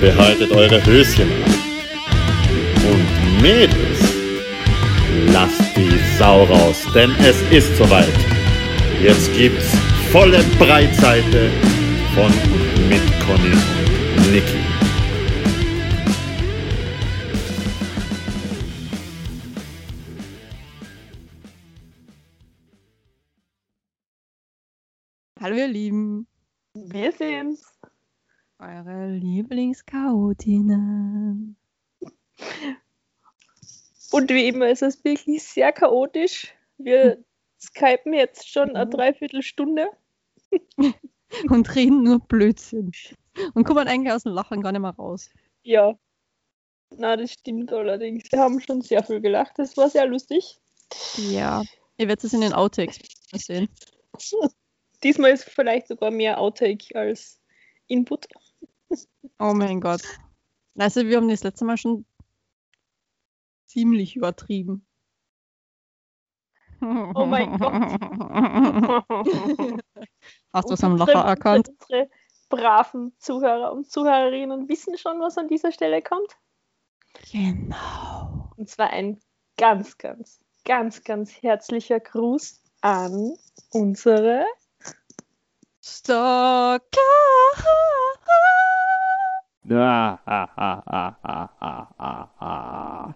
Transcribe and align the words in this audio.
Behaltet 0.00 0.50
eure 0.52 0.82
Höschen 0.86 1.28
an. 1.30 1.54
Und 2.90 3.42
Mädels, 3.42 4.00
lasst 5.30 5.76
die 5.76 5.90
Sau 6.18 6.44
raus, 6.44 6.86
denn 6.94 7.10
es 7.18 7.36
ist 7.50 7.76
soweit. 7.76 8.08
Jetzt 9.02 9.30
gibt's 9.36 9.76
volle 10.10 10.42
Breitseite 10.58 11.50
von 12.14 12.32
und 12.32 12.88
mit 12.88 13.02
Conny 13.26 13.52
und 14.16 14.32
Niki. 14.32 14.60
Hallo 25.38 25.56
ihr 25.56 25.68
Lieben, 25.68 26.26
Wir 26.74 27.12
sind's. 27.12 27.69
Eure 28.60 29.10
Lieblingschaotinnen. 29.12 31.56
Und 34.12 34.30
wie 34.30 34.48
immer 34.48 34.68
ist 34.68 34.82
es 34.82 35.02
wirklich 35.04 35.42
sehr 35.42 35.72
chaotisch. 35.72 36.52
Wir 36.78 37.22
skypen 37.60 38.12
jetzt 38.12 38.48
schon 38.48 38.74
eine 38.74 38.86
Mhm. 38.86 38.90
Dreiviertelstunde. 38.90 39.88
Und 41.48 41.74
reden 41.76 42.02
nur 42.02 42.18
Blödsinn. 42.20 42.90
Und 43.54 43.64
kommen 43.64 43.86
eigentlich 43.86 44.12
aus 44.12 44.24
dem 44.24 44.32
Lachen 44.32 44.62
gar 44.62 44.72
nicht 44.72 44.80
mehr 44.80 44.90
raus. 44.90 45.30
Ja. 45.62 45.96
Na, 46.96 47.16
das 47.16 47.32
stimmt 47.32 47.72
allerdings. 47.72 48.32
Wir 48.32 48.40
haben 48.40 48.60
schon 48.60 48.82
sehr 48.82 49.04
viel 49.04 49.20
gelacht. 49.20 49.52
Das 49.58 49.76
war 49.76 49.88
sehr 49.88 50.06
lustig. 50.06 50.58
Ja, 51.16 51.62
ihr 51.98 52.08
werdet 52.08 52.24
es 52.24 52.32
in 52.32 52.40
den 52.40 52.52
Outtakes 52.52 52.98
sehen. 53.32 53.68
Diesmal 55.04 55.30
ist 55.30 55.44
vielleicht 55.44 55.86
sogar 55.86 56.10
mehr 56.10 56.40
Outtake 56.40 56.96
als 56.96 57.40
Input. 57.86 58.26
Oh 59.38 59.54
mein 59.54 59.80
Gott. 59.80 60.02
Also 60.76 61.06
wir 61.06 61.16
haben 61.16 61.28
das 61.28 61.42
letzte 61.42 61.64
Mal 61.64 61.76
schon 61.76 62.04
ziemlich 63.66 64.16
übertrieben. 64.16 64.86
Oh 66.82 67.26
mein 67.26 67.58
Gott. 67.58 67.72
Hast 70.52 70.68
du 70.68 70.74
Und 70.74 70.84
am 70.84 70.96
Lacher 70.96 71.24
erkannt? 71.24 71.68
Unsere 71.68 72.10
braven 72.48 73.12
Zuhörer 73.18 73.72
und 73.72 73.90
Zuhörerinnen 73.90 74.68
wissen 74.68 74.98
schon, 74.98 75.20
was 75.20 75.38
an 75.38 75.48
dieser 75.48 75.72
Stelle 75.72 76.02
kommt. 76.02 76.36
Genau. 77.30 78.50
Und 78.56 78.68
zwar 78.68 78.90
ein 78.90 79.20
ganz, 79.56 79.98
ganz, 79.98 80.40
ganz, 80.64 81.04
ganz 81.04 81.42
herzlicher 81.42 82.00
Gruß 82.00 82.60
an 82.80 83.36
unsere 83.70 84.46
Stalker. 85.82 86.80
Ah, 89.70 90.18
ah, 90.26 90.48
ah, 90.56 90.82
ah, 90.86 91.16
ah, 91.22 91.48
ah, 91.60 91.88
ah, 91.98 92.28
ah. 92.38 93.14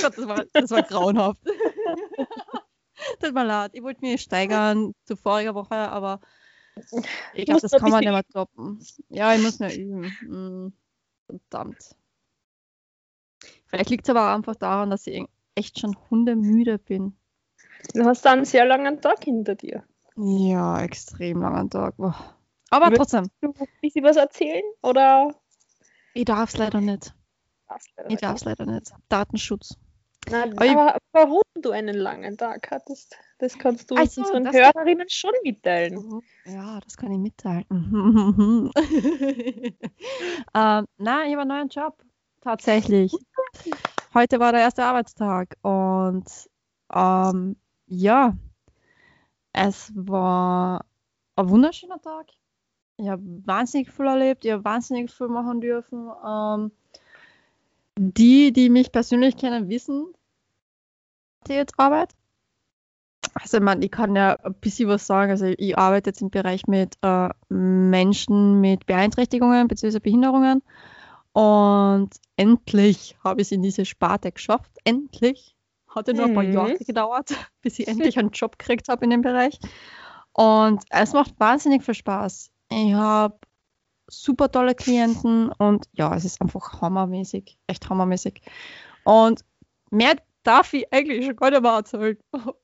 Gott, 0.00 0.16
das 0.16 0.28
war, 0.28 0.44
das 0.52 0.70
war 0.70 0.82
grauenhaft. 0.82 1.40
Tut 3.20 3.34
mir 3.34 3.44
leid, 3.44 3.72
ich 3.74 3.82
wollte 3.82 4.00
mich 4.00 4.22
steigern 4.22 4.94
zu 5.04 5.16
voriger 5.16 5.54
Woche, 5.54 5.74
aber 5.74 6.20
ich 7.34 7.44
glaube, 7.44 7.60
das 7.60 7.72
kann 7.72 7.90
man 7.90 8.00
nicht 8.00 8.12
mehr 8.12 8.24
toppen. 8.32 8.80
Ja, 9.08 9.34
ich 9.34 9.42
muss 9.42 9.58
mehr 9.58 9.76
üben. 9.76 10.16
Hm, 10.20 10.72
verdammt. 11.26 11.96
Vielleicht 13.66 13.90
liegt 13.90 14.06
es 14.06 14.10
aber 14.10 14.30
auch 14.30 14.34
einfach 14.34 14.56
daran, 14.56 14.90
dass 14.90 15.06
ich 15.06 15.24
echt 15.54 15.78
schon 15.80 15.96
hundemüde 16.10 16.78
bin. 16.78 17.16
Du 17.94 18.04
hast 18.04 18.24
da 18.24 18.32
einen 18.32 18.44
sehr 18.44 18.64
langen 18.64 19.00
Tag 19.00 19.24
hinter 19.24 19.56
dir. 19.56 19.84
Ja, 20.16 20.80
extrem 20.82 21.40
langer 21.40 21.68
Tag. 21.70 21.96
Boah. 21.96 22.14
Aber 22.70 22.86
Wird- 22.86 22.96
trotzdem, 22.98 23.28
Du 23.40 23.52
ein 23.58 23.66
bisschen 23.80 24.04
was 24.04 24.16
erzählen 24.16 24.62
oder 24.82 25.34
ich 26.14 26.24
darf 26.24 26.50
es 26.50 26.56
leider 26.58 26.80
nicht. 26.80 27.14
Ich 28.08 28.18
darf 28.18 28.36
es 28.36 28.44
leider 28.44 28.66
nicht. 28.66 28.92
Datenschutz. 29.08 29.76
Na, 30.30 30.42
Aber 30.44 30.64
ich- 30.64 30.70
aber 30.72 30.98
warum 31.12 31.42
du 31.60 31.70
einen 31.70 31.96
langen 31.96 32.36
Tag 32.36 32.70
hattest, 32.70 33.16
das 33.38 33.58
kannst 33.58 33.90
du 33.90 33.96
Ach 33.96 34.02
uns 34.02 34.14
so, 34.14 34.22
unseren 34.22 34.52
Hörerinnen 34.52 35.08
schon 35.08 35.32
mitteilen. 35.42 36.22
Ja, 36.44 36.78
das 36.80 36.96
kann 36.96 37.10
ich 37.12 37.18
mitteilen. 37.18 37.64
ähm, 40.54 40.86
nein, 40.98 41.26
ich 41.28 41.32
habe 41.32 41.40
einen 41.42 41.48
neuen 41.48 41.68
Job. 41.68 42.02
Tatsächlich. 42.40 43.12
Heute 44.14 44.38
war 44.40 44.52
der 44.52 44.60
erste 44.62 44.84
Arbeitstag 44.84 45.56
und 45.62 46.24
ähm, 46.92 47.56
ja, 47.86 48.36
es 49.52 49.92
war 49.94 50.84
ein 51.36 51.48
wunderschöner 51.48 52.00
Tag. 52.00 52.26
Ich 52.96 53.08
habe 53.08 53.22
wahnsinnig 53.44 53.90
viel 53.90 54.06
erlebt, 54.06 54.44
ich 54.44 54.52
habe 54.52 54.64
wahnsinnig 54.64 55.10
viel 55.10 55.28
machen 55.28 55.60
dürfen. 55.60 56.10
Ähm, 56.26 56.72
die, 57.96 58.52
die 58.52 58.70
mich 58.70 58.92
persönlich 58.92 59.36
kennen, 59.36 59.68
wissen, 59.68 60.12
die 61.46 61.54
jetzt 61.54 61.78
Arbeit. 61.78 62.14
Also 63.34 63.58
ich, 63.58 63.62
meine, 63.62 63.84
ich 63.84 63.90
kann 63.90 64.14
ja 64.14 64.36
ein 64.36 64.54
bisschen 64.54 64.88
was 64.88 65.06
sagen. 65.06 65.30
Also 65.30 65.46
ich 65.46 65.78
arbeite 65.78 66.10
jetzt 66.10 66.22
im 66.22 66.30
Bereich 66.30 66.66
mit 66.66 66.96
äh, 67.02 67.30
Menschen 67.48 68.60
mit 68.60 68.86
Beeinträchtigungen 68.86 69.68
bzw. 69.68 70.00
Behinderungen. 70.00 70.62
Und 71.32 72.10
endlich 72.36 73.16
habe 73.24 73.40
ich 73.40 73.48
es 73.48 73.52
in 73.52 73.62
diese 73.62 73.84
Sparte 73.84 74.32
geschafft. 74.32 74.72
Endlich. 74.84 75.54
Hatte 75.94 76.14
nur 76.14 76.26
ein 76.26 76.34
paar 76.34 76.42
Mhm. 76.44 76.52
Jahre 76.52 76.74
gedauert, 76.78 77.30
bis 77.62 77.78
ich 77.78 77.88
endlich 77.88 78.18
einen 78.18 78.30
Job 78.30 78.58
gekriegt 78.58 78.88
habe 78.88 79.04
in 79.04 79.10
dem 79.10 79.22
Bereich. 79.22 79.58
Und 80.32 80.82
es 80.90 81.12
macht 81.12 81.38
wahnsinnig 81.38 81.82
viel 81.84 81.94
Spaß. 81.94 82.50
Ich 82.70 82.94
habe 82.94 83.38
super 84.08 84.50
tolle 84.50 84.74
Klienten 84.74 85.50
und 85.58 85.86
ja, 85.92 86.14
es 86.14 86.24
ist 86.24 86.40
einfach 86.40 86.80
hammermäßig. 86.80 87.58
Echt 87.66 87.88
hammermäßig. 87.88 88.40
Und 89.04 89.44
mehr 89.90 90.16
darf 90.42 90.72
ich 90.72 90.92
eigentlich 90.92 91.26
schon 91.26 91.36
gar 91.36 91.50
nicht 91.50 91.62
mehr 91.62 91.72
erzählen. 91.72 92.18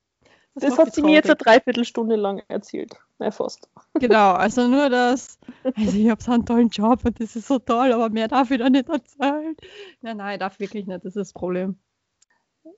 Das 0.60 0.70
macht 0.70 0.88
hat 0.88 0.94
sie 0.96 1.02
mir 1.02 1.12
jetzt 1.12 1.26
eine. 1.26 1.36
Dreiviertelstunde 1.36 2.16
lang 2.16 2.42
erzählt. 2.48 2.92
Na, 3.20 3.30
fast. 3.30 3.68
Genau, 4.00 4.32
also 4.32 4.66
nur 4.66 4.90
das. 4.90 5.38
Also 5.62 5.96
ich 5.96 6.10
habe 6.10 6.20
so 6.20 6.32
einen 6.32 6.46
tollen 6.46 6.68
Job 6.70 7.04
und 7.04 7.20
das 7.20 7.36
ist 7.36 7.46
so 7.46 7.60
toll, 7.60 7.92
aber 7.92 8.08
mehr 8.10 8.26
darf 8.26 8.50
ich 8.50 8.58
da 8.58 8.68
nicht 8.68 8.88
erzählen. 8.88 9.54
Nein, 10.00 10.16
nein, 10.16 10.32
ich 10.32 10.38
darf 10.40 10.58
wirklich 10.58 10.86
nicht, 10.86 11.04
das 11.04 11.14
ist 11.14 11.16
das 11.16 11.32
Problem. 11.32 11.78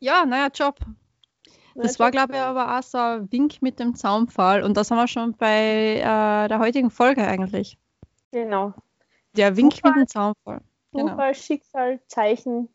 Ja, 0.00 0.24
neuer 0.24 0.50
Job. 0.54 0.78
Das 1.74 1.98
war, 1.98 2.10
glaube 2.10 2.34
ich, 2.34 2.38
aber 2.38 2.78
auch 2.78 2.82
so 2.82 2.98
ein 2.98 3.32
Wink 3.32 3.62
mit 3.62 3.78
dem 3.78 3.94
Zaunpfahl 3.94 4.62
und 4.62 4.76
das 4.76 4.90
haben 4.90 4.98
wir 4.98 5.08
schon 5.08 5.34
bei 5.36 5.96
äh, 5.96 6.48
der 6.48 6.58
heutigen 6.58 6.90
Folge 6.90 7.26
eigentlich. 7.26 7.78
Genau. 8.32 8.74
Der 9.36 9.56
Wink 9.56 9.74
Zufall. 9.74 9.92
mit 9.92 10.00
dem 10.00 10.08
Zaunpfahl. 10.08 10.60
Genau. 10.92 11.08
Zufall, 11.10 11.34
Schicksal, 11.34 12.00
Zeichen. 12.06 12.68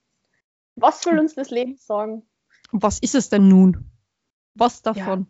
Was 0.75 1.05
will 1.05 1.19
uns 1.19 1.35
das 1.35 1.49
Leben 1.49 1.75
sagen? 1.77 2.23
Was 2.71 2.99
ist 2.99 3.15
es 3.15 3.29
denn 3.29 3.47
nun? 3.47 3.89
Was 4.55 4.81
davon? 4.81 5.27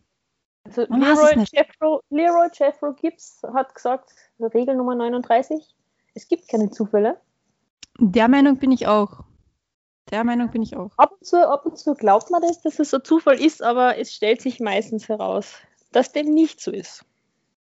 Also 0.64 0.86
Man 0.90 1.02
Leroy. 1.02 1.46
Jeffro, 1.52 2.02
Leroy 2.10 2.50
Jeffro 2.54 2.94
Gibbs 2.94 3.42
hat 3.54 3.76
gesagt, 3.76 4.12
Regel 4.40 4.76
Nummer 4.76 4.96
39, 4.96 5.76
es 6.16 6.28
gibt 6.28 6.48
keine 6.48 6.72
Zufälle. 6.72 7.20
Der 8.00 8.28
Meinung 8.28 8.58
bin 8.58 8.72
ich 8.72 8.88
auch. 8.88 9.25
Der 10.12 10.24
Meinung 10.24 10.52
bin 10.52 10.62
ich 10.62 10.76
auch. 10.76 10.92
Ab 10.98 11.14
und 11.20 11.26
zu, 11.26 11.48
ab 11.48 11.66
und 11.66 11.78
zu 11.78 11.94
glaubt 11.96 12.30
man 12.30 12.42
das, 12.42 12.62
dass 12.62 12.80
es 12.80 12.92
so 12.92 13.00
Zufall 13.00 13.40
ist, 13.40 13.64
aber 13.64 13.98
es 13.98 14.14
stellt 14.14 14.42
sich 14.42 14.60
meistens 14.60 15.10
heraus, 15.10 15.56
dass 15.92 16.12
dem 16.12 16.34
nicht 16.34 16.62
so 16.62 16.72
ist. 16.72 17.06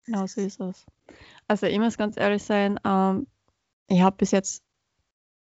Genau 0.05 0.25
so 0.25 0.41
ist 0.41 0.59
es. 0.59 0.85
Also 1.47 1.65
ich 1.67 1.79
muss 1.79 1.97
ganz 1.97 2.17
ehrlich 2.17 2.43
sein, 2.43 2.79
ähm, 2.85 3.27
ich 3.87 4.01
habe 4.01 4.17
bis 4.17 4.31
jetzt 4.31 4.63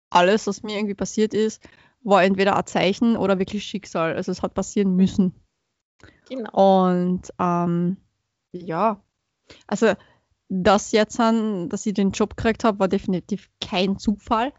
alles, 0.10 0.46
was 0.48 0.64
mir 0.64 0.78
irgendwie 0.78 0.94
passiert 0.96 1.34
ist, 1.34 1.64
war 2.04 2.24
entweder 2.24 2.56
ein 2.56 2.66
Zeichen 2.68 3.18
oder 3.18 3.40
wirklich 3.40 3.64
Schicksal. 3.64 4.16
Also 4.16 4.32
es 4.32 4.44
hat 4.44 4.54
passieren 4.54 4.96
müssen. 4.96 5.34
Genau. 6.30 6.86
Und 6.86 7.32
ähm, 7.40 7.98
ja, 8.52 9.02
also 9.68 9.94
das 10.50 10.92
jetzt 10.92 11.20
an, 11.20 11.70
dass 11.70 11.86
ich 11.86 11.96
den 11.96 12.12
Job 12.12 12.38
gekriegt 12.38 12.64
habe, 12.64 12.80
war 12.80 12.88
definitiv 12.88 13.50
kein 13.60 13.98
Zufall. 13.98 14.54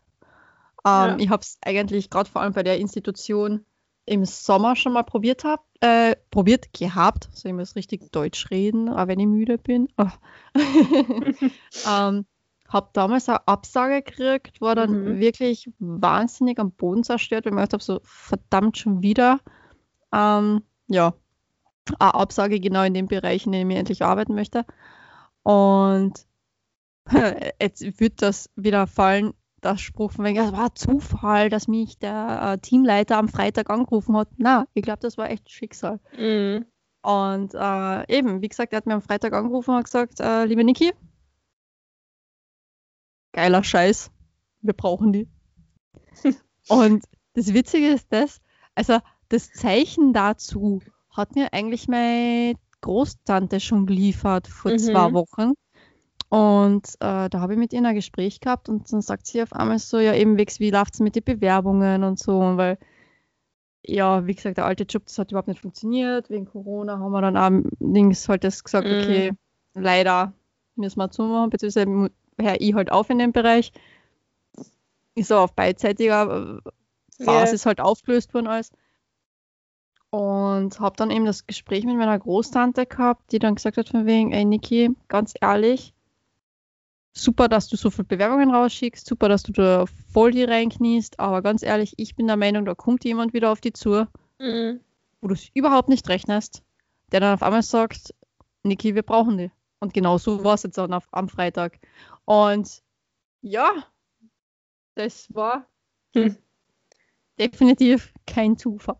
Ähm, 0.86 0.92
Ja. 0.92 1.16
Ich 1.18 1.28
habe 1.30 1.42
es 1.42 1.58
eigentlich 1.64 2.10
gerade 2.10 2.30
vor 2.30 2.42
allem 2.42 2.52
bei 2.52 2.62
der 2.62 2.78
Institution 2.78 3.66
im 4.06 4.24
Sommer 4.24 4.76
schon 4.76 4.92
mal 4.92 5.02
probiert 5.02 5.42
hab, 5.44 5.64
äh, 5.80 6.14
probiert 6.30 6.72
gehabt. 6.72 7.28
So 7.32 7.48
ich 7.48 7.54
muss 7.54 7.74
richtig 7.74 8.12
Deutsch 8.12 8.50
reden, 8.50 8.88
auch 8.88 9.08
wenn 9.08 9.18
ich 9.18 9.26
müde 9.26 9.58
bin. 9.58 9.88
Oh. 9.98 10.06
ähm, 11.88 12.24
habe 12.68 12.90
damals 12.92 13.28
eine 13.28 13.46
Absage 13.48 14.02
gekriegt, 14.02 14.60
war 14.60 14.74
dann 14.76 14.90
Mhm. 14.90 15.20
wirklich 15.20 15.70
wahnsinnig 15.78 16.58
am 16.58 16.72
Boden 16.72 17.04
zerstört, 17.04 17.44
weil 17.44 17.52
ich 17.52 17.54
mir 17.54 17.60
gedacht 17.62 17.72
habe, 17.74 17.82
so 17.82 18.00
verdammt 18.04 18.78
schon 18.78 19.02
wieder. 19.02 19.40
Ähm, 20.12 20.62
ja, 20.88 21.14
eine 21.98 22.14
Absage 22.14 22.60
genau 22.60 22.82
in 22.84 22.94
dem 22.94 23.08
Bereich, 23.08 23.46
in 23.46 23.52
dem 23.52 23.70
ich 23.70 23.76
endlich 23.78 24.04
arbeiten 24.04 24.34
möchte. 24.34 24.64
Und 25.42 26.26
jetzt 27.60 28.00
wird 28.00 28.22
das 28.22 28.50
wieder 28.56 28.86
fallen, 28.86 29.34
der 29.66 29.76
Spruch 29.78 30.12
von 30.12 30.24
wegen, 30.24 30.38
es 30.38 30.52
war 30.52 30.74
Zufall, 30.74 31.50
dass 31.50 31.68
mich 31.68 31.98
der 31.98 32.54
äh, 32.54 32.58
Teamleiter 32.58 33.18
am 33.18 33.28
Freitag 33.28 33.70
angerufen 33.70 34.16
hat. 34.16 34.28
Na, 34.36 34.66
ich 34.74 34.82
glaube, 34.82 35.00
das 35.00 35.18
war 35.18 35.30
echt 35.30 35.50
Schicksal. 35.50 36.00
Mhm. 36.18 36.66
Und 37.02 37.54
äh, 37.54 38.16
eben, 38.18 38.42
wie 38.42 38.48
gesagt, 38.48 38.72
er 38.72 38.78
hat 38.78 38.86
mir 38.86 38.94
am 38.94 39.02
Freitag 39.02 39.32
angerufen 39.32 39.70
und 39.70 39.76
hat 39.76 39.84
gesagt, 39.84 40.20
äh, 40.20 40.44
liebe 40.44 40.64
Niki, 40.64 40.92
geiler 43.32 43.62
Scheiß. 43.62 44.10
Wir 44.62 44.74
brauchen 44.74 45.12
die. 45.12 45.28
und 46.68 47.04
das 47.34 47.52
Witzige 47.54 47.88
ist 47.88 48.06
das, 48.10 48.40
also 48.74 48.98
das 49.28 49.52
Zeichen 49.52 50.12
dazu 50.12 50.80
hat 51.10 51.34
mir 51.34 51.52
eigentlich 51.52 51.88
meine 51.88 52.54
Großtante 52.80 53.60
schon 53.60 53.86
geliefert 53.86 54.48
vor 54.48 54.72
Mhm. 54.72 54.78
zwei 54.78 55.12
Wochen. 55.12 55.52
Und 56.28 56.88
äh, 57.00 57.28
da 57.28 57.40
habe 57.40 57.52
ich 57.52 57.58
mit 57.58 57.72
ihr 57.72 57.82
ein 57.82 57.94
Gespräch 57.94 58.40
gehabt 58.40 58.68
und 58.68 58.92
dann 58.92 59.00
sagt 59.00 59.26
sie 59.26 59.42
auf 59.42 59.52
einmal 59.52 59.78
so, 59.78 59.98
ja 59.98 60.12
eben 60.14 60.36
wegs, 60.38 60.58
wie 60.60 60.70
läuft 60.70 60.94
es 60.94 61.00
mit 61.00 61.14
den 61.14 61.24
Bewerbungen 61.24 62.02
und 62.04 62.18
so, 62.18 62.38
und 62.40 62.56
weil 62.56 62.78
ja, 63.88 64.26
wie 64.26 64.34
gesagt, 64.34 64.56
der 64.58 64.66
alte 64.66 64.84
Job, 64.84 65.04
das 65.06 65.18
hat 65.18 65.30
überhaupt 65.30 65.48
nicht 65.48 65.60
funktioniert. 65.60 66.28
Wegen 66.28 66.46
Corona 66.46 66.98
haben 66.98 67.12
wir 67.12 67.20
dann 67.30 67.70
links 67.78 68.28
halt 68.28 68.42
das 68.42 68.64
gesagt, 68.64 68.88
Mhm. 68.88 68.94
okay, 68.94 69.32
leider 69.74 70.32
müssen 70.74 70.98
wir 70.98 71.10
zumachen, 71.10 71.50
beziehungsweise 71.50 72.10
höre 72.38 72.60
ich 72.60 72.74
halt 72.74 72.90
auf 72.90 73.10
in 73.10 73.18
dem 73.18 73.32
Bereich. 73.32 73.72
Ist 75.14 75.28
so 75.28 75.36
auf 75.38 75.54
beidseitiger 75.54 76.60
äh, 77.18 77.24
Basis 77.24 77.64
halt 77.64 77.80
aufgelöst 77.80 78.34
worden 78.34 78.48
alles. 78.48 78.72
Und 80.10 80.80
habe 80.80 80.96
dann 80.96 81.10
eben 81.10 81.24
das 81.24 81.46
Gespräch 81.46 81.84
mit 81.84 81.96
meiner 81.96 82.18
Großtante 82.18 82.86
gehabt, 82.86 83.32
die 83.32 83.38
dann 83.38 83.54
gesagt 83.54 83.76
hat 83.76 83.88
von 83.88 84.06
wegen, 84.06 84.32
ey 84.32 84.44
Niki, 84.44 84.90
ganz 85.08 85.34
ehrlich, 85.40 85.94
super, 87.16 87.48
dass 87.48 87.68
du 87.68 87.76
so 87.76 87.90
viele 87.90 88.04
Bewerbungen 88.04 88.50
rausschickst, 88.54 89.06
super, 89.06 89.28
dass 89.28 89.42
du 89.42 89.52
da 89.52 89.86
voll 90.12 90.32
die 90.32 90.44
reinkniest, 90.44 91.18
aber 91.18 91.42
ganz 91.42 91.62
ehrlich, 91.62 91.94
ich 91.96 92.14
bin 92.14 92.26
der 92.26 92.36
Meinung, 92.36 92.64
da 92.64 92.74
kommt 92.74 93.04
jemand 93.04 93.32
wieder 93.32 93.50
auf 93.50 93.60
die 93.60 93.72
zu, 93.72 94.06
Mhm. 94.38 94.80
wo 95.20 95.28
du 95.28 95.34
es 95.34 95.48
überhaupt 95.54 95.88
nicht 95.88 96.08
rechnest, 96.08 96.62
der 97.12 97.20
dann 97.20 97.34
auf 97.34 97.42
einmal 97.42 97.62
sagt, 97.62 98.14
Niki, 98.62 98.94
wir 98.94 99.02
brauchen 99.02 99.38
die. 99.38 99.50
Und 99.78 99.94
genau 99.94 100.18
so 100.18 100.42
war 100.44 100.54
es 100.54 100.62
jetzt 100.62 100.78
dann 100.78 100.92
auf, 100.92 101.06
am 101.12 101.28
Freitag. 101.28 101.78
Und 102.24 102.82
ja, 103.42 103.70
das 104.94 105.32
war 105.34 105.66
Hm. 106.14 106.36
Definitiv 107.38 108.12
kein 108.26 108.56
Zufall. 108.56 108.98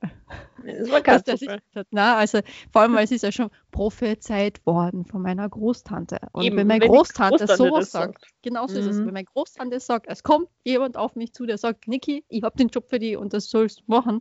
Das 0.64 0.90
war 0.90 1.00
kein 1.00 1.22
sich 1.24 1.40
Zufall. 1.40 1.60
hat. 1.74 1.86
Na, 1.90 2.16
also 2.16 2.40
vor 2.72 2.82
allem, 2.82 2.94
weil 2.94 3.04
es 3.04 3.10
ist 3.12 3.22
ja 3.22 3.32
schon 3.32 3.50
prophezeit 3.70 4.64
worden 4.66 5.04
von 5.04 5.22
meiner 5.22 5.48
Großtante. 5.48 6.18
Und 6.32 6.44
Eben, 6.44 6.56
wenn 6.56 6.66
meine 6.66 6.82
wenn 6.84 6.90
Großtante, 6.90 7.38
Großtante 7.46 7.56
sowas 7.56 7.84
das 7.84 7.92
sagt, 7.92 8.20
sagt. 8.20 8.32
genau 8.42 8.66
so 8.66 8.78
ist 8.78 8.86
es. 8.86 8.96
Mhm. 8.96 9.06
Wenn 9.06 9.14
meine 9.14 9.24
Großtante 9.26 9.80
sagt, 9.80 10.06
es 10.08 10.22
kommt 10.22 10.48
jemand 10.64 10.96
auf 10.96 11.14
mich 11.16 11.32
zu, 11.32 11.46
der 11.46 11.58
sagt, 11.58 11.86
Niki, 11.88 12.24
ich 12.28 12.42
habe 12.42 12.56
den 12.56 12.68
Job 12.68 12.88
für 12.88 12.98
dich 12.98 13.16
und 13.16 13.32
das 13.32 13.48
sollst 13.48 13.80
du 13.80 13.84
machen 13.86 14.20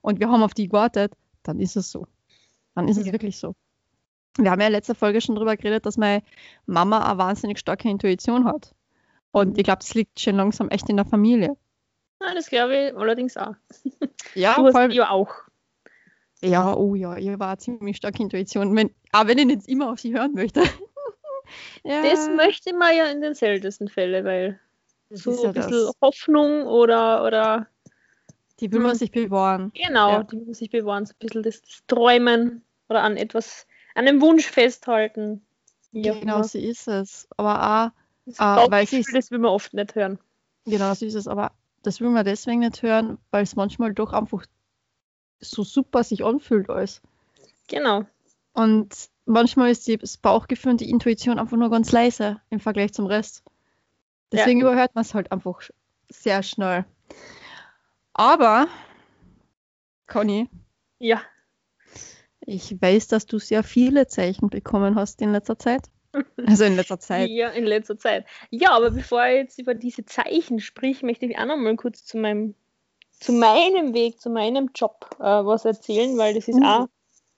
und 0.00 0.20
wir 0.20 0.30
haben 0.30 0.42
auf 0.42 0.54
die 0.54 0.68
gewartet, 0.68 1.12
dann 1.42 1.58
ist 1.60 1.76
es 1.76 1.90
so. 1.90 2.06
Dann 2.74 2.88
ist 2.88 2.98
es 2.98 3.06
Ja. 3.06 3.12
wirklich 3.12 3.38
so. 3.38 3.54
Wir 4.38 4.50
haben 4.52 4.60
ja 4.60 4.66
in 4.68 4.72
letzter 4.72 4.94
Folge 4.94 5.20
schon 5.20 5.34
darüber 5.34 5.56
geredet, 5.56 5.86
dass 5.86 5.96
meine 5.96 6.22
Mama 6.66 7.04
eine 7.04 7.18
wahnsinnig 7.18 7.58
starke 7.58 7.90
Intuition 7.90 8.44
hat. 8.44 8.74
Und 9.32 9.50
Mhm. 9.50 9.54
ich 9.58 9.64
glaube, 9.64 9.80
das 9.80 9.94
liegt 9.94 10.20
schon 10.20 10.36
langsam 10.36 10.68
echt 10.68 10.88
in 10.88 10.96
der 10.96 11.04
Familie. 11.04 11.56
Nein, 12.20 12.34
das 12.36 12.48
glaube 12.48 12.76
ich 12.76 12.96
allerdings 12.96 13.36
auch. 13.36 13.54
Ja, 14.34 14.54
du 14.56 14.66
hast 14.66 14.74
allem, 14.76 14.90
ja 14.92 15.10
auch. 15.10 15.30
Ja, 16.42 16.74
oh 16.74 16.94
ja, 16.94 17.16
ihr 17.16 17.38
war 17.38 17.58
ziemlich 17.58 17.96
starke 17.98 18.22
Intuition. 18.22 18.74
Wenn, 18.76 18.94
aber 19.12 19.28
wenn 19.30 19.38
ich 19.38 19.46
nicht 19.46 19.68
immer 19.68 19.90
auf 19.92 20.00
sie 20.00 20.14
hören 20.14 20.32
möchte. 20.34 20.62
ja, 21.84 22.02
Das 22.02 22.28
möchte 22.30 22.74
man 22.74 22.96
ja 22.96 23.06
in 23.06 23.20
den 23.20 23.34
seltensten 23.34 23.88
Fällen, 23.88 24.24
weil 24.24 24.58
das 25.10 25.20
so 25.22 25.32
ja 25.32 25.48
ein 25.48 25.52
bisschen 25.52 25.72
das. 25.86 25.92
Hoffnung 26.00 26.66
oder, 26.66 27.24
oder 27.24 27.66
Die 28.60 28.70
will 28.72 28.80
man 28.80 28.92
Hm. 28.92 28.98
sich 28.98 29.10
bewahren. 29.10 29.72
genau, 29.74 30.10
Ja. 30.12 30.22
die 30.22 30.36
muss 30.36 30.58
sich 30.58 30.70
bewahren, 30.70 31.04
so 31.06 31.12
ein 31.12 31.18
bisschen 31.18 31.42
das, 31.42 31.60
das 31.62 31.82
Träumen 31.86 32.62
oder 32.88 33.02
an 33.02 33.16
etwas, 33.16 33.66
an 33.94 34.06
einem 34.08 34.20
Wunsch 34.20 34.46
festhalten. 34.46 35.42
Auch 35.94 36.20
Genau 36.20 36.42
so 36.42 36.58
ist 36.58 36.86
es. 36.88 37.28
Aber 37.36 37.92
Das 38.24 38.38
ah, 38.38 38.66
weil 38.70 38.86
das 38.86 39.30
will 39.30 39.38
man 39.40 39.50
oft 39.50 39.74
nicht 39.74 39.94
hören. 39.94 40.18
auch, 40.18 40.70
genau 40.70 40.94
so 40.94 41.04
ist 41.04 41.14
es. 41.14 41.26
Aber 41.28 41.52
das 41.82 42.00
will 42.00 42.10
man 42.10 42.24
deswegen 42.24 42.60
nicht 42.60 42.82
hören, 42.82 43.18
weil 43.30 43.42
es 43.42 43.56
manchmal 43.56 43.94
doch 43.94 44.12
einfach 44.12 44.44
so 45.40 45.62
super 45.64 46.04
sich 46.04 46.24
anfühlt 46.24 46.68
alles. 46.68 47.00
Genau. 47.68 48.04
Und 48.52 49.08
manchmal 49.24 49.70
ist 49.70 49.86
die- 49.86 49.96
das 49.96 50.16
Bauchgefühl 50.16 50.72
und 50.72 50.80
die 50.80 50.90
Intuition 50.90 51.38
einfach 51.38 51.56
nur 51.56 51.70
ganz 51.70 51.92
leise 51.92 52.40
im 52.50 52.60
Vergleich 52.60 52.92
zum 52.92 53.06
Rest. 53.06 53.42
Deswegen 54.32 54.60
Ja. 54.60 54.66
überhört 54.66 54.94
man 54.94 55.02
es 55.02 55.14
halt 55.14 55.32
einfach 55.32 55.60
sehr 56.10 56.42
schnell. 56.42 56.84
Aber, 58.12 58.66
Conny, 60.06 60.48
Ja. 60.98 61.22
Ich 62.40 62.80
weiß, 62.80 63.06
dass 63.08 63.26
du 63.26 63.38
sehr 63.38 63.62
viele 63.62 64.06
Zeichen 64.06 64.48
bekommen 64.50 64.96
hast 64.96 65.20
in 65.22 65.30
letzter 65.32 65.58
Zeit. 65.58 65.88
Also 66.46 66.64
in 66.64 66.76
letzter 66.76 66.98
Zeit. 66.98 67.30
Ja, 67.30 67.50
in 67.50 67.64
letzter 67.64 67.98
Zeit. 67.98 68.26
Ja, 68.50 68.70
aber 68.72 68.90
bevor 68.90 69.24
ich 69.26 69.34
jetzt 69.36 69.58
über 69.58 69.74
diese 69.74 70.04
Zeichen 70.04 70.60
sprich, 70.60 71.02
möchte 71.02 71.26
ich 71.26 71.38
auch 71.38 71.44
noch 71.44 71.56
mal 71.56 71.76
kurz 71.76 72.04
zu 72.04 72.18
meinem, 72.18 72.54
zu 73.12 73.32
meinem 73.32 73.94
Weg, 73.94 74.20
zu 74.20 74.30
meinem 74.30 74.70
Job 74.74 75.06
äh, 75.18 75.22
was 75.22 75.64
erzählen, 75.64 76.16
weil 76.18 76.34
das 76.34 76.48
ist 76.48 76.56
Mhm. 76.56 76.64
auch 76.64 76.88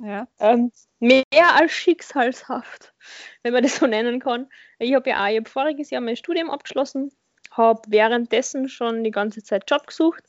Ja. 0.01 0.27
ähm, 0.39 0.73
mehr 1.01 1.25
als 1.55 1.73
schicksalshaft, 1.73 2.95
wenn 3.43 3.53
man 3.53 3.63
das 3.63 3.77
so 3.77 3.87
nennen 3.87 4.21
kann. 4.21 4.49
Ich 4.79 4.95
habe 4.95 5.11
ja 5.11 5.25
auch 5.25 5.29
ich 5.29 5.39
hab 5.39 5.49
voriges 5.49 5.91
Jahr 5.91 6.01
mein 6.01 6.17
Studium 6.17 6.51
abgeschlossen, 6.51 7.13
habe 7.51 7.83
währenddessen 7.89 8.69
schon 8.69 9.05
die 9.05 9.11
ganze 9.11 9.43
Zeit 9.43 9.71
Job 9.71 9.87
gesucht. 9.87 10.25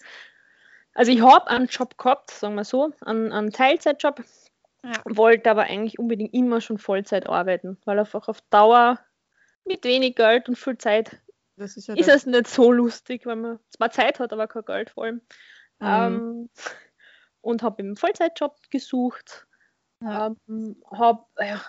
Also 0.95 1.11
ich 1.11 1.21
habe 1.21 1.47
einen 1.47 1.67
Job 1.67 1.97
gehabt, 1.97 2.31
sagen 2.31 2.55
wir 2.55 2.65
so, 2.65 2.91
einen, 3.01 3.31
einen 3.31 3.51
Teilzeitjob, 3.51 4.23
Ja. 4.83 5.01
wollte 5.05 5.49
aber 5.49 5.63
eigentlich 5.63 5.97
unbedingt 5.99 6.33
immer 6.33 6.59
schon 6.61 6.77
Vollzeit 6.77 7.27
arbeiten, 7.27 7.77
weil 7.85 7.99
einfach 7.99 8.27
auf 8.27 8.41
Dauer 8.49 8.99
mit 9.65 9.85
wenig 9.85 10.15
Geld 10.15 10.49
und 10.49 10.57
viel 10.57 10.77
Zeit 10.77 11.21
Das 11.55 11.77
ist 11.77 11.87
ja 11.87 11.95
ist 11.95 12.07
das. 12.07 12.15
es 12.17 12.25
nicht 12.25 12.47
so 12.47 12.71
lustig, 12.71 13.25
weil 13.25 13.37
man 13.37 13.59
zwar 13.69 13.91
Zeit 13.91 14.19
hat, 14.19 14.33
aber 14.33 14.47
kein 14.47 14.65
Geld 14.65 14.89
vor 14.89 15.05
allem. 15.05 15.21
Mhm. 15.79 15.87
Ähm, 15.87 16.49
und 17.41 17.63
habe 17.63 17.79
einen 17.83 17.95
Vollzeitjob 17.95 18.57
gesucht, 18.69 19.47
Ja. 20.01 20.35
ähm, 20.47 20.81
habe 20.91 21.25
ja, 21.39 21.61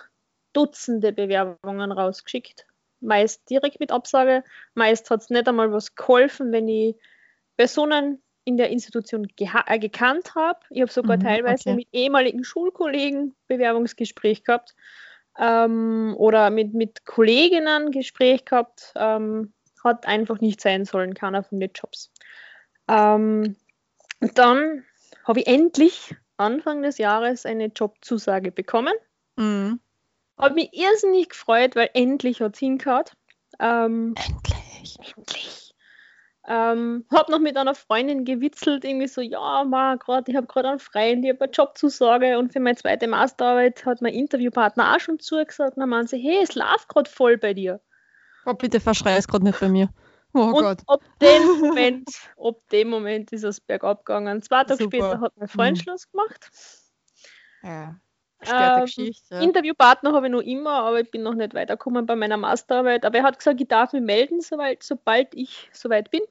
Dutzende 0.53 1.11
Bewerbungen 1.11 1.91
rausgeschickt. 1.91 2.65
Meist 3.01 3.49
direkt 3.49 3.79
mit 3.79 3.91
Absage, 3.91 4.43
meist 4.73 5.09
hat 5.09 5.21
es 5.21 5.29
nicht 5.29 5.47
einmal 5.47 5.71
was 5.71 5.95
geholfen, 5.95 6.51
wenn 6.53 6.67
ich 6.67 6.97
Personen 7.57 8.21
in 8.45 8.57
der 8.57 8.69
Institution 8.69 9.27
äh, 9.37 9.79
gekannt 9.79 10.35
habe. 10.35 10.59
Ich 10.69 10.81
habe 10.81 10.91
sogar 10.91 11.17
Mhm, 11.17 11.23
teilweise 11.23 11.69
okay. 11.69 11.75
mit 11.75 11.87
ehemaligen 11.91 12.43
Schulkollegen 12.43 13.35
Bewerbungsgespräch 13.47 14.43
gehabt 14.43 14.75
ähm, 15.37 16.15
oder 16.17 16.49
mit, 16.51 16.73
mit 16.73 17.05
Kolleginnen 17.05 17.91
Gespräch 17.91 18.45
gehabt. 18.45 18.93
Ähm, 18.95 19.51
hat 19.83 20.07
einfach 20.07 20.39
nicht 20.41 20.61
sein 20.61 20.85
sollen, 20.85 21.13
keiner 21.13 21.43
von 21.43 21.59
den 21.59 21.71
Jobs. 21.73 22.11
Ähm, 22.87 23.55
dann 24.19 24.83
habe 25.25 25.39
ich 25.39 25.47
endlich 25.47 26.15
Anfang 26.37 26.81
des 26.81 26.97
Jahres 26.97 27.45
eine 27.45 27.67
Jobzusage 27.67 28.51
bekommen. 28.51 28.93
Mhm. 29.35 29.79
Habe 30.37 30.55
mich 30.55 30.69
irrsinnig 30.73 31.29
gefreut, 31.29 31.75
weil 31.75 31.89
endlich 31.93 32.41
hat 32.41 32.55
es 32.55 32.59
hingehört. 32.59 33.13
Ähm, 33.59 34.15
Endlich. 34.17 34.97
endlich. 35.15 35.64
Ähm, 36.47 37.05
habe 37.11 37.31
noch 37.31 37.39
mit 37.39 37.57
einer 37.57 37.73
Freundin 37.73 38.23
gewitzelt, 38.23 38.83
irgendwie 38.85 39.07
so, 39.07 39.21
ja, 39.21 39.63
ma, 39.63 39.95
grad, 39.95 40.29
ich 40.29 40.35
habe 40.35 40.45
gerade 40.47 40.69
einen 40.69 40.79
Freund, 40.79 41.25
ich 41.25 41.31
habe 41.31 41.41
eine 41.43 41.51
Jobzusage 41.51 42.37
und 42.37 42.53
für 42.53 42.59
meine 42.59 42.75
zweite 42.75 43.07
Masterarbeit 43.07 43.83
hat 43.85 44.01
mein 44.01 44.13
Interviewpartner 44.13 44.95
auch 44.95 44.99
schon 44.99 45.19
zugesagt. 45.19 45.75
Und 45.77 45.81
dann 45.81 45.89
meinen 45.89 46.07
sie, 46.07 46.17
hey, 46.19 46.39
es 46.43 46.53
läuft 46.55 46.87
gerade 46.89 47.09
voll 47.09 47.37
bei 47.37 47.53
dir. 47.53 47.81
Oh, 48.45 48.53
bitte 48.53 48.79
verschrei 48.79 49.17
es 49.17 49.27
gerade 49.27 49.45
nicht 49.45 49.59
bei 49.59 49.69
mir. 49.69 49.89
Oh 50.33 50.51
und 50.51 50.59
Gott. 50.59 50.81
ab 50.87 51.01
dem 51.21 51.43
Moment, 51.61 52.09
ab 52.37 52.55
dem 52.71 52.89
Moment 52.89 53.31
ist 53.31 53.43
es 53.43 53.59
bergab 53.61 54.05
gegangen. 54.05 54.41
Zwei 54.41 54.63
Tage 54.65 54.83
Super. 54.83 54.97
später 54.97 55.21
hat 55.21 55.33
mein 55.37 55.47
Freund 55.47 55.77
Mhm. 55.77 55.81
Schluss 55.81 56.11
gemacht. 56.11 56.49
Ja. 57.63 57.95
Ähm, 58.47 58.81
Geschichte. 58.81 59.35
Interviewpartner 59.37 60.13
habe 60.13 60.27
ich 60.27 60.31
noch 60.31 60.41
immer, 60.41 60.83
aber 60.83 60.99
ich 60.99 61.09
bin 61.09 61.23
noch 61.23 61.33
nicht 61.33 61.55
weitergekommen 61.55 62.05
bei 62.05 62.15
meiner 62.15 62.37
Masterarbeit. 62.37 63.03
Aber 63.05 63.17
er 63.17 63.23
hat 63.23 63.39
gesagt, 63.39 63.59
ich 63.59 63.67
darf 63.67 63.93
mich 63.93 64.03
melden, 64.03 64.41
sobald, 64.41 64.83
sobald 64.83 65.33
ich 65.33 65.69
soweit 65.73 66.11
bin. 66.11 66.21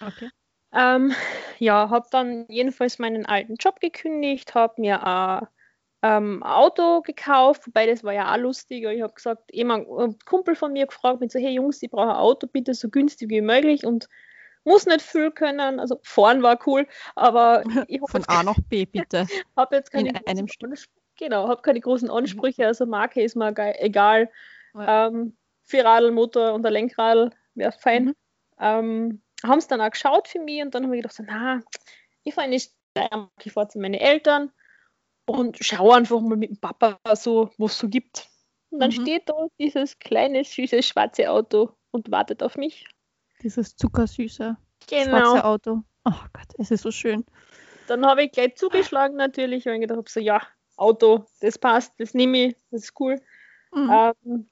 Okay. 0.00 0.30
Ähm, 0.72 1.12
ja, 1.58 1.88
habe 1.90 2.06
dann 2.10 2.46
jedenfalls 2.48 2.98
meinen 2.98 3.26
alten 3.26 3.54
Job 3.56 3.80
gekündigt, 3.80 4.54
habe 4.54 4.80
mir 4.80 5.06
ein 5.06 5.46
ähm, 6.02 6.42
Auto 6.42 7.00
gekauft, 7.02 7.66
wobei 7.66 7.86
das 7.86 8.04
war 8.04 8.12
ja 8.12 8.32
auch 8.32 8.38
lustig. 8.38 8.84
Ich 8.84 9.02
habe 9.02 9.14
gesagt, 9.14 9.50
jemand, 9.52 9.88
ein 9.88 10.18
Kumpel 10.24 10.54
von 10.54 10.72
mir 10.72 10.86
gefragt, 10.86 11.20
mit 11.20 11.32
so, 11.32 11.38
hey 11.38 11.54
Jungs, 11.54 11.82
ich 11.82 11.90
brauche 11.90 12.10
ein 12.10 12.16
Auto, 12.16 12.46
bitte 12.46 12.74
so 12.74 12.90
günstig 12.90 13.30
wie 13.30 13.40
möglich 13.40 13.86
und 13.86 14.08
muss 14.64 14.84
nicht 14.84 15.02
viel 15.02 15.30
können. 15.30 15.80
Also 15.80 16.00
fahren 16.02 16.42
war 16.42 16.58
cool, 16.66 16.86
aber 17.14 17.62
ich 17.88 18.00
habe 18.00 18.10
Von 18.10 18.24
A 18.26 18.42
nach 18.42 18.58
B, 18.68 18.84
bitte. 18.84 19.26
hab 19.56 19.72
jetzt 19.72 19.90
keine, 19.92 20.10
in 20.10 20.26
einem 20.26 20.46
genau, 21.16 21.48
hab 21.48 21.62
keine 21.62 21.80
großen 21.80 22.10
Ansprüche, 22.10 22.66
also 22.66 22.84
Marke 22.84 23.22
ist 23.22 23.36
mir 23.36 23.54
egal. 23.80 24.30
Ja. 24.74 25.06
Ähm, 25.06 25.36
Vierradl, 25.62 26.10
Motor 26.10 26.52
und 26.52 26.66
ein 26.66 26.72
Lenkradl 26.72 27.30
wäre 27.54 27.72
fein. 27.72 28.04
Mhm. 28.04 28.14
Ähm, 28.60 29.22
haben 29.42 29.58
es 29.58 29.66
dann 29.68 29.80
auch 29.80 29.90
geschaut 29.90 30.28
für 30.28 30.40
mich 30.40 30.62
und 30.62 30.74
dann 30.74 30.84
habe 30.84 30.96
ich 30.96 31.02
gedacht, 31.02 31.16
so, 31.16 31.22
na, 31.26 31.60
ich 32.24 32.34
fahre 32.34 32.46
in 32.46 32.52
die 32.52 32.60
Steiermark, 32.60 33.30
ich 33.44 33.52
fahre 33.52 33.68
zu 33.68 33.78
meinen 33.78 33.94
Eltern 33.94 34.52
und 35.26 35.58
schaue 35.60 35.96
einfach 35.96 36.20
mal 36.20 36.36
mit 36.36 36.50
dem 36.50 36.58
Papa 36.58 36.98
so, 37.14 37.50
was 37.58 37.72
es 37.72 37.78
so 37.78 37.88
gibt. 37.88 38.28
Und 38.70 38.80
dann 38.80 38.90
Mhm. 38.90 39.02
steht 39.02 39.28
da 39.28 39.46
dieses 39.58 39.98
kleine, 39.98 40.44
süße, 40.44 40.82
schwarze 40.82 41.30
Auto 41.30 41.70
und 41.90 42.10
wartet 42.10 42.42
auf 42.42 42.56
mich. 42.56 42.86
Dieses 43.42 43.76
zuckersüße 43.76 44.56
Genau. 44.88 45.04
schwarze 45.04 45.44
Auto. 45.44 45.82
Oh 46.04 46.12
Gott, 46.32 46.48
es 46.58 46.70
ist 46.70 46.82
so 46.82 46.90
schön. 46.90 47.24
Dann 47.86 48.04
habe 48.06 48.24
ich 48.24 48.32
gleich 48.32 48.56
zugeschlagen 48.56 49.16
natürlich, 49.16 49.66
weil 49.66 49.74
ich 49.74 49.80
gedacht 49.82 49.98
habe, 49.98 50.10
so 50.10 50.20
ja, 50.20 50.42
Auto, 50.76 51.26
das 51.40 51.58
passt, 51.58 51.92
das 51.98 52.14
nehme 52.14 52.48
ich, 52.48 52.56
das 52.70 52.84
ist 52.84 53.00
cool. 53.00 53.20
Mhm. 53.72 53.90
Ähm, 53.90 54.50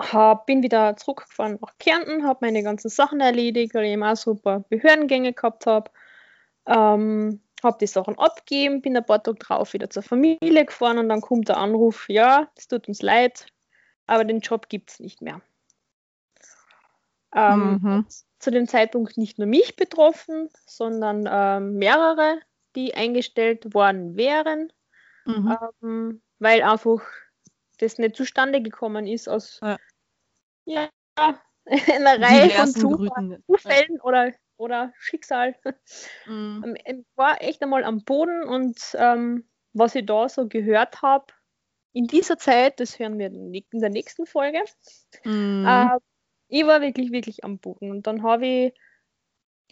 hab, 0.00 0.46
bin 0.46 0.62
wieder 0.62 0.96
zurückgefahren 0.96 1.58
nach 1.60 1.78
Kärnten, 1.78 2.26
habe 2.26 2.46
meine 2.46 2.62
ganzen 2.62 2.88
Sachen 2.88 3.20
erledigt, 3.20 3.74
weil 3.74 3.84
ich 3.84 3.92
eben 3.92 4.02
auch 4.02 4.16
so 4.16 4.32
ein 4.32 4.40
paar 4.40 4.60
Behördengänge 4.60 5.32
gehabt 5.32 5.66
habe. 5.66 5.90
Ähm, 6.66 7.40
habe 7.62 7.78
die 7.78 7.86
Sachen 7.86 8.18
abgegeben, 8.18 8.80
bin 8.80 8.96
ein 8.96 9.04
paar 9.04 9.22
Tage 9.22 9.38
drauf 9.38 9.74
wieder 9.74 9.90
zur 9.90 10.02
Familie 10.02 10.64
gefahren 10.64 10.98
und 10.98 11.08
dann 11.08 11.20
kommt 11.20 11.48
der 11.48 11.58
Anruf, 11.58 12.08
ja, 12.08 12.48
es 12.56 12.68
tut 12.68 12.88
uns 12.88 13.02
leid, 13.02 13.46
aber 14.06 14.24
den 14.24 14.40
Job 14.40 14.68
gibt 14.68 14.90
es 14.90 15.00
nicht 15.00 15.20
mehr. 15.20 15.42
Ähm, 17.34 17.80
Mhm. 17.82 18.06
Zu 18.38 18.50
dem 18.50 18.66
Zeitpunkt 18.66 19.18
nicht 19.18 19.38
nur 19.38 19.46
mich 19.46 19.76
betroffen, 19.76 20.48
sondern 20.66 21.28
ähm, 21.30 21.74
mehrere, 21.74 22.40
die 22.74 22.94
eingestellt 22.94 23.74
worden 23.74 24.16
wären 24.16 24.72
Mhm. 25.26 25.58
ähm, 25.82 26.22
weil 26.38 26.62
einfach 26.62 27.02
das 27.78 27.98
nicht 27.98 28.16
zustande 28.16 28.62
gekommen 28.62 29.06
ist 29.06 29.28
aus 29.28 29.60
Ja. 29.62 29.78
Ja, 30.70 30.88
einer 31.66 32.20
Reihe 32.20 32.50
von 32.50 32.66
Zufall. 32.68 33.42
Zufällen 33.46 34.00
oder, 34.00 34.32
oder 34.56 34.92
Schicksal. 34.98 35.54
Mhm. 36.26 36.62
Ähm, 36.64 36.98
Ich 37.00 37.06
war 37.16 37.42
echt 37.42 37.62
einmal 37.62 37.84
am 37.84 38.04
Boden 38.04 38.42
und 38.42 38.78
ähm, 38.94 39.48
was 39.72 39.94
ich 39.94 40.06
da 40.06 40.28
so 40.28 40.46
gehört 40.48 41.00
habe, 41.02 41.26
in 41.92 42.06
dieser 42.06 42.38
Zeit, 42.38 42.80
das 42.80 42.98
hören 42.98 43.18
wir 43.18 43.26
in 43.26 43.80
der 43.80 43.90
nächsten 43.90 44.26
Folge, 44.26 44.62
Mhm. 45.24 45.64
äh, 45.66 45.98
ich 46.48 46.66
war 46.66 46.80
wirklich, 46.80 47.12
wirklich 47.12 47.44
am 47.44 47.58
Boden. 47.58 47.90
Und 47.90 48.06
dann 48.06 48.22
habe 48.22 48.46
ich 48.46 48.74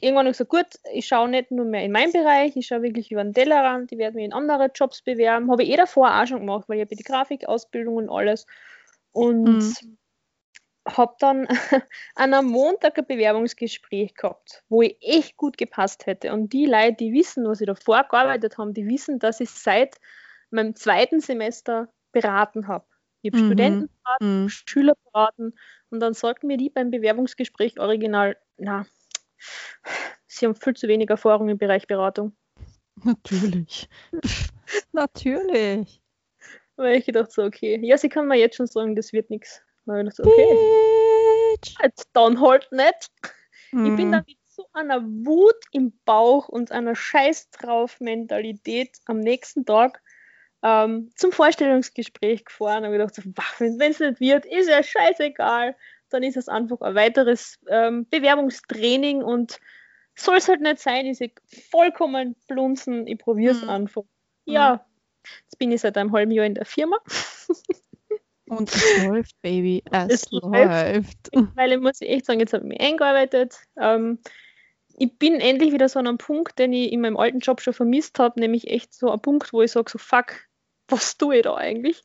irgendwann 0.00 0.26
gesagt, 0.26 0.50
gut, 0.50 0.66
ich 0.92 1.06
schaue 1.06 1.28
nicht 1.28 1.50
nur 1.50 1.64
mehr 1.64 1.82
in 1.82 1.92
meinen 1.92 2.12
Bereich, 2.12 2.56
ich 2.56 2.66
schaue 2.66 2.82
wirklich 2.82 3.10
über 3.10 3.22
den 3.24 3.34
Tellerrand, 3.34 3.90
ich 3.92 3.98
werde 3.98 4.16
mich 4.16 4.24
in 4.24 4.32
andere 4.32 4.70
Jobs 4.74 5.02
bewerben. 5.02 5.50
Habe 5.50 5.64
ich 5.64 5.70
eh 5.70 5.76
davor 5.76 6.20
auch 6.20 6.26
schon 6.26 6.40
gemacht, 6.40 6.68
weil 6.68 6.78
ich 6.78 6.84
habe 6.84 6.96
die 6.96 7.02
Grafikausbildung 7.02 7.96
und 7.96 8.10
alles. 8.10 8.46
Und 9.12 9.58
Mhm. 9.58 9.98
Habe 10.96 11.14
dann 11.18 11.46
an 12.14 12.34
einem 12.34 12.48
Montag 12.48 12.98
ein 12.98 13.06
Bewerbungsgespräch 13.06 14.14
gehabt, 14.14 14.64
wo 14.68 14.82
ich 14.82 14.96
echt 15.00 15.36
gut 15.36 15.58
gepasst 15.58 16.06
hätte. 16.06 16.32
Und 16.32 16.52
die 16.52 16.66
Leute, 16.66 16.94
die 16.94 17.12
wissen, 17.12 17.46
was 17.46 17.60
ich 17.60 17.66
davor 17.66 18.04
gearbeitet 18.04 18.58
habe, 18.58 18.72
die 18.72 18.86
wissen, 18.86 19.18
dass 19.18 19.40
ich 19.40 19.50
seit 19.50 19.96
meinem 20.50 20.74
zweiten 20.74 21.20
Semester 21.20 21.92
beraten 22.12 22.68
habe. 22.68 22.86
Ich 23.22 23.32
habe 23.32 23.42
Mhm. 23.42 23.46
Studenten 23.46 23.90
beraten, 24.02 24.42
Mhm. 24.44 24.48
Schüler 24.48 24.94
beraten 25.04 25.54
und 25.90 26.00
dann 26.00 26.14
sagten 26.14 26.46
mir 26.46 26.56
die 26.56 26.70
beim 26.70 26.90
Bewerbungsgespräch 26.90 27.78
original, 27.78 28.36
na, 28.56 28.86
sie 30.26 30.46
haben 30.46 30.54
viel 30.54 30.74
zu 30.74 30.88
wenig 30.88 31.10
Erfahrung 31.10 31.48
im 31.48 31.58
Bereich 31.58 31.86
Beratung. 31.86 32.36
Natürlich. 33.04 33.88
Natürlich. 34.92 36.00
Weil 36.76 36.96
ich 36.96 37.06
gedacht 37.06 37.32
so, 37.32 37.42
okay, 37.42 37.78
ja, 37.82 37.98
sie 37.98 38.08
kann 38.08 38.28
mir 38.28 38.36
jetzt 38.36 38.56
schon 38.56 38.66
sagen, 38.66 38.94
das 38.94 39.12
wird 39.12 39.30
nichts. 39.30 39.62
Dann 39.88 39.98
habe 39.98 40.08
ich 40.08 40.16
gedacht, 40.16 40.32
okay, 40.32 40.58
Bitch. 41.56 41.76
jetzt 41.82 42.08
dann 42.12 42.40
halt 42.40 42.70
nicht. 42.72 43.10
Ich 43.72 43.94
bin 43.94 44.08
Mhm. 44.08 44.12
dann 44.12 44.24
mit 44.26 44.38
so 44.48 44.66
einer 44.72 45.02
Wut 45.02 45.56
im 45.72 45.98
Bauch 46.04 46.48
und 46.48 46.72
einer 46.72 46.94
Scheiß 46.94 47.50
drauf 47.50 48.00
Mentalität 48.00 48.96
am 49.06 49.20
nächsten 49.20 49.64
Tag 49.66 50.02
ähm, 50.62 51.10
zum 51.14 51.30
Vorstellungsgespräch 51.32 52.44
gefahren 52.44 52.84
und 52.84 52.92
gedacht, 52.92 53.14
so, 53.14 53.22
wenn 53.58 53.80
es 53.92 54.00
nicht 54.00 54.20
wird, 54.20 54.46
ist 54.46 54.68
ja 54.68 54.82
scheißegal. 54.82 55.76
Dann 56.10 56.22
ist 56.22 56.36
es 56.36 56.48
einfach 56.48 56.80
ein 56.80 56.94
weiteres 56.94 57.58
ähm, 57.68 58.08
Bewerbungstraining 58.08 59.22
und 59.22 59.60
soll 60.16 60.38
es 60.38 60.48
halt 60.48 60.60
nicht 60.60 60.80
sein, 60.80 61.04
diese 61.04 61.28
vollkommen 61.70 62.34
blunzen, 62.48 63.06
ich 63.06 63.18
probiere 63.18 63.52
es 63.52 63.62
Mhm. 63.62 63.68
einfach. 63.68 64.02
Ja, 64.46 64.84
jetzt 65.44 65.58
bin 65.58 65.70
ich 65.70 65.82
seit 65.82 65.96
einem 65.96 66.12
halben 66.12 66.32
Jahr 66.32 66.46
in 66.46 66.54
der 66.54 66.64
Firma. 66.64 66.98
Und 68.50 68.74
es 68.74 69.04
läuft, 69.04 69.40
Baby. 69.42 69.82
Es, 69.90 70.24
Es 70.24 70.30
läuft. 70.30 71.34
läuft. 71.34 71.80
Muss 71.82 72.00
ich 72.00 72.08
echt 72.08 72.26
sagen, 72.26 72.40
jetzt 72.40 72.52
habe 72.52 72.64
ich 72.64 72.68
mich 72.68 72.80
eingearbeitet. 72.80 73.56
Ähm, 73.80 74.18
ich 74.96 75.16
bin 75.18 75.40
endlich 75.40 75.72
wieder 75.72 75.88
so 75.88 75.98
an 75.98 76.08
einem 76.08 76.18
Punkt, 76.18 76.58
den 76.58 76.72
ich 76.72 76.92
in 76.92 77.00
meinem 77.00 77.16
alten 77.16 77.38
Job 77.38 77.60
schon 77.60 77.72
vermisst 77.72 78.18
habe, 78.18 78.40
nämlich 78.40 78.68
echt 78.68 78.92
so 78.92 79.10
ein 79.10 79.20
Punkt, 79.20 79.52
wo 79.52 79.62
ich 79.62 79.72
sage, 79.72 79.90
so 79.90 79.98
fuck, 79.98 80.48
was 80.88 81.16
tue 81.16 81.36
ich 81.36 81.42
da 81.42 81.54
eigentlich? 81.54 82.02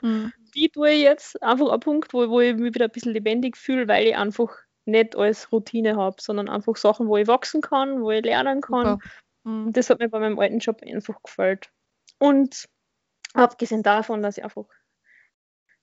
Mhm. 0.00 0.32
Wie 0.52 0.68
tue 0.68 0.90
ich 0.92 1.02
jetzt? 1.02 1.42
Einfach 1.42 1.70
ein 1.70 1.80
Punkt, 1.80 2.12
wo, 2.14 2.28
wo 2.28 2.40
ich 2.40 2.54
mich 2.56 2.74
wieder 2.74 2.86
ein 2.86 2.90
bisschen 2.90 3.12
lebendig 3.12 3.56
fühle, 3.56 3.88
weil 3.88 4.06
ich 4.06 4.16
einfach 4.16 4.50
nicht 4.84 5.16
als 5.16 5.52
Routine 5.52 5.96
habe, 5.96 6.16
sondern 6.20 6.48
einfach 6.48 6.76
Sachen, 6.76 7.08
wo 7.08 7.16
ich 7.16 7.26
wachsen 7.26 7.60
kann, 7.60 8.02
wo 8.02 8.10
ich 8.10 8.24
lernen 8.24 8.60
kann. 8.60 8.98
Mhm. 9.44 9.66
Und 9.66 9.76
das 9.76 9.90
hat 9.90 9.98
mir 9.98 10.08
bei 10.08 10.18
meinem 10.18 10.38
alten 10.38 10.58
Job 10.58 10.80
einfach 10.82 11.22
gefällt. 11.22 11.70
Und 12.18 12.66
abgesehen 13.34 13.82
davon, 13.82 14.22
dass 14.22 14.38
ich 14.38 14.44
einfach 14.44 14.66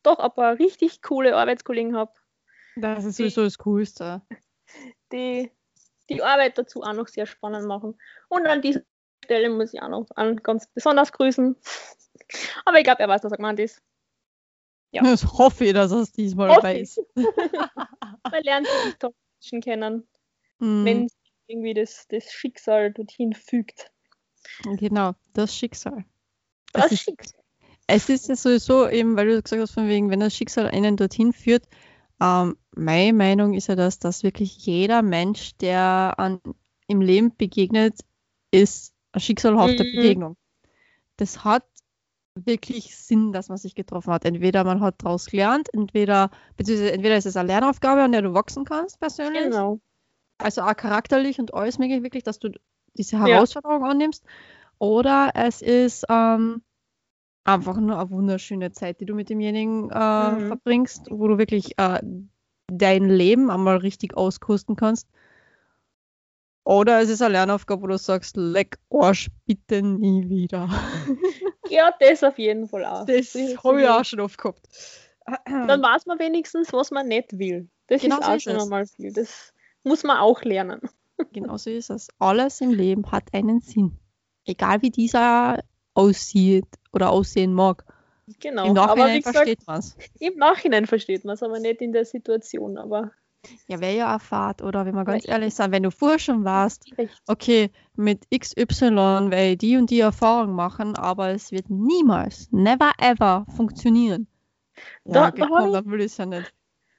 doch 0.03 0.19
ein 0.19 0.31
paar 0.31 0.57
richtig 0.59 1.01
coole 1.01 1.35
Arbeitskollegen 1.35 1.95
habe, 1.95 2.13
Das 2.75 3.05
ist 3.05 3.17
sowieso 3.17 3.43
das 3.43 3.57
Coolste. 3.57 4.21
die 5.11 5.51
die 6.09 6.23
Arbeit 6.23 6.57
dazu 6.57 6.81
auch 6.81 6.93
noch 6.93 7.07
sehr 7.07 7.27
spannend 7.27 7.67
machen. 7.67 7.99
Und 8.29 8.47
an 8.47 8.61
dieser 8.63 8.81
Stelle 9.23 9.49
muss 9.51 9.73
ich 9.73 9.81
auch 9.81 9.89
noch 9.89 10.07
an 10.15 10.37
ganz 10.37 10.65
besonders 10.67 11.11
grüßen. 11.11 11.55
Aber 12.65 12.77
ich 12.79 12.83
glaube, 12.83 13.01
er 13.01 13.07
weiß, 13.09 13.23
was 13.23 13.31
er 13.31 13.37
gemeint 13.37 13.59
ist. 13.59 13.79
Ja. 14.91 15.03
Das 15.03 15.23
hoffe 15.23 15.65
ich, 15.65 15.73
dass 15.73 15.91
er 15.91 15.99
es 15.99 16.11
diesmal 16.11 16.49
Hoffe 16.49 16.63
weiß. 16.63 16.99
Man 17.15 18.43
lernt 18.43 18.65
wirklich 18.67 18.95
tolle 18.97 19.13
Menschen 19.39 19.61
kennen, 19.61 20.07
Mhm. 20.57 20.85
wenn 20.85 21.07
sich 21.09 21.17
irgendwie 21.47 21.73
das, 21.75 22.07
das 22.09 22.31
Schicksal 22.33 22.91
dorthin 22.91 23.33
fügt. 23.33 23.91
Genau, 24.63 25.13
das 25.33 25.55
Schicksal. 25.55 26.05
Das 26.73 26.91
ist- 26.91 27.03
Schicksal. 27.03 27.38
Es 27.91 28.07
ist 28.07 28.29
ja 28.29 28.35
sowieso 28.35 28.87
eben, 28.87 29.17
weil 29.17 29.27
du 29.27 29.41
gesagt 29.41 29.61
hast, 29.61 29.71
von 29.71 29.87
wegen, 29.87 30.09
wenn 30.11 30.19
das 30.19 30.35
Schicksal 30.35 30.67
einen 30.67 30.95
dorthin 30.95 31.33
führt, 31.33 31.63
ähm, 32.21 32.55
meine 32.75 33.13
Meinung 33.13 33.53
ist 33.55 33.67
ja 33.67 33.75
das, 33.75 33.97
dass 33.97 34.21
wirklich 34.23 34.57
jeder 34.65 35.01
Mensch, 35.01 35.55
der 35.57 36.13
an, 36.17 36.39
im 36.87 37.01
Leben 37.01 37.35
begegnet, 37.35 37.99
ist 38.51 38.93
eine 39.11 39.21
schicksalhafte 39.21 39.83
Mhm. 39.85 39.91
Begegnung. 39.91 40.37
Das 41.17 41.43
hat 41.43 41.63
wirklich 42.35 42.95
Sinn, 42.95 43.33
dass 43.33 43.49
man 43.49 43.57
sich 43.57 43.73
getroffen 43.73 44.13
hat. 44.13 44.23
Entweder 44.23 44.63
man 44.63 44.81
hat 44.81 44.95
daraus 45.03 45.25
gelernt, 45.25 45.67
entweder, 45.73 46.29
beziehungsweise 46.57 46.91
entweder 46.93 47.17
ist 47.17 47.25
es 47.25 47.35
eine 47.37 47.47
Lernaufgabe, 47.47 48.03
an 48.03 48.11
der 48.11 48.21
du 48.21 48.33
wachsen 48.33 48.65
kannst 48.65 48.99
persönlich, 48.99 49.45
Genau. 49.45 49.79
also 50.37 50.61
auch 50.61 50.75
charakterlich 50.75 51.39
und 51.39 51.53
alles 51.55 51.79
mögliche, 51.79 52.03
wirklich, 52.03 52.23
dass 52.23 52.37
du 52.39 52.49
diese 52.93 53.17
Ja. 53.17 53.25
Herausforderung 53.27 53.83
annimmst. 53.83 54.23
Oder 54.77 55.31
es 55.33 55.61
ist 55.61 56.05
ähm, 56.07 56.61
einfach 57.43 57.77
nur 57.77 57.99
eine 57.99 58.09
wunderschöne 58.09 58.71
Zeit, 58.71 58.99
die 59.01 59.05
du 59.05 59.15
mit 59.15 59.29
demjenigen 59.29 59.89
äh, 59.89 60.31
Mhm. 60.31 60.47
verbringst, 60.47 61.07
wo 61.09 61.27
du 61.27 61.37
wirklich 61.37 61.77
äh, 61.77 61.99
dein 62.67 63.05
Leben 63.09 63.49
einmal 63.49 63.77
richtig 63.77 64.15
auskosten 64.15 64.75
kannst. 64.75 65.07
Oder 66.63 67.01
es 67.01 67.09
ist 67.09 67.21
eine 67.21 67.31
Lernaufgabe, 67.33 67.81
wo 67.81 67.87
du 67.87 67.97
sagst, 67.97 68.37
leck 68.37 68.77
Arsch, 68.91 69.29
bitte 69.45 69.81
nie 69.81 70.29
wieder. 70.29 70.69
Ja, 71.69 71.93
das 71.99 72.23
auf 72.23 72.39
jeden 72.39 72.67
Fall 72.67 72.83
auch. 72.83 73.05
Das 73.05 73.35
habe 73.35 73.81
ich 73.83 73.87
auch 73.87 74.03
schon 74.03 74.19
oft 74.21 74.39
gehabt. 74.39 74.67
Dann 75.45 75.81
weiß 75.83 76.07
man 76.07 76.17
wenigstens, 76.17 76.73
was 76.73 76.89
man 76.89 77.07
nicht 77.07 77.37
will. 77.37 77.69
Das 77.87 78.01
Genau 78.01 78.17
ist 78.17 78.23
so 78.25 78.31
auch 78.31 78.35
ist 78.35 78.43
schon 78.43 78.57
einmal 78.59 78.85
viel. 78.87 79.13
Das 79.13 79.53
muss 79.83 80.03
man 80.03 80.17
auch 80.17 80.41
lernen. 80.41 80.81
Genau 81.31 81.57
so 81.57 81.69
ist 81.69 81.91
es. 81.91 82.07
Alles 82.17 82.59
im 82.61 82.71
Leben 82.71 83.11
hat 83.11 83.25
einen 83.33 83.61
Sinn. 83.61 83.99
Egal 84.45 84.81
wie 84.81 84.89
dieser 84.89 85.59
aussieht 85.99 86.65
oder 86.93 87.11
aussehen 87.11 87.53
mag. 87.53 87.83
Genau. 88.39 88.65
Im 88.65 88.77
aber 88.77 88.87
Nachhinein 88.87 89.13
wie 89.15 89.19
gesagt, 89.21 89.37
versteht 89.37 89.67
man 89.67 89.79
es. 89.79 89.95
im 90.19 90.35
Nachhinein 90.37 90.85
versteht 90.85 91.25
man 91.25 91.33
es, 91.35 91.43
aber 91.43 91.59
nicht 91.59 91.81
in 91.81 91.91
der 91.93 92.05
Situation. 92.05 92.77
Aber 92.77 93.11
Ja, 93.67 93.79
wäre 93.79 93.95
ja 93.95 94.09
eine 94.09 94.19
Fahrt. 94.19 94.61
Oder 94.61 94.85
wenn 94.85 94.93
wir 94.95 95.03
ganz 95.05 95.17
Richtig. 95.23 95.31
ehrlich 95.31 95.53
sind, 95.55 95.71
wenn 95.71 95.83
du 95.83 95.91
vorher 95.91 96.19
schon 96.19 96.43
warst, 96.45 96.85
Richtig. 96.97 97.09
okay, 97.27 97.71
mit 97.95 98.25
XY 98.31 99.31
werde 99.31 99.51
ich 99.51 99.57
die 99.57 99.77
und 99.77 99.89
die 99.89 99.99
Erfahrung 100.01 100.53
machen, 100.53 100.95
aber 100.95 101.29
es 101.29 101.51
wird 101.51 101.69
niemals, 101.69 102.47
never 102.51 102.91
ever 102.99 103.45
funktionieren. 103.55 104.27
Da- 105.05 105.25
Ja, 105.25 105.31
da 105.31 105.43
hab 105.43 105.49
komm, 105.49 105.67
ich- 105.95 106.17
ja. 106.17 106.41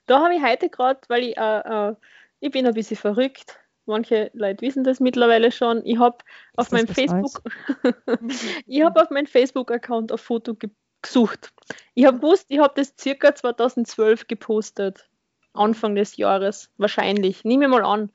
Da 0.06 0.20
habe 0.24 0.34
ich 0.34 0.42
heute 0.42 0.68
gerade, 0.68 1.00
weil 1.08 1.22
ich, 1.24 1.36
äh, 1.36 1.60
äh, 1.90 1.94
ich 2.40 2.50
bin 2.50 2.66
ein 2.66 2.74
bisschen 2.74 2.96
verrückt. 2.96 3.58
Manche 3.90 4.30
Leute 4.32 4.62
wissen 4.62 4.84
das 4.84 5.00
mittlerweile 5.00 5.52
schon. 5.52 5.84
Ich 5.84 5.98
habe 5.98 6.18
auf 6.56 6.70
meinem 6.70 6.88
Facebook, 6.88 7.42
ich 8.66 8.82
habe 8.82 9.02
auf 9.02 9.10
meinem 9.10 9.26
Facebook-Account 9.26 10.12
ein 10.12 10.18
Foto 10.18 10.54
ge 10.54 10.70
gesucht. 11.02 11.50
Ich 11.94 12.04
habe 12.04 12.18
gewusst, 12.18 12.46
ich 12.48 12.58
habe 12.58 12.74
das 12.76 12.94
circa 12.98 13.34
2012 13.34 14.26
gepostet. 14.26 15.08
Anfang 15.52 15.94
des 15.94 16.16
Jahres, 16.16 16.70
wahrscheinlich. 16.76 17.44
Nehme 17.44 17.68
mal 17.68 17.84
an. 17.84 18.12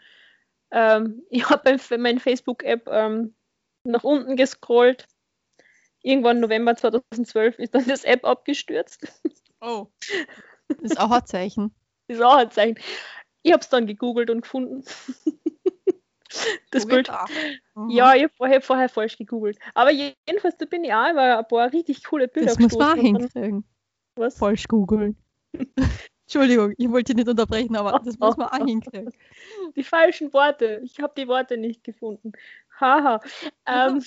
Ähm, 0.72 1.24
ich 1.30 1.50
habe 1.50 1.78
bei 1.90 1.98
meine 1.98 2.20
Facebook-App 2.20 2.88
ähm, 2.92 3.36
nach 3.84 4.04
unten 4.04 4.36
gescrollt. 4.36 5.08
Irgendwann 6.02 6.40
November 6.40 6.76
2012 6.76 7.60
ist 7.60 7.74
dann 7.74 7.88
das 7.88 8.04
App 8.04 8.24
abgestürzt. 8.26 9.08
Oh. 9.62 9.88
Das 10.68 10.78
ist 10.92 11.00
auch 11.00 11.12
ein 11.12 11.26
Zeichen. 11.26 11.74
Das 12.08 12.18
ist 12.18 12.24
auch 12.24 12.38
ein 12.38 12.52
Zeichen. 12.52 12.78
Ich 13.42 13.52
habe 13.52 13.62
es 13.62 13.70
dann 13.70 13.88
gegoogelt 13.88 14.30
und 14.30 14.42
gefunden. 14.42 14.84
das 16.72 16.86
Bild. 16.86 17.10
Mhm. 17.76 17.90
Ja, 17.90 18.16
ich 18.16 18.24
habe 18.24 18.34
vorher, 18.36 18.62
vorher 18.62 18.90
falsch 18.90 19.18
gegoogelt. 19.18 19.58
Aber 19.74 19.92
jedenfalls, 19.92 20.58
da 20.58 20.66
bin 20.66 20.84
ich 20.84 20.94
auch 20.94 21.12
über 21.12 21.40
ein 21.40 21.48
paar 21.48 21.72
richtig 21.72 22.04
coole 22.04 22.28
Bilder 22.28 22.50
Das 22.50 22.60
muss 22.60 22.76
man 22.78 23.00
hinkriegen. 23.00 23.66
Was? 24.16 24.38
Falsch 24.38 24.68
googeln. 24.68 25.18
Entschuldigung, 26.26 26.74
ich 26.78 26.90
wollte 26.90 27.14
dich 27.14 27.18
nicht 27.18 27.30
unterbrechen, 27.30 27.76
aber 27.76 28.00
das 28.04 28.18
muss 28.18 28.36
man 28.36 28.48
auch 28.48 28.58
hinkriegen. 28.66 29.12
Die 29.76 29.84
falschen 29.84 30.34
Worte. 30.34 30.82
Ich 30.84 31.00
habe 31.00 31.14
die 31.16 31.28
Worte 31.28 31.58
nicht 31.58 31.84
gefunden. 31.84 32.32
Haha. 32.80 33.22
ähm, 33.68 34.04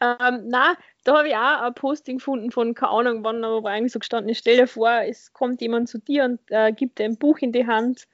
ähm, 0.00 0.44
na, 0.46 0.74
da 1.04 1.18
habe 1.18 1.28
ich 1.28 1.34
auch 1.34 1.62
ein 1.62 1.74
Posting 1.74 2.18
gefunden 2.18 2.50
von, 2.50 2.74
keine 2.74 2.92
Ahnung 2.92 3.24
wann, 3.24 3.42
aber 3.42 3.70
eigentlich 3.70 3.92
so 3.92 3.98
gestanden, 3.98 4.34
stell 4.34 4.58
dir 4.58 4.68
vor, 4.68 4.90
es 5.02 5.32
kommt 5.32 5.60
jemand 5.60 5.88
zu 5.88 5.98
dir 5.98 6.24
und 6.24 6.40
äh, 6.48 6.72
gibt 6.72 6.98
dir 6.98 7.06
ein 7.06 7.16
Buch 7.16 7.38
in 7.38 7.52
die 7.52 7.66
Hand 7.66 8.06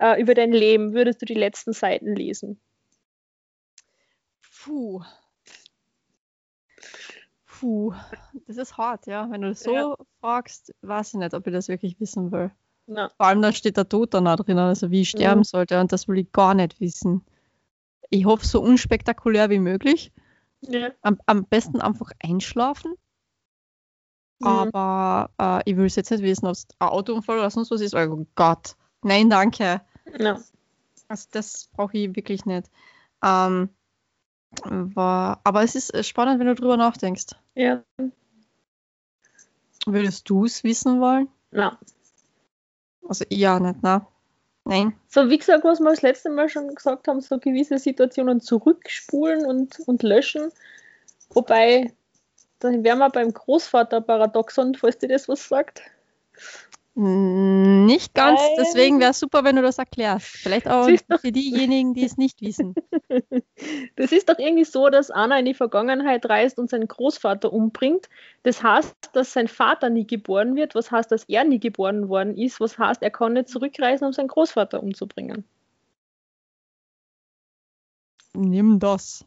äh, 0.00 0.20
über 0.20 0.34
dein 0.34 0.52
Leben. 0.52 0.92
Würdest 0.94 1.22
du 1.22 1.26
die 1.26 1.34
letzten 1.34 1.72
Seiten 1.72 2.14
lesen? 2.16 2.60
Puh. 4.62 5.02
Puh. 7.46 7.92
Das 8.46 8.56
ist 8.56 8.76
hart, 8.78 9.06
ja. 9.06 9.30
Wenn 9.30 9.42
du 9.42 9.48
das 9.48 9.62
so 9.62 9.74
Ja. 9.74 9.96
fragst, 10.20 10.72
weiß 10.82 11.08
ich 11.14 11.14
nicht, 11.20 11.34
ob 11.34 11.46
ich 11.46 11.52
das 11.52 11.68
wirklich 11.68 11.98
wissen 12.00 12.32
will. 12.32 12.50
Na, 12.86 13.08
Vor 13.16 13.26
allem, 13.26 13.42
da 13.42 13.52
steht 13.52 13.76
der 13.76 13.88
Tod 13.88 14.14
dann 14.14 14.26
auch 14.26 14.36
drin, 14.36 14.58
also 14.58 14.90
wie 14.90 15.02
ich 15.02 15.10
sterben 15.10 15.40
Mhm. 15.40 15.44
sollte 15.44 15.80
und 15.80 15.92
das 15.92 16.08
will 16.08 16.18
ich 16.18 16.32
gar 16.32 16.54
nicht 16.54 16.80
wissen. 16.80 17.24
Ich 18.08 18.24
hoffe, 18.24 18.46
so 18.46 18.60
unspektakulär 18.60 19.50
wie 19.50 19.60
möglich. 19.60 20.12
ja. 20.62 20.90
Am, 21.02 21.18
am 21.26 21.44
besten 21.46 21.80
einfach 21.80 22.10
einschlafen. 22.22 22.94
Mhm. 24.40 24.46
Aber 24.46 25.30
äh, 25.40 25.70
ich 25.70 25.76
will 25.76 25.86
es 25.86 25.96
jetzt 25.96 26.10
nicht 26.10 26.22
wissen, 26.22 26.46
ob 26.46 26.52
es 26.52 26.66
ein 26.78 26.88
Autounfall 26.88 27.38
oder 27.38 27.50
sonst 27.50 27.70
was 27.70 27.80
ist. 27.80 27.94
Oh 27.94 28.26
Gott. 28.34 28.74
Nein, 29.02 29.30
danke. 29.30 29.80
Ja. 30.18 30.40
Also 31.08 31.28
das 31.32 31.68
brauche 31.74 31.96
ich 31.96 32.14
wirklich 32.16 32.46
nicht. 32.46 32.70
Ähm, 33.22 33.68
war, 34.64 35.40
aber 35.44 35.62
es 35.62 35.74
ist 35.74 35.94
äh, 35.94 36.02
spannend, 36.02 36.40
wenn 36.40 36.46
du 36.46 36.54
drüber 36.54 36.76
nachdenkst. 36.76 37.26
ja. 37.54 37.82
Würdest 39.86 40.28
du 40.28 40.44
es 40.44 40.62
wissen 40.62 41.00
wollen? 41.00 41.28
Na. 41.50 41.78
Also 43.08 43.24
ja, 43.30 43.58
nicht, 43.58 43.82
ne? 43.82 44.06
Nein. 44.64 44.94
So, 45.08 45.30
wie 45.30 45.38
gesagt, 45.38 45.64
was 45.64 45.80
wir 45.80 45.88
das 45.90 46.02
letzte 46.02 46.28
Mal 46.28 46.48
schon 46.48 46.74
gesagt 46.74 47.08
haben, 47.08 47.20
so 47.22 47.38
gewisse 47.38 47.78
Situationen 47.78 48.40
zurückspulen 48.40 49.46
und, 49.46 49.80
und 49.86 50.02
löschen. 50.02 50.52
Wobei, 51.30 51.94
dann 52.58 52.84
wären 52.84 52.98
wir 52.98 53.08
beim 53.08 53.32
Großvater-Paradoxon, 53.32 54.74
falls 54.74 54.98
dir 54.98 55.08
das 55.08 55.28
was 55.28 55.48
sagt. 55.48 55.82
Nicht 57.02 58.12
ganz, 58.12 58.38
Nein. 58.40 58.56
deswegen 58.58 59.00
wäre 59.00 59.12
es 59.12 59.20
super, 59.20 59.42
wenn 59.42 59.56
du 59.56 59.62
das 59.62 59.78
erklärst. 59.78 60.26
Vielleicht 60.26 60.68
auch 60.68 60.86
für 60.86 61.32
diejenigen, 61.32 61.94
die 61.94 62.04
es 62.04 62.18
nicht 62.18 62.42
wissen. 62.42 62.74
Das 63.96 64.12
ist 64.12 64.28
doch 64.30 64.38
irgendwie 64.38 64.64
so, 64.64 64.88
dass 64.88 65.10
Anna 65.10 65.38
in 65.38 65.44
die 65.44 65.54
Vergangenheit 65.54 66.26
reist 66.26 66.58
und 66.58 66.70
seinen 66.70 66.88
Großvater 66.88 67.52
umbringt. 67.52 68.08
Das 68.42 68.62
heißt, 68.62 68.94
dass 69.12 69.34
sein 69.34 69.48
Vater 69.48 69.90
nie 69.90 70.06
geboren 70.06 70.56
wird, 70.56 70.74
was 70.74 70.90
heißt, 70.90 71.12
dass 71.12 71.24
er 71.24 71.44
nie 71.44 71.60
geboren 71.60 72.08
worden 72.08 72.36
ist, 72.38 72.58
was 72.60 72.78
heißt, 72.78 73.02
er 73.02 73.10
kann 73.10 73.34
nicht 73.34 73.48
zurückreisen, 73.48 74.06
um 74.06 74.12
seinen 74.14 74.28
Großvater 74.28 74.82
umzubringen. 74.82 75.44
Nimm 78.32 78.78
das, 78.78 79.26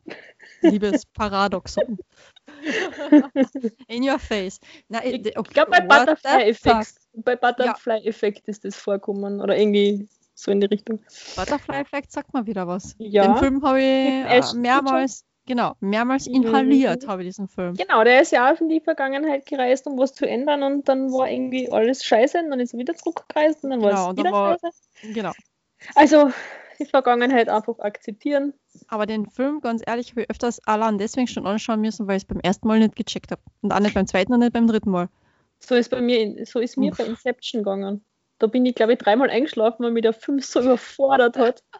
liebes 0.61 1.05
Paradoxon. 1.05 1.97
In 3.87 4.03
your 4.09 4.19
face. 4.19 4.59
Na, 4.89 5.03
Ich 5.03 5.37
okay, 5.37 5.53
glaube, 5.53 5.71
bei 5.71 5.81
Butterfly-Effekt 5.81 6.95
bei 7.15 7.35
Butterfly-Effekt 7.35 8.47
ist 8.47 8.65
das 8.65 8.75
vorkommen 8.75 9.39
oder 9.41 9.57
irgendwie 9.57 10.07
so 10.33 10.51
in 10.51 10.59
die 10.61 10.65
Richtung. 10.67 10.99
Butterfly 11.35 11.75
Effect 11.77 12.11
sagt 12.11 12.33
mal 12.33 12.45
wieder 12.47 12.67
was. 12.67 12.95
Ja. 12.97 13.27
Den 13.27 13.37
Film 13.37 13.63
habe 13.63 13.79
ich 13.79 13.85
äh, 13.85 14.41
mehrmals, 14.55 15.23
genau, 15.45 15.75
mehrmals 15.79 16.27
Mhm. 16.27 16.35
inhaliert, 16.35 17.07
habe 17.07 17.21
ich 17.21 17.29
diesen 17.29 17.47
Film. 17.47 17.75
Genau, 17.75 18.03
der 18.03 18.21
ist 18.21 18.31
ja 18.31 18.51
auch 18.51 18.59
in 18.59 18.69
die 18.69 18.79
Vergangenheit 18.81 19.45
gereist, 19.45 19.85
um 19.85 19.97
was 19.99 20.13
zu 20.15 20.27
ändern 20.27 20.63
und 20.63 20.89
dann 20.89 21.11
war 21.11 21.29
irgendwie 21.29 21.71
alles 21.71 22.03
scheiße 22.03 22.39
und 22.39 22.49
dann 22.49 22.59
ist 22.59 22.73
er 22.73 22.79
wieder 22.79 22.95
zurückgereist 22.95 23.63
und 23.63 23.69
dann 23.71 23.81
war 23.81 23.89
Genau, 23.91 24.11
es 24.11 24.17
wieder 24.17 24.31
war- 24.31 24.57
scheiße. 24.59 25.13
Genau. 25.13 25.31
Also 25.95 26.31
die 26.77 26.85
Vergangenheit 26.85 27.49
einfach 27.49 27.79
akzeptieren. 27.79 28.53
Aber 28.87 29.05
den 29.05 29.29
Film, 29.29 29.61
ganz 29.61 29.81
ehrlich, 29.85 30.11
habe 30.11 30.23
ich 30.23 30.29
öfters 30.29 30.59
allein 30.65 30.97
deswegen 30.97 31.27
schon 31.27 31.47
anschauen 31.47 31.81
müssen, 31.81 32.07
weil 32.07 32.17
ich 32.17 32.23
es 32.23 32.27
beim 32.27 32.39
ersten 32.39 32.67
Mal 32.67 32.79
nicht 32.79 32.95
gecheckt 32.95 33.31
habe. 33.31 33.41
Und 33.61 33.71
auch 33.71 33.79
nicht 33.79 33.93
beim 33.93 34.07
zweiten 34.07 34.33
und 34.33 34.39
nicht 34.39 34.53
beim 34.53 34.67
dritten 34.67 34.91
Mal. 34.91 35.09
So 35.59 35.75
ist 35.75 35.89
bei 35.89 36.01
mir, 36.01 36.45
so 36.45 36.59
ist 36.59 36.77
mir 36.77 36.91
Uff. 36.91 36.97
bei 36.97 37.05
Inception 37.05 37.63
gegangen. 37.63 38.03
Da 38.39 38.47
bin 38.47 38.65
ich, 38.65 38.75
glaube 38.75 38.93
ich, 38.93 38.99
dreimal 38.99 39.29
eingeschlafen, 39.29 39.83
weil 39.83 39.91
mich 39.91 40.03
der 40.03 40.13
Film 40.13 40.39
so 40.39 40.61
überfordert 40.61 41.37
hat. 41.37 41.63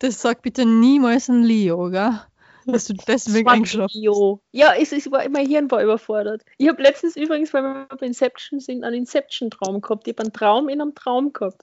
Das 0.00 0.20
sagt 0.20 0.42
bitte 0.42 0.66
niemals 0.66 1.30
ein 1.30 1.42
Leo, 1.42 1.88
gell? 1.88 2.20
Dass 2.66 2.84
du 2.84 2.92
deswegen 2.92 3.48
eingeschlafen 3.48 4.02
you. 4.02 4.38
Ja, 4.52 4.74
es 4.74 4.92
ist, 4.92 5.10
war, 5.10 5.26
mein 5.30 5.46
Hirn 5.46 5.70
war 5.70 5.82
überfordert. 5.82 6.44
Ich 6.58 6.68
habe 6.68 6.82
letztens 6.82 7.16
übrigens, 7.16 7.54
weil 7.54 7.62
wir 7.62 7.88
bei 7.98 8.06
Inception 8.06 8.60
sind, 8.60 8.84
einen 8.84 8.96
Inception-Traum 8.96 9.80
gehabt. 9.80 10.06
Ich 10.06 10.12
habe 10.12 10.24
einen 10.24 10.34
Traum 10.34 10.68
in 10.68 10.82
einem 10.82 10.94
Traum 10.94 11.32
gehabt. 11.32 11.62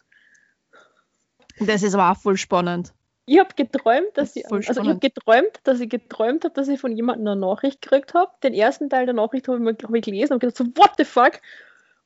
Das 1.60 1.84
ist 1.84 1.94
aber 1.94 2.12
auch 2.12 2.18
voll 2.18 2.38
spannend. 2.38 2.94
Ich 3.28 3.39
habe 3.39 3.50
geträumt, 3.56 4.10
dass 4.13 4.36
ich, 4.36 4.46
also 4.46 4.58
ich 4.58 4.65
spannend. 4.68 5.02
geträumt, 5.02 5.60
dass 5.63 5.80
ich 5.80 5.89
geträumt 5.89 6.44
habe, 6.44 6.54
dass 6.54 6.68
ich 6.68 6.80
von 6.80 6.91
jemandem 6.91 7.28
eine 7.28 7.39
Nachricht 7.39 7.82
gekriegt 7.82 8.13
habe. 8.13 8.32
Den 8.44 8.54
ersten 8.54 8.89
Teil 8.89 9.06
der 9.06 9.15
Nachricht 9.15 9.48
habe 9.48 9.72
ich, 9.72 9.84
hab 9.84 9.94
ich 9.94 10.04
gelesen 10.04 10.34
und 10.34 10.39
gedacht 10.39 10.58
so, 10.58 10.65
what 10.65 10.91
the 10.98 11.06
fuck? 11.06 11.41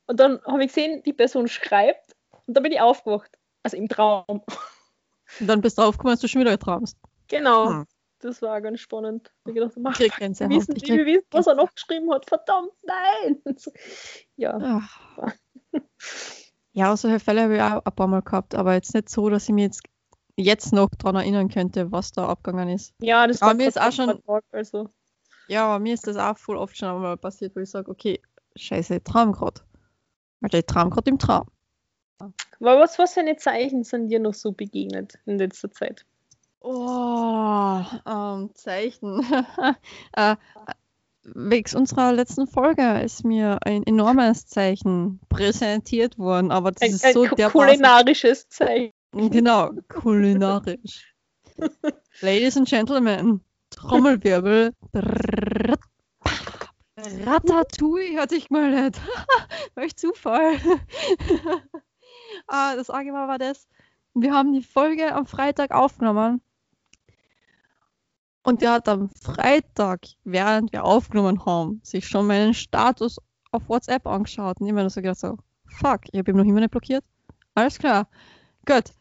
Und 0.08 0.20
dann 0.20 0.40
habe 0.46 0.64
ich 0.64 0.74
gesehen, 0.74 1.04
die 1.04 1.14
Person 1.14 1.48
schreibt 1.48 2.16
und 2.48 2.56
dann 2.56 2.64
bin 2.64 2.72
ich 2.72 2.80
aufgewacht. 2.80 3.38
Also 3.64 3.76
im 3.76 3.90
Traum. 3.90 4.26
Und 5.40 5.48
dann 5.48 5.62
bist 5.62 5.78
du 5.78 5.82
draufgekommen, 5.82 6.14
dass 6.14 6.22
du 6.22 6.28
schon 6.28 6.42
wieder 6.42 6.52
geträumst. 6.52 6.98
Genau. 7.28 7.70
Hm. 7.70 7.86
Das 8.20 8.42
war 8.42 8.60
ganz 8.62 8.80
spannend. 8.80 9.32
Ich 9.46 9.54
gedacht, 9.54 9.74
mach, 9.78 10.00
Ich 10.00 10.12
krieg 10.12 10.40
wir 10.40 10.50
wissen, 10.50 10.76
Ich 10.76 10.88
wir 10.88 11.06
wissen, 11.06 11.28
was 11.32 11.48
er 11.48 11.56
noch 11.56 11.74
geschrieben 11.74 12.12
hat. 12.12 12.28
Verdammt, 12.28 12.72
nein! 12.84 13.42
Ja. 14.36 14.82
Ja, 16.80 16.96
solche 16.96 17.20
Fälle 17.20 17.42
habe 17.44 17.56
ich 17.58 17.62
auch 17.62 17.84
ein 17.84 17.94
paar 17.94 18.08
Mal 18.08 18.22
gehabt, 18.22 18.56
aber 18.56 18.74
jetzt 18.74 18.94
nicht 18.94 19.10
so, 19.10 19.30
dass 19.30 19.50
ich 19.50 19.54
mich 19.54 19.66
jetzt, 19.66 19.84
jetzt 20.38 20.72
noch 20.72 20.88
daran 20.98 21.18
erinnern 21.18 21.50
könnte, 21.50 21.92
was 21.92 22.14
da 22.14 22.26
abgegangen 22.30 22.70
ist. 22.70 22.94
Ja, 23.02 23.28
das 23.28 23.42
Aber 23.42 23.54
mir 23.54 23.68
ist 23.68 23.78
auch 23.82 23.92
schon- 23.92 24.24
Tag, 24.26 24.46
also. 24.54 24.90
Ja, 25.48 25.66
aber 25.66 25.80
mir 25.80 25.94
ist 25.94 26.08
das 26.08 26.16
auch 26.16 26.38
voll 26.38 26.56
oft 26.56 26.78
schon 26.78 26.88
einmal 26.88 27.18
passiert, 27.18 27.54
wo 27.54 27.60
ich 27.60 27.70
sage, 27.70 27.92
okay, 27.92 28.22
scheiße, 28.56 28.96
ich 28.96 29.04
traum 29.04 29.34
gerade. 29.34 29.60
Alter, 30.42 30.60
ich 30.60 30.66
traum 30.68 30.90
gerade 30.90 31.10
im 31.10 31.20
Traum. 31.20 31.48
Aber 32.18 32.80
was, 32.80 32.98
was 32.98 33.14
für 33.14 33.20
eine 33.20 33.36
Zeichen 33.36 33.84
sind 33.84 34.08
dir 34.08 34.22
noch 34.22 34.34
so 34.34 34.54
begegnet 34.54 35.20
in 35.26 35.38
letzter 35.38 35.70
Zeit? 35.72 36.06
Oh, 36.62 37.82
ähm, 38.06 38.52
Zeichen. 38.54 39.20
äh, 40.14 40.38
wegen 41.36 41.78
unserer 41.78 42.14
letzten 42.14 42.48
Folge 42.48 43.02
ist 43.02 43.24
mir 43.24 43.60
ein 43.66 43.84
enormes 43.84 44.48
Zeichen 44.48 45.20
präsentiert 45.30 46.18
worden, 46.18 46.52
aber 46.52 46.72
das 46.72 46.82
Ein, 46.82 46.92
ist 46.92 47.06
ein 47.06 47.14
so 47.14 47.26
ku- 47.26 47.36
dermaßen 47.36 47.62
kulinarisches 47.62 48.50
Zeichen. 48.50 48.94
Genau, 49.12 49.72
kulinarisch. 49.88 51.14
Ladies 52.22 52.58
and 52.58 52.68
Gentlemen, 52.68 53.42
Trommelwirbel. 53.72 54.74
Ratatouille 57.26 58.20
hatte 58.20 58.36
ich 58.36 58.50
mal 58.50 58.84
nicht. 58.84 59.00
Welch 59.76 59.96
Zufall. 59.96 60.58
ah, 62.48 62.76
das 62.76 62.90
Argument 62.90 63.28
war 63.28 63.38
das. 63.38 63.68
Wir 64.14 64.34
haben 64.34 64.54
die 64.54 64.64
Folge 64.64 65.14
am 65.14 65.26
Freitag 65.26 65.72
aufgenommen. 65.72 66.42
Und 68.44 68.62
der 68.62 68.74
hat 68.74 68.88
am 68.88 69.10
Freitag, 69.10 70.02
während 70.24 70.72
wir 70.72 70.86
aufgenommen 70.86 71.46
haben, 71.46 71.82
sich 71.84 72.08
schon 72.08 72.28
meinen 72.28 72.54
Status 72.54 73.18
auf 73.52 73.68
WhatsApp 73.68 74.08
angeschaut. 74.08 74.60
Und 74.60 74.68
ich 74.68 74.74
mir 74.74 74.90
so 74.90 75.02
gedacht 75.02 75.20
so, 75.20 75.38
fuck, 75.66 76.02
ich 76.12 76.20
habe 76.20 76.32
ihn 76.32 76.38
noch 76.38 76.46
immer 76.46 76.62
nicht 76.62 76.72
blockiert. 76.72 77.04
Alles 77.56 77.78
klar. 77.78 78.08
Gut. 78.66 78.94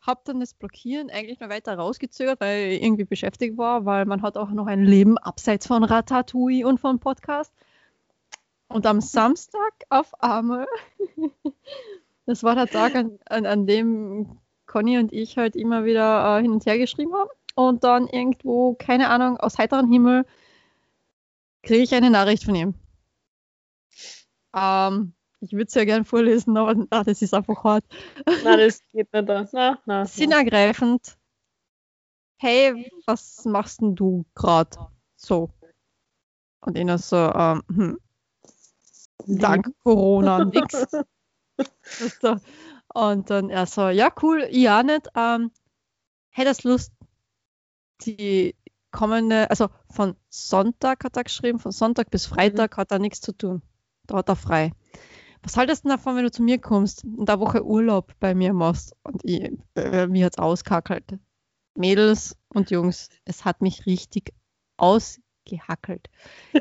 Hab 0.00 0.24
dann 0.26 0.40
das 0.40 0.52
Blockieren 0.52 1.08
eigentlich 1.10 1.40
mal 1.40 1.48
weiter 1.48 1.76
rausgezögert, 1.76 2.38
weil 2.40 2.72
ich 2.72 2.82
irgendwie 2.82 3.04
beschäftigt 3.04 3.56
war, 3.56 3.86
weil 3.86 4.04
man 4.04 4.20
hat 4.20 4.36
auch 4.36 4.50
noch 4.50 4.66
ein 4.66 4.84
Leben 4.84 5.16
abseits 5.16 5.66
von 5.66 5.82
Ratatouille 5.82 6.66
und 6.66 6.78
vom 6.78 7.00
Podcast. 7.00 7.52
Und 8.68 8.84
am 8.84 9.00
Samstag 9.00 9.72
auf 9.88 10.12
einmal, 10.22 10.66
das 12.26 12.42
war 12.42 12.54
der 12.54 12.66
Tag, 12.66 12.94
an, 12.94 13.18
an, 13.26 13.46
an 13.46 13.66
dem 13.66 14.38
Conny 14.66 14.98
und 14.98 15.12
ich 15.12 15.38
halt 15.38 15.56
immer 15.56 15.84
wieder 15.86 16.38
äh, 16.38 16.42
hin 16.42 16.52
und 16.52 16.66
her 16.66 16.76
geschrieben 16.78 17.14
haben. 17.14 17.30
Und 17.54 17.84
dann 17.84 18.08
irgendwo, 18.08 18.74
keine 18.74 19.08
Ahnung, 19.10 19.36
aus 19.36 19.58
heiterem 19.58 19.90
Himmel 19.90 20.26
kriege 21.62 21.82
ich 21.82 21.94
eine 21.94 22.10
Nachricht 22.10 22.44
von 22.44 22.54
ihm. 22.54 22.74
Ähm, 24.54 25.14
ich 25.40 25.52
würde 25.52 25.64
es 25.64 25.74
ja 25.74 25.84
gern 25.84 26.04
vorlesen, 26.04 26.56
aber 26.56 26.86
ah, 26.90 27.04
das 27.04 27.22
ist 27.22 27.34
einfach 27.34 27.62
hart. 27.64 27.84
Nein, 28.44 28.58
das 28.58 28.80
geht 28.92 29.12
nicht. 29.12 29.28
Da. 29.28 29.46
Na, 29.52 29.78
na, 29.84 30.06
Sinnergreifend. 30.06 31.16
Hey, 32.38 32.90
was 33.06 33.44
machst 33.44 33.80
denn 33.80 33.94
du 33.94 34.24
gerade 34.34 34.76
so? 35.16 35.50
Und 36.60 36.78
einer 36.78 36.98
so, 36.98 37.16
ähm, 37.16 37.62
hm, 37.68 37.98
dank 39.26 39.70
Corona 39.82 40.44
nix. 40.44 40.86
Und 42.94 43.30
dann 43.30 43.50
er 43.50 43.66
so, 43.66 43.88
ja 43.88 44.10
cool, 44.22 44.46
ich 44.50 44.68
auch 44.68 44.82
nicht. 44.82 45.08
Ähm, 45.14 45.50
hättest 46.30 46.64
Lust, 46.64 46.92
die 48.02 48.54
kommende, 48.90 49.50
also 49.50 49.68
von 49.90 50.16
Sonntag 50.28 51.04
hat 51.04 51.16
er 51.16 51.24
geschrieben, 51.24 51.58
von 51.58 51.72
Sonntag 51.72 52.10
bis 52.10 52.26
Freitag 52.26 52.76
mhm. 52.76 52.80
hat 52.80 52.92
er 52.92 52.98
nichts 52.98 53.20
zu 53.20 53.32
tun. 53.32 53.62
Da 54.06 54.18
hat 54.18 54.28
er 54.28 54.36
frei. 54.36 54.72
Was 55.42 55.56
haltest 55.56 55.84
du 55.84 55.90
davon, 55.90 56.16
wenn 56.16 56.24
du 56.24 56.30
zu 56.30 56.42
mir 56.42 56.58
kommst 56.58 57.04
und 57.04 57.28
eine 57.28 57.40
Woche 57.40 57.64
Urlaub 57.64 58.14
bei 58.18 58.34
mir 58.34 58.54
machst? 58.54 58.94
Und 59.02 59.20
ich, 59.24 59.52
äh, 59.74 60.06
mir 60.06 60.26
hat 60.26 60.34
es 60.34 60.38
auskackelt. 60.38 61.18
Mädels 61.76 62.36
und 62.48 62.70
Jungs, 62.70 63.08
es 63.24 63.44
hat 63.44 63.60
mich 63.60 63.84
richtig 63.84 64.32
ausgehackelt. 64.78 66.08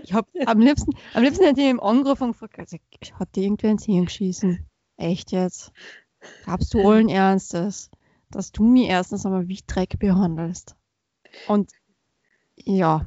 Ich 0.03 0.13
habe 0.13 0.27
am 0.47 0.59
liebsten, 0.59 0.91
am 1.13 1.23
liebsten 1.23 1.45
hätte 1.45 1.61
ich 1.61 1.69
ihm 1.69 1.79
angerufen 1.79 2.25
und 2.25 2.31
gefragt, 2.33 2.59
also, 2.59 2.77
hat 3.13 3.35
dir 3.35 3.43
irgendwer 3.43 3.71
ins 3.71 3.85
Hirn 3.85 4.05
geschissen? 4.05 4.65
Echt 4.97 5.31
jetzt? 5.31 5.71
Glaubst 6.43 6.73
du 6.73 6.87
allen 6.87 7.09
Ernstes, 7.09 7.89
dass 8.31 8.51
du 8.51 8.63
mich 8.63 8.89
erstens 8.89 9.25
einmal 9.25 9.47
wie 9.47 9.61
Dreck 9.65 9.99
behandelst? 9.99 10.75
Und 11.47 11.71
ja, 12.55 13.05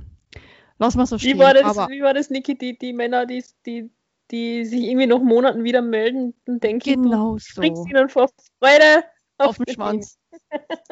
lass 0.79 0.97
mal 0.97 1.07
so 1.07 1.19
stehen. 1.19 1.37
Wie 1.37 1.43
war 1.43 1.55
das, 1.55 1.65
aber, 1.65 1.89
wie 1.91 2.03
war 2.03 2.15
das 2.15 2.31
Niki, 2.31 2.57
die, 2.57 2.79
die 2.79 2.93
Männer, 2.93 3.27
die, 3.27 3.45
die, 3.65 3.91
die 4.31 4.65
sich 4.65 4.85
irgendwie 4.85 5.07
nach 5.07 5.21
Monaten 5.21 5.65
wieder 5.65 5.83
melden 5.83 6.35
und 6.47 6.63
denken, 6.63 7.03
genau 7.03 7.33
du 7.35 7.39
so. 7.39 7.51
springst 7.51 7.89
ihnen 7.89 8.09
vor 8.09 8.29
Freude 8.59 9.05
auf, 9.39 9.49
auf 9.49 9.57
den 9.59 9.75
Schwanz. 9.75 10.19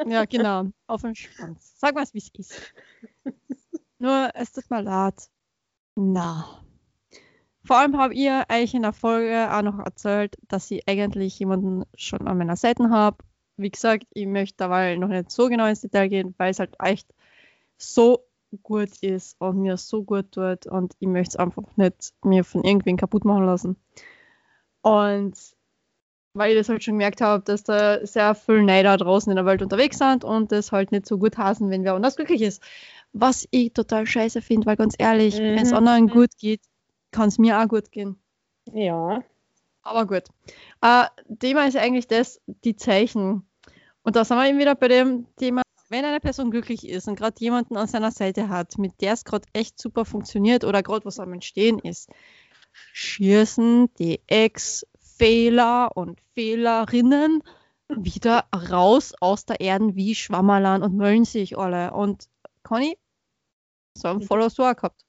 ja, 0.05 0.25
genau, 0.25 0.69
auf 0.87 1.01
den 1.01 1.15
Schwanz. 1.15 1.73
Sag 1.77 1.95
mal, 1.95 2.05
wie 2.11 2.17
es 2.17 2.29
ist. 2.37 2.73
Nur, 3.99 4.29
es 4.33 4.51
tut 4.51 4.69
mir 4.69 4.81
leid. 4.81 5.29
Na. 5.95 6.61
Vor 7.63 7.77
allem 7.77 7.97
habe 7.97 8.13
ich 8.13 8.29
eigentlich 8.29 8.75
in 8.75 8.83
der 8.83 8.93
Folge 8.93 9.51
auch 9.51 9.63
noch 9.63 9.79
erzählt, 9.79 10.35
dass 10.47 10.69
ich 10.69 10.87
eigentlich 10.87 11.39
jemanden 11.39 11.83
schon 11.95 12.27
an 12.27 12.37
meiner 12.37 12.57
Seite 12.57 12.89
habe. 12.89 13.17
Wie 13.57 13.69
gesagt, 13.69 14.07
ich 14.13 14.27
möchte 14.27 14.57
dabei 14.57 14.95
noch 14.95 15.07
nicht 15.07 15.31
so 15.31 15.47
genau 15.47 15.65
ins 15.67 15.81
Detail 15.81 16.09
gehen, 16.09 16.35
weil 16.37 16.51
es 16.51 16.59
halt 16.59 16.75
echt 16.79 17.07
so 17.77 18.25
gut 18.63 18.89
ist 19.01 19.35
und 19.39 19.61
mir 19.61 19.77
so 19.77 20.03
gut 20.03 20.31
tut 20.31 20.65
und 20.67 20.93
ich 20.99 21.07
möchte 21.07 21.31
es 21.31 21.35
einfach 21.35 21.63
nicht 21.75 22.13
mir 22.23 22.43
von 22.43 22.63
irgendwen 22.63 22.97
kaputt 22.97 23.25
machen 23.25 23.45
lassen. 23.45 23.75
Und 24.81 25.35
weil 26.33 26.51
ich 26.51 26.57
das 26.57 26.69
halt 26.69 26.83
schon 26.83 26.95
gemerkt 26.95 27.21
habe, 27.21 27.43
dass 27.43 27.63
da 27.63 28.05
sehr 28.05 28.35
viele 28.35 28.63
Neider 28.63 28.97
draußen 28.97 29.31
in 29.31 29.37
der 29.37 29.45
Welt 29.45 29.61
unterwegs 29.61 29.97
sind 29.97 30.23
und 30.23 30.51
das 30.51 30.71
halt 30.71 30.91
nicht 30.91 31.05
so 31.05 31.17
gut 31.17 31.37
hasen, 31.37 31.69
wenn 31.69 31.83
wer 31.83 31.93
anders 31.93 32.17
glücklich 32.17 32.41
ist. 32.41 32.61
Was 33.13 33.47
ich 33.51 33.71
total 33.71 34.05
scheiße 34.05 34.41
finde, 34.41 34.67
weil 34.67 34.75
ganz 34.75 34.95
ehrlich, 34.97 35.39
mhm. 35.39 35.55
wenn 35.55 35.59
es 35.59 35.71
anderen 35.71 36.09
gut 36.09 36.31
geht, 36.37 36.61
kann 37.11 37.29
es 37.29 37.37
mir 37.37 37.59
auch 37.59 37.67
gut 37.69 37.91
gehen. 37.91 38.19
Ja. 38.73 39.23
Aber 39.85 40.07
gut. 40.07 40.23
Äh, 40.81 41.05
Thema 41.39 41.67
ist 41.67 41.77
eigentlich 41.77 42.07
das, 42.07 42.41
die 42.47 42.75
Zeichen. 42.75 43.47
Und 44.01 44.15
da 44.15 44.25
sind 44.25 44.37
wir 44.37 44.49
eben 44.49 44.59
wieder 44.59 44.75
bei 44.75 44.87
dem 44.87 45.27
Thema, 45.37 45.61
wenn 45.89 46.03
eine 46.03 46.19
Person 46.19 46.49
glücklich 46.49 46.87
ist 46.87 47.07
und 47.07 47.15
gerade 47.15 47.35
jemanden 47.39 47.77
an 47.77 47.87
seiner 47.87 48.11
Seite 48.11 48.49
hat, 48.49 48.77
mit 48.79 48.99
der 49.01 49.13
es 49.13 49.23
gerade 49.23 49.47
echt 49.53 49.79
super 49.79 50.03
funktioniert 50.03 50.63
oder 50.63 50.81
gerade 50.81 51.05
was 51.05 51.19
am 51.19 51.33
Entstehen 51.33 51.77
ist, 51.79 52.09
schießen 52.93 53.93
die 53.99 54.21
Ex-Fehler 54.25 55.95
und 55.95 56.19
Fehlerinnen 56.33 57.43
wieder 57.87 58.45
raus 58.71 59.13
aus 59.19 59.45
der 59.45 59.59
Erde 59.59 59.95
wie 59.95 60.15
Schwammerlan 60.15 60.81
und 60.81 60.95
möllen 60.95 61.25
sich 61.25 61.57
alle. 61.59 61.93
Und 61.93 62.27
Conny, 62.63 62.97
so 63.95 64.07
ein 64.07 64.21
Follow 64.21 64.49
du 64.49 64.63
auch 64.63 64.75
gehabt. 64.75 65.04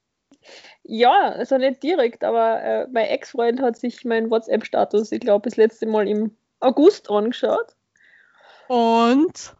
Ja, 0.83 1.29
also 1.29 1.57
nicht 1.57 1.83
direkt, 1.83 2.23
aber 2.23 2.61
äh, 2.61 2.87
mein 2.91 3.07
Ex-Freund 3.07 3.61
hat 3.61 3.77
sich 3.77 4.05
meinen 4.05 4.29
WhatsApp-Status, 4.29 5.11
ich 5.11 5.19
glaube, 5.19 5.49
das 5.49 5.57
letzte 5.57 5.85
Mal 5.85 6.07
im 6.07 6.35
August 6.59 7.09
angeschaut. 7.09 7.75
Und? 8.67 9.55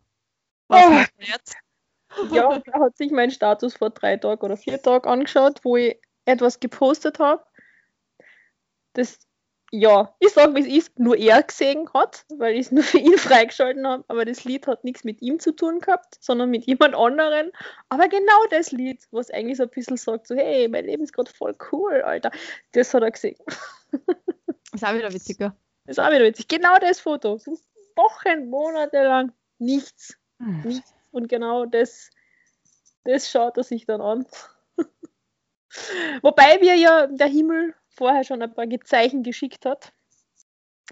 Was 0.68 0.86
oh. 0.86 0.90
macht 0.90 1.14
jetzt? 1.20 1.56
Ja, 2.32 2.62
er 2.74 2.80
hat 2.80 2.98
sich 2.98 3.12
meinen 3.12 3.32
Status 3.32 3.76
vor 3.76 3.90
drei 3.90 4.18
Tagen 4.18 4.42
oder 4.42 4.58
vier 4.58 4.82
Tagen 4.82 5.08
angeschaut, 5.08 5.60
wo 5.64 5.78
ich 5.78 6.00
etwas 6.26 6.60
gepostet 6.60 7.20
habe. 7.20 7.44
Das 8.94 9.27
ja, 9.72 10.16
ich 10.20 10.30
sage, 10.30 10.56
wie 10.56 10.62
es 10.62 10.86
ist, 10.86 11.00
nur 11.00 11.18
er 11.18 11.44
gesehen 11.44 11.90
hat, 11.94 12.26
weil 12.30 12.54
ich 12.54 12.68
es 12.68 12.72
nur 12.72 12.84
für 12.84 13.00
ihn 13.00 13.18
freigeschalten 13.18 13.86
habe. 13.86 14.06
Aber 14.08 14.24
das 14.26 14.46
Lied 14.46 14.66
hat 14.68 14.84
nichts 14.84 15.04
mit 15.04 15.22
ihm 15.22 15.40
zu 15.40 15.52
tun 15.52 15.80
gehabt, 15.80 16.18
sondern 16.22 16.50
mit 16.50 16.66
jemand 16.66 16.96
anderen. 16.96 17.52
Aber 17.90 18.08
genau 18.08 18.46
das 18.50 18.72
Lied, 18.72 19.06
was 19.12 19.30
eigentlich 19.30 19.58
so 19.58 19.64
ein 19.64 19.70
bisschen 19.70 19.98
sagt, 19.98 20.28
so, 20.28 20.36
hey, 20.36 20.68
mein 20.68 20.86
Leben 20.86 21.04
ist 21.04 21.14
gerade 21.14 21.32
voll 21.32 21.56
cool, 21.72 22.02
Alter, 22.02 22.32
das 22.72 22.94
hat 22.94 23.04
er 23.04 23.12
gesehen. 23.12 23.38
Ist 24.74 24.86
auch 24.86 24.94
wieder 24.94 25.12
witzig, 25.12 25.40
ja. 25.40 25.56
Ist 25.88 26.00
auch 26.00 26.10
wieder 26.10 26.26
witzig. 26.26 26.48
Genau 26.50 26.78
das 26.80 27.00
Foto. 27.00 27.40
Wochen, 27.96 28.50
Monate 28.50 29.02
lang 29.02 29.32
nichts. 29.58 30.18
Hm. 30.40 30.62
Nichts. 30.62 30.94
Und 31.12 31.30
genau 31.30 31.66
das, 31.66 32.12
das 33.06 33.32
schaut 33.32 33.58
er 33.58 33.64
sich 33.64 33.86
dann 33.86 34.02
an. 34.02 34.28
Wobei 36.22 36.60
wir 36.62 36.76
ja 36.76 37.08
der 37.08 37.28
Himmel 37.28 37.74
vorher 37.98 38.24
schon 38.24 38.42
ein 38.42 38.54
paar 38.54 38.68
Zeichen 38.86 39.24
geschickt 39.24 39.66
hat, 39.66 39.92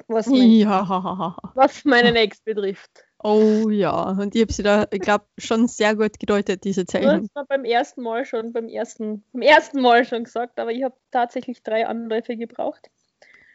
was, 0.07 0.27
mein, 0.27 0.51
ja. 0.51 1.37
was 1.55 1.85
meinen 1.85 2.15
Ex 2.15 2.41
betrifft. 2.41 3.05
Oh 3.19 3.69
ja, 3.69 4.11
und 4.11 4.35
ich 4.35 4.41
habe 4.41 4.53
sie 4.53 4.63
da, 4.63 4.85
ich 4.91 4.99
glaube, 4.99 5.25
schon 5.37 5.67
sehr 5.67 5.95
gut 5.95 6.19
gedeutet, 6.19 6.63
diese 6.63 6.85
Zeichen. 6.85 7.21
Das 7.21 7.35
war 7.35 7.45
beim 7.45 7.63
ersten 7.63 8.01
Mal 8.01 8.25
schon, 8.25 8.51
beim 8.51 8.67
ersten, 8.67 9.23
beim 9.31 9.41
ersten 9.41 9.81
Mal 9.81 10.05
schon 10.05 10.25
gesagt, 10.25 10.59
aber 10.59 10.71
ich 10.71 10.83
habe 10.83 10.95
tatsächlich 11.11 11.63
drei 11.63 11.87
Anläufe 11.87 12.35
gebraucht. 12.35 12.89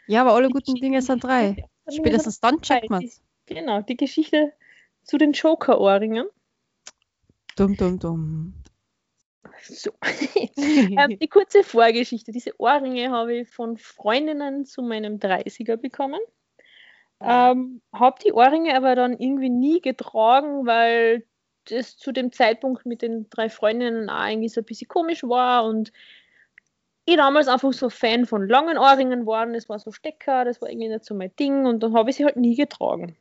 Ja, 0.07 0.23
aber 0.23 0.35
alle 0.35 0.49
guten 0.49 0.75
Dinge 0.75 1.03
sind 1.03 1.23
drei. 1.23 1.65
Spätestens 1.89 2.41
dann 2.41 2.61
checkt 2.63 2.91
man 2.91 3.05
es. 3.05 3.23
Genau, 3.47 3.83
die 3.83 3.97
Geschichte 3.97 4.53
zu 5.05 5.19
den 5.19 5.33
Joker-Ohrringen. 5.33 6.27
Dumm, 7.57 7.77
dumm, 7.77 7.99
dumm. 7.99 8.60
So. 9.63 9.93
ähm, 10.57 11.19
die 11.19 11.29
kurze 11.29 11.63
Vorgeschichte. 11.63 12.33
Diese 12.33 12.59
Ohrringe 12.59 13.11
habe 13.11 13.37
ich 13.37 13.49
von 13.49 13.77
Freundinnen 13.77 14.65
zu 14.65 14.83
meinem 14.83 15.19
30er 15.19 15.77
bekommen. 15.77 16.21
Ähm, 17.23 17.83
habe 17.93 18.19
die 18.25 18.33
Ohrringe 18.33 18.75
aber 18.75 18.95
dann 18.95 19.19
irgendwie 19.19 19.51
nie 19.51 19.81
getragen, 19.81 20.65
weil 20.67 21.25
das 21.69 21.99
zu 21.99 22.13
dem 22.13 22.33
Zeitpunkt 22.33 22.87
mit 22.87 23.03
den 23.03 23.29
drei 23.29 23.51
Freundinnen 23.51 24.09
auch 24.09 24.27
irgendwie 24.27 24.49
so 24.49 24.63
ein 24.63 24.65
bisschen 24.65 24.89
komisch 24.89 25.23
war 25.23 25.67
und 25.67 25.93
ich 27.05 27.17
damals 27.17 27.49
einfach 27.49 27.73
so 27.73 27.91
Fan 27.91 28.25
von 28.25 28.49
langen 28.49 28.79
Ohrringen 28.79 29.27
war. 29.27 29.47
Das 29.47 29.69
war 29.69 29.79
so 29.79 29.93
Stecker, 29.93 30.45
das 30.45 30.63
war 30.63 30.71
irgendwie 30.71 30.89
nicht 30.89 31.05
so 31.05 31.15
mein 31.15 31.35
Ding 31.37 31.67
und 31.67 31.83
dann 31.83 31.95
habe 31.95 32.09
ich 32.09 32.17
sie 32.17 32.25
halt 32.25 32.37
nie 32.37 32.57
getragen. 32.57 33.17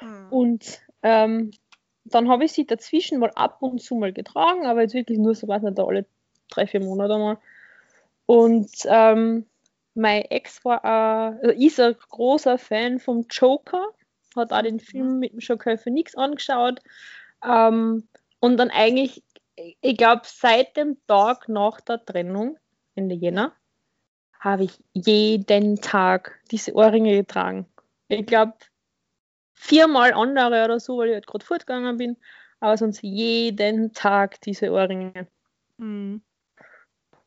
Mhm. 0.00 0.26
Und 0.30 0.80
ähm, 1.02 1.50
dann 2.10 2.28
habe 2.28 2.44
ich 2.44 2.52
sie 2.52 2.66
dazwischen 2.66 3.18
mal 3.18 3.30
ab 3.34 3.58
und 3.60 3.80
zu 3.80 3.94
mal 3.94 4.12
getragen, 4.12 4.66
aber 4.66 4.82
jetzt 4.82 4.94
wirklich 4.94 5.18
nur 5.18 5.34
so, 5.34 5.48
weiß 5.48 5.62
nicht, 5.62 5.78
alle 5.78 6.06
drei, 6.48 6.66
vier 6.66 6.80
Monate 6.80 7.18
mal. 7.18 7.38
Und 8.26 8.70
ähm, 8.86 9.46
mein 9.94 10.22
Ex 10.22 10.64
war, 10.64 10.84
äh, 10.84 11.46
also 11.46 11.50
ist 11.50 11.80
ein 11.80 11.96
großer 12.10 12.58
Fan 12.58 12.98
vom 12.98 13.26
Joker, 13.30 13.88
hat 14.36 14.52
auch 14.52 14.62
den 14.62 14.76
mhm. 14.76 14.80
Film 14.80 15.18
mit 15.18 15.32
dem 15.32 15.40
Joker 15.40 15.78
für 15.78 15.90
nichts 15.90 16.16
angeschaut. 16.16 16.80
Ähm, 17.44 18.08
und 18.40 18.56
dann 18.56 18.70
eigentlich, 18.70 19.22
ich 19.56 19.96
glaube, 19.96 20.22
seit 20.24 20.76
dem 20.76 20.96
Tag 21.06 21.48
nach 21.48 21.80
der 21.80 22.04
Trennung, 22.04 22.58
Ende 22.94 23.14
Jänner, 23.14 23.52
habe 24.38 24.64
ich 24.64 24.82
jeden 24.94 25.80
Tag 25.80 26.40
diese 26.50 26.74
Ohrringe 26.74 27.14
getragen. 27.14 27.66
Ich 28.08 28.26
glaube, 28.26 28.54
viermal 29.60 30.14
andere 30.14 30.64
oder 30.64 30.80
so, 30.80 30.98
weil 30.98 31.08
ich 31.08 31.14
halt 31.14 31.26
gerade 31.26 31.44
fortgegangen 31.44 31.98
bin, 31.98 32.16
aber 32.60 32.76
sonst 32.78 33.02
jeden 33.02 33.92
Tag 33.92 34.40
diese 34.40 34.72
Ohrringe. 34.72 35.28
Mhm. 35.76 36.22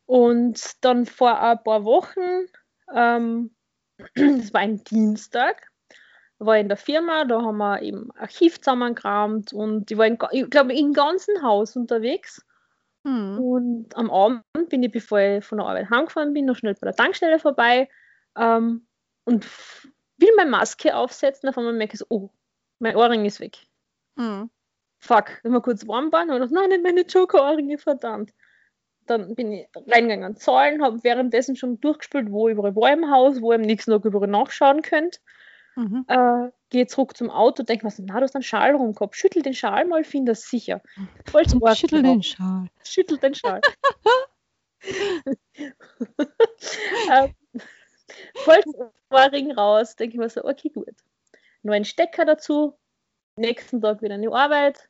Und 0.06 0.84
dann 0.84 1.06
vor 1.06 1.40
ein 1.40 1.62
paar 1.62 1.84
Wochen, 1.84 2.46
ähm, 2.92 3.54
das 4.14 4.52
war 4.52 4.60
ein 4.60 4.82
Dienstag, 4.82 5.70
war 6.38 6.56
ich 6.56 6.62
in 6.62 6.68
der 6.68 6.76
Firma, 6.76 7.24
da 7.24 7.40
haben 7.40 7.58
wir 7.58 7.80
eben 7.82 8.10
Archiv 8.16 8.58
zusammengekramt 8.58 9.52
und 9.52 9.90
ich 9.90 9.96
war, 9.96 10.06
in, 10.06 10.18
ich 10.32 10.50
glaube, 10.50 10.74
im 10.74 10.92
ganzen 10.92 11.40
Haus 11.40 11.76
unterwegs. 11.76 12.44
Mhm. 13.04 13.38
Und 13.38 13.96
am 13.96 14.10
Abend 14.10 14.42
bin 14.68 14.82
ich, 14.82 14.90
bevor 14.90 15.20
ich 15.20 15.44
von 15.44 15.58
der 15.58 15.68
Arbeit 15.68 15.88
heimgefahren 15.88 16.32
bin, 16.32 16.46
noch 16.46 16.56
schnell 16.56 16.74
bei 16.74 16.86
der 16.86 16.96
Tankstelle 16.96 17.38
vorbei 17.38 17.88
ähm, 18.36 18.86
und 19.24 19.46
will 20.18 20.30
meine 20.36 20.50
Maske 20.50 20.94
aufsetzen, 20.94 21.48
auf 21.48 21.58
einmal 21.58 21.72
merke 21.72 21.94
ich 21.94 22.00
so, 22.00 22.06
oh, 22.08 22.30
mein 22.78 22.96
Ohrring 22.96 23.24
ist 23.24 23.40
weg. 23.40 23.58
Mhm. 24.16 24.50
Fuck, 24.98 25.40
wenn 25.42 25.52
wir 25.52 25.60
kurz 25.60 25.86
warm 25.86 26.12
waren, 26.12 26.28
ich 26.28 26.34
gedacht, 26.34 26.52
nein, 26.52 26.70
nicht 26.70 26.82
meine 26.82 27.02
Joker-Ohrringe, 27.02 27.78
verdammt. 27.78 28.32
Dann 29.06 29.34
bin 29.34 29.52
ich 29.52 29.68
reingegangen 29.74 30.36
zahlen, 30.36 30.82
habe 30.82 31.04
währenddessen 31.04 31.56
schon 31.56 31.78
durchgespielt, 31.80 32.30
wo 32.30 32.48
überall 32.48 32.74
war 32.74 32.92
im 32.92 33.10
Haus, 33.10 33.42
wo 33.42 33.52
ihr 33.52 33.56
am 33.56 33.62
nächsten 33.62 33.90
Tag 33.90 34.04
überall 34.04 34.28
nachschauen 34.28 34.80
könnt. 34.80 35.20
Mhm. 35.76 36.04
Äh, 36.08 36.50
gehe 36.70 36.86
zurück 36.86 37.16
zum 37.16 37.30
Auto, 37.30 37.64
denke 37.64 37.84
mir 37.84 37.90
so, 37.90 38.02
na, 38.06 38.14
du 38.14 38.22
hast 38.22 38.34
einen 38.34 38.44
Schal 38.44 38.74
rumgehabt, 38.74 39.16
schüttel 39.16 39.42
den 39.42 39.54
Schal 39.54 39.84
mal, 39.86 40.04
finde 40.04 40.32
das 40.32 40.42
sicher. 40.42 40.80
Schüttel 41.74 42.02
den 42.02 42.22
Schal. 42.22 42.68
Schüttel 42.82 43.18
den 43.18 43.34
Schal. 43.34 43.60
ähm, 48.08 48.46
Holzohrring 48.46 49.52
raus. 49.52 49.96
Denke 49.96 50.14
ich 50.14 50.20
mir 50.20 50.28
so, 50.28 50.44
okay, 50.44 50.68
gut. 50.68 50.94
Nur 51.62 51.74
ein 51.74 51.84
Stecker 51.84 52.24
dazu. 52.24 52.76
Nächsten 53.36 53.80
Tag 53.80 54.02
wieder 54.02 54.14
eine 54.14 54.32
Arbeit. 54.32 54.88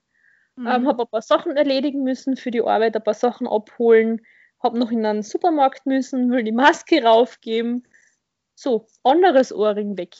Mhm. 0.57 0.67
Ähm, 0.67 0.89
habe 0.89 1.03
ein 1.05 1.09
paar 1.09 1.23
Sachen 1.23 1.57
erledigen 1.57 2.03
müssen 2.03 2.37
für 2.37 2.51
die 2.51 2.63
Arbeit, 2.63 2.97
ein 2.97 3.03
paar 3.03 3.15
Sachen 3.15 3.47
abholen. 3.47 4.21
Habe 4.63 4.79
noch 4.79 4.91
in 4.91 5.05
einen 5.05 5.23
Supermarkt 5.23 5.87
müssen, 5.87 6.31
will 6.31 6.45
die 6.45 6.53
Maske 6.53 7.03
raufgeben. 7.03 7.87
So, 8.55 8.87
anderes 9.03 9.53
Ohrring 9.53 9.97
weg. 9.99 10.15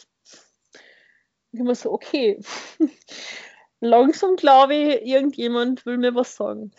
Ich 1.53 1.61
immer 1.61 1.75
so, 1.75 1.93
okay. 1.93 2.41
Langsam 3.81 4.37
glaube 4.37 4.75
ich, 4.75 5.07
irgendjemand 5.07 5.87
will 5.87 5.99
mir 5.99 6.15
was 6.15 6.35
sagen. 6.35 6.73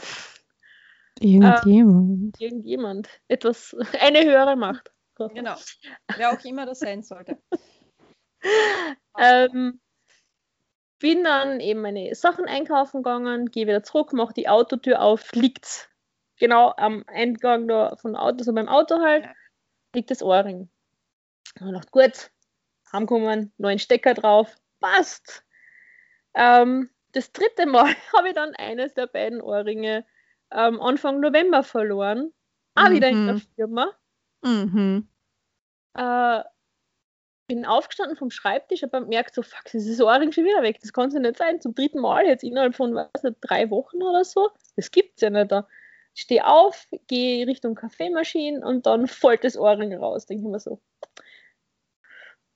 Irgendjemand. 1.20 2.40
Irgendjemand. 2.42 3.10
Etwas, 3.28 3.76
eine 4.02 4.24
höhere 4.24 4.56
Macht. 4.56 4.92
Genau. 5.18 5.56
Wer 6.16 6.32
auch 6.32 6.44
immer 6.44 6.66
das 6.66 6.80
sein 6.80 7.04
sollte. 7.04 7.38
Ähm, 9.18 9.80
bin 11.00 11.24
dann 11.24 11.60
eben 11.60 11.82
meine 11.82 12.14
Sachen 12.14 12.46
einkaufen 12.46 13.02
gegangen, 13.02 13.50
gehe 13.50 13.66
wieder 13.66 13.82
zurück, 13.82 14.14
mache 14.14 14.34
die 14.34 14.48
Autotür 14.48 15.02
auf, 15.02 15.32
liegt 15.32 15.90
genau 16.38 16.74
am 16.78 17.04
Eingang 17.08 17.68
da 17.68 17.96
von 17.96 18.16
Auto, 18.16 18.44
so 18.44 18.54
beim 18.54 18.68
Auto 18.68 19.00
halt, 19.00 19.28
liegt 19.96 20.12
das 20.12 20.22
Ohrring. 20.22 20.70
Und 21.60 21.68
ich 21.68 21.74
dachte, 21.74 21.92
gut, 21.92 22.32
heimkommen, 22.92 23.54
neuen 23.58 23.80
Stecker 23.80 24.14
drauf, 24.14 24.56
passt. 24.80 25.44
Ähm, 26.34 26.90
das 27.14 27.32
dritte 27.32 27.66
Mal 27.66 27.96
habe 28.14 28.30
ich 28.30 28.36
dann 28.36 28.54
eines 28.56 28.94
der 28.94 29.08
beiden 29.08 29.42
Ohrringe 29.42 30.06
ähm, 30.52 30.82
Anfang 30.82 31.20
November 31.20 31.64
verloren. 31.64 32.34
Auch 32.76 32.90
wieder 32.90 33.10
in 33.10 33.26
der 33.26 33.36
Mhm. 33.36 33.42
Firma. 33.56 33.98
Mhm. 34.46 35.08
Äh, 35.96 36.44
bin 37.48 37.66
aufgestanden 37.66 38.18
vom 38.18 38.32
Schreibtisch, 38.32 38.84
habe 38.84 39.02
gemerkt, 39.02 39.36
so, 39.36 39.42
fuck, 39.42 39.64
das 39.66 39.86
ist 39.86 40.02
Ohrring 40.02 40.32
schon 40.32 40.46
wieder 40.46 40.62
weg. 40.64 40.80
Das 40.82 40.94
kann 40.94 41.10
es 41.10 41.14
ja 41.14 41.20
nicht 41.20 41.38
sein. 41.38 41.62
Zum 41.62 41.76
dritten 41.76 42.00
Mal 42.00 42.26
jetzt 42.26 42.44
innerhalb 42.44 42.76
von, 42.76 42.96
was 42.96 43.10
drei 43.42 43.70
Wochen 43.70 44.02
oder 44.02 44.24
so. 44.24 44.50
Das 44.76 44.92
gibt's 44.92 45.22
ja 45.22 45.30
nicht 45.30 45.52
da. 45.52 45.68
Stehe 46.14 46.48
auf, 46.48 46.88
gehe 47.08 47.46
Richtung 47.46 47.76
Kaffeemaschine 47.76 48.66
und 48.66 48.86
dann 48.86 49.08
fällt 49.08 49.44
das 49.44 49.58
Ohrring 49.58 49.94
raus. 49.96 50.26
Denke 50.26 50.44
ich 50.44 50.50
mir 50.50 50.60
so. 50.60 50.80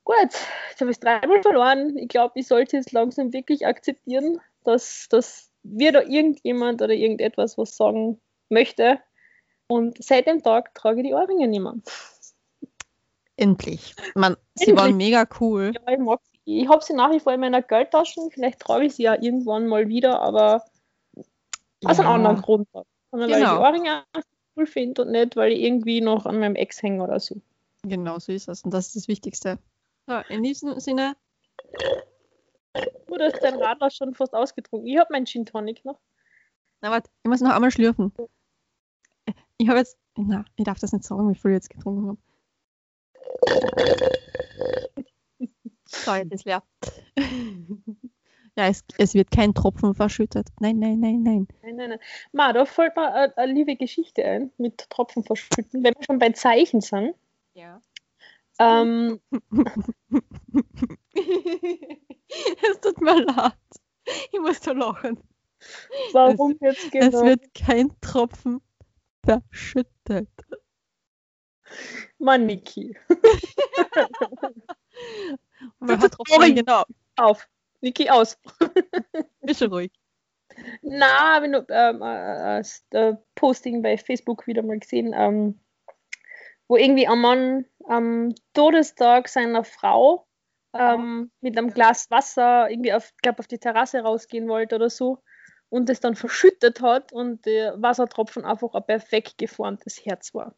Gut, 0.05 0.15
jetzt 0.71 0.81
habe 0.81 0.91
ich 0.91 0.97
es 0.97 1.01
dreimal 1.01 1.41
verloren. 1.41 1.97
Ich 1.97 2.07
glaube, 2.07 2.39
ich 2.39 2.47
sollte 2.47 2.77
jetzt 2.77 2.91
langsam 2.91 3.33
wirklich 3.33 3.67
akzeptieren, 3.67 4.39
dass, 4.63 5.07
dass 5.09 5.51
mir 5.63 5.91
da 5.91 6.01
irgendjemand 6.01 6.81
oder 6.81 6.93
irgendetwas 6.93 7.57
was 7.57 7.75
sagen 7.75 8.19
möchte. 8.49 8.99
Und 9.69 10.03
seit 10.03 10.27
dem 10.27 10.41
Tag 10.41 10.73
trage 10.75 11.01
ich 11.01 11.07
die 11.07 11.13
Ohrringe 11.13 11.47
nicht 11.47 11.61
mehr. 11.61 11.75
Endlich. 13.37 13.95
Man, 14.15 14.35
sie 14.55 14.75
waren 14.75 14.97
mega 14.97 15.25
cool. 15.39 15.71
Ja, 15.73 15.93
ich 15.93 15.99
mag 15.99 16.19
sie. 16.45 16.61
Ich 16.61 16.67
habe 16.67 16.83
sie 16.83 16.93
nach 16.93 17.11
wie 17.11 17.19
vor 17.19 17.33
in 17.33 17.39
meiner 17.39 17.61
Geldtasche. 17.61 18.19
Vielleicht 18.31 18.59
trage 18.59 18.85
ich 18.85 18.95
sie 18.95 19.03
ja 19.03 19.13
irgendwann 19.13 19.67
mal 19.67 19.87
wieder, 19.87 20.19
aber 20.19 20.65
aus 21.85 21.99
einem 21.99 22.09
anderen 22.09 22.41
Grund. 22.41 22.67
Sondern 22.73 23.29
weil 23.29 23.29
ich 23.29 23.35
die 23.35 23.49
Genau. 23.49 23.61
Ohrringe 23.61 24.03
einfach 24.13 24.29
cool 24.57 24.65
finde 24.65 25.03
und 25.03 25.11
nicht, 25.11 25.35
weil 25.35 25.51
ich 25.53 25.61
irgendwie 25.61 26.01
noch 26.01 26.25
an 26.25 26.39
meinem 26.39 26.55
Ex 26.55 26.81
hänge 26.83 27.03
oder 27.03 27.19
so. 27.19 27.39
Genau 27.83 28.19
so 28.19 28.33
ist 28.33 28.49
es. 28.49 28.63
Und 28.63 28.73
das 28.73 28.87
ist 28.87 28.95
das 28.95 29.07
Wichtigste. 29.07 29.57
So, 30.07 30.17
in 30.27 30.43
diesem 30.43 30.79
Sinne, 30.79 31.15
Du 33.07 33.17
hast 33.19 33.41
dein 33.41 33.55
Radler 33.55 33.89
schon 33.89 34.13
fast 34.13 34.33
ausgetrunken. 34.33 34.87
Ich 34.87 34.97
habe 34.97 35.11
meinen 35.11 35.25
Gin 35.25 35.45
Tonic 35.45 35.83
noch. 35.85 35.99
na 36.81 36.91
warte, 36.91 37.09
ich 37.23 37.29
muss 37.29 37.41
noch 37.41 37.51
einmal 37.53 37.71
schlürfen. 37.71 38.13
Ich 39.61 39.67
habe 39.67 39.79
jetzt, 39.79 39.97
na, 40.15 40.45
ich 40.55 40.63
darf 40.63 40.79
das 40.79 40.93
nicht 40.93 41.03
sagen, 41.03 41.29
wie 41.29 41.35
viel 41.35 41.51
ich 41.51 41.55
jetzt 41.55 41.69
getrunken 41.69 42.07
habe. 42.07 42.17
So, 45.85 46.13
jetzt 46.15 46.31
ist 46.31 46.45
leer. 46.45 46.63
ja, 48.57 48.67
es, 48.67 48.85
es 48.97 49.13
wird 49.15 49.31
kein 49.31 49.53
Tropfen 49.53 49.95
verschüttet. 49.95 50.47
Nein, 50.61 50.79
nein, 50.79 51.01
nein, 51.01 51.23
nein. 51.23 51.47
Nein, 51.61 51.75
nein, 51.75 51.89
nein. 51.89 51.99
Ma, 52.31 52.53
da 52.53 52.63
fällt 52.63 52.95
mir 52.95 53.13
eine, 53.13 53.37
eine 53.37 53.51
liebe 53.51 53.75
Geschichte 53.75 54.23
ein 54.23 54.53
mit 54.57 54.89
Tropfen 54.89 55.25
verschütten. 55.25 55.83
Wenn 55.83 55.93
wir 55.93 56.05
schon 56.05 56.19
bei 56.19 56.29
Zeichen 56.29 56.79
sind. 56.79 57.15
Ja. 57.53 57.81
Ähm, 58.59 59.19
es 62.61 62.79
tut 62.79 63.01
mir 63.01 63.25
leid. 63.25 63.53
Ich 64.31 64.39
muss 64.39 64.61
da 64.61 64.71
lachen. 64.71 65.19
warum 66.13 66.57
jetzt 66.61 66.89
genau? 66.91 67.07
Es 67.07 67.23
wird 67.25 67.53
kein 67.53 67.91
Tropfen 67.99 68.61
verschüttet. 69.25 70.29
Mann, 72.17 72.45
Niki. 72.45 72.97
Das 75.79 75.99
hat 75.99 76.13
traurig. 76.13 76.55
Genau. 76.55 76.83
Auf. 77.15 77.47
Niki, 77.81 78.09
aus. 78.09 78.37
Bist 79.41 79.59
schon 79.59 79.71
ruhig. 79.71 79.91
Na, 80.81 81.41
wenn 81.41 81.53
du 81.53 81.65
ähm, 81.69 82.01
äh, 82.01 82.61
äh, 82.91 83.15
Posting 83.35 83.81
bei 83.81 83.97
Facebook 83.97 84.47
wieder 84.47 84.61
mal 84.61 84.79
gesehen, 84.79 85.13
ähm, 85.15 85.59
wo 86.67 86.75
irgendwie 86.75 87.07
ein 87.07 87.19
Mann 87.19 87.65
am 87.87 88.33
Todestag 88.53 89.29
seiner 89.29 89.63
Frau 89.63 90.27
ähm, 90.73 91.31
mit 91.41 91.57
einem 91.57 91.71
Glas 91.71 92.11
Wasser 92.11 92.69
irgendwie 92.69 92.93
auf, 92.93 93.13
glaub, 93.21 93.39
auf 93.39 93.47
die 93.47 93.59
Terrasse 93.59 94.01
rausgehen 94.01 94.47
wollte 94.49 94.75
oder 94.75 94.89
so 94.89 95.23
und 95.69 95.89
es 95.89 95.99
dann 95.99 96.15
verschüttet 96.15 96.81
hat 96.81 97.11
und 97.11 97.45
der 97.45 97.81
Wassertropfen 97.81 98.45
einfach 98.45 98.73
ein 98.73 98.85
perfekt 98.85 99.37
geformtes 99.37 100.03
Herz 100.05 100.33
war. 100.33 100.55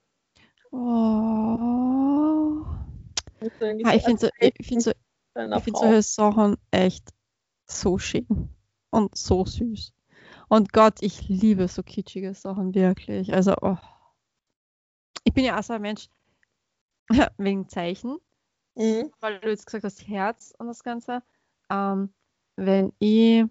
Oh. 0.71 2.65
Ah, 3.84 3.95
ich 3.95 4.04
finde 4.04 4.19
so, 4.19 4.30
ich 4.39 4.54
find 4.67 4.84
so, 4.84 4.91
ich 4.91 5.63
find 5.63 5.78
solche 5.78 6.02
Sachen 6.04 6.58
echt 6.69 7.10
so 7.65 7.97
schön 7.97 8.50
und 8.91 9.17
so 9.17 9.45
süß. 9.45 9.93
Und 10.47 10.74
Gott, 10.74 11.02
ich 11.02 11.28
liebe 11.28 11.67
so 11.67 11.82
kitschige 11.82 12.34
Sachen, 12.34 12.76
wirklich. 12.76 13.34
Also, 13.34 13.56
oh. 13.62 13.78
ich 15.24 15.34
bin 15.34 15.45
ja 15.45 15.58
auch 15.58 15.63
so 15.63 15.74
ein 15.74 15.82
Mensch, 15.82 16.08
wegen 17.38 17.67
Zeichen, 17.67 18.17
Mhm. 18.76 19.12
weil 19.19 19.39
du 19.39 19.50
jetzt 19.50 19.65
gesagt 19.65 19.84
hast, 19.84 20.08
Herz 20.08 20.54
und 20.58 20.67
das 20.67 20.84
Ganze. 20.84 21.24
Ähm, 21.69 22.13
wenn 22.56 22.93
ich, 23.00 23.45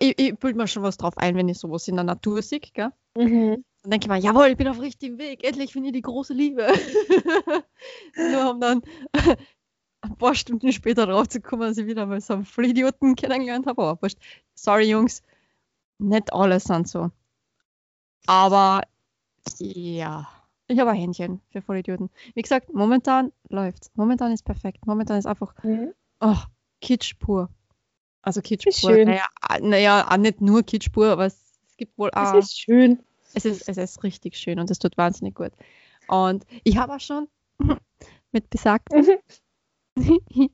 ich, 0.00 0.18
ich 0.18 0.38
bilde 0.38 0.56
mir 0.58 0.66
schon 0.66 0.82
was 0.82 0.96
drauf 0.96 1.16
ein, 1.18 1.36
wenn 1.36 1.48
ich 1.48 1.58
sowas 1.58 1.86
in 1.88 1.96
der 1.96 2.04
Natur 2.04 2.40
sehe, 2.42 2.60
gell? 2.60 2.90
Mhm. 3.16 3.64
Dann 3.82 3.90
denke 3.90 4.06
ich 4.06 4.08
mir, 4.10 4.18
jawohl, 4.18 4.46
ich 4.46 4.56
bin 4.56 4.68
auf 4.68 4.80
richtigem 4.80 5.18
Weg, 5.18 5.44
endlich 5.44 5.72
finde 5.72 5.88
ich 5.88 5.94
die 5.94 6.02
große 6.02 6.32
Liebe. 6.32 6.66
Nur 8.16 8.50
um 8.52 8.60
dann 8.60 8.82
ein 10.00 10.16
paar 10.16 10.34
Stunden 10.34 10.72
später 10.72 11.06
drauf 11.06 11.28
zu 11.28 11.40
kommen, 11.40 11.62
dass 11.62 11.76
ich 11.78 11.86
wieder 11.86 12.06
mal 12.06 12.20
so 12.20 12.34
einen 12.34 12.44
Vollidioten 12.44 13.14
kennengelernt 13.14 13.66
habe. 13.66 13.82
Aber 13.82 14.02
wurscht. 14.02 14.18
Sorry, 14.54 14.88
Jungs, 14.90 15.22
nicht 15.98 16.32
alle 16.32 16.60
sind 16.60 16.88
so. 16.88 17.10
Aber 18.26 18.82
ja, 19.58 20.28
ich 20.68 20.78
habe 20.78 20.90
ein 20.90 20.96
Händchen 20.96 21.40
für 21.50 21.60
Vollidioten. 21.60 22.10
Wie 22.34 22.42
gesagt, 22.42 22.72
momentan 22.72 23.32
läuft's. 23.50 23.90
Momentan 23.94 24.32
ist 24.32 24.44
perfekt. 24.44 24.86
Momentan 24.86 25.18
ist 25.18 25.26
einfach, 25.26 25.54
Mhm. 25.62 25.92
oh, 26.20 26.36
Kitsch 26.80 27.18
pur. 27.18 27.50
Also 28.24 28.40
Kitsch 28.40 28.66
Ist 28.66 28.80
pur. 28.80 28.90
schön. 28.94 29.08
Naja, 29.08 29.26
ah, 29.40 29.58
naja, 29.60 30.08
auch 30.10 30.16
nicht 30.16 30.40
nur 30.40 30.62
Kitsch 30.62 30.90
pur, 30.92 31.08
aber 31.08 31.26
es, 31.26 31.34
es 31.68 31.76
gibt 31.76 31.96
wohl 31.98 32.10
auch 32.12 32.34
ist 32.34 32.58
schön. 32.58 32.98
es 33.34 33.44
ist, 33.44 33.68
es 33.68 33.76
ist 33.76 34.02
richtig 34.02 34.36
schön 34.36 34.58
und 34.58 34.70
es 34.70 34.78
tut 34.78 34.96
wahnsinnig 34.96 35.34
gut. 35.34 35.52
Und 36.08 36.44
ich 36.64 36.76
habe 36.76 36.94
auch 36.94 37.00
schon 37.00 37.28
mit 38.32 38.48
besagten 38.50 39.06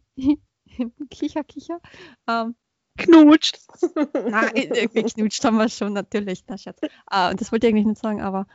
Kicher, 1.11 1.45
Kicher, 1.45 1.81
ähm, 2.29 2.55
Knutscht. 2.99 3.59
nein, 4.15 4.51
äh, 4.55 4.87
geknutscht 4.89 5.45
haben 5.45 5.57
wir 5.57 5.69
schon, 5.69 5.93
natürlich, 5.93 6.45
na 6.49 6.59
Schatz. 6.59 6.79
Äh, 6.83 7.35
das 7.35 7.51
wollte 7.53 7.67
ich 7.67 7.73
eigentlich 7.73 7.87
nicht 7.87 8.01
sagen, 8.01 8.21
aber 8.21 8.47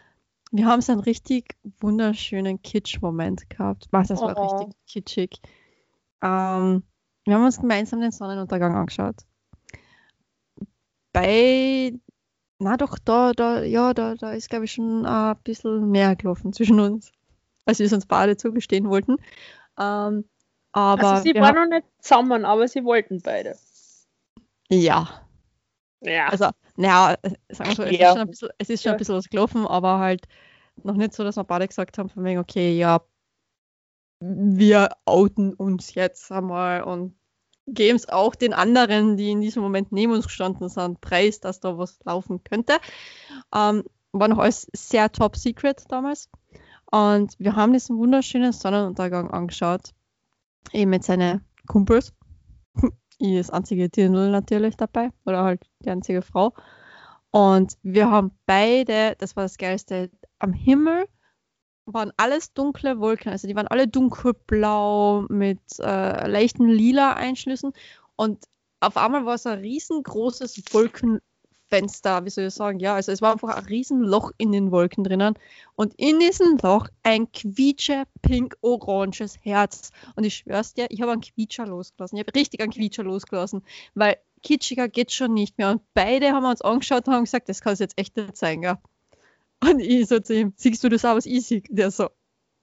wir 0.52 0.66
haben 0.68 0.82
so 0.82 0.92
einen 0.92 1.02
richtig 1.02 1.56
wunderschönen 1.80 2.62
Kitsch-Moment 2.62 3.50
gehabt. 3.50 3.88
Was, 3.92 4.10
das 4.10 4.22
war 4.22 4.38
Oh. 4.38 4.58
richtig 4.58 4.76
kitschig. 4.88 5.42
Ähm, 6.22 6.84
wir 7.26 7.36
haben 7.36 7.44
uns 7.46 7.60
gemeinsam 7.60 8.02
den 8.02 8.12
Sonnenuntergang 8.12 8.76
angeschaut. 8.76 9.16
Bei, 11.12 11.94
na 12.60 12.78
doch, 12.78 12.98
da, 13.00 13.32
da, 13.32 13.64
ja, 13.64 13.94
da, 13.94 14.16
da 14.16 14.32
ist, 14.34 14.50
glaube 14.50 14.66
ich, 14.66 14.74
schon 14.74 15.06
ein 15.06 15.38
bisschen 15.44 15.90
mehr 15.90 16.16
gelaufen 16.16 16.54
zwischen 16.54 16.80
uns, 16.80 17.12
als 17.66 17.80
wir 17.80 17.86
es 17.86 17.94
uns 17.94 18.06
beide 18.06 18.38
zugestehen 18.38 18.90
wollten. 18.90 19.18
Ähm, 19.80 20.26
aber 20.72 21.08
also 21.10 21.24
sie 21.24 21.34
waren 21.36 21.56
noch 21.56 21.68
nicht 21.78 21.88
zusammen, 22.00 22.46
aber 22.46 22.68
sie 22.68 22.84
wollten 22.84 23.22
beide. 23.22 23.56
ja, 24.70 25.22
Ja. 26.02 26.28
also, 26.28 26.50
naja, 26.76 27.16
äh, 27.22 27.32
sagen 27.50 27.70
wir 27.70 27.76
so, 27.76 27.84
es, 27.84 27.98
Ja. 27.98 28.10
ist 28.10 28.14
schon 28.14 28.22
ein 28.22 28.30
bisschen, 28.30 28.50
es 28.58 28.70
ist 28.70 28.84
schon 28.84 28.90
Ja. 28.90 28.96
ein 28.96 28.98
bisschen 28.98 29.16
was 29.16 29.30
gelaufen, 29.30 29.66
aber 29.66 30.00
halt 30.00 30.28
noch 30.84 30.96
nicht 30.96 31.14
so, 31.14 31.24
dass 31.24 31.38
wir 31.38 31.46
beide 31.46 31.68
gesagt 31.68 31.98
haben, 31.98 32.10
von 32.10 32.24
wegen, 32.26 32.40
okay, 32.40 32.78
ja, 32.78 33.02
wir 34.20 34.92
outen 35.06 35.54
uns 35.54 35.94
jetzt 35.94 36.32
einmal 36.32 36.84
und 36.84 37.16
geben 37.68 37.96
es 37.96 38.10
auch 38.10 38.36
den 38.36 38.54
anderen, 38.54 39.18
die 39.18 39.32
in 39.32 39.42
diesem 39.42 39.64
Moment 39.64 39.92
neben 39.92 40.14
uns 40.14 40.26
gestanden 40.26 40.70
sind, 40.70 41.02
preis, 41.02 41.40
dass 41.40 41.60
da 41.60 41.78
was 41.78 42.00
laufen 42.06 42.44
könnte. 42.44 42.78
Ähm, 43.54 43.84
war 44.12 44.28
noch 44.28 44.38
alles 44.38 44.68
sehr 44.74 45.12
top 45.12 45.36
secret 45.36 45.84
damals. 45.90 46.30
Und 46.92 47.36
wir 47.40 47.56
haben 47.56 47.74
diesen 47.74 47.98
wunderschönen 47.98 48.54
Sonnenuntergang 48.54 49.32
angeschaut. 49.32 49.94
Eben 50.72 50.92
mit 50.92 51.04
seinen 51.04 51.44
Kumpels. 51.68 52.14
ich 53.18 53.38
das 53.38 53.50
einzige 53.50 53.90
Dirndl 53.90 54.30
natürlich 54.30 54.78
dabei. 54.78 55.10
Oder 55.26 55.44
halt 55.44 55.66
die 55.84 55.90
einzige 55.90 56.22
Frau. 56.22 56.54
Und 57.32 57.78
wir 57.82 58.10
haben 58.10 58.32
beide, 58.46 59.16
das 59.18 59.36
war 59.36 59.44
das 59.44 59.58
Geilste, 59.58 60.10
am 60.40 60.54
Himmel 60.54 61.06
waren 61.86 62.12
alles 62.18 62.54
dunkle 62.54 63.00
Wolken. 63.00 63.32
Also 63.32 63.48
die 63.48 63.56
waren 63.56 63.68
alle 63.68 63.88
dunkelblau 63.88 65.26
mit 65.30 65.60
äh, 65.80 66.28
leichten 66.28 66.68
lila 66.68 67.14
Einschlüssen. 67.14 67.74
Und 68.16 68.46
auf 68.80 68.98
einmal 68.98 69.26
war 69.26 69.36
es 69.36 69.46
ein 69.46 69.60
riesengroßes 69.60 70.62
Wolkenfenster, 70.72 72.26
wie 72.26 72.30
soll 72.30 72.46
ich 72.46 72.54
sagen? 72.54 72.80
Ja, 72.80 72.96
also 72.96 73.12
es 73.12 73.22
war 73.22 73.34
einfach 73.34 73.50
ein 73.50 73.66
Riesenloch 73.66 74.32
in 74.38 74.52
den 74.52 74.72
Wolken 74.72 75.04
drinnen. 75.04 75.36
Und 75.76 75.94
in 75.96 76.20
diesem 76.20 76.58
Loch 76.58 76.88
ein 77.04 77.32
quietsche 77.32 78.04
pink-oranges 78.22 79.38
Herz. 79.42 79.92
Und 80.16 80.24
ich 80.24 80.36
schwör's 80.36 80.74
dir, 80.74 80.88
ich 80.90 81.02
habe 81.02 81.12
einen 81.12 81.22
Quietscher 81.22 81.68
losgelassen. 81.68 82.18
Ich 82.18 82.26
habe 82.26 82.38
richtig 82.38 82.62
einen 82.62 82.72
Quietscher 82.72 83.04
losgelassen. 83.04 83.64
Weil 83.94 84.18
kitschiger 84.44 84.88
geht 84.88 85.12
schon 85.12 85.34
nicht 85.34 85.58
mehr. 85.58 85.72
Und 85.72 85.82
beide 85.94 86.32
haben 86.32 86.46
uns 86.46 86.62
angeschaut 86.62 87.08
und 87.08 87.14
haben 87.14 87.24
gesagt, 87.26 87.50
das 87.50 87.62
kann 87.62 87.74
es 87.74 87.80
jetzt 87.80 88.00
echt 88.00 88.16
nicht 88.18 88.38
sein, 88.38 88.62
gell? 88.62 88.78
Und 89.62 89.80
ich 89.80 90.08
so 90.08 90.20
zu 90.20 90.34
ihm, 90.34 90.54
siehst 90.56 90.84
du 90.84 90.90
das 90.90 91.06
auch, 91.06 91.16
was 91.16 91.26
ich 91.26 91.46
sehe? 91.46 91.64
Der 91.70 91.92
so, 91.92 92.10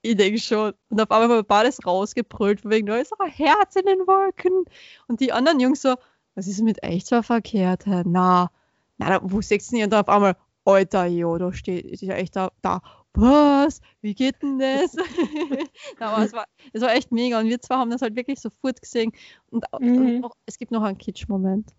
ich 0.03 0.17
denke 0.17 0.41
schon. 0.41 0.73
Und 0.89 1.01
auf 1.01 1.11
einmal 1.11 1.29
haben 1.29 1.35
wir 1.37 1.43
beides 1.43 1.85
rausgebrüllt, 1.87 2.61
von 2.61 2.71
wegen, 2.71 2.87
da 2.87 2.97
ist 2.97 3.13
ein 3.19 3.31
Herz 3.31 3.77
in 3.77 3.87
den 3.87 4.07
Wolken. 4.07 4.65
Und 5.09 5.21
die 5.21 5.33
anderen 5.33 5.61
Jungs 5.61 5.83
so, 5.83 5.97
was 6.35 6.47
ist 6.47 6.63
mit 6.63 6.83
euch 6.85 7.07
zwar 7.07 7.23
verkehrt? 7.23 7.85
Na, 7.87 8.51
na, 8.99 9.21
wo 9.23 9.41
seht 9.41 9.63
ihr 9.63 9.79
denn? 9.79 9.85
Und 9.85 9.91
dann 9.91 10.03
auf 10.03 10.09
einmal, 10.09 10.37
Alter, 10.65 11.07
jo, 11.07 11.39
da 11.39 11.53
steht, 11.53 11.87
ist 11.87 12.03
ja 12.03 12.15
echt 12.15 12.37
da, 12.37 12.53
da, 12.63 12.81
was? 13.15 13.81
Wie 14.01 14.15
geht 14.15 14.43
denn 14.43 14.59
das? 14.59 14.97
Aber 15.99 16.25
es 16.25 16.33
war, 16.33 16.47
es 16.73 16.83
war 16.83 16.95
echt 16.95 17.13
mega 17.13 17.41
und 17.41 17.49
wir 17.49 17.61
zwei 17.61 17.77
haben 17.77 17.91
das 17.91 18.03
halt 18.03 18.17
wirklich 18.17 18.41
sofort 18.41 18.81
gesehen. 18.81 19.13
Und, 19.51 19.65
mhm. 19.79 20.17
und 20.17 20.25
auch, 20.25 20.33
es 20.47 20.59
gibt 20.59 20.73
noch 20.73 20.83
einen 20.83 20.99
Kitsch-Moment. 20.99 21.75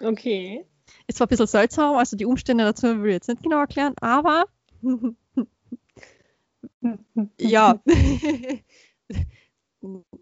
Okay. 0.00 0.66
Es 1.06 1.20
war 1.20 1.26
ein 1.26 1.28
bisschen 1.28 1.46
seltsam, 1.46 1.96
also 1.96 2.16
die 2.16 2.26
Umstände 2.26 2.64
dazu 2.64 3.02
will 3.02 3.10
ich 3.10 3.14
jetzt 3.14 3.28
nicht 3.28 3.42
genau 3.42 3.58
erklären, 3.60 3.94
aber 4.00 4.44
ja. 7.38 7.80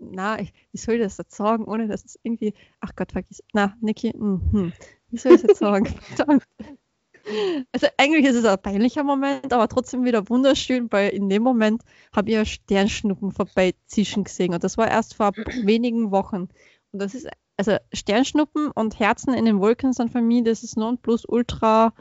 Na, 0.01 0.40
ich, 0.40 0.53
wie 0.72 0.79
soll 0.79 0.96
ich 0.96 1.03
das 1.03 1.18
jetzt 1.18 1.37
sagen, 1.37 1.64
ohne 1.64 1.87
dass 1.87 2.05
es 2.05 2.18
irgendwie. 2.22 2.55
Ach 2.81 2.90
Gott, 2.96 3.12
vergiss. 3.12 3.42
Na, 3.53 3.77
Niki, 3.81 4.12
mh, 4.16 4.72
wie 5.11 5.16
soll 5.16 5.35
ich 5.35 5.42
das 5.42 5.51
jetzt 5.51 5.59
sagen? 5.61 5.88
also 7.72 7.87
eigentlich 7.96 8.27
ist 8.27 8.37
es 8.37 8.44
ein 8.44 8.61
peinlicher 8.61 9.05
Moment, 9.05 9.53
aber 9.53 9.68
trotzdem 9.68 10.05
wieder 10.05 10.29
wunderschön, 10.29 10.90
weil 10.90 11.11
in 11.11 11.29
dem 11.29 11.42
Moment 11.42 11.83
habe 12.14 12.31
ich 12.31 12.35
ja 12.35 12.44
Sternschnuppen 12.44 13.31
vorbeizischen 13.31 14.25
gesehen 14.25 14.53
und 14.53 14.64
das 14.64 14.79
war 14.79 14.88
erst 14.88 15.14
vor 15.14 15.33
wenigen 15.37 16.11
Wochen. 16.11 16.48
Und 16.90 16.98
das 16.98 17.14
ist 17.14 17.29
also 17.56 17.76
Sternschnuppen 17.92 18.70
und 18.70 18.98
Herzen 18.98 19.34
in 19.34 19.44
den 19.44 19.60
Wolken 19.60 19.92
sind 19.92 20.10
für 20.10 20.22
mich 20.22 20.44
das 20.44 20.62
ist 20.62 20.76
non 20.76 20.98
plus 20.98 21.24
ultra 21.26 21.92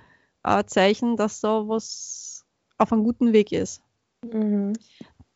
äh, 0.44 0.64
Zeichen, 0.66 1.18
dass 1.18 1.42
so 1.42 1.68
was 1.68 2.46
auf 2.78 2.92
einem 2.92 3.04
guten 3.04 3.34
Weg 3.34 3.52
ist. 3.52 3.82
Mhm. 4.24 4.74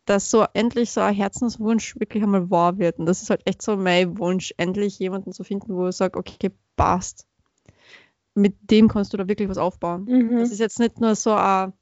Dass 0.05 0.29
so 0.29 0.45
endlich 0.53 0.91
so 0.91 1.01
ein 1.01 1.15
Herzenswunsch 1.15 1.99
wirklich 1.99 2.23
einmal 2.23 2.49
wahr 2.49 2.77
wird. 2.77 2.99
Und 2.99 3.07
das 3.07 3.21
ist 3.21 3.29
halt 3.29 3.41
echt 3.45 3.61
so 3.61 3.77
mein 3.77 4.17
Wunsch, 4.17 4.53
endlich 4.57 4.99
jemanden 4.99 5.31
zu 5.31 5.43
finden, 5.43 5.75
wo 5.75 5.87
ich 5.87 5.95
sage, 5.95 6.17
okay, 6.17 6.51
passt. 6.75 7.27
Mit 8.35 8.55
dem 8.69 8.87
kannst 8.87 9.13
du 9.13 9.17
da 9.17 9.27
wirklich 9.27 9.49
was 9.49 9.57
aufbauen. 9.57 10.05
Mhm. 10.05 10.37
Das 10.37 10.51
ist 10.51 10.59
jetzt 10.59 10.79
nicht 10.79 10.99
nur 10.99 11.15
so 11.15 11.33
ein 11.33 11.73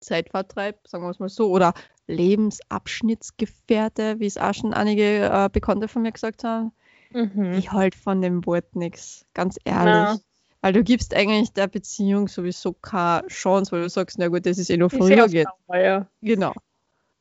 Zeitvertreib, 0.00 0.86
sagen 0.86 1.04
wir 1.04 1.10
es 1.10 1.18
mal 1.18 1.28
so, 1.28 1.50
oder 1.50 1.74
Lebensabschnittsgefährte, 2.06 4.20
wie 4.20 4.26
es 4.26 4.38
auch 4.38 4.54
schon 4.54 4.74
einige 4.74 5.28
äh, 5.28 5.48
Bekannte 5.52 5.88
von 5.88 6.02
mir 6.02 6.12
gesagt 6.12 6.44
haben. 6.44 6.70
Mhm. 7.10 7.52
Ich 7.54 7.72
halt 7.72 7.94
von 7.94 8.20
dem 8.20 8.44
Wort 8.46 8.76
nichts, 8.76 9.26
ganz 9.34 9.58
ehrlich. 9.64 9.94
Ja. 9.94 10.18
Weil 10.60 10.72
du 10.72 10.82
gibst 10.82 11.14
eigentlich 11.14 11.52
der 11.52 11.68
Beziehung 11.68 12.28
sowieso 12.28 12.72
keine 12.72 13.26
Chance, 13.28 13.72
weil 13.72 13.82
du 13.82 13.88
sagst, 13.88 14.18
na 14.18 14.28
gut, 14.28 14.44
das 14.44 14.58
ist 14.58 14.70
eh 14.70 14.76
nur 14.76 14.90
vorübergehend. 14.90 15.48
Ja. 15.72 16.08
Genau. 16.20 16.52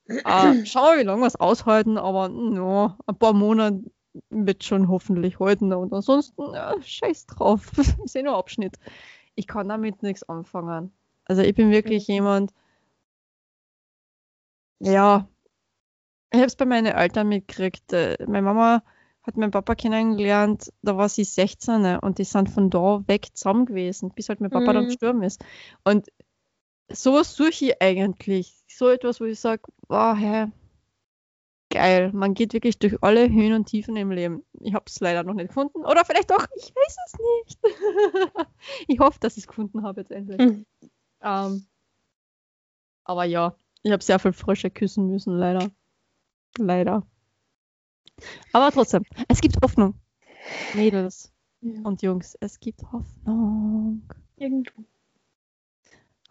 äh, 0.08 0.16
schauen 0.66 0.96
wir, 0.96 1.00
wie 1.00 1.04
lange 1.04 1.22
wir 1.22 1.28
es 1.28 1.36
aushalten, 1.36 1.98
aber 1.98 2.30
no, 2.30 2.98
ein 3.06 3.16
paar 3.16 3.34
Monate 3.34 3.84
wird 4.30 4.64
schon 4.64 4.88
hoffentlich 4.88 5.40
halten. 5.40 5.72
Und 5.72 5.94
ansonsten, 5.94 6.54
ja, 6.54 6.74
scheiß 6.82 7.28
drauf. 7.28 7.72
ist 8.04 8.16
eh 8.16 8.24
nur 8.24 8.36
Abschnitt. 8.36 8.78
Ich 9.36 9.46
kann 9.46 9.70
damit 9.70 10.02
nichts 10.02 10.28
anfangen. 10.28 10.92
Also 11.26 11.44
ich 11.44 11.54
bin 11.54 11.70
wirklich 11.70 12.08
mhm. 12.08 12.14
jemand, 12.14 12.54
ja, 14.80 15.28
ich 16.32 16.38
habe 16.38 16.48
es 16.48 16.56
bei 16.56 16.66
meinen 16.66 16.88
Eltern 16.88 17.30
mitgekriegt. 17.30 17.94
Äh, 17.94 18.18
meine 18.28 18.42
Mama 18.42 18.84
hat 19.28 19.38
mein 19.38 19.52
Papa 19.52 19.76
kennengelernt, 19.76 20.72
da 20.82 20.98
war 20.98 21.10
sie 21.10 21.26
16 21.26 21.98
und 21.98 22.18
die 22.18 22.24
sind 22.24 22.50
von 22.50 22.70
da 22.70 23.04
weg 23.08 23.28
zusammen 23.34 23.66
gewesen, 23.66 24.12
bis 24.16 24.30
halt 24.30 24.42
mein 24.42 24.50
Papa 24.50 24.72
mhm. 24.72 24.76
dann 24.76 24.86
gestorben 24.86 25.24
ist. 25.24 25.44
Und 25.84 26.08
sowas 26.90 27.36
suche 27.36 27.66
ich 27.66 27.82
eigentlich. 27.82 28.54
So 28.68 28.90
etwas, 28.90 29.20
wo 29.20 29.26
ich 29.26 29.40
sage, 29.40 29.64
wow, 29.90 30.18
hey, 30.18 30.48
geil. 31.70 32.12
Man 32.14 32.34
geht 32.34 32.54
wirklich 32.54 32.80
durch 32.80 33.02
alle 33.04 33.30
Höhen 33.30 33.54
und 33.54 33.66
Tiefen 33.66 33.98
im 33.98 34.12
Leben. 34.12 34.44
Ich 34.62 34.74
habe 34.74 34.86
es 34.88 35.00
leider 35.00 35.24
noch 35.24 35.34
nicht 35.34 35.50
gefunden. 35.50 35.86
Oder 35.86 36.06
vielleicht 36.06 36.32
auch, 36.32 36.46
ich 36.56 36.74
weiß 36.74 36.98
es 37.06 37.14
nicht. 37.20 37.60
ich 38.88 39.00
hoffe, 39.00 39.20
dass 39.20 39.38
ich 39.38 39.44
es 39.44 39.48
gefunden 39.48 39.84
habe 39.84 40.02
jetzt 40.02 40.12
endlich. 40.12 40.40
Mhm. 40.40 40.66
Ähm, 41.22 41.68
aber 43.04 43.26
ja, 43.26 43.56
ich 43.84 43.92
habe 43.92 44.04
sehr 44.04 44.20
viel 44.20 44.34
Frösche 44.34 44.70
küssen 44.70 45.08
müssen, 45.08 45.36
leider. 45.38 45.70
Leider. 46.58 47.06
Aber 48.54 48.72
trotzdem, 48.72 49.04
es 49.28 49.42
gibt 49.42 49.58
Hoffnung. 49.62 49.96
Mädels 50.74 51.32
ja. 51.62 51.82
und 51.84 52.02
Jungs, 52.02 52.38
es 52.40 52.60
gibt 52.60 52.82
Hoffnung. 52.92 54.04
Irgendwo. 54.38 54.84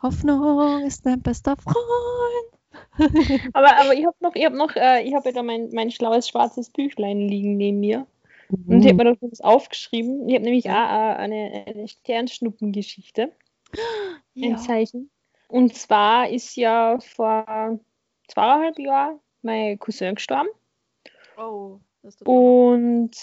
Hoffnung 0.02 0.84
ist 0.84 1.06
dein 1.06 1.22
bester 1.22 1.56
Freund. 1.56 1.76
aber, 3.52 3.76
aber 3.76 3.94
ich 3.94 4.06
habe 4.06 4.16
noch, 4.20 4.34
ich 4.34 4.44
habe 4.44 4.56
noch, 4.56 4.74
äh, 4.76 5.02
ich 5.02 5.14
habe 5.14 5.28
ja 5.28 5.34
da 5.34 5.42
mein, 5.42 5.70
mein 5.72 5.90
schlaues 5.90 6.28
schwarzes 6.28 6.70
Büchlein 6.70 7.20
liegen 7.20 7.56
neben 7.56 7.80
mir. 7.80 8.06
Mhm. 8.48 8.74
Und 8.74 8.80
ich 8.82 8.92
habe 8.92 9.04
mir 9.04 9.16
das 9.20 9.40
aufgeschrieben. 9.40 10.28
Ich 10.28 10.34
habe 10.34 10.44
nämlich 10.44 10.68
auch 10.68 10.72
äh, 10.72 11.16
eine, 11.16 11.64
eine 11.66 11.88
Sternschnuppengeschichte. 11.88 13.32
Ja. 14.38 14.50
Ein 14.50 14.58
Zeichen. 14.58 15.10
Und 15.48 15.74
zwar 15.74 16.28
ist 16.28 16.56
ja 16.56 16.98
vor 17.00 17.80
zweieinhalb 18.28 18.78
Jahren 18.78 19.18
mein 19.40 19.78
Cousin 19.78 20.14
gestorben. 20.14 20.50
Oh, 21.36 21.80
Und 22.24 23.16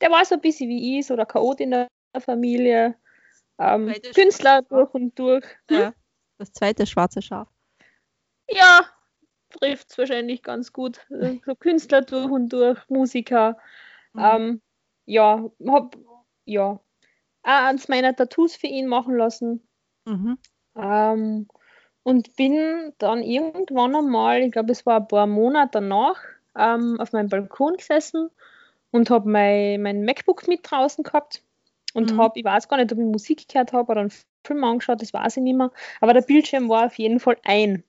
der 0.00 0.10
war 0.10 0.24
so 0.24 0.34
ein 0.34 0.40
bisschen 0.40 0.68
wie 0.68 0.98
ich, 0.98 1.06
so 1.06 1.16
der 1.16 1.26
Chaot 1.26 1.60
in 1.60 1.70
der 1.70 1.88
Familie. 2.18 2.96
Ähm, 3.58 3.94
Künstler 4.14 4.62
durch 4.62 4.92
und 4.92 5.18
durch. 5.18 5.44
Hm? 5.70 5.78
Ja, 5.78 5.94
das 6.38 6.52
zweite 6.52 6.86
schwarze 6.86 7.22
Schaf. 7.22 7.48
Ja, 8.50 8.86
trifft 9.50 9.90
es 9.90 9.98
wahrscheinlich 9.98 10.42
ganz 10.42 10.72
gut. 10.72 11.06
Äh, 11.10 11.38
so 11.46 11.54
Künstler 11.54 12.02
durch 12.02 12.30
und 12.30 12.50
durch, 12.50 12.78
Musiker. 12.88 13.58
Mhm. 14.12 14.22
Ähm, 14.22 14.62
ja, 15.06 15.50
hab 15.66 15.96
ja 16.44 16.62
auch 16.66 16.80
eins 17.42 17.88
meiner 17.88 18.14
Tattoos 18.14 18.56
für 18.56 18.66
ihn 18.66 18.86
machen 18.86 19.16
lassen. 19.16 19.66
Mhm. 20.04 20.38
Ähm, 20.74 21.48
und 22.02 22.36
bin 22.36 22.92
dann 22.98 23.22
irgendwann 23.22 23.94
einmal, 23.94 24.42
ich 24.42 24.52
glaube, 24.52 24.72
es 24.72 24.84
war 24.86 25.00
ein 25.00 25.08
paar 25.08 25.26
Monate 25.26 25.80
danach, 25.80 26.20
ähm, 26.58 27.00
auf 27.00 27.12
meinem 27.12 27.28
Balkon 27.28 27.76
gesessen 27.76 28.30
und 28.90 29.10
habe 29.10 29.28
mein, 29.28 29.82
mein 29.82 30.04
MacBook 30.04 30.48
mit 30.48 30.60
draußen 30.62 31.04
gehabt 31.04 31.42
und 31.94 32.12
mhm. 32.12 32.20
habe, 32.20 32.38
ich 32.38 32.44
weiß 32.44 32.68
gar 32.68 32.76
nicht, 32.76 32.92
ob 32.92 32.98
ich 32.98 33.04
Musik 33.04 33.48
gehört 33.48 33.72
habe 33.72 33.92
oder 33.92 34.00
einen 34.02 34.12
Film 34.44 34.64
angeschaut, 34.64 35.02
das 35.02 35.12
weiß 35.12 35.38
ich 35.38 35.42
nicht 35.42 35.56
mehr, 35.56 35.72
aber 36.00 36.14
der 36.14 36.22
Bildschirm 36.22 36.68
war 36.68 36.86
auf 36.86 36.98
jeden 36.98 37.20
Fall 37.20 37.36
ein. 37.44 37.84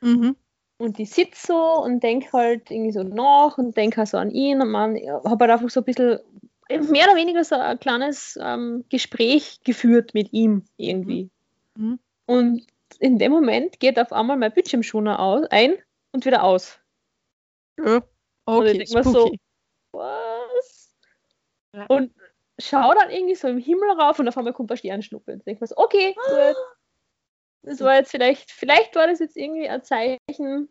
Mhm. 0.00 0.36
Und 0.78 0.98
ich 0.98 1.10
sitze 1.10 1.46
so 1.46 1.82
und 1.82 2.02
denke 2.02 2.32
halt 2.32 2.70
irgendwie 2.70 2.92
so 2.92 3.02
nach 3.02 3.56
und 3.56 3.76
denke 3.76 3.98
halt 3.98 4.08
so 4.08 4.18
an 4.18 4.30
ihn 4.30 4.60
und 4.60 4.70
man 4.70 4.96
habe 5.24 5.44
halt 5.44 5.52
einfach 5.52 5.70
so 5.70 5.80
ein 5.80 5.84
bisschen 5.84 6.20
mehr 6.68 7.06
oder 7.06 7.16
weniger 7.16 7.44
so 7.44 7.54
ein 7.54 7.78
kleines 7.78 8.38
ähm, 8.42 8.84
Gespräch 8.90 9.60
geführt 9.64 10.12
mit 10.14 10.32
ihm 10.32 10.64
irgendwie. 10.76 11.30
Mhm. 11.76 11.98
Und 12.26 12.66
in 12.98 13.18
dem 13.18 13.32
Moment 13.32 13.80
geht 13.80 13.98
auf 13.98 14.12
einmal 14.12 14.36
mein 14.36 14.52
Bildschirmschoner 14.52 15.18
aus, 15.18 15.46
ein 15.50 15.74
und 16.12 16.26
wieder 16.26 16.44
aus. 16.44 16.78
Ja, 17.78 18.02
okay, 18.46 18.86
und 18.94 19.02
so, 19.04 19.32
was? 19.92 20.96
Ja. 21.72 21.86
Und 21.86 22.14
schau 22.58 22.92
dann 22.94 23.10
irgendwie 23.10 23.34
so 23.34 23.48
im 23.48 23.58
Himmel 23.58 23.90
rauf 23.98 24.18
und 24.18 24.28
auf 24.28 24.36
einmal 24.36 24.52
kommt 24.52 24.70
ein 24.70 24.76
Sternschnuppe. 24.76 25.34
Und 25.34 25.46
denke 25.46 25.62
mir 25.62 25.66
so, 25.66 25.76
okay, 25.76 26.14
gut. 26.14 26.56
Das 27.62 27.80
war 27.80 27.96
jetzt 27.96 28.10
vielleicht, 28.10 28.50
vielleicht 28.52 28.94
war 28.94 29.08
das 29.08 29.18
jetzt 29.18 29.36
irgendwie 29.36 29.68
ein 29.68 29.82
Zeichen 29.82 30.68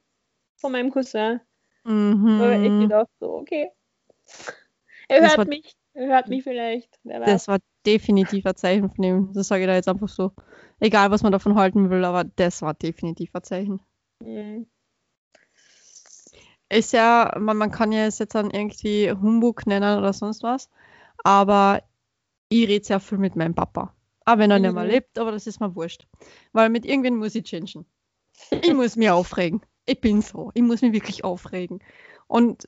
von 0.55 0.71
meinem 0.71 0.91
Cousin. 0.91 1.41
Mhm. 1.83 2.41
Aber 2.41 2.57
ich 2.57 2.69
gedacht 2.69 3.09
so, 3.19 3.33
okay. 3.33 3.69
Er 5.07 5.21
hört 5.21 5.37
war, 5.37 5.45
mich, 5.45 5.73
er 5.93 6.07
hört 6.07 6.27
mich 6.29 6.43
vielleicht. 6.43 6.97
Das 7.03 7.47
war 7.47 7.59
definitiv 7.85 8.45
ein 8.45 8.55
Zeichen 8.55 8.89
von 8.89 9.03
ihm. 9.03 9.33
Das 9.33 9.49
sage 9.49 9.63
ich 9.63 9.67
da 9.67 9.75
jetzt 9.75 9.89
einfach 9.89 10.09
so. 10.09 10.31
Egal, 10.79 11.11
was 11.11 11.21
man 11.21 11.31
davon 11.31 11.55
halten 11.55 11.89
will, 11.89 12.03
aber 12.05 12.23
das 12.23 12.61
war 12.61 12.73
definitiv 12.73 13.35
ein 13.35 13.43
Zeichen. 13.43 13.81
Mhm. 14.23 14.67
Ist 16.69 16.93
ja, 16.93 17.35
man, 17.39 17.57
man 17.57 17.71
kann 17.71 17.91
ja 17.91 18.05
es 18.05 18.19
jetzt 18.19 18.35
dann 18.35 18.49
irgendwie 18.49 19.11
Humbug 19.11 19.67
nennen 19.67 19.97
oder 19.97 20.13
sonst 20.13 20.41
was, 20.43 20.69
aber 21.23 21.83
ich 22.49 22.67
rede 22.67 22.83
sehr 22.85 22.99
viel 22.99 23.17
mit 23.19 23.35
meinem 23.35 23.53
Papa. 23.55 23.93
Auch 24.25 24.37
wenn 24.39 24.49
er 24.49 24.57
nicht 24.59 24.73
mehr 24.73 24.83
Mhm. 24.83 24.89
lebt, 24.89 25.19
aber 25.19 25.31
das 25.31 25.45
ist 25.45 25.59
mir 25.59 25.75
wurscht. 25.75 26.07
Weil 26.51 26.69
mit 26.69 26.85
irgendwen 26.85 27.17
muss 27.17 27.35
ich 27.35 27.43
changen. 27.43 27.85
Ich 28.49 28.73
muss 28.73 28.95
mich 28.95 29.09
aufregen. 29.09 29.61
Ich 29.85 30.01
bin 30.01 30.21
so. 30.23 30.51
Ich 30.55 30.63
muss 30.63 30.81
mich 30.81 30.93
wirklich 30.93 31.23
aufregen. 31.23 31.79
Und 32.27 32.67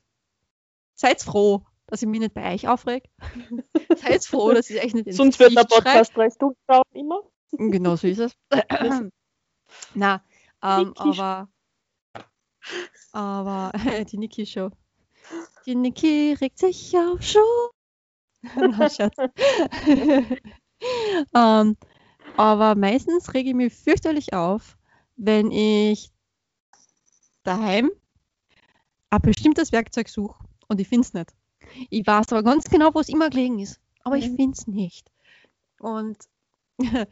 seid 0.93 1.21
froh, 1.23 1.65
dass 1.87 2.03
ich 2.03 2.07
mich 2.07 2.19
nicht 2.19 2.35
bei 2.35 2.53
euch 2.53 2.67
aufreg. 2.67 3.09
seid 3.95 4.23
froh, 4.23 4.53
dass 4.53 4.69
ich 4.69 4.83
euch 4.83 4.93
nicht 4.93 5.07
ins 5.07 5.17
Sonst 5.17 5.39
wird 5.39 5.55
der. 5.55 5.63
Podcast 5.63 6.15
drei 6.15 6.29
Stunden 6.29 6.59
dauern 6.67 6.83
immer. 6.93 7.21
Genau 7.51 7.95
so 7.95 8.07
ist 8.07 8.19
es. 8.19 8.33
Na, 9.95 10.21
ähm, 10.61 10.87
Niki. 10.89 11.17
Aber, 13.11 13.71
aber 13.73 14.05
die 14.05 14.17
Niki 14.17 14.45
Show. 14.45 14.69
Die 15.65 15.75
Niki 15.75 16.33
regt 16.39 16.59
sich 16.59 16.95
auf. 16.97 17.19
Na, 18.55 18.89
Schatz. 18.89 19.15
ähm, 21.33 21.77
aber 22.37 22.75
meistens 22.75 23.33
rege 23.33 23.49
ich 23.49 23.55
mich 23.55 23.73
fürchterlich 23.73 24.33
auf, 24.33 24.77
wenn 25.15 25.51
ich 25.51 26.11
daheim 27.43 27.89
ein 29.09 29.21
bestimmtes 29.21 29.71
Werkzeug 29.71 30.09
suche 30.09 30.43
und 30.67 30.79
ich 30.79 30.87
finde 30.87 31.07
es 31.07 31.13
nicht. 31.13 31.33
Ich 31.89 32.05
weiß 32.05 32.31
aber 32.31 32.43
ganz 32.43 32.69
genau, 32.69 32.93
wo 32.93 32.99
es 32.99 33.09
immer 33.09 33.29
gelegen 33.29 33.59
ist, 33.59 33.79
aber 34.03 34.17
ich 34.17 34.29
Mhm. 34.29 34.35
finde 34.35 34.57
es 34.57 34.67
nicht. 34.67 35.11
Und 35.79 36.17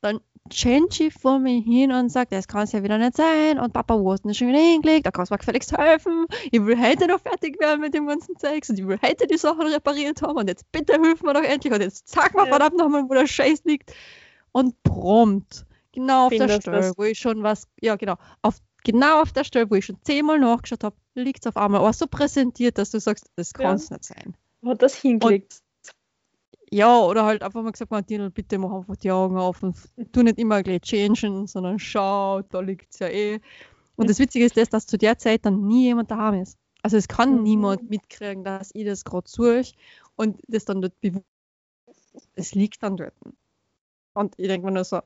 dann 0.00 0.20
ich 0.50 1.14
vor 1.14 1.38
mir 1.38 1.60
hin 1.60 1.92
und 1.92 2.10
sage, 2.10 2.28
das 2.30 2.48
kann 2.48 2.62
es 2.62 2.72
ja 2.72 2.82
wieder 2.82 2.98
nicht 2.98 3.16
sein 3.16 3.58
und 3.58 3.72
Papa, 3.72 3.98
wo 3.98 4.12
hast 4.12 4.24
du 4.24 4.28
denn 4.28 4.34
schon 4.34 4.48
wieder 4.48 4.58
hingelegt? 4.58 5.06
Da 5.06 5.10
kannst 5.10 5.30
du 5.30 5.34
mir 5.34 5.38
gefälligst 5.38 5.76
helfen. 5.76 6.26
Ich 6.50 6.64
will 6.64 6.80
heute 6.80 7.06
noch 7.06 7.20
fertig 7.20 7.58
werden 7.60 7.80
mit 7.80 7.94
dem 7.94 8.06
ganzen 8.06 8.36
Zeugs 8.36 8.70
und 8.70 8.78
ich 8.78 8.86
will 8.86 8.98
heute 9.02 9.26
die 9.26 9.36
Sachen 9.36 9.66
repariert 9.66 10.22
haben 10.22 10.36
und 10.38 10.48
jetzt 10.48 10.70
bitte 10.72 10.94
hilf 11.00 11.22
mir 11.22 11.34
doch 11.34 11.42
endlich 11.42 11.72
und 11.72 11.80
jetzt 11.80 12.08
sag 12.08 12.34
mal 12.34 12.44
Ja. 12.44 12.50
verdammt 12.50 12.76
nochmal, 12.76 13.04
wo 13.08 13.14
der 13.14 13.26
Scheiß 13.26 13.64
liegt. 13.64 13.92
Und 14.52 14.82
prompt, 14.82 15.66
genau 15.92 16.26
auf 16.26 16.30
der 16.30 16.38
Findest 16.48 16.62
Stelle, 16.62 16.92
wo 16.96 17.04
ich 17.04 17.18
schon 17.18 17.42
was, 17.42 17.68
ja 17.80 17.96
genau, 17.96 18.16
auf, 18.42 18.56
genau 18.84 19.20
auf 19.22 19.32
der 19.32 19.44
Stelle, 19.44 19.70
wo 19.70 19.74
ich 19.74 19.84
schon 19.84 19.98
zehnmal 20.02 20.38
nachgeschaut 20.38 20.84
habe, 20.84 20.96
liegt 21.14 21.44
es 21.44 21.46
auf 21.46 21.56
einmal, 21.56 21.80
aber 21.80 21.92
so 21.92 22.06
präsentiert, 22.06 22.78
dass 22.78 22.90
du 22.90 23.00
sagst, 23.00 23.26
das 23.36 23.52
Ja. 23.56 23.64
kann 23.64 23.76
es 23.76 23.90
nicht 23.90 24.04
sein. 24.04 24.34
Hat 24.64 24.82
das 24.82 24.94
hingelegt. 24.96 25.60
Ja, 26.70 26.98
oder 27.00 27.24
halt 27.24 27.42
einfach 27.42 27.62
mal 27.62 27.72
gesagt, 27.72 27.90
Martin, 27.90 28.30
bitte 28.32 28.58
mach 28.58 28.72
einfach 28.72 28.96
die 28.96 29.10
Augen 29.10 29.38
auf 29.38 29.62
und 29.62 29.76
tu 30.12 30.22
nicht 30.22 30.38
immer 30.38 30.62
gleich 30.62 30.82
changen, 30.82 31.46
sondern 31.46 31.78
schau, 31.78 32.42
da 32.42 32.60
liegt 32.60 32.92
es 32.92 32.98
ja 33.00 33.08
eh. 33.08 33.40
Und 33.96 34.10
das 34.10 34.18
Witzige 34.18 34.44
ist 34.46 34.56
das, 34.56 34.70
dass 34.70 34.86
zu 34.86 34.98
der 34.98 35.18
Zeit 35.18 35.46
dann 35.46 35.66
nie 35.66 35.84
jemand 35.86 36.10
daheim 36.10 36.42
ist. 36.42 36.58
Also 36.82 36.96
es 36.98 37.08
kann 37.08 37.36
Mhm. 37.38 37.42
niemand 37.44 37.90
mitkriegen, 37.90 38.44
dass 38.44 38.70
ich 38.74 38.84
das 38.86 39.04
gerade 39.04 39.28
suche 39.30 39.62
und 40.16 40.40
das 40.48 40.64
dann 40.66 40.82
dort 40.82 41.00
bewusst. 41.00 41.24
Es 42.34 42.54
liegt 42.54 42.82
dann 42.82 42.96
dort. 42.96 43.14
Und 44.14 44.34
ich 44.38 44.48
denke 44.48 44.66
mir 44.66 44.72
nur 44.72 44.84
so, 44.84 45.00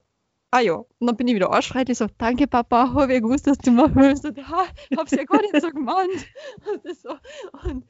ah 0.52 0.60
ja. 0.60 0.74
Und 0.74 1.06
dann 1.06 1.16
bin 1.16 1.28
ich 1.28 1.34
wieder 1.34 1.52
anschreit, 1.52 1.88
ich 1.88 1.98
so, 1.98 2.06
danke 2.18 2.46
Papa, 2.46 2.92
habe 2.94 3.14
ich 3.14 3.22
gewusst, 3.22 3.46
dass 3.46 3.58
du 3.58 3.70
mir 3.72 3.92
hilfst. 3.94 4.24
Und 4.24 4.38
ha, 4.48 4.66
hab's 4.96 5.12
ja 5.12 5.24
gar 5.24 5.40
nicht 5.42 5.60
so 5.60 5.70
gemeint. 5.70 6.26
Und, 6.84 6.96
so, 6.98 7.10
und 7.64 7.84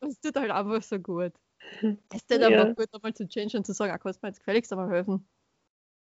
es 0.00 0.20
tut 0.20 0.36
halt 0.36 0.50
einfach 0.50 0.82
so 0.82 0.98
gut. 0.98 1.32
Es 2.12 2.26
tut 2.26 2.40
Ja. 2.40 2.48
einfach 2.48 2.76
gut, 2.76 2.86
einmal 2.92 3.14
zu 3.14 3.28
changen 3.28 3.56
und 3.56 3.66
zu 3.66 3.72
sagen, 3.72 3.92
ah, 3.92 3.98
kannst 3.98 4.22
du 4.22 4.26
mir 4.26 4.30
jetzt 4.30 4.38
gefälligst 4.40 4.72
einmal 4.72 4.90
helfen. 4.90 5.28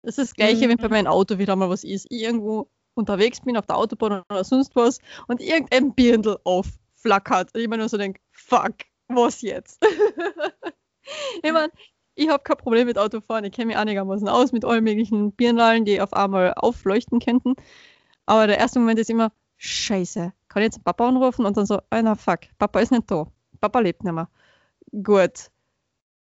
Das 0.03 0.19
ist 0.19 0.31
das 0.31 0.35
Gleiche, 0.35 0.69
wenn 0.69 0.77
bei 0.77 0.85
Mhm. 0.89 0.93
meinem 0.93 1.07
Auto 1.09 1.39
wieder 1.39 1.57
mal 1.57 1.69
was 1.69 1.83
ist. 1.85 2.07
Ich 2.11 2.23
irgendwo 2.23 2.71
unterwegs 2.95 3.41
bin 3.41 3.57
auf 3.57 3.67
der 3.67 3.77
Autobahn 3.77 4.23
oder 4.31 4.45
sonst 4.45 4.75
was 4.77 5.01
und 5.29 5.41
irgendein 5.41 5.95
Birndl 5.95 6.39
aufflackert. 6.45 7.55
Und 7.55 7.61
ich 7.61 7.69
mir 7.69 7.79
nur 7.79 7.89
so 7.89 7.97
denke, 7.99 8.21
fuck, 8.31 8.75
was 9.09 9.43
jetzt? 9.43 9.83
ich 11.43 11.53
meine, 11.53 11.71
ich 12.15 12.29
habe 12.29 12.43
kein 12.43 12.57
Problem 12.57 12.87
mit 12.87 12.99
Autofahren. 12.99 13.45
Ich 13.45 13.53
kenne 13.53 13.67
mich 13.67 13.77
einigermaßen 13.77 14.29
aus 14.29 14.53
mit 14.53 14.65
allen 14.65 14.85
möglichen 14.85 15.33
Birnlallen, 15.33 15.85
die 15.85 16.01
auf 16.01 16.13
einmal 16.13 16.55
aufleuchten 16.55 17.21
könnten. 17.21 17.55
Aber 18.27 18.47
der 18.47 18.59
erste 18.59 18.79
Moment 18.79 18.99
ist 18.99 19.11
immer, 19.11 19.33
scheiße, 19.59 20.33
kann 20.49 20.63
ich 20.63 20.67
jetzt 20.67 20.85
Papa 20.85 21.07
anrufen? 21.09 21.45
Und 21.47 21.57
dann 21.57 21.67
so, 21.67 21.81
ah, 21.91 22.03
na 22.03 22.15
fuck, 22.15 22.41
Papa 22.59 22.81
ist 22.81 22.93
nicht 22.93 23.11
da. 23.11 23.27
Papa 23.61 23.81
lebt 23.81 24.03
nicht 24.05 24.13
mehr. 24.13 24.29
Gut. 24.93 25.51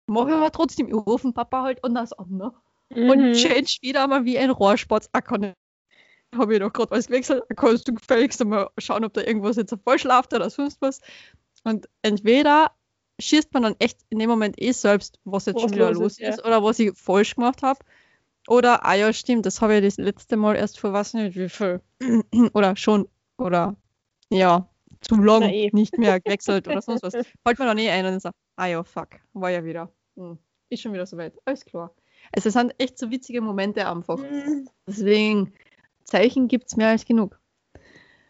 Mach 0.07 0.27
ich 0.27 0.33
aber 0.33 0.51
trotzdem, 0.51 0.87
ich 0.87 0.93
rufe 0.93 1.31
Papa 1.31 1.63
halt 1.63 1.83
anders 1.83 2.13
an, 2.13 2.29
ne? 2.37 2.51
und 2.89 3.29
Mhm. 3.29 3.33
change 3.33 3.77
wieder 3.81 4.07
mal 4.07 4.25
wie 4.25 4.37
ein 4.37 4.49
Rohrspatz. 4.49 5.09
Ah, 5.13 5.21
kann 5.21 5.43
ich. 5.43 5.53
Habe 6.35 6.53
ich 6.53 6.59
doch 6.59 6.73
gerade 6.73 6.91
alles 6.91 7.07
gewechselt. 7.07 7.43
Da 7.49 7.55
kannst 7.55 7.87
du 7.87 7.93
gefälligst 7.93 8.43
mal 8.45 8.69
schauen, 8.77 9.05
ob 9.05 9.13
da 9.13 9.21
irgendwas 9.21 9.55
jetzt 9.55 9.75
falsch 9.83 10.03
läuft 10.03 10.33
oder 10.33 10.49
sonst 10.49 10.81
was. 10.81 10.99
Und 11.63 11.87
entweder 12.01 12.71
schießt 13.19 13.53
man 13.53 13.63
dann 13.63 13.75
echt 13.79 13.99
in 14.09 14.19
dem 14.19 14.29
Moment 14.29 14.59
eh 14.61 14.71
selbst, 14.71 15.19
was 15.23 15.45
jetzt 15.45 15.55
Was 15.55 15.61
schon 15.63 15.73
wieder 15.73 15.91
los 15.91 16.13
ist, 16.13 16.21
ist, 16.21 16.39
ja. 16.39 16.45
oder 16.45 16.63
was 16.63 16.79
ich 16.79 16.97
falsch 16.97 17.35
gemacht 17.35 17.61
habe. 17.61 17.79
Oder, 18.47 18.85
ah 18.85 18.95
ja, 18.95 19.13
stimmt, 19.13 19.45
das 19.45 19.61
habe 19.61 19.77
ich 19.77 19.83
das 19.83 19.97
letzte 19.97 20.35
Mal 20.35 20.55
erst 20.55 20.79
vor 20.79 20.91
was 20.91 21.13
nicht 21.13 21.35
wie 21.37 21.49
viel. 21.49 21.81
oder 22.53 22.75
schon, 22.75 23.07
oder 23.37 23.75
ja, 24.29 24.67
zu 25.01 25.15
lang 25.15 25.43
eh. 25.43 25.69
nicht 25.71 25.97
mehr 25.97 26.19
gewechselt 26.19 26.67
oder 26.67 26.81
sonst 26.81 27.03
was. 27.03 27.13
Fällt 27.45 27.59
mir 27.59 27.65
dann 27.65 27.77
eh 27.77 27.89
ein 27.89 28.05
und 28.05 28.21
so, 28.21 28.31
ah 28.55 28.67
ja, 28.67 28.83
fuck, 28.83 29.09
war 29.33 29.49
ja 29.49 29.63
wieder. 29.63 29.91
Hm, 30.15 30.37
ist 30.69 30.81
schon 30.81 30.93
wieder 30.93 31.05
soweit. 31.05 31.33
Alles 31.45 31.65
klar. 31.65 31.93
Also 32.31 32.49
es 32.49 32.53
sind 32.53 32.73
echt 32.77 32.97
so 32.97 33.11
witzige 33.11 33.41
Momente 33.41 33.87
einfach. 33.87 34.17
Mhm. 34.17 34.69
Deswegen, 34.87 35.53
Zeichen 36.03 36.47
gibt 36.47 36.67
es 36.67 36.77
mehr 36.77 36.89
als 36.89 37.05
genug. 37.05 37.39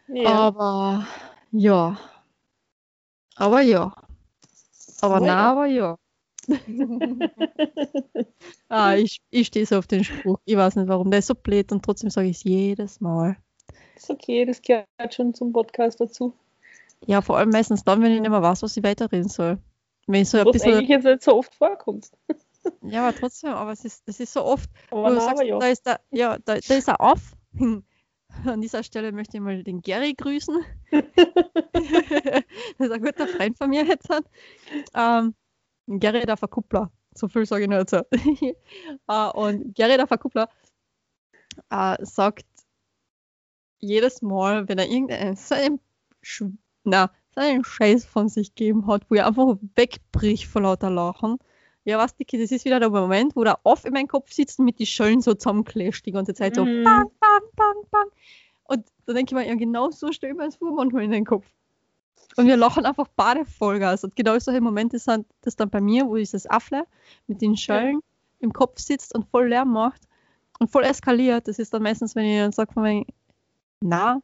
Ja. 0.08 0.30
Aber 0.30 1.06
ja. 1.52 1.98
Aber 3.36 3.60
ja. 3.60 3.94
Aber 5.00 5.20
na, 5.20 5.50
aber 5.52 5.66
ja. 5.66 5.98
ah, 8.68 8.94
ich, 8.94 9.20
ich 9.30 9.46
stehe 9.46 9.66
so 9.66 9.78
auf 9.78 9.86
den 9.86 10.04
Spruch. 10.04 10.38
Ich 10.44 10.56
weiß 10.56 10.76
nicht 10.76 10.88
warum. 10.88 11.10
Der 11.10 11.20
ist 11.20 11.26
so 11.26 11.34
blöd 11.34 11.72
und 11.72 11.84
trotzdem 11.84 12.10
sage 12.10 12.28
ich 12.28 12.36
es 12.38 12.44
jedes 12.44 13.00
Mal. 13.00 13.36
ist 13.96 14.10
okay, 14.10 14.44
das 14.44 14.60
gehört 14.60 15.14
schon 15.14 15.34
zum 15.34 15.52
Podcast 15.52 16.00
dazu. 16.00 16.34
Ja, 17.06 17.22
vor 17.22 17.38
allem 17.38 17.50
meistens 17.50 17.84
dann, 17.84 18.02
wenn 18.02 18.12
ich 18.12 18.20
nicht 18.20 18.30
mehr 18.30 18.42
weiß, 18.42 18.62
was 18.62 18.76
ich 18.76 18.84
weiterreden 18.84 19.28
soll. 19.28 19.58
Wenn 20.06 20.22
ich 20.22 20.28
so 20.28 20.38
ein 20.38 20.46
Was 20.46 20.52
bisschen. 20.52 20.74
eigentlich 20.74 20.88
jetzt 20.88 21.04
nicht 21.04 21.22
so 21.22 21.36
oft 21.36 21.54
vorkommt. 21.54 22.10
Ja, 22.80 23.06
aber 23.06 23.14
trotzdem, 23.14 23.50
aber 23.50 23.72
es 23.72 23.84
ist, 23.84 24.08
es 24.08 24.20
ist 24.20 24.32
so 24.32 24.42
oft, 24.42 24.70
Aber 24.90 25.02
wo 25.02 25.08
du 25.10 25.20
sagst, 25.20 25.42
ja. 25.42 25.58
da 25.58 25.66
ist 25.66 25.84
der, 25.84 26.00
ja, 26.10 26.38
da, 26.46 26.54
da 26.54 26.74
ist 26.74 26.88
er 26.88 26.98
auf. 26.98 27.36
An 28.46 28.60
dieser 28.62 28.82
Stelle 28.82 29.12
möchte 29.12 29.36
ich 29.36 29.42
mal 29.42 29.62
den 29.62 29.82
Gary 29.82 30.14
grüßen. 30.14 30.64
das 30.90 31.04
ist 32.78 32.90
ein 32.90 33.02
guter 33.02 33.28
Freund 33.28 33.58
von 33.58 33.68
mir 33.68 33.84
jetzt. 33.84 34.08
Ähm, 34.94 35.34
Gary 35.86 36.24
der 36.24 36.38
Verkuppler. 36.38 36.90
So 37.14 37.28
viel 37.28 37.44
sage 37.44 37.64
ich 37.64 37.68
nur 37.68 37.84
dazu. 37.84 37.96
äh, 39.08 39.30
und 39.34 39.74
Gary 39.74 39.98
der 39.98 40.06
Verkuppler 40.06 40.48
äh, 41.70 41.96
sagt 42.00 42.46
jedes 43.78 44.22
Mal, 44.22 44.68
wenn 44.68 44.78
er 44.78 44.88
irgendeinen 44.88 45.36
so 45.36 45.54
na, 46.84 47.10
so 47.34 47.40
einen 47.40 47.64
Scheiß 47.64 48.04
von 48.04 48.28
sich 48.28 48.54
gegeben 48.54 48.86
hat, 48.86 49.02
wo 49.10 49.14
er 49.14 49.26
einfach 49.26 49.56
wegbricht 49.74 50.46
vor 50.46 50.62
lauter 50.62 50.90
Lachen. 50.90 51.38
Ja, 51.84 51.98
was, 51.98 52.16
Dicky, 52.16 52.40
das 52.40 52.50
ist 52.50 52.64
wieder 52.64 52.80
der 52.80 52.88
Moment, 52.90 53.36
wo 53.36 53.44
der 53.44 53.58
off 53.64 53.84
in 53.84 53.92
meinem 53.92 54.08
Kopf 54.08 54.32
sitzt 54.32 54.58
und 54.58 54.64
mit 54.64 54.78
die 54.78 54.86
Schöllen 54.86 55.20
so 55.20 55.34
zusammenkläscht 55.34 56.06
die 56.06 56.12
ganze 56.12 56.32
Zeit 56.32 56.54
so 56.54 56.64
Mhm. 56.64 56.82
bang, 56.84 57.10
bang, 57.20 57.42
bang, 57.56 57.76
bang. 57.90 58.06
Und 58.64 58.86
da 59.04 59.12
denke 59.12 59.34
ich 59.34 59.34
mir, 59.34 59.46
ja, 59.46 59.54
genau 59.54 59.90
so 59.90 60.10
stellen 60.10 60.38
wir 60.38 60.44
uns 60.46 60.56
vor 60.56 60.72
manchmal 60.72 61.02
in 61.02 61.10
den 61.10 61.26
Kopf. 61.26 61.44
Und 62.36 62.46
wir 62.46 62.56
lachen 62.56 62.86
einfach 62.86 63.06
beide 63.14 63.44
Vollgas. 63.44 64.02
Und 64.02 64.16
genau 64.16 64.38
solche 64.38 64.60
Momente 64.62 64.98
sind 64.98 65.26
das 65.42 65.56
dann 65.56 65.68
bei 65.68 65.80
mir, 65.80 66.06
wo 66.06 66.16
dieses 66.16 66.48
Affle 66.48 66.84
mit 67.26 67.42
den 67.42 67.56
Schöllen 67.56 68.00
im 68.40 68.52
Kopf 68.52 68.78
sitzt 68.80 69.14
und 69.14 69.28
voll 69.28 69.48
Lärm 69.48 69.72
macht 69.72 70.02
und 70.58 70.70
voll 70.70 70.84
eskaliert. 70.84 71.46
Das 71.48 71.58
ist 71.58 71.74
dann 71.74 71.82
meistens, 71.82 72.14
wenn 72.14 72.24
ich 72.24 72.38
dann 72.38 72.52
sage 72.52 72.72
von 72.72 73.04
na, 73.80 74.22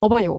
aber 0.00 0.20
ja. 0.20 0.36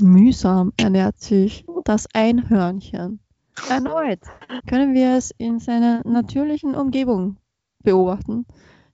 Mühsam 0.00 0.72
ernährt 0.76 1.20
sich 1.20 1.64
das 1.84 2.06
Einhörnchen. 2.12 3.20
Erneut 3.68 4.20
können 4.66 4.94
wir 4.94 5.16
es 5.16 5.30
in 5.38 5.60
seiner 5.60 6.02
natürlichen 6.06 6.74
Umgebung 6.74 7.36
beobachten, 7.82 8.46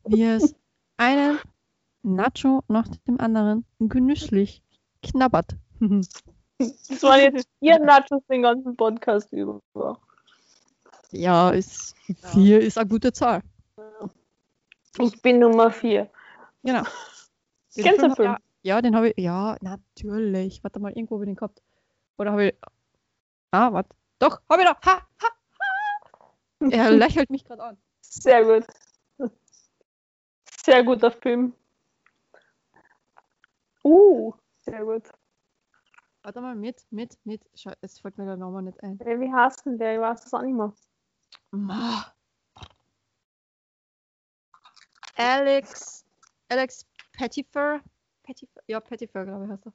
wie 0.04 0.24
es 0.24 0.54
einen 0.98 1.38
Nacho 2.02 2.62
nach 2.68 2.86
dem 3.06 3.20
anderen 3.20 3.64
genüsslich 3.78 4.62
knabbert. 5.02 5.56
Das 6.58 7.02
waren 7.02 7.20
jetzt 7.20 7.48
vier 7.58 7.78
Nachos 7.78 8.22
den 8.28 8.42
ganzen 8.42 8.76
Podcast 8.76 9.32
über. 9.32 9.62
ja, 11.10 11.50
ist, 11.50 11.94
vier 12.32 12.60
ist 12.60 12.76
eine 12.76 12.88
gute 12.88 13.12
Zahl. 13.14 13.40
Ich 14.98 15.22
bin 15.22 15.38
Nummer 15.38 15.70
vier. 15.70 16.10
Genau. 16.62 16.82
Kennst 17.74 18.02
du 18.02 18.14
Film? 18.14 18.32
Ja, 18.32 18.38
ja, 18.62 18.82
den 18.82 18.94
habe 18.94 19.10
ich. 19.10 19.18
Ja, 19.18 19.56
natürlich. 19.60 20.62
Warte 20.62 20.80
mal, 20.80 20.92
irgendwo 20.92 21.16
habe 21.16 21.24
ich 21.24 21.28
den 21.30 21.36
gehabt. 21.36 21.62
Oder 22.18 22.32
habe 22.32 22.46
ich. 22.48 22.54
Ah, 23.50 23.72
warte. 23.72 23.96
Doch, 24.18 24.40
habe 24.48 24.62
ich 24.62 24.68
noch. 24.68 24.80
Ha, 24.82 25.06
ha, 25.22 25.28
ha. 25.62 26.34
Er 26.70 26.90
lächelt 26.90 27.30
mich 27.30 27.44
gerade 27.44 27.62
an. 27.62 27.78
Sehr 28.00 28.44
gut. 28.44 28.66
Sehr 30.64 30.84
guter 30.84 31.10
Film. 31.10 31.54
Uh, 33.82 34.32
sehr 34.58 34.84
gut. 34.84 35.10
Warte 36.22 36.40
mal, 36.42 36.54
mit, 36.54 36.84
mit, 36.90 37.18
mit. 37.24 37.42
Schau, 37.54 37.72
jetzt 37.80 38.02
fällt 38.02 38.18
mir 38.18 38.26
der 38.26 38.36
Name 38.36 38.62
nicht 38.62 38.82
ein. 38.82 38.98
Wie 38.98 39.32
heißt 39.32 39.64
denn 39.64 39.78
der? 39.78 39.94
Ich 39.94 40.00
weiß 40.00 40.20
das 40.20 40.34
auch 40.34 40.42
nicht 40.42 40.54
mehr. 40.54 40.72
Ma. 41.50 42.12
Alex. 45.16 46.04
Alex 46.50 46.86
Pettifer. 47.12 47.80
Pettifer? 48.30 48.60
Ja, 48.68 48.80
Pettifer, 48.80 49.24
glaube 49.24 49.44
ich, 49.44 49.50
heißt 49.50 49.66
er. 49.66 49.72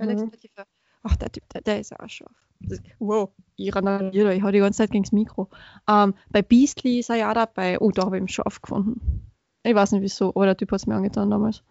Alex 0.00 0.22
Mhm. 0.22 0.30
Pettifer. 0.30 0.64
Ach, 1.02 1.16
der 1.16 1.32
Typ, 1.32 1.48
der, 1.50 1.60
der 1.62 1.80
ist 1.80 1.98
auch 1.98 2.08
scharf. 2.08 2.32
Das, 2.60 2.80
wow, 2.98 3.30
ich 3.56 3.74
randaliere, 3.74 4.34
ich 4.34 4.42
hau 4.42 4.50
die 4.50 4.58
ganze 4.58 4.78
Zeit 4.78 4.90
gegen 4.90 5.04
das 5.04 5.12
Mikro. 5.12 5.48
Ähm, 5.88 6.14
bei 6.30 6.42
Beastly 6.42 6.98
ist 6.98 7.10
er 7.10 7.16
ja 7.16 7.30
auch 7.30 7.34
dabei. 7.34 7.78
Oh, 7.80 7.90
da 7.90 8.04
habe 8.04 8.16
ich 8.16 8.22
ihn 8.22 8.28
scharf 8.28 8.60
gefunden. 8.60 9.30
Ich 9.62 9.74
weiß 9.74 9.92
nicht 9.92 10.02
wieso, 10.02 10.30
aber 10.30 10.46
der 10.46 10.56
Typ 10.56 10.72
hat 10.72 10.80
es 10.80 10.86
mir 10.86 10.94
angetan 10.96 11.30
damals. 11.30 11.62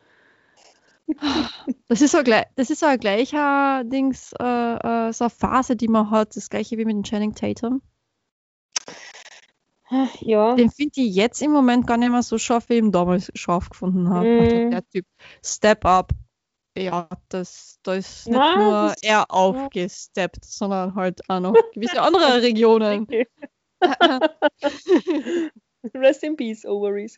Das 1.87 2.01
ist 2.01 2.11
so, 2.11 2.23
gleich, 2.23 2.45
das 2.55 2.69
ist 2.71 2.79
so 2.79 2.87
ein 2.87 2.99
gleicher 2.99 3.83
Dings, 3.83 4.33
äh, 4.39 4.43
äh, 5.07 5.13
so 5.13 5.25
eine 5.25 5.29
Phase, 5.29 5.75
die 5.75 5.87
man 5.87 6.09
hat, 6.09 6.35
das 6.35 6.49
gleiche 6.49 6.77
wie 6.77 6.85
mit 6.85 6.95
dem 6.95 7.03
Channing 7.03 7.35
Tatum. 7.35 7.81
Ja. 10.21 10.55
Den 10.55 10.71
finde 10.71 11.01
ich 11.01 11.15
jetzt 11.15 11.41
im 11.41 11.51
Moment 11.51 11.85
gar 11.85 11.97
nicht 11.97 12.09
mehr 12.09 12.23
so 12.23 12.37
scharf, 12.37 12.69
wie 12.69 12.75
ich 12.75 12.79
ihn 12.79 12.91
damals 12.91 13.31
scharf 13.35 13.69
gefunden 13.69 14.09
habe. 14.09 14.27
Also 14.41 14.69
der 14.71 14.87
Typ 14.89 15.05
Step 15.43 15.85
Up. 15.85 16.11
Ja, 16.77 17.07
das, 17.29 17.79
da 17.83 17.93
ist 17.93 18.27
nicht 18.27 18.37
Nein, 18.37 18.57
nur 18.57 18.93
er 19.01 19.31
aufgesteppt, 19.31 20.43
sondern 20.43 20.93
halt 20.95 21.21
auch 21.29 21.39
noch 21.39 21.53
gewisse 21.73 22.01
andere 22.01 22.41
Regionen. 22.41 23.07
Rest 25.93 26.23
in 26.23 26.35
peace, 26.35 26.65
Ovaries. 26.65 27.17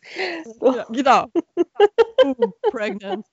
ja, 0.60 0.84
genau. 0.90 1.26
Boom, 2.22 2.52
pregnant. 2.70 3.26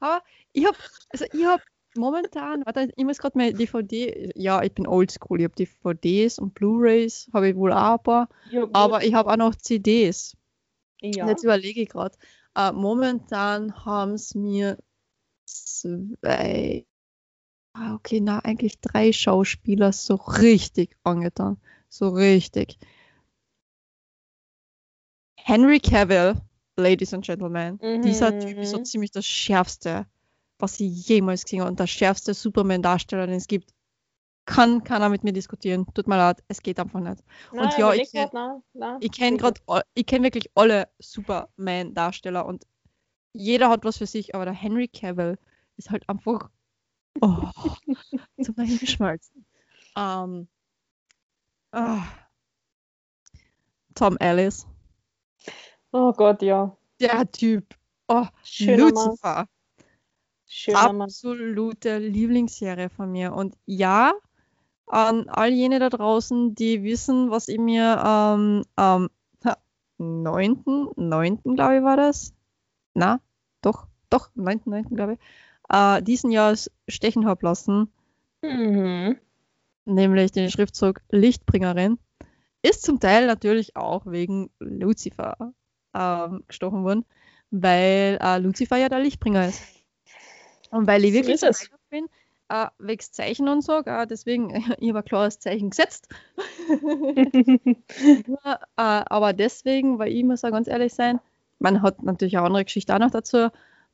Aber 0.00 0.22
ich 0.52 0.66
habe 0.66 0.76
also 1.10 1.24
ich 1.32 1.44
hab 1.44 1.60
momentan, 1.96 2.62
warte, 2.66 2.90
ich 2.96 3.04
muss 3.04 3.18
gerade 3.18 3.38
meine 3.38 3.54
DVD, 3.54 4.32
ja, 4.34 4.62
ich 4.62 4.72
bin 4.74 4.86
oldschool, 4.86 5.40
ich 5.40 5.44
habe 5.44 5.54
DVDs 5.54 6.38
und 6.38 6.54
Blu-Rays, 6.54 7.28
habe 7.32 7.50
ich 7.50 7.56
wohl 7.56 7.72
auch 7.72 7.98
ein 7.98 8.02
paar, 8.02 8.28
Ja, 8.50 8.66
aber 8.72 9.04
ich 9.04 9.14
habe 9.14 9.30
auch 9.30 9.36
noch 9.36 9.54
CDs. 9.54 10.36
ja. 11.00 11.26
Jetzt 11.28 11.42
überlege 11.44 11.82
ich 11.82 11.88
gerade. 11.90 12.16
Äh, 12.54 12.72
momentan 12.72 13.84
haben 13.84 14.12
es 14.14 14.34
mir 14.34 14.78
zwei, 15.46 16.86
ah, 17.74 17.94
okay, 17.94 18.20
na, 18.20 18.40
eigentlich 18.40 18.80
drei 18.80 19.12
Schauspieler 19.12 19.92
so 19.92 20.14
richtig 20.16 20.96
angetan. 21.04 21.58
So 21.88 22.08
richtig. 22.10 22.78
Henry 25.36 25.78
Cavill, 25.80 26.40
Ladies 26.76 27.12
and 27.12 27.24
Gentlemen. 27.24 27.78
Dieser 28.04 28.36
Typ 28.38 28.62
ist 28.62 28.70
so 28.70 28.78
Mhm. 28.78 28.84
ziemlich 28.84 29.10
das 29.10 29.26
Schärfste, 29.26 30.06
was 30.62 30.78
ich 30.80 31.08
jemals 31.08 31.44
gesehen 31.44 31.60
habe. 31.60 31.70
Und 31.70 31.80
der 31.80 31.86
schärfste 31.88 32.34
Superman-Darsteller, 32.34 33.26
den 33.26 33.36
es 33.36 33.48
gibt. 33.48 33.74
Kann 34.44 34.82
keiner 34.82 35.08
mit 35.08 35.22
mir 35.24 35.32
diskutieren. 35.32 35.86
Tut 35.94 36.08
mir 36.08 36.16
leid, 36.16 36.42
es 36.48 36.62
geht 36.62 36.80
einfach 36.80 37.00
nicht. 37.00 37.22
Nein, 37.52 37.64
und 37.64 37.78
ja, 37.78 37.92
ich 37.92 38.10
kenn- 38.10 38.22
grad, 38.22 38.32
nein, 38.32 38.62
nein. 38.72 38.96
Ich 39.00 39.12
kenne 39.12 39.36
gerade, 39.36 39.60
ich 39.94 40.06
kenne 40.06 40.24
wirklich 40.24 40.50
alle 40.54 40.88
Superman-Darsteller 40.98 42.46
und 42.46 42.64
jeder 43.32 43.68
hat 43.68 43.84
was 43.84 43.98
für 43.98 44.06
sich, 44.06 44.34
aber 44.34 44.44
der 44.44 44.54
Henry 44.54 44.88
Cavill 44.88 45.38
ist 45.76 45.90
halt 45.90 46.08
einfach 46.08 46.50
oh, 47.20 47.50
zum 48.42 48.54
Dahingeschmalzen. 48.56 49.46
Ähm, 49.96 50.48
ah. 51.72 52.02
Tom 53.94 54.16
Ellis, 54.18 54.66
Oh 55.92 56.12
Gott, 56.12 56.42
ja. 56.42 56.76
der 57.00 57.30
Typ, 57.30 57.74
oh, 58.08 58.26
Schöner 58.42 58.90
Mann. 58.92 59.46
Schöner 60.54 60.92
Mann. 60.92 61.02
absolute 61.02 61.98
Lieblingsserie 61.98 62.90
von 62.90 63.10
mir. 63.10 63.32
Und 63.32 63.56
ja, 63.64 64.12
an 64.86 65.28
all 65.28 65.50
jene 65.50 65.78
da 65.78 65.88
draußen, 65.88 66.54
die 66.54 66.82
wissen, 66.82 67.30
was 67.30 67.48
ich 67.48 67.58
mir 67.58 68.02
ähm, 68.04 68.64
am 68.76 69.08
9., 69.98 70.88
9. 70.96 71.38
glaube 71.54 71.76
ich 71.76 71.82
war 71.82 71.96
das. 71.96 72.34
Na, 72.94 73.20
doch, 73.62 73.86
doch, 74.10 74.30
9., 74.34 74.60
9. 74.64 74.84
glaube 74.94 75.14
ich. 75.14 75.18
Äh, 75.70 76.02
diesen 76.02 76.30
Jahr 76.30 76.54
stechen 76.88 77.26
habe 77.26 77.46
lassen, 77.46 77.90
Mhm. 78.42 79.16
nämlich 79.84 80.32
den 80.32 80.50
Schriftzug 80.50 81.00
Lichtbringerin, 81.10 81.98
ist 82.62 82.82
zum 82.82 83.00
Teil 83.00 83.26
natürlich 83.26 83.76
auch 83.76 84.04
wegen 84.04 84.50
Lucifer 84.58 85.54
ähm, 85.94 86.44
gestochen 86.48 86.84
worden, 86.84 87.04
weil 87.50 88.18
äh, 88.20 88.38
Lucifer 88.38 88.76
ja 88.76 88.88
der 88.88 89.00
Lichtbringer 89.00 89.48
ist. 89.48 89.81
Und 90.72 90.86
weil 90.86 91.04
ich 91.04 91.12
So 91.12 91.18
wirklich 91.18 91.42
Meinung 91.42 91.78
bin, 91.90 92.06
äh, 92.48 92.66
wegen 92.78 93.00
Zeichen 93.00 93.48
und 93.48 93.62
so, 93.62 93.82
gell, 93.82 94.06
deswegen, 94.06 94.54
ich 94.78 94.88
habe 94.88 95.00
ein 95.00 95.04
klares 95.04 95.38
Zeichen 95.38 95.70
gesetzt. 95.70 96.08
Nur, 98.26 98.44
äh, 98.44 98.56
aber 98.76 99.32
deswegen, 99.34 99.98
weil 99.98 100.12
ich 100.12 100.24
muss 100.24 100.44
auch 100.44 100.50
ganz 100.50 100.68
ehrlich 100.68 100.94
sein, 100.94 101.20
man 101.58 101.82
hat 101.82 102.02
natürlich 102.02 102.36
eine 102.36 102.46
andere 102.46 102.64
Geschichte 102.64 102.94
auch 102.94 102.98
noch 102.98 103.10
dazu, 103.10 103.48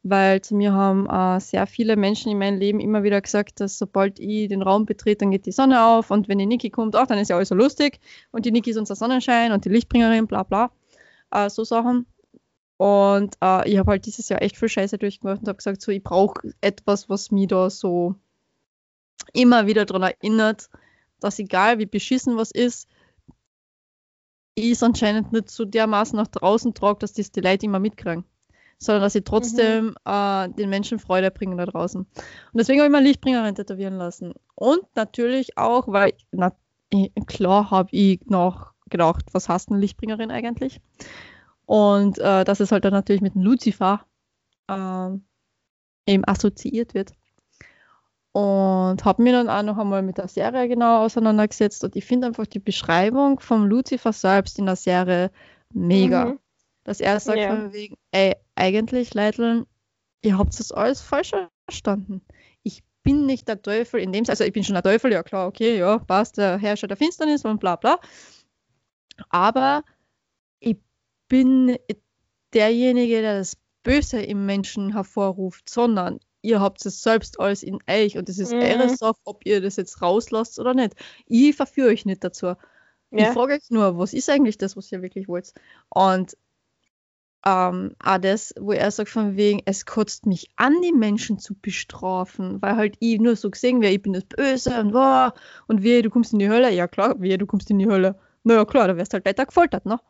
weil 0.05 0.41
zu 0.41 0.55
mir 0.55 0.73
haben 0.73 1.09
äh, 1.11 1.41
sehr 1.41 1.67
viele 1.67 1.97
Menschen 1.97 2.31
in 2.31 2.39
meinem 2.39 2.59
Leben 2.59 2.79
immer 2.79 3.03
wieder 3.03 3.21
gesagt, 3.21 3.61
dass 3.61 3.77
sobald 3.77 4.21
ich 4.21 4.49
den 4.49 4.63
Raum 4.63 4.87
betrete, 4.87 5.19
dann 5.19 5.33
geht 5.33 5.47
die 5.47 5.53
Sonne 5.53 5.85
auf 5.85 6.13
und 6.13 6.29
wenn 6.29 6.39
die 6.39 6.47
Niki 6.47 6.71
kommt, 6.71 6.95
ach, 6.95 7.09
dann 7.09 7.19
ist 7.19 7.29
ja 7.31 7.37
alles 7.37 7.49
so 7.49 7.57
lustig 7.57 7.99
und 8.31 8.47
die 8.47 8.53
Niki 8.53 8.71
ist 8.71 8.77
unser 8.77 8.95
Sonnenschein 8.95 9.51
und 9.51 9.65
die 9.65 9.69
Lichtbringerin, 9.69 10.29
bla 10.29 10.45
bla, 10.45 10.71
äh, 11.33 11.51
so 11.51 11.65
Sachen. 11.65 12.07
Und 12.79 13.37
äh, 13.43 13.69
ich 13.69 13.77
habe 13.77 13.91
halt 13.91 14.07
dieses 14.07 14.29
Jahr 14.29 14.41
echt 14.41 14.57
viel 14.57 14.69
Scheiße 14.69 14.99
durchgemacht 14.99 15.41
und 15.41 15.49
habe 15.49 15.57
gesagt, 15.57 15.83
so, 15.83 15.91
ich 15.91 16.03
brauche 16.03 16.55
etwas, 16.61 17.09
was 17.09 17.31
mich 17.33 17.49
da 17.49 17.69
so 17.71 18.15
immer 19.33 19.67
wieder 19.67 19.85
daran 19.85 20.03
erinnert, 20.03 20.71
dass 21.21 21.41
egal 21.41 21.79
wie 21.81 21.87
beschissen 21.87 22.37
was 22.37 22.53
ist, 22.53 22.89
ich 24.55 24.73
es 24.73 24.83
anscheinend 24.83 25.33
nicht 25.33 25.51
so 25.51 25.65
dermaßen 25.65 26.17
nach 26.17 26.29
draußen 26.29 26.73
trage, 26.73 27.01
dass 27.01 27.13
das 27.13 27.33
die 27.33 27.41
Leute 27.41 27.67
immer 27.67 27.81
mitkriegen. 27.81 28.25
Sondern 28.79 29.03
dass 29.03 29.17
ich 29.17 29.25
trotzdem 29.25 29.97
äh, 30.05 30.49
den 30.51 30.71
Menschen 30.71 31.01
Freude 31.01 31.33
bringe 31.33 31.57
da 31.57 31.67
draußen. 31.67 32.03
Und 32.03 32.09
deswegen 32.55 32.81
habe 32.81 32.87
ich 32.87 32.93
mir 32.93 33.05
Lichtbringerin 33.05 33.57
tätowieren 33.57 33.95
lassen. 33.95 34.35
Und 34.55 34.83
natürlich 34.95 35.59
auch, 35.59 35.89
weil, 35.89 36.13
na, 36.31 36.53
klar 37.27 37.73
habe 37.73 37.89
ich 37.91 38.25
noch 38.27 38.73
gedacht, 38.89 39.27
was 39.33 39.49
heißt 39.49 39.71
eine 39.71 39.81
Lichtbringerin 39.81 40.31
eigentlich? 40.31 40.81
Und 41.69 42.17
äh, 42.19 42.45
dass 42.45 42.61
es 42.61 42.73
halt 42.73 42.87
dann 42.87 42.95
natürlich 42.95 43.21
mit 43.21 43.35
dem 43.35 43.43
Lucifer 43.43 44.01
ähm, 44.71 45.27
eben 46.07 46.25
assoziiert 46.27 46.95
wird. 46.95 47.13
Und 48.33 49.05
habe 49.05 49.23
mir 49.23 49.33
dann 49.33 49.51
auch 49.51 49.63
noch 49.63 49.77
einmal 49.77 50.01
mit 50.01 50.17
der 50.17 50.29
Serie 50.29 50.67
genau 50.67 51.05
auseinandergesetzt 51.05 51.85
und 51.85 51.95
ich 51.95 52.07
finde 52.07 52.29
einfach 52.29 52.47
die 52.47 52.59
Beschreibung 52.59 53.39
vom 53.41 53.67
Lucifer 53.67 54.15
selbst 54.15 54.59
in 54.59 54.65
der 54.65 54.77
Serie 54.77 55.31
mega. 55.75 56.25
Mhm. 56.25 56.39
Dass 56.85 57.01
er 57.01 57.21
sagt 57.21 57.39
Ja. 57.39 57.49
von 57.49 57.75
wegen, 57.75 57.97
ey, 58.13 58.35
eigentlich, 58.55 59.13
Leiteln, 59.13 59.67
ihr 60.23 60.39
habt 60.39 60.59
das 60.59 60.73
alles 60.73 61.03
falsch 61.03 61.33
verstanden. 61.67 62.23
Ich 62.63 62.83
bin 63.03 63.27
nicht 63.27 63.47
der 63.47 63.61
Teufel 63.61 64.01
in 64.01 64.11
dem 64.13 64.25
Sinne, 64.25 64.33
also 64.33 64.45
ich 64.45 64.55
bin 64.55 64.65
schon 64.65 64.75
der 64.75 64.83
Teufel, 64.83 65.13
ja 65.13 65.23
klar, 65.23 65.47
okay, 65.49 65.77
ja, 65.77 65.99
passt, 65.99 66.39
der 66.39 66.57
Herrscher 66.57 66.89
der 66.89 66.97
Finsternis 66.97 67.45
und 67.45 67.61
bla 67.61 67.77
bla. 67.77 67.99
Aber 69.29 69.83
bin 71.29 71.77
derjenige, 72.55 73.21
der 73.23 73.39
das 73.39 73.57
Böse 73.83 74.21
im 74.23 74.47
Menschen 74.47 74.93
hervorruft, 74.93 75.69
sondern 75.71 76.21
ihr 76.43 76.61
habt 76.61 76.85
es 76.87 77.03
selbst 77.03 77.41
alles 77.41 77.63
in 77.63 77.79
euch 77.89 78.17
und 78.19 78.29
es 78.29 78.39
ist 78.39 78.53
Mhm. 78.53 78.63
eure 78.63 78.89
Sache, 78.89 79.17
ob 79.25 79.45
ihr 79.47 79.61
das 79.61 79.77
jetzt 79.77 80.03
rauslasst 80.03 80.59
oder 80.59 80.75
nicht. 80.75 80.95
Ich 81.27 81.57
verführe 81.57 81.89
euch 81.91 82.05
nicht 82.07 82.25
dazu. 82.25 82.55
Ich 83.15 83.25
Ja. 83.25 83.33
frage 83.33 83.55
euch 83.55 83.71
nur, 83.71 83.99
was 83.99 84.13
ist 84.15 84.31
eigentlich 84.31 84.59
das, 84.59 84.77
was 84.77 84.93
ihr 84.93 85.03
wirklich 85.03 85.29
wollt? 85.29 85.53
Und 85.91 86.37
ähm, 87.47 87.95
auch 88.05 88.19
das, 88.19 88.53
wo 88.59 88.73
er 88.73 88.91
sagt 88.91 89.09
von 89.11 89.37
wegen, 89.37 89.63
es 89.65 89.87
kotzt 89.87 90.27
mich 90.27 90.51
an, 90.57 90.75
die 90.83 90.93
Menschen 90.93 91.39
zu 91.39 91.55
bestrafen, 91.55 92.61
weil 92.63 92.77
halt 92.77 92.97
ich 93.01 93.21
nur 93.21 93.37
so 93.37 93.51
gesehen 93.51 93.81
wäre, 93.81 93.93
ich 93.93 94.03
bin 94.03 94.13
das 94.13 94.25
Böse 94.25 94.81
und 94.81 94.93
wow, 94.93 95.33
und 95.69 95.83
wehe, 95.83 96.03
du 96.03 96.11
kommst 96.11 96.33
in 96.33 96.41
die 96.41 96.49
Hölle. 96.49 96.71
Ja 96.73 96.89
klar, 96.89 97.21
wehe, 97.21 97.39
du 97.39 97.47
kommst 97.47 97.71
in 97.71 97.79
die 97.79 97.87
Hölle. 97.89 98.19
Na 98.45 98.55
ja 98.55 98.65
klar, 98.65 98.89
da 98.89 98.97
wirst 98.97 99.13
du 99.13 99.15
halt 99.17 99.25
weiter 99.27 99.47
gefoltert, 99.47 99.87
ne? 99.87 100.01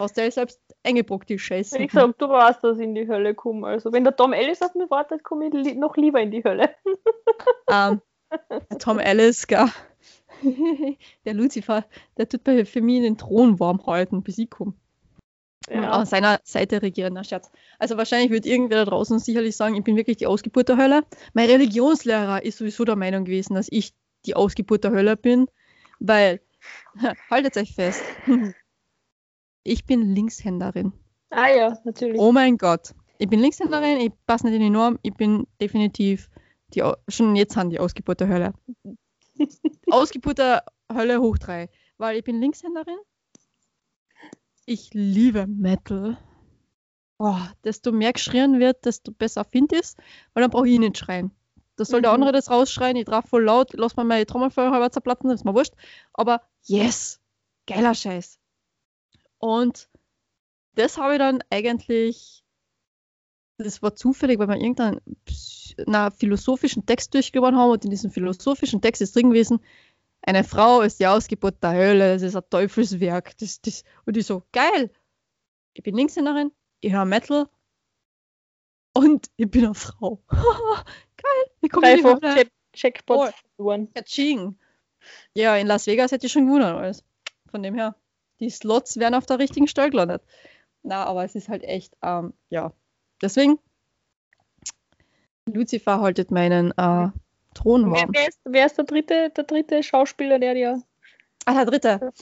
Hast 0.00 0.16
du 0.16 0.22
ja 0.22 0.30
selbst 0.30 0.60
eingebrockt, 0.82 1.28
die 1.28 1.38
Scheiße. 1.38 1.78
Ich 1.78 1.92
sag, 1.92 2.16
du 2.18 2.28
weißt, 2.28 2.64
dass 2.64 2.78
ich 2.78 2.84
in 2.84 2.94
die 2.94 3.06
Hölle 3.06 3.34
komme. 3.34 3.66
Also, 3.66 3.92
wenn 3.92 4.04
der 4.04 4.16
Tom 4.16 4.32
Ellis 4.32 4.62
auf 4.62 4.74
mich 4.74 4.90
wartet, 4.90 5.22
komme 5.22 5.46
ich 5.46 5.52
li 5.52 5.74
noch 5.74 5.96
lieber 5.96 6.20
in 6.20 6.30
die 6.30 6.44
Hölle. 6.44 6.70
Ähm, 7.72 8.02
der 8.50 8.78
Tom 8.78 8.98
Ellis, 8.98 9.46
gell? 9.46 9.68
der 11.24 11.34
Lucifer, 11.34 11.84
der 12.16 12.28
tut 12.28 12.42
bei, 12.42 12.64
für 12.64 12.80
mich 12.80 13.00
den 13.02 13.16
Thron 13.16 13.60
warm 13.60 13.86
halten, 13.86 14.24
bis 14.24 14.38
ich 14.38 14.50
komme. 14.50 14.74
Ja. 15.68 16.00
auf 16.00 16.08
seiner 16.08 16.40
Seite 16.42 16.82
regieren, 16.82 17.14
na 17.14 17.22
Scherz. 17.22 17.48
Also 17.78 17.96
wahrscheinlich 17.96 18.30
wird 18.30 18.44
irgendwer 18.44 18.84
da 18.84 18.90
draußen 18.90 19.20
sicherlich 19.20 19.56
sagen, 19.56 19.76
ich 19.76 19.84
bin 19.84 19.96
wirklich 19.96 20.16
die 20.16 20.26
Ausgeburt 20.26 20.68
der 20.68 20.78
Hölle. 20.78 21.04
Mein 21.32 21.48
Religionslehrer 21.48 22.42
ist 22.42 22.58
sowieso 22.58 22.84
der 22.84 22.96
Meinung 22.96 23.24
gewesen, 23.24 23.54
dass 23.54 23.68
ich 23.70 23.92
die 24.26 24.34
Ausgeburt 24.34 24.82
der 24.82 24.90
Hölle 24.90 25.16
bin, 25.16 25.46
weil 26.00 26.40
Haltet 27.30 27.56
euch 27.56 27.74
fest. 27.74 28.02
Ich 29.70 29.84
bin 29.84 30.16
Linkshänderin. 30.16 30.92
Ah 31.30 31.46
ja, 31.48 31.78
natürlich. 31.84 32.18
Oh 32.18 32.32
mein 32.32 32.58
Gott. 32.58 32.92
Ich 33.18 33.28
bin 33.28 33.38
Linkshänderin, 33.38 33.98
ich 34.00 34.10
passe 34.26 34.46
nicht 34.46 34.56
in 34.56 34.62
die 34.62 34.70
Norm, 34.70 34.98
ich 35.02 35.14
bin 35.14 35.46
definitiv 35.60 36.28
die, 36.74 36.82
schon 37.06 37.36
jetzt 37.36 37.56
an 37.56 37.70
die 37.70 37.78
Ausgeburt 37.78 38.18
der 38.18 38.26
Hölle. 38.26 38.52
Ausgeburt 39.92 40.38
der 40.38 40.64
Hölle 40.92 41.20
hoch 41.20 41.38
drei. 41.38 41.68
Weil 41.98 42.16
ich 42.16 42.24
bin 42.24 42.40
Linkshänderin. 42.40 42.98
Ich 44.66 44.90
liebe 44.92 45.46
Metal. 45.46 46.18
Oh, 47.18 47.38
desto 47.62 47.92
mehr 47.92 48.12
geschrien 48.12 48.58
wird, 48.58 48.84
desto 48.84 49.12
besser 49.12 49.44
finde 49.44 49.76
ich 49.76 49.82
es, 49.82 49.96
weil 50.34 50.42
dann 50.42 50.50
brauche 50.50 50.68
ich 50.68 50.80
nicht 50.80 50.98
schreien. 50.98 51.30
Das 51.76 51.86
soll 51.90 52.02
der 52.02 52.10
Mhm. 52.10 52.14
andere 52.16 52.32
das 52.32 52.50
rausschreien, 52.50 52.96
ich 52.96 53.04
traf 53.04 53.28
voll 53.28 53.44
laut, 53.44 53.72
lass 53.74 53.94
mal 53.94 54.02
meine 54.02 54.26
Trommelfeuer 54.26 54.72
halber 54.72 54.90
zerplatzen, 54.90 55.30
das 55.30 55.42
ist 55.42 55.44
mir 55.44 55.54
wurscht. 55.54 55.74
Aber 56.12 56.42
yes, 56.64 57.20
geiler 57.68 57.94
Scheiß. 57.94 58.39
Und 59.40 59.88
das 60.74 60.98
habe 60.98 61.14
ich 61.14 61.18
dann 61.18 61.42
eigentlich, 61.50 62.44
das 63.58 63.82
war 63.82 63.96
zufällig, 63.96 64.38
weil 64.38 64.48
wir 64.48 64.56
irgendeinen 64.56 65.00
na, 65.86 66.10
philosophischen 66.10 66.86
Text 66.86 67.14
durchgegangen 67.14 67.58
haben 67.58 67.70
und 67.70 67.84
in 67.84 67.90
diesem 67.90 68.10
philosophischen 68.10 68.80
Text 68.80 69.02
ist 69.02 69.16
drin 69.16 69.30
gewesen, 69.30 69.60
eine 70.22 70.44
Frau 70.44 70.82
ist 70.82 71.00
die 71.00 71.06
Ausgeburt 71.06 71.62
der 71.62 71.72
Hölle, 71.72 72.14
es 72.14 72.22
ist 72.22 72.36
ein 72.36 72.42
Teufelswerk. 72.50 73.36
Das, 73.38 73.60
das, 73.62 73.84
und 74.04 74.16
ich 74.18 74.26
so, 74.26 74.42
geil, 74.52 74.90
ich 75.72 75.82
bin 75.82 75.96
Linkshänderin, 75.96 76.52
ich 76.80 76.92
höre 76.92 77.06
Metal 77.06 77.48
und 78.92 79.30
ich 79.36 79.50
bin 79.50 79.64
eine 79.64 79.74
Frau. 79.74 80.22
geil, 80.28 81.50
ich 81.62 81.70
komme 81.70 81.90
in 81.90 81.96
die 81.96 82.02
Dreifach 82.02 82.22
Hölle. 82.22 82.50
Check 82.72 83.02
verloren. 83.06 83.92
Kaching. 83.94 84.58
Ja, 85.34 85.56
in 85.56 85.66
Las 85.66 85.86
Vegas 85.86 86.12
hätte 86.12 86.26
ich 86.26 86.32
schon 86.32 86.46
gewonnen 86.46 86.64
alles. 86.64 87.02
Von 87.50 87.62
dem 87.62 87.74
her, 87.74 87.96
die 88.40 88.50
Slots 88.50 88.98
wären 88.98 89.14
auf 89.14 89.26
der 89.26 89.38
richtigen 89.38 89.68
Stelle 89.68 89.90
gelandet. 89.90 90.22
Na, 90.82 91.04
aber 91.04 91.24
es 91.24 91.34
ist 91.34 91.48
halt 91.48 91.62
echt, 91.62 91.96
ähm, 92.02 92.32
ja. 92.48 92.72
Deswegen, 93.22 93.58
Lucifer 95.46 96.00
haltet 96.00 96.30
meinen 96.30 96.72
äh, 96.72 97.08
Thron 97.54 97.86
Wer, 97.86 98.02
warm. 98.02 98.10
wer, 98.12 98.28
ist, 98.28 98.40
wer 98.44 98.66
ist 98.66 98.78
der 98.78 98.84
dritte, 98.84 99.30
der 99.30 99.44
dritte 99.44 99.82
Schauspieler, 99.82 100.38
der 100.38 100.54
dir. 100.54 100.82
Ah, 101.44 101.64
der 101.64 101.66
dritte. 101.66 102.12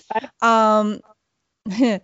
Ähm, 0.43 1.01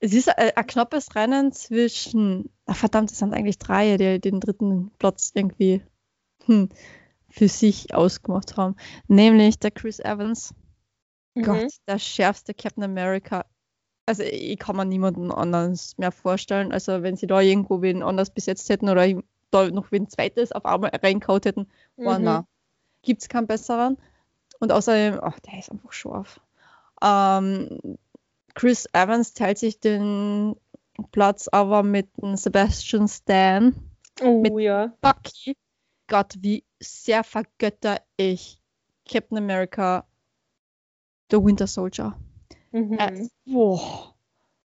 es 0.00 0.12
ist 0.12 0.28
ein, 0.36 0.50
ein 0.54 0.66
knappes 0.66 1.14
Rennen 1.14 1.52
zwischen, 1.52 2.50
ah, 2.66 2.74
verdammt, 2.74 3.10
es 3.10 3.18
sind 3.18 3.34
eigentlich 3.34 3.58
drei, 3.58 3.96
die 3.96 4.20
den 4.20 4.40
dritten 4.40 4.90
Platz 4.98 5.32
irgendwie 5.34 5.82
hm, 6.46 6.68
für 7.28 7.48
sich 7.48 7.94
ausgemacht 7.94 8.56
haben. 8.56 8.76
Nämlich 9.08 9.58
der 9.58 9.70
Chris 9.70 10.00
Evans. 10.00 10.54
Mhm. 11.34 11.42
Gott, 11.44 11.72
der 11.86 11.98
schärfste 11.98 12.54
Captain 12.54 12.84
America. 12.84 13.44
Also 14.06 14.22
ich 14.24 14.58
kann 14.58 14.76
mir 14.76 14.84
niemanden 14.84 15.30
anders 15.30 15.96
mehr 15.96 16.12
vorstellen. 16.12 16.72
Also 16.72 17.02
wenn 17.02 17.16
sie 17.16 17.26
da 17.26 17.40
irgendwo 17.40 17.82
wen 17.82 18.02
anders 18.02 18.30
besetzt 18.30 18.68
hätten 18.68 18.88
oder 18.88 19.06
da 19.50 19.68
noch 19.70 19.92
wen 19.92 20.08
zweites 20.08 20.52
auf 20.52 20.64
einmal 20.64 20.90
reinkaut 21.02 21.44
hätten, 21.46 21.68
oh 21.96 22.12
Mhm. 22.18 22.24
na, 22.24 22.46
gibt's 23.02 23.28
keinen 23.28 23.46
besseren. 23.46 23.96
Und 24.60 24.72
außerdem, 24.72 25.18
ach, 25.22 25.38
der 25.40 25.58
ist 25.58 25.70
einfach 25.70 25.92
scharf. 25.92 26.40
Ähm, 27.02 27.98
Chris 28.54 28.86
Evans 28.92 29.34
teilt 29.34 29.58
sich 29.58 29.80
den 29.80 30.56
Platz 31.10 31.48
aber 31.48 31.82
mit 31.82 32.08
Sebastian 32.34 33.08
Stan. 33.08 33.74
Oh 34.22 34.40
mit- 34.42 34.58
ja. 34.60 34.92
Bucky. 35.00 35.56
Gott, 36.08 36.34
wie 36.40 36.64
sehr 36.80 37.24
vergötter 37.24 38.00
ich 38.16 38.60
Captain 39.08 39.38
America, 39.38 40.04
The 41.32 41.42
Winter 41.42 41.66
Soldier. 41.66 42.14
Mhm. 42.72 42.98
Äh, 42.98 43.28
boah. 43.46 44.14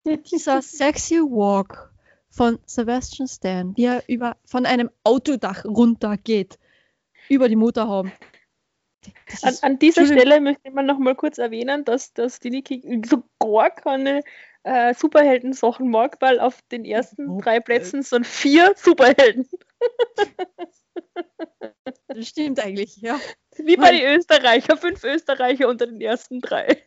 Dieser 0.05 0.63
sexy 0.63 1.17
Walk 1.17 1.91
von 2.31 2.59
Sebastian 2.67 3.29
Stan, 3.29 3.77
wie 3.77 3.85
er 3.85 4.03
über, 4.09 4.37
von 4.45 4.67
einem 4.67 4.91
Autodach 5.03 5.65
runtergeht, 5.65 6.59
über 7.29 7.49
die 7.49 7.57
Motorhaube. 7.57 8.13
An, 9.43 9.55
an 9.63 9.79
dieser. 9.79 10.05
Stelle 10.05 10.41
möchte 10.41 10.71
mal 10.71 10.85
noch 10.85 10.99
mal 10.99 11.15
kurz 11.15 11.39
erwähnen, 11.39 11.85
dass, 11.85 12.13
dass 12.13 12.41
die 12.41 12.51
Niki 12.51 13.03
so 13.07 13.23
gar 13.39 13.71
keine 13.71 14.23
äh, 14.63 14.93
Superhelden-Sachen 14.93 15.89
mag, 15.91 16.19
weil 16.21 16.41
auf 16.41 16.61
den 16.71 16.85
ersten 16.85 17.29
Oh, 17.29 17.41
drei 17.41 17.61
Plätzen 17.61 18.03
sind 18.03 18.27
vier 18.27 18.75
Superhelden. 18.77 19.49
das 22.09 22.29
stimmt 22.29 22.61
eigentlich, 22.61 22.97
ja. 22.97 23.19
Wie 23.57 23.77
bei 23.77 23.93
den 23.93 24.19
Österreicher, 24.19 24.77
fünf 24.77 25.05
Österreicher 25.05 25.69
unter 25.69 25.87
den 25.87 26.01
ersten 26.01 26.41
drei. 26.41 26.83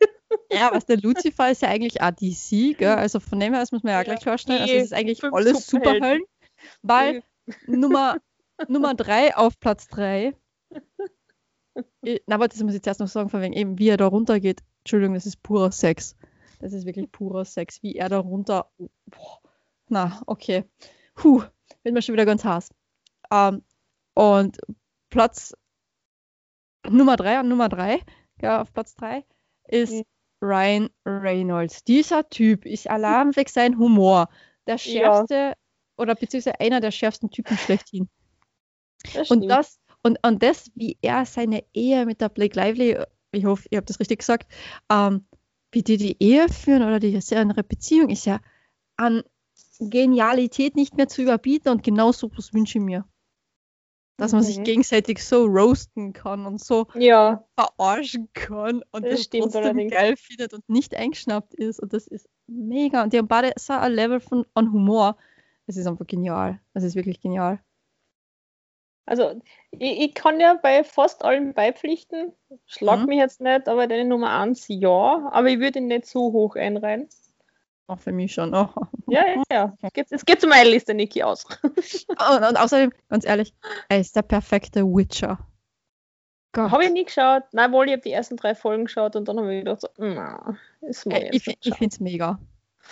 Ja, 0.50 0.70
was 0.72 0.86
der 0.86 0.98
Lucifer 0.98 1.50
ist 1.50 1.62
ja 1.62 1.68
eigentlich 1.68 2.00
auch 2.02 2.10
DC, 2.10 2.76
gell? 2.78 2.94
Also 2.94 3.20
von 3.20 3.38
dem 3.40 3.52
her, 3.52 3.60
das 3.60 3.72
muss 3.72 3.82
man 3.82 3.92
ja, 3.92 3.98
Ja, 3.98 4.04
gleich 4.04 4.20
klarstellen. 4.20 4.62
Also 4.62 4.74
es 4.74 4.84
ist 4.84 4.92
eigentlich 4.92 5.22
alles 5.24 5.66
Superhelden. 5.66 6.26
Weil 6.82 7.22
Nummer, 7.66 8.18
Nummer 8.68 8.94
drei 8.94 9.36
auf 9.36 9.58
Platz 9.60 9.86
drei. 9.88 10.34
Na, 12.26 12.36
aber 12.36 12.48
das 12.48 12.62
muss 12.62 12.74
ich 12.74 12.82
zuerst 12.82 13.00
noch 13.00 13.08
sagen, 13.08 13.28
von 13.28 13.42
wegen 13.42 13.54
eben, 13.54 13.78
wie 13.78 13.88
er 13.88 13.96
da 13.96 14.06
runtergeht. 14.06 14.62
Entschuldigung, 14.80 15.14
das 15.14 15.26
ist 15.26 15.42
purer 15.42 15.72
Sex. 15.72 16.16
Das 16.60 16.72
ist 16.72 16.86
wirklich 16.86 17.10
purer 17.10 17.44
Sex, 17.44 17.82
wie 17.82 17.96
er 17.96 18.08
da 18.08 18.18
runter. 18.18 18.70
Boah. 19.06 19.40
Na, 19.88 20.22
okay. 20.26 20.64
Puh, 21.14 21.42
wird 21.82 21.94
mir 21.94 22.02
schon 22.02 22.14
wieder 22.14 22.26
ganz 22.26 22.44
heiß. 22.44 22.70
Ähm, 23.30 23.62
und 24.14 24.58
Platz 25.10 25.54
Nummer 26.88 27.16
drei 27.16 27.38
an 27.38 27.48
Nummer 27.48 27.68
drei, 27.68 28.00
ja, 28.40 28.60
auf 28.60 28.72
Platz 28.72 28.94
drei, 28.94 29.24
ist 29.68 29.92
Mhm. 29.92 30.04
Ryan 30.42 30.90
Reynolds. 31.06 31.84
Dieser 31.84 32.28
Typ 32.28 32.66
ist 32.66 32.84
wegen 32.86 33.48
sein 33.48 33.78
Humor 33.78 34.28
der 34.66 34.74
Ja. 34.74 34.78
schärfste 34.78 35.54
oder 35.96 36.14
beziehungsweise 36.14 36.60
einer 36.60 36.80
der 36.80 36.90
schärfsten 36.90 37.30
Typen 37.30 37.56
schlechthin. 37.56 38.08
Das 39.12 39.30
Und 39.30 39.48
das, 39.48 39.78
und, 40.02 40.18
und 40.26 40.42
das, 40.42 40.70
wie 40.74 40.98
er 41.00 41.24
seine 41.24 41.64
Ehe 41.72 42.04
mit 42.04 42.20
der 42.20 42.28
Blake 42.28 42.56
Lively, 42.58 42.98
ich 43.32 43.44
hoffe, 43.44 43.66
ihr 43.70 43.78
habt 43.78 43.88
das 43.88 44.00
richtig 44.00 44.18
gesagt, 44.20 44.52
ähm, 44.90 45.26
wie 45.72 45.82
die 45.82 45.96
die 45.96 46.16
Ehe 46.22 46.48
führen 46.48 46.82
oder 46.82 47.00
die 47.00 47.08
ihre 47.10 47.64
Beziehung 47.64 48.10
ist 48.10 48.26
ja 48.26 48.40
an 48.96 49.22
Genialität 49.80 50.76
nicht 50.76 50.96
mehr 50.96 51.08
zu 51.08 51.22
überbieten 51.22 51.70
und 51.70 51.82
genau 51.82 52.12
so 52.12 52.30
was 52.36 52.52
wünsche 52.52 52.78
ich 52.78 52.84
mir. 52.84 53.04
Dass 54.16 54.32
man 54.32 54.42
sich 54.42 54.58
Mhm. 54.58 54.64
gegenseitig 54.64 55.24
so 55.24 55.44
roasten 55.46 56.12
kann 56.12 56.46
und 56.46 56.60
so 56.62 56.86
ja, 56.94 57.44
verarschen 57.58 58.28
kann 58.32 58.82
und 58.92 59.04
Das 59.04 59.28
das, 59.28 59.28
trotzdem 59.30 59.62
allerdings. 59.64 59.92
geil 59.92 60.16
findet 60.16 60.54
und 60.54 60.68
nicht 60.68 60.94
eingeschnappt 60.94 61.54
ist. 61.54 61.80
Und 61.80 61.92
das 61.92 62.06
ist 62.06 62.28
mega. 62.46 63.02
Und 63.02 63.12
die 63.12 63.18
haben 63.18 63.28
beide 63.28 63.52
so 63.58 63.72
ein 63.72 63.92
Level 63.92 64.20
von 64.20 64.46
an 64.54 64.72
Humor. 64.72 65.16
Es 65.66 65.76
ist 65.76 65.86
einfach 65.86 66.06
genial. 66.06 66.60
Es 66.74 66.84
ist 66.84 66.94
wirklich 66.94 67.20
genial. 67.20 67.60
also 69.06 69.40
ich, 69.72 70.00
ich 70.00 70.14
kann 70.14 70.40
ja 70.40 70.54
bei 70.54 70.84
fast 70.84 71.24
allen 71.24 71.52
beipflichten. 71.54 72.32
Schlag 72.66 73.00
Mhm. 73.00 73.06
mich 73.06 73.18
jetzt 73.18 73.40
nicht, 73.40 73.68
aber 73.68 73.86
deine 73.86 74.04
Nummer 74.04 74.38
eins 74.40 74.66
ja, 74.68 75.28
aber 75.32 75.48
ich 75.48 75.58
würde 75.58 75.78
ihn 75.80 75.88
nicht 75.88 76.06
so 76.06 76.32
hoch 76.32 76.56
einreihen. 76.56 77.08
Auch 77.86 77.98
für 77.98 78.12
mich 78.12 78.32
schon. 78.32 78.54
Oh. 78.54 78.68
Ja, 79.08 79.24
ja, 79.26 79.42
ja. 79.50 79.76
Es 79.82 79.92
geht, 79.92 80.06
es 80.36 80.40
zu 80.40 80.46
meiner 80.46 80.68
Liste, 80.70 80.94
Niki, 80.94 81.22
aus. 81.22 81.44
Und, 81.62 82.44
und 82.48 82.56
außerdem, 82.56 82.92
ganz 83.10 83.26
ehrlich, 83.26 83.52
er 83.88 84.00
ist 84.00 84.16
der 84.16 84.22
perfekte 84.22 84.82
Witcher. 84.84 85.38
Gott. 86.52 86.70
Habe 86.70 86.84
ich 86.84 86.90
nie 86.92 87.04
geschaut. 87.04 87.42
Nein, 87.52 87.72
wohl, 87.72 87.86
ich 87.86 87.92
habe 87.92 88.02
die 88.02 88.12
ersten 88.12 88.36
drei 88.36 88.54
Folgen 88.54 88.84
geschaut 88.84 89.16
und 89.16 89.26
dann 89.28 89.38
habe 89.38 89.52
ich 89.54 89.64
gedacht, 89.64 89.80
so, 89.82 89.88
na, 89.98 90.56
ist 90.82 91.04
mal 91.04 91.16
Ey, 91.16 91.30
ich 91.32 91.42
fi- 91.42 91.58
ich 91.60 91.74
finde 91.74 91.92
es 91.92 92.00
mega. 92.00 92.38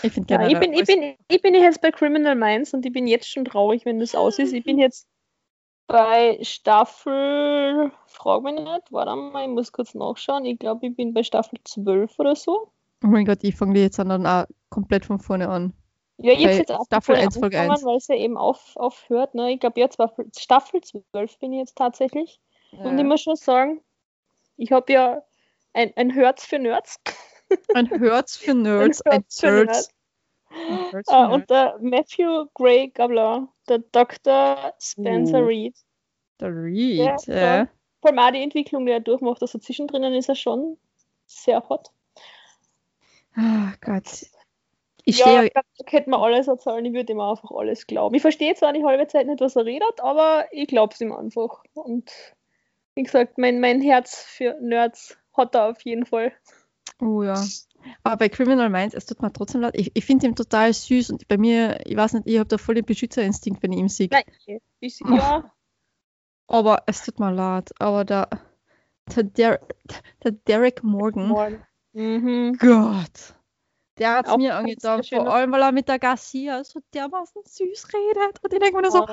Ich 0.02 0.12
finde 0.12 0.34
ja, 0.34 0.46
ich, 0.48 0.58
bin, 0.58 0.72
ich, 0.72 0.84
bin, 0.84 1.14
ich 1.28 1.42
bin 1.42 1.54
jetzt 1.54 1.80
bei 1.80 1.90
Criminal 1.90 2.34
Minds 2.34 2.74
und 2.74 2.84
ich 2.84 2.92
bin 2.92 3.06
jetzt 3.06 3.28
schon 3.28 3.44
traurig, 3.44 3.84
wenn 3.84 4.00
das 4.00 4.14
aus 4.14 4.38
ist. 4.38 4.52
Ich 4.52 4.64
bin 4.64 4.78
jetzt 4.78 5.06
bei 5.86 6.38
Staffel, 6.42 7.92
frag 8.06 8.42
mich 8.42 8.54
nicht, 8.54 8.90
warte 8.90 9.14
mal, 9.16 9.42
ich 9.44 9.48
muss 9.50 9.70
kurz 9.72 9.94
nachschauen. 9.94 10.44
Ich 10.44 10.58
glaube, 10.58 10.86
ich 10.86 10.96
bin 10.96 11.14
bei 11.14 11.22
Staffel 11.22 11.58
12 11.64 12.18
oder 12.18 12.34
so. 12.34 12.72
Oh 13.02 13.06
mein 13.08 13.24
Gott, 13.24 13.38
ich 13.42 13.56
fange 13.56 13.78
jetzt 13.80 13.98
dann 13.98 14.26
auch 14.26 14.46
komplett 14.70 15.04
von 15.04 15.18
vorne 15.18 15.48
an. 15.48 15.72
Ja, 16.18 16.32
ich 16.34 16.44
habe 16.44 16.54
jetzt 16.54 16.70
auch 16.70 16.84
Staffel 16.86 17.16
voll 17.16 17.24
1, 17.24 17.38
Folge 17.38 17.58
angefangen, 17.58 17.78
1. 17.78 17.84
weil 17.84 17.96
es 17.96 18.06
ja 18.08 18.14
eben 18.16 18.36
auf, 18.36 18.76
aufhört. 18.76 19.34
Ne? 19.34 19.52
Ich 19.52 19.60
glaube, 19.60 19.80
jetzt 19.80 19.98
war 19.98 20.14
Staffel 20.36 20.80
12 20.80 21.38
bin 21.38 21.52
ich 21.52 21.58
jetzt 21.60 21.76
tatsächlich. 21.76 22.40
Und 22.70 22.98
ich 22.98 23.04
muss 23.04 23.20
schon 23.22 23.36
sagen, 23.36 23.82
ich 24.56 24.72
habe 24.72 24.92
ja 24.92 25.22
ein, 25.74 25.92
ein 25.96 26.10
Herz 26.10 26.44
für 26.46 26.58
Nerds. 26.58 27.00
Ein 27.74 27.86
Herz 27.86 28.36
für 28.36 28.54
Nerds, 28.54 29.02
ein 29.02 29.12
Herz 29.12 29.42
Nerds. 29.42 29.42
Nerds. 29.42 29.88
Ein 30.50 30.78
für 30.90 31.02
Ah, 31.08 31.28
Nerds. 31.28 31.34
und 31.34 31.50
der 31.50 31.78
Matthew 31.80 32.46
Gray 32.54 32.88
Gabler, 32.88 33.48
der 33.68 33.80
Dr. 33.80 34.72
Spencer 34.78 35.42
Uh. 35.42 35.46
Reed. 35.46 35.76
Der 36.40 36.48
Reed, 36.48 36.96
Ja, 36.98 37.16
ja. 37.26 37.68
Vor 38.00 38.10
allem 38.10 38.18
auch 38.20 38.30
die 38.30 38.42
Entwicklung, 38.42 38.86
die 38.86 38.92
er 38.92 39.00
durchmacht, 39.00 39.42
also 39.42 39.58
zwischendrin 39.58 40.02
ist 40.14 40.30
er 40.30 40.34
schon 40.34 40.78
sehr 41.26 41.62
hot. 41.68 41.90
Ah 43.34 43.72
Gott. 43.80 44.26
Ich 45.04 45.18
ja, 45.18 45.26
stehe 45.26 45.44
ich 45.46 45.52
glaub, 45.52 45.64
da 45.78 45.84
könnte 45.84 46.10
man 46.10 46.20
alles 46.20 46.46
erzählen, 46.46 46.84
ich 46.84 46.92
würde 46.92 47.12
ihm 47.12 47.20
einfach 47.20 47.50
alles 47.50 47.86
glauben. 47.86 48.14
Ich 48.14 48.22
verstehe 48.22 48.54
zwar 48.54 48.72
die 48.72 48.84
halbe 48.84 49.06
Zeit 49.08 49.26
nicht, 49.26 49.40
was 49.40 49.56
er 49.56 49.64
redet, 49.64 50.00
aber 50.00 50.46
ich 50.52 50.68
glaube 50.68 50.94
es 50.94 51.00
ihm 51.00 51.12
einfach. 51.12 51.64
Und 51.74 52.10
wie 52.94 53.02
gesagt, 53.02 53.36
mein, 53.38 53.58
mein 53.60 53.80
Herz 53.80 54.22
für 54.22 54.56
Nerds 54.60 55.18
hat 55.36 55.54
er 55.56 55.70
auf 55.70 55.80
jeden 55.84 56.06
Fall. 56.06 56.32
Oh 57.00 57.22
ja. 57.24 57.42
Aber 58.04 58.16
bei 58.16 58.28
Criminal 58.28 58.70
Minds, 58.70 58.94
es 58.94 59.06
tut 59.06 59.22
mir 59.22 59.32
trotzdem 59.32 59.62
leid. 59.62 59.74
Ich, 59.76 59.90
ich 59.94 60.04
finde 60.04 60.26
ihn 60.26 60.36
total 60.36 60.72
süß 60.72 61.10
und 61.10 61.26
bei 61.26 61.36
mir, 61.36 61.80
ich 61.84 61.96
weiß 61.96 62.12
nicht, 62.12 62.28
ich 62.28 62.38
habe 62.38 62.46
da 62.48 62.56
voll 62.58 62.76
den 62.76 62.84
Beschützerinstinkt, 62.84 63.60
wenn 63.62 63.72
ich 63.72 63.78
ihn 63.80 63.88
sehe. 63.88 64.08
Nein, 64.10 64.22
ich, 64.78 65.00
ja. 65.00 65.52
Aber 66.46 66.84
es 66.86 67.04
tut 67.04 67.18
mir 67.18 67.32
leid. 67.32 67.70
Aber 67.80 68.04
der, 68.04 68.28
der, 69.16 69.24
Der- 69.24 69.60
der 70.22 70.30
Derek 70.32 70.84
Morgan, 70.84 71.28
Morgen. 71.28 71.66
Mhm. 71.92 72.56
Gott, 72.58 73.34
der 73.98 74.16
hat 74.16 74.28
es 74.28 74.36
mir 74.36 74.56
angetan. 74.56 75.02
Vor 75.04 75.28
allem, 75.28 75.52
weil 75.52 75.62
er 75.62 75.72
mit 75.72 75.88
der 75.88 75.98
Garcia 75.98 76.64
so 76.64 76.80
dermaßen 76.94 77.42
süß 77.44 77.88
redet. 77.92 78.42
Und 78.42 78.52
ich 78.52 78.58
denke 78.58 78.76
mir 78.76 78.82
nur 78.82 78.90
so, 78.90 79.06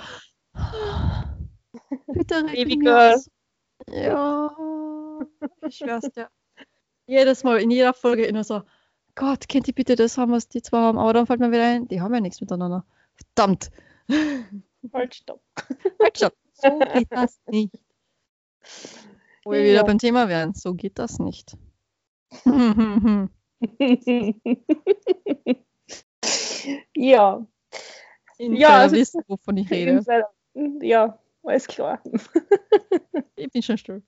bitte 2.08 2.44
Baby 2.46 2.78
girl. 2.78 3.22
Ja, 3.90 4.52
ich 5.68 5.78
schwör's 5.78 6.10
dir. 6.12 6.30
Jedes 7.06 7.44
Mal, 7.44 7.60
in 7.60 7.72
jeder 7.72 7.94
Folge 7.94 8.26
immer 8.26 8.44
so, 8.44 8.62
Gott, 9.16 9.50
könnt 9.50 9.68
ihr 9.68 9.74
bitte 9.74 9.96
das 9.96 10.18
haben, 10.18 10.32
was 10.32 10.48
die 10.48 10.62
zwei 10.62 10.78
haben? 10.78 10.98
Aber 10.98 11.14
dann 11.14 11.26
fällt 11.26 11.40
mir 11.40 11.52
wieder 11.52 11.66
ein, 11.66 11.88
die 11.88 12.02
haben 12.02 12.14
ja 12.14 12.22
nichts 12.22 12.40
miteinander. 12.40 12.86
Verdammt. 13.16 13.72
Halt, 14.94 15.16
stopp. 15.16 15.42
Halt 16.02 16.18
schon. 16.18 16.30
So 16.54 16.80
geht 16.94 17.12
das 17.12 17.40
nicht. 17.48 17.74
Wo 19.44 19.52
wir 19.52 19.64
wieder 19.64 19.84
beim 19.84 19.98
Thema 19.98 20.30
wären. 20.30 20.54
So 20.54 20.74
geht 20.74 21.00
das 21.00 21.20
nicht. 21.20 21.58
ja. 26.96 27.46
In 28.38 28.54
Ja, 28.56 28.60
ja, 28.70 28.78
also- 28.80 28.96
wissen, 28.96 29.22
wovon 29.28 29.58
ich 29.58 29.70
rede. 29.70 30.04
Ja, 30.82 31.20
alles 31.44 31.68
klar. 31.68 32.02
Ich 33.36 33.50
bin 33.52 33.62
schon 33.64 33.78
still. 33.78 34.04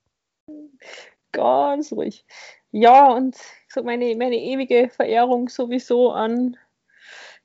Ganz 1.31 1.93
ruhig. 1.93 2.25
Ja, 2.71 3.11
und 3.13 3.37
sag 3.69 3.85
meine, 3.85 4.13
meine 4.17 4.35
ewige 4.35 4.89
Verehrung 4.89 5.47
sowieso 5.47 6.11
an 6.11 6.57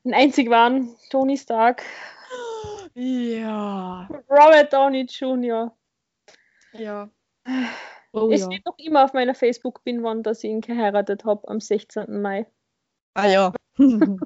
den 0.02 0.12
einzig 0.12 0.50
wahren 0.50 0.96
Tony 1.10 1.36
Stark, 1.36 1.84
Ja. 2.94 4.08
Robert 4.28 4.72
Downey 4.72 5.02
Jr. 5.02 5.72
Ja. 6.72 7.08
Oh 8.16 8.30
es 8.30 8.40
ja. 8.40 8.46
steht 8.46 8.64
noch 8.66 8.78
immer 8.78 9.04
auf 9.04 9.12
meiner 9.12 9.34
Facebook-Pinwand, 9.34 10.26
dass 10.26 10.42
ich 10.44 10.50
ihn 10.50 10.60
geheiratet 10.62 11.24
habe 11.24 11.46
am 11.48 11.60
16. 11.60 12.20
Mai. 12.22 12.46
Ah 13.14 13.26
ja. 13.28 13.52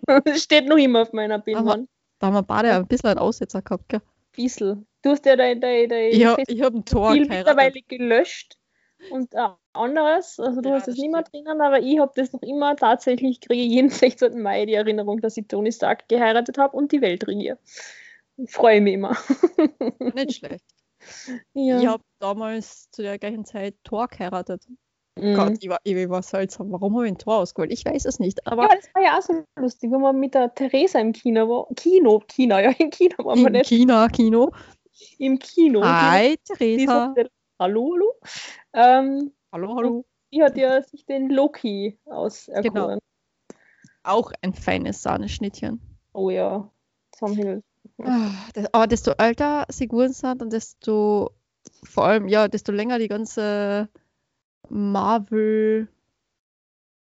da 0.07 0.20
Es 0.24 0.43
steht 0.45 0.66
noch 0.68 0.76
immer 0.76 1.03
auf 1.03 1.12
meiner 1.12 1.38
Pinwand. 1.41 1.88
haben 2.22 2.34
wir 2.34 2.43
beide 2.43 2.72
ein 2.74 2.86
bisschen 2.86 3.11
einen 3.11 3.18
Aussetzer 3.18 3.62
gehabt, 3.62 3.88
gell? 3.88 4.03
Bissl. 4.32 4.84
Du 5.03 5.11
hast 5.11 5.24
ja 5.26 5.36
dein, 5.36 5.61
dein, 5.61 5.88
dein 5.88 6.11
Ich 6.12 6.24
habe 6.24 6.43
ich 6.47 6.62
hab 6.62 6.74
ein 6.74 6.84
Tor 6.84 7.16
Profil 7.16 7.26
geheiratet. 7.26 7.57
mittlerweile 7.57 7.82
gelöscht 7.82 8.59
und 9.11 9.34
äh, 9.34 9.49
anderes. 9.72 10.38
Also 10.38 10.61
du 10.61 10.70
Ja, 10.70 10.74
hast 10.74 10.88
es 10.88 10.97
das 10.97 10.99
nicht 10.99 11.11
mehr 11.11 11.22
drinnen, 11.22 11.61
aber 11.61 11.80
ich 11.80 11.99
habe 11.99 12.12
das 12.14 12.32
noch 12.32 12.43
immer 12.43 12.76
tatsächlich, 12.76 13.41
kriege 13.41 13.62
jeden 13.62 13.88
16. 13.91 14.41
Mai 14.43 14.66
die 14.66 14.74
Erinnerung, 14.74 15.20
dass 15.20 15.36
ich 15.36 15.49
Tony 15.49 15.72
Stark 15.72 16.09
geheiratet 16.09 16.59
habe 16.59 16.76
und 16.76 16.93
die 16.93 17.01
Welt 17.01 17.26
regiere. 17.26 17.59
Freue 18.47 18.80
mich 18.80 18.95
immer. 18.95 19.16
Nicht 20.14 20.34
schlecht. 20.36 20.64
Ja. 21.55 21.80
Ich 21.80 21.86
habe 21.86 22.03
damals 22.18 22.90
zu 22.90 23.03
der 23.03 23.18
gleichen 23.18 23.44
Zeit 23.44 23.76
Tor 23.84 24.09
geheiratet. 24.09 24.66
Mhm. 25.16 25.34
Gott, 25.34 25.57
ich 25.61 25.68
war, 25.68 25.78
ich 25.82 26.09
war 26.09 26.22
seltsam. 26.22 26.72
Warum 26.72 26.94
habe 26.94 27.07
ich 27.07 27.12
ein 27.12 27.18
Tor 27.18 27.38
ausgewählt? 27.38 27.72
Ich 27.72 27.84
weiß 27.84 28.05
es 28.05 28.18
nicht. 28.18 28.46
Aber 28.46 28.62
ja, 28.62 28.74
das 28.74 28.88
war 28.94 29.03
ja 29.03 29.18
auch 29.18 29.22
so 29.22 29.44
lustig, 29.57 29.90
wenn 29.90 30.01
wir 30.01 30.12
mit 30.12 30.34
der 30.34 30.55
Theresa 30.55 30.98
im 30.98 31.12
Kino 31.12 31.48
waren. 31.48 31.74
Kino, 31.74 32.22
Kino, 32.26 32.59
ja, 32.59 32.70
im 32.78 32.90
Kino 32.90 33.16
waren 33.18 33.40
wir 33.40 33.46
im 33.48 33.53
nicht. 33.53 33.68
China, 33.68 34.09
Kino. 34.09 34.53
Im 35.18 35.38
Kino. 35.38 35.82
Hi, 35.82 36.36
Theresa. 36.44 37.14
Hallo, 37.59 37.92
hallo. 37.92 38.14
Ähm, 38.72 39.32
Hallo, 39.53 39.76
hallo. 39.76 40.05
die 40.32 40.42
hat 40.42 40.57
ja 40.57 40.82
sich 40.82 41.05
den 41.05 41.28
Loki 41.28 41.98
auserkoren. 42.07 43.01
Auch 44.03 44.32
ein 44.40 44.55
feines 44.55 45.03
Sahneschnittchen. 45.03 45.80
Oh 46.12 46.30
ja, 46.30 46.70
Sam 47.14 47.34
Hill. 47.34 47.62
Ah, 48.05 48.30
das- 48.55 48.72
Aber 48.72 48.86
desto 48.86 49.12
älter 49.12 49.66
sie 49.70 49.88
geworden 49.88 50.12
sind 50.12 50.42
und 50.42 50.53
desto 50.53 51.32
vor 51.84 52.05
allem, 52.05 52.28
ja, 52.28 52.48
desto 52.48 52.72
länger 52.72 52.98
die 52.98 53.09
ganze 53.09 53.88
Marvel, 54.68 55.88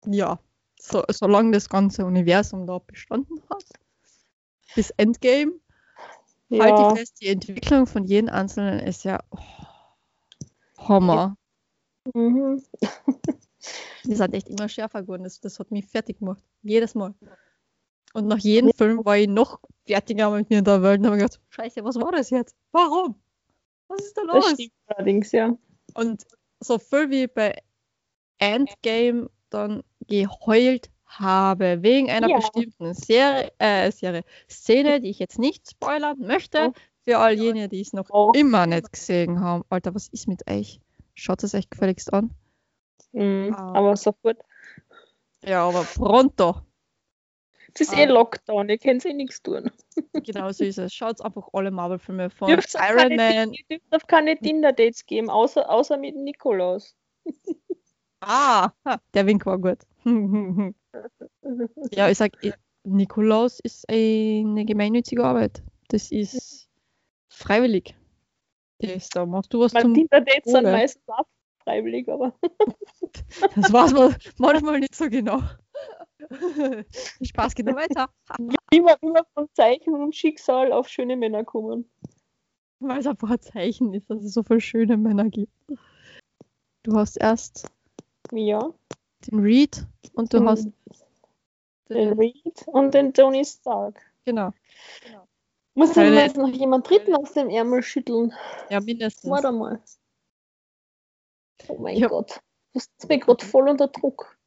ja, 0.06 0.40
so, 0.80 1.04
solange 1.10 1.52
das 1.52 1.70
ganze 1.70 2.06
Universum 2.06 2.66
da 2.66 2.80
bestanden 2.80 3.42
hat, 3.50 3.64
bis 4.76 4.92
Endgame, 4.92 5.54
halte 6.52 6.82
Ja. 6.82 6.92
ich 6.94 7.00
fest, 7.00 7.22
die 7.22 7.28
Entwicklung 7.28 7.86
von 7.86 8.06
jedem 8.06 8.30
Einzelnen 8.30 8.80
ist 8.80 9.04
ja 9.04 9.20
oh, 9.32 9.40
Hammer. 10.88 11.36
Mhm. 12.14 12.64
Die 14.06 14.16
sind 14.16 14.34
echt 14.34 14.48
immer 14.48 14.70
schärfer 14.70 15.02
geworden. 15.02 15.24
Das, 15.26 15.42
das 15.42 15.60
hat 15.60 15.70
mich 15.70 15.86
fertig 15.86 16.20
gemacht. 16.20 16.42
Jedes 16.64 16.96
Mal. 16.96 17.14
Und 18.14 18.28
nach 18.28 18.38
jedem 18.40 18.72
Film 18.72 19.04
war 19.04 19.18
ich 19.18 19.28
noch 19.28 19.60
fertiger 19.90 20.30
mit 20.30 20.50
mir 20.52 20.60
in 20.60 20.64
der 20.66 20.84
Welt 20.84 21.00
und 21.00 21.08
habe 21.08 21.18
gedacht, 21.18 21.40
scheiße, 21.50 21.84
was 21.84 21.96
war 21.96 22.12
das 22.12 22.30
jetzt? 22.30 22.56
Warum? 22.72 23.16
Was 23.88 24.06
ist 24.06 24.16
da 24.18 24.22
Das 24.26 24.36
los? 24.36 24.52
stimmt 24.54 24.72
allerdings, 24.86 25.32
ja. 25.32 25.58
Und 25.96 26.26
so 26.60 26.78
viel 26.78 27.10
wie 27.10 27.26
bei 27.28 27.56
Endgame 28.38 29.30
dann 29.50 29.82
geheult 30.08 30.92
habe, 31.08 31.82
wegen 31.82 32.12
einer 32.12 32.30
Ja. 32.30 32.36
bestimmten 32.38 32.94
Serie, 32.94 33.52
äh, 33.58 33.92
Serie, 33.92 34.24
Szene, 34.48 35.02
die 35.02 35.10
ich 35.10 35.18
jetzt 35.18 35.40
nicht 35.40 35.72
spoilern 35.72 36.20
möchte, 36.20 36.72
für 37.04 37.18
all 37.18 37.34
jene, 37.34 37.68
die 37.68 37.82
es 37.82 37.94
noch 37.94 38.10
Oh. 38.12 38.32
immer 38.36 38.68
nicht 38.68 38.92
gesehen 38.94 39.40
haben. 39.40 39.64
Alter, 39.70 39.96
was 39.96 40.08
ist 40.10 40.28
mit 40.28 40.48
euch? 40.48 40.80
Schaut 41.16 41.44
es 41.44 41.56
euch 41.56 41.68
gefälligst 41.70 42.14
an. 42.14 42.30
Mhm. 43.14 43.56
Ah. 43.58 43.74
Aber 43.74 43.98
sofort. 43.98 44.38
Ja, 45.44 45.68
aber 45.68 45.84
pronto. 45.84 46.62
Es 47.74 47.82
ist 47.82 47.94
Ah. 47.94 48.00
eh 48.02 48.06
Lockdown, 48.06 48.70
ihr 48.70 48.78
könnt 48.78 49.06
eh 49.06 49.14
nichts 49.14 49.42
tun. 49.42 49.70
Genau 50.26 50.52
so 50.52 50.64
ist 50.64 50.78
es. 50.80 50.94
Schaut 50.94 51.22
einfach 51.22 51.48
alle 51.54 51.72
Marvel-Filme 51.72 52.30
von 52.30 52.48
Dürft 52.50 52.74
Iron 52.76 53.16
Man. 53.16 53.54
Ihr 53.54 53.64
dürft 53.70 53.94
auf 53.94 54.08
keine 54.08 54.38
Tinder-Dates 54.38 55.06
geben, 55.06 55.30
außer, 55.30 55.70
außer 55.70 55.98
mit 55.98 56.16
Nikolaus. 56.16 56.96
Ah, 58.22 58.72
der 59.14 59.26
Wink 59.28 59.46
war 59.46 59.58
gut. 59.58 59.78
ja, 61.94 62.10
ich 62.10 62.18
sag, 62.18 62.32
eh, 62.44 62.52
Nikolaus 62.84 63.62
ist 63.62 63.88
eine 63.90 64.66
gemeinnützige 64.66 65.24
Arbeit. 65.24 65.64
Das 65.88 66.12
ist 66.12 66.68
freiwillig. 67.30 67.96
Das, 68.80 69.08
da 69.08 69.26
machst 69.26 69.54
du 69.54 69.62
was 69.62 69.72
Meine 69.72 69.84
zum. 69.86 69.94
Tinder-Dates 69.94 70.52
sind 70.52 70.64
meistens 70.64 71.08
auch 71.08 71.24
freiwillig, 71.64 72.10
aber 72.10 72.34
Das 73.56 73.72
weiß 73.72 73.94
man 73.94 74.14
manchmal 74.38 74.82
nicht 74.82 74.96
so 74.96 75.10
genau. 75.10 75.42
Spaß 77.22 77.56
geht 77.56 77.66
noch 77.66 77.76
weiter. 77.76 78.10
immer, 78.72 78.96
immer 79.02 79.26
von 79.34 79.48
Zeichen 79.54 79.94
und 79.96 80.16
Schicksal 80.16 80.72
auf 80.72 80.88
schöne 80.88 81.16
Männer 81.16 81.44
kommen. 81.44 81.90
Weil 82.80 83.00
es 83.00 83.08
einfach 83.08 83.30
ein 83.32 83.42
Zeichen 83.42 83.94
ist, 83.94 84.10
dass 84.10 84.24
es 84.24 84.34
so 84.34 84.44
viele 84.44 84.62
schöne 84.62 84.96
Männer 84.98 85.30
gibt. 85.30 85.52
Du 86.84 86.96
hast 86.96 87.18
erst 87.18 87.68
Ja, 88.32 88.74
den 89.28 89.40
Reed 89.40 89.86
und 90.14 90.34
du 90.34 90.38
den, 90.40 90.48
hast 90.48 90.70
den 91.90 92.14
Reed 92.14 92.64
und 92.68 92.94
den 92.94 93.14
Tony 93.14 93.44
Stark. 93.44 94.00
genau. 94.26 94.54
Muss 95.76 95.94
denn 95.94 96.06
Keine- 96.06 96.22
jetzt 96.22 96.36
noch 96.38 96.50
jemand 96.50 96.90
dritten 96.90 97.16
aus 97.16 97.34
dem 97.34 97.50
Ärmel 97.50 97.82
schütteln? 97.84 98.34
Ja, 98.70 98.80
mindestens. 98.82 99.30
Warte 99.30 99.52
mal. 99.52 99.82
Oh 101.68 101.78
mein 101.78 101.98
Ja. 101.98 102.08
Gott. 102.08 102.32
Du 102.38 102.80
bist 102.80 102.92
mir 103.08 103.20
gerade 103.20 103.46
voll 103.46 103.70
unter 103.70 103.88
Druck. 103.88 104.38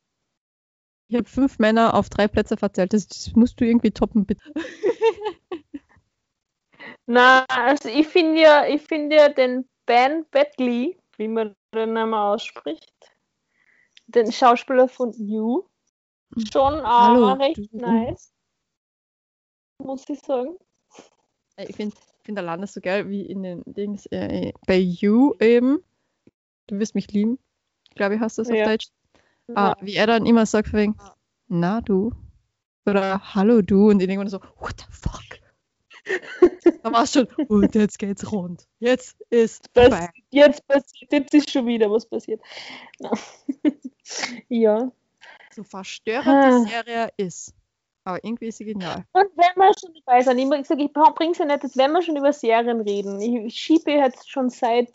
Ich 1.13 1.19
habe 1.19 1.29
fünf 1.29 1.59
Männer 1.59 1.93
auf 1.93 2.09
drei 2.09 2.27
Plätze 2.27 2.57
verteilt. 2.57 2.95
Das, 2.95 3.07
das 3.07 3.37
musst 3.37 3.61
du 3.61 3.67
irgendwie 3.67 3.91
toppen, 3.91 4.25
bitte. 4.25 4.51
Na, 7.07 7.45
also 7.51 7.91
ich 7.91 8.09
finde 8.09 8.41
ja, 8.41 8.67
ich 8.67 8.81
finde 8.81 9.17
ja 9.17 9.29
den 9.29 9.69
Ben 9.85 10.25
Bedley, 10.31 10.97
wie 11.19 11.29
man 11.29 11.55
den 11.75 11.93
Namen 11.93 12.15
ausspricht, 12.15 12.95
den 14.07 14.33
Schauspieler 14.33 14.89
von 14.89 15.13
You, 15.13 15.65
schon 16.51 16.81
auch 16.81 16.87
Hallo, 16.87 17.33
recht 17.35 17.59
du. 17.59 17.77
nice. 17.77 18.33
Muss 19.85 20.09
ich 20.09 20.21
sagen. 20.21 20.57
Äh, 21.57 21.67
Ich 21.69 21.77
finde 21.77 21.95
find 22.25 22.39
allein 22.39 22.63
das 22.63 22.73
so 22.73 22.81
geil, 22.81 23.11
wie 23.11 23.27
in 23.27 23.43
den 23.43 23.63
Dings 23.67 24.07
äh, 24.07 24.55
bei 24.67 24.79
You 24.79 25.35
eben. 25.41 25.85
Du 26.69 26.79
wirst 26.79 26.95
mich 26.95 27.13
lieben, 27.13 27.39
glaube 27.97 28.15
ich, 28.15 28.21
hast 28.23 28.39
du 28.39 28.43
das 28.43 28.51
auf 28.51 28.57
Ja. 28.57 28.65
Deutsch. 28.65 28.87
Ah, 29.55 29.77
wie 29.81 29.95
er 29.95 30.07
dann 30.07 30.27
immer 30.27 30.47
sagt, 30.47 30.73
wegen, 30.73 30.97
na 31.49 31.81
du. 31.81 32.13
Oder 32.87 33.21
hallo 33.35 33.63
du. 33.63 33.91
Und 33.91 34.01
ich 34.01 34.09
denke 34.09 34.25
mir 34.25 34.31
so, 34.31 34.41
what 34.59 34.75
the 34.79 34.87
fuck? 34.91 35.23
da 36.83 36.93
war 36.93 37.05
es 37.05 37.13
schon, 37.13 37.29
und 37.49 37.75
jetzt 37.77 37.99
geht's 37.99 38.33
rund. 38.33 38.67
Jetzt 38.81 39.21
ist 39.31 39.67
Das, 39.75 40.09
jetzt 40.31 40.67
passiert, 40.67 41.13
jetzt 41.13 41.33
ist 41.35 41.51
schon 41.51 41.67
wieder 41.67 41.91
was 41.91 42.07
passiert. 42.07 42.41
Ja. 44.49 44.91
So 45.55 45.63
verstörend 45.63 46.27
Ah. 46.29 46.51
die 46.65 46.71
Serie 46.71 47.09
ist. 47.17 47.55
Aber 48.05 48.23
irgendwie 48.25 48.49
ist 48.49 48.59
sie 48.59 48.65
genial. 48.65 49.05
Und 49.13 49.29
wenn 49.37 49.55
wir 49.57 49.73
schon 49.79 49.95
dabei 50.05 50.23
sind, 50.23 50.39
ich, 50.39 50.67
sag, 50.67 50.81
ich 50.81 50.93
bringe 50.93 51.33
es 51.33 51.39
ja 51.39 51.45
nicht, 51.45 51.63
dass 51.63 51.77
wenn 51.77 51.93
wir 51.93 52.03
schon 52.03 52.17
über 52.17 52.33
Serien 52.33 52.81
reden. 52.81 53.21
Ich, 53.21 53.35
ich 53.47 53.55
schiebe 53.61 53.93
jetzt 53.93 54.29
schon 54.29 54.51
seit 54.51 54.91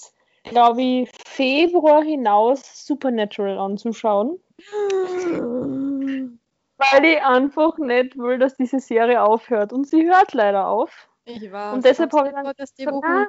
glaube 0.50 0.82
ich, 0.82 1.10
Februar 1.26 2.04
hinaus 2.04 2.86
Supernatural 2.86 3.58
anzuschauen. 3.58 4.40
Weil 6.78 7.06
ich 7.06 7.22
einfach 7.24 7.78
nicht 7.78 8.18
will, 8.18 8.38
dass 8.38 8.56
diese 8.56 8.80
Serie 8.80 9.22
aufhört. 9.22 9.74
Und 9.74 9.88
sie 9.88 10.06
hört 10.06 10.34
leider 10.34 10.68
auf. 10.68 11.10
Ich 11.26 11.52
weiß. 11.52 11.74
Und 11.74 11.86
deshalb 11.86 12.14
habe 12.14 12.30
ich 12.30 12.34
dann 12.34 12.54
dass 12.56 12.74
die 12.74 12.86
gesagt, 12.86 13.06
ah, 13.06 13.28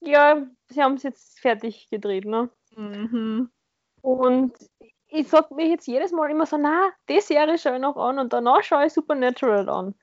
ja, 0.00 0.46
sie 0.68 0.82
haben 0.82 0.94
es 0.94 1.02
jetzt 1.02 1.40
fertig 1.40 1.88
gedreht, 1.90 2.24
ne? 2.24 2.48
Mhm. 2.76 3.50
Und 4.02 4.52
ich 5.08 5.28
sag 5.28 5.50
mir 5.50 5.68
jetzt 5.68 5.86
jedes 5.86 6.12
Mal 6.12 6.30
immer 6.30 6.46
so, 6.46 6.56
na, 6.56 6.90
die 7.08 7.20
Serie 7.20 7.58
schaue 7.58 7.76
ich 7.76 7.80
noch 7.80 7.96
an 7.96 8.18
und 8.18 8.32
danach 8.32 8.62
schaue 8.62 8.86
ich 8.86 8.92
Supernatural 8.92 9.68
an. 9.68 9.94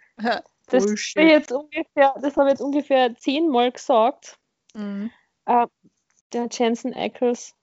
Das 0.67 0.85
habe 0.85 0.93
ich 0.93 1.15
jetzt 1.15 1.51
ungefähr, 1.51 2.13
das 2.21 2.37
habe 2.37 2.47
ich 2.47 2.53
jetzt 2.53 2.61
ungefähr 2.61 3.15
zehnmal 3.17 3.71
gesagt. 3.71 4.37
Mhm. 4.73 5.11
Äh, 5.51 5.67
der 6.33 6.47
Jensen 6.51 6.93
Ackles. 6.93 7.53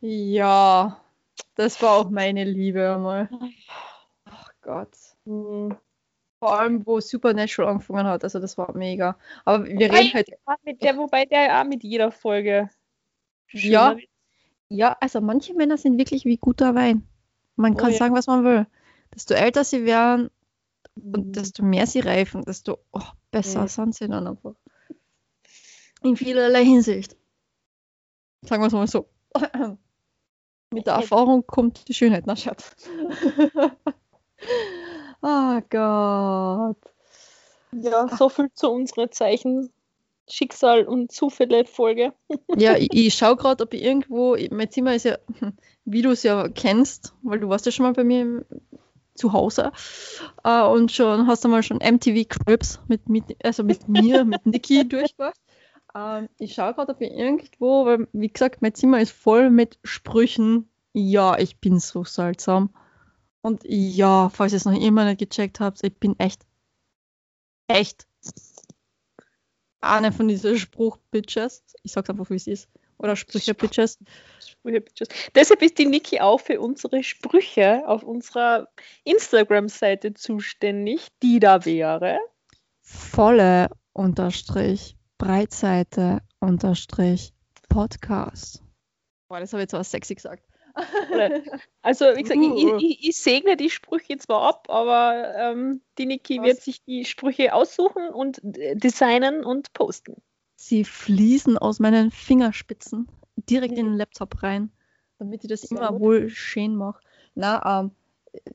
Ja, 0.00 1.00
das 1.56 1.82
war 1.82 1.92
auch 1.96 2.10
meine 2.10 2.44
Liebe 2.44 2.94
einmal. 2.94 3.28
Ach 4.24 4.50
Gott. 4.62 4.90
Hm. 5.26 5.76
Vor 6.38 6.58
allem, 6.58 6.84
wo 6.86 7.00
Supernatural 7.00 7.72
angefangen 7.72 8.06
hat. 8.06 8.24
Also 8.24 8.38
das 8.40 8.56
war 8.58 8.74
mega. 8.76 9.16
Aber 9.44 9.64
wir 9.66 9.74
Wobei- 9.88 9.98
reden 9.98 10.14
halt. 10.14 10.28
Mit 10.64 10.82
der, 10.82 10.96
wobei 10.96 11.24
der 11.24 11.42
ja 11.46 11.60
auch 11.62 11.66
mit 11.66 11.82
jeder 11.84 12.10
Folge. 12.10 12.68
Ja. 13.52 13.96
wird. 13.96 14.08
Ja, 14.68 14.96
also 15.00 15.20
manche 15.20 15.54
Männer 15.54 15.76
sind 15.76 15.98
wirklich 15.98 16.24
wie 16.24 16.38
guter 16.38 16.74
Wein. 16.74 17.06
Man 17.56 17.74
Oh 17.74 17.76
kann 17.76 17.90
ja. 17.92 17.98
sagen, 17.98 18.14
was 18.14 18.26
man 18.26 18.42
will. 18.44 18.66
Desto 19.14 19.34
älter 19.34 19.64
sie 19.64 19.84
werden 19.84 20.30
und 20.96 21.26
Mhm. 21.28 21.32
desto 21.32 21.62
mehr 21.62 21.86
sie 21.86 22.00
reifen, 22.00 22.42
desto 22.44 22.78
oh, 22.92 23.02
besser 23.30 23.60
Ja. 23.60 23.68
sind 23.68 23.94
sie 23.94 24.08
dann 24.08 24.26
einfach. 24.26 24.54
In 26.02 26.16
vielerlei 26.16 26.64
Hinsicht. 26.64 27.16
Sagen 28.42 28.62
wir 28.62 28.66
es 28.66 28.72
mal 28.72 28.86
so. 28.86 29.08
Mit 30.72 30.86
der. 30.86 30.94
Erfahrung 30.94 31.46
kommt 31.46 31.88
die 31.88 31.94
Schönheit, 31.94 32.24
na 32.26 32.34
Schatz. 32.34 32.74
oh 35.22 35.60
Gott. 35.70 36.78
Ja, 37.72 38.08
so 38.16 38.28
viel 38.28 38.50
zu 38.52 38.70
unserer 38.70 39.10
Zeichen, 39.10 39.70
Schicksal 40.28 40.84
und 40.84 41.12
Zufälle 41.12 41.64
Folge. 41.64 42.12
Ja, 42.56 42.76
ich, 42.76 42.92
ich 42.92 43.14
schaue 43.14 43.36
gerade, 43.36 43.64
ob 43.64 43.74
ich 43.74 43.82
irgendwo, 43.82 44.36
mein 44.50 44.70
Zimmer 44.70 44.94
ist 44.94 45.04
ja, 45.04 45.18
wie 45.84 46.02
du 46.02 46.10
es 46.10 46.22
ja 46.22 46.48
kennst, 46.48 47.14
weil 47.22 47.40
du 47.40 47.48
warst 47.48 47.66
ja 47.66 47.72
schon 47.72 47.84
mal 47.84 47.92
bei 47.92 48.04
mir 48.04 48.22
im, 48.22 48.44
zu 49.14 49.32
Hause 49.32 49.72
äh, 50.42 50.62
und 50.62 50.90
schon 50.90 51.26
hast 51.26 51.44
du 51.44 51.48
mal 51.48 51.62
schon 51.62 51.78
MTV 51.78 52.26
Cribs 52.28 52.80
mit, 52.88 53.08
mit 53.08 53.24
also 53.44 53.62
mit 53.62 53.88
mir, 53.88 54.24
mit 54.24 54.46
Niki 54.46 54.88
durchgemacht. 54.88 55.38
Ähm, 55.94 56.28
ich 56.38 56.54
schaue 56.54 56.74
gerade, 56.74 56.92
ob 56.92 57.00
ich 57.00 57.10
irgendwo, 57.10 57.86
weil 57.86 58.08
wie 58.12 58.28
gesagt, 58.28 58.62
mein 58.62 58.74
Zimmer 58.74 59.00
ist 59.00 59.12
voll 59.12 59.50
mit 59.50 59.78
Sprüchen. 59.84 60.70
Ja, 60.92 61.38
ich 61.38 61.58
bin 61.58 61.78
so 61.78 62.04
seltsam. 62.04 62.74
Und 63.42 63.62
ja, 63.64 64.28
falls 64.28 64.52
ihr 64.52 64.56
es 64.56 64.64
noch 64.64 64.80
immer 64.80 65.04
nicht 65.04 65.18
gecheckt 65.18 65.60
habt, 65.60 65.82
ich 65.82 65.98
bin 65.98 66.18
echt, 66.18 66.46
echt 67.66 68.06
eine 69.80 70.12
von 70.12 70.28
diesen 70.28 70.56
Spruch-Bitches. 70.56 71.64
Ich 71.82 71.92
sag's 71.92 72.08
einfach, 72.08 72.30
wie 72.30 72.36
es 72.36 72.46
ist. 72.46 72.68
Oder 72.98 73.16
Sprüche-Bitches. 73.16 73.98
Sprüche, 74.38 74.80
Bitches. 74.80 75.08
Deshalb 75.34 75.60
ist 75.62 75.76
die 75.78 75.86
Niki 75.86 76.20
auch 76.20 76.40
für 76.40 76.60
unsere 76.60 77.02
Sprüche 77.02 77.82
auf 77.86 78.04
unserer 78.04 78.68
Instagram-Seite 79.02 80.14
zuständig, 80.14 81.08
die 81.20 81.40
da 81.40 81.64
wäre. 81.64 82.18
Volle 82.80 83.70
Unterstrich, 83.92 84.96
Breitseite 85.22 86.20
Unterstrich, 86.40 87.32
Podcast. 87.68 88.60
Boah, 89.28 89.38
das 89.38 89.52
habe 89.52 89.60
ich 89.60 89.66
jetzt 89.66 89.74
aber 89.74 89.84
sexy 89.84 90.16
gesagt. 90.16 90.42
Also, 91.82 92.06
wie 92.16 92.22
gesagt, 92.22 92.40
ich, 92.40 92.64
Uh. 92.64 92.76
ich, 92.78 93.08
ich 93.08 93.16
segne 93.16 93.56
die 93.56 93.70
Sprüche 93.70 94.16
zwar 94.16 94.42
ab, 94.42 94.66
aber 94.68 95.32
ähm, 95.36 95.80
die 95.96 96.06
Niki 96.06 96.38
Was? 96.38 96.46
wird 96.46 96.60
sich 96.62 96.82
die 96.82 97.04
Sprüche 97.04 97.54
aussuchen 97.54 98.08
und 98.08 98.42
äh, 98.56 98.74
designen 98.74 99.44
und 99.44 99.72
posten. 99.74 100.16
Sie 100.56 100.82
fließen 100.82 101.56
aus 101.56 101.78
meinen 101.78 102.10
Fingerspitzen 102.10 103.06
direkt 103.36 103.78
in 103.78 103.86
den 103.86 103.96
Laptop 103.96 104.42
rein, 104.42 104.72
damit 105.20 105.44
ich 105.44 105.50
das 105.50 105.60
Sehr 105.60 105.78
immer 105.78 105.90
gut. 105.92 106.00
wohl 106.00 106.28
schön 106.30 106.74
mache. 106.74 107.00
Na, 107.36 107.80
ähm, 107.80 107.92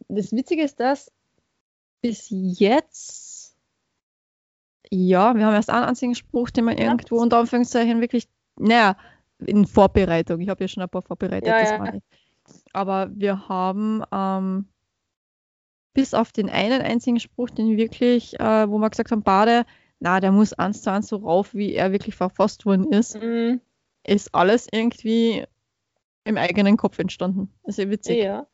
das 0.10 0.34
Witzige 0.34 0.64
ist, 0.64 0.82
dass 0.82 1.14
bis 2.02 2.28
jetzt, 2.30 3.27
ja, 4.92 5.36
wir 5.36 5.46
haben 5.46 5.54
erst 5.54 5.70
einen 5.70 5.86
einzigen 5.86 6.16
Spruch, 6.16 6.50
den 6.50 6.66
man 6.66 6.78
Ja. 6.78 6.86
irgendwo 6.86 7.18
unter 7.20 7.38
Anführungszeichen 7.40 8.02
wirklich, 8.02 8.28
naja, 8.58 8.96
in 9.40 9.66
Vorbereitung. 9.66 10.40
Ich 10.42 10.50
habe 10.50 10.64
ja 10.64 10.68
schon 10.68 10.84
ein 10.84 10.90
paar 10.90 11.02
vorbereitet, 11.02 11.48
Ja, 11.48 11.60
das 11.60 11.70
ja. 11.72 11.78
meine 11.78 11.98
ich. 11.98 12.04
Aber 12.74 13.10
wir 13.14 13.48
haben 13.50 14.04
ähm, 14.12 14.66
bis 15.94 16.14
auf 16.14 16.32
den 16.32 16.50
einen 16.50 16.82
einzigen 16.82 17.20
Spruch, 17.20 17.50
den 17.50 17.76
wirklich, 17.78 18.40
äh, 18.40 18.70
wo 18.70 18.78
wir 18.78 18.90
gesagt 18.90 19.12
haben, 19.12 19.24
Bade, 19.24 19.66
na, 20.00 20.20
der 20.20 20.32
muss 20.32 20.54
eins 20.54 20.82
zu 20.84 20.92
eins 20.92 21.08
so 21.08 21.18
rauf, 21.18 21.54
wie 21.54 21.74
er 21.74 21.92
wirklich 21.92 22.16
verfasst 22.16 22.66
worden 22.66 22.92
ist, 22.92 23.20
Mhm. 23.22 23.60
ist 24.06 24.34
alles 24.34 24.68
irgendwie 24.72 25.46
im 26.24 26.38
eigenen 26.38 26.78
Kopf 26.78 27.00
entstanden. 27.00 27.52
Das 27.64 27.78
ist 27.78 27.84
ja 27.84 27.90
witzig. 27.90 28.18
Ja. 28.20 28.48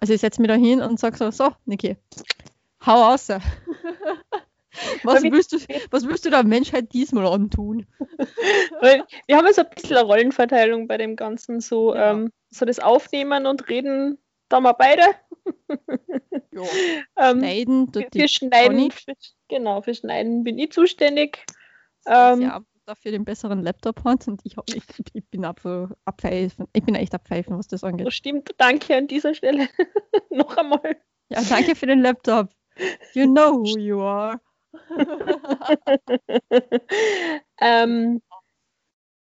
Also 0.00 0.12
ich 0.14 0.20
setze 0.20 0.40
mich 0.40 0.48
da 0.48 0.54
hin 0.56 0.80
und 0.80 0.98
sage 1.00 1.16
so, 1.16 1.30
so, 1.30 1.50
Niki, 1.64 1.96
hau 2.86 3.12
aus. 3.12 3.28
was, 5.02 5.22
willst 5.22 5.52
du, 5.52 5.58
was 5.90 6.06
willst 6.06 6.24
du 6.24 6.30
der 6.30 6.44
Menschheit 6.44 6.92
diesmal 6.92 7.26
antun? 7.26 7.86
Wir 8.80 9.36
haben 9.36 9.46
ja 9.46 9.52
so 9.52 9.62
ein 9.62 9.70
bisschen 9.74 9.96
eine 9.96 10.06
Rollenverteilung 10.06 10.86
bei 10.88 10.96
dem 10.96 11.16
Ganzen, 11.16 11.60
so, 11.60 11.94
Ja. 11.94 12.12
ähm, 12.12 12.30
so 12.50 12.64
das 12.64 12.78
Aufnehmen 12.78 13.46
und 13.46 13.68
Reden, 13.68 14.18
da 14.48 14.60
mal 14.60 14.72
beide. 14.72 15.02
Ja. 16.52 16.62
Ähm, 17.16 17.38
Schneiden, 17.38 17.92
für, 17.92 18.06
für 18.12 18.28
Schneiden, 18.28 18.90
für, 18.90 19.14
genau, 19.48 19.82
für 19.82 19.94
Schneiden 19.94 20.42
bin 20.42 20.58
ich 20.58 20.72
zuständig. 20.72 21.44
ähm, 22.06 22.40
Ähm, 22.42 22.66
dafür 22.86 23.12
den 23.12 23.24
besseren 23.24 23.62
Laptop 23.62 24.02
hat 24.04 24.26
und 24.26 24.40
ich, 24.44 24.56
ich, 24.74 24.82
ich 25.12 25.24
bin 25.26 25.44
ab, 25.44 25.60
abpfeifen. 26.04 26.66
Ich 26.72 26.82
bin 26.84 26.94
echt 26.96 27.14
abpfeifen, 27.14 27.56
was 27.56 27.68
das 27.68 27.84
angeht. 27.84 28.06
das 28.06 28.14
stimmt, 28.14 28.50
danke 28.58 28.96
an 28.96 29.06
dieser 29.06 29.34
Stelle. 29.34 29.68
Noch 30.30 30.56
einmal. 30.56 30.96
Ja, 31.28 31.40
danke 31.48 31.76
für 31.76 31.86
den 31.86 32.00
Laptop. 32.00 32.48
You 33.14 33.26
know 33.26 33.60
who 33.60 33.78
you 33.78 34.00
are. 34.00 34.40
Ähm, 37.60 38.22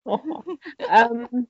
oh, 0.04 0.20
ähm, 0.90 1.48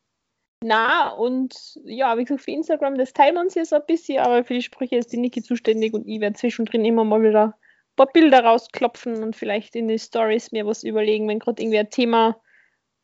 na, 0.61 1.09
und 1.09 1.79
ja, 1.83 2.17
wie 2.17 2.23
gesagt, 2.23 2.41
für 2.43 2.51
Instagram, 2.51 2.97
das 2.97 3.13
teilen 3.13 3.35
wir 3.35 3.41
uns 3.41 3.53
hier 3.53 3.65
so 3.65 3.75
ein 3.75 3.85
bisschen, 3.85 4.19
aber 4.19 4.43
für 4.43 4.55
die 4.55 4.61
Sprüche 4.61 4.97
ist 4.97 5.11
die 5.11 5.17
Niki 5.17 5.43
zuständig 5.43 5.93
und 5.93 6.07
ich 6.07 6.19
werde 6.21 6.35
zwischendrin 6.35 6.85
immer 6.85 7.03
mal 7.03 7.21
wieder 7.21 7.45
ein 7.47 7.95
paar 7.95 8.11
Bilder 8.11 8.43
rausklopfen 8.43 9.21
und 9.21 9.35
vielleicht 9.35 9.75
in 9.75 9.87
die 9.87 9.99
Stories 9.99 10.51
mir 10.51 10.65
was 10.65 10.83
überlegen, 10.83 11.27
wenn 11.27 11.39
gerade 11.39 11.61
irgendwie 11.61 11.79
ein 11.79 11.89
Thema, 11.89 12.41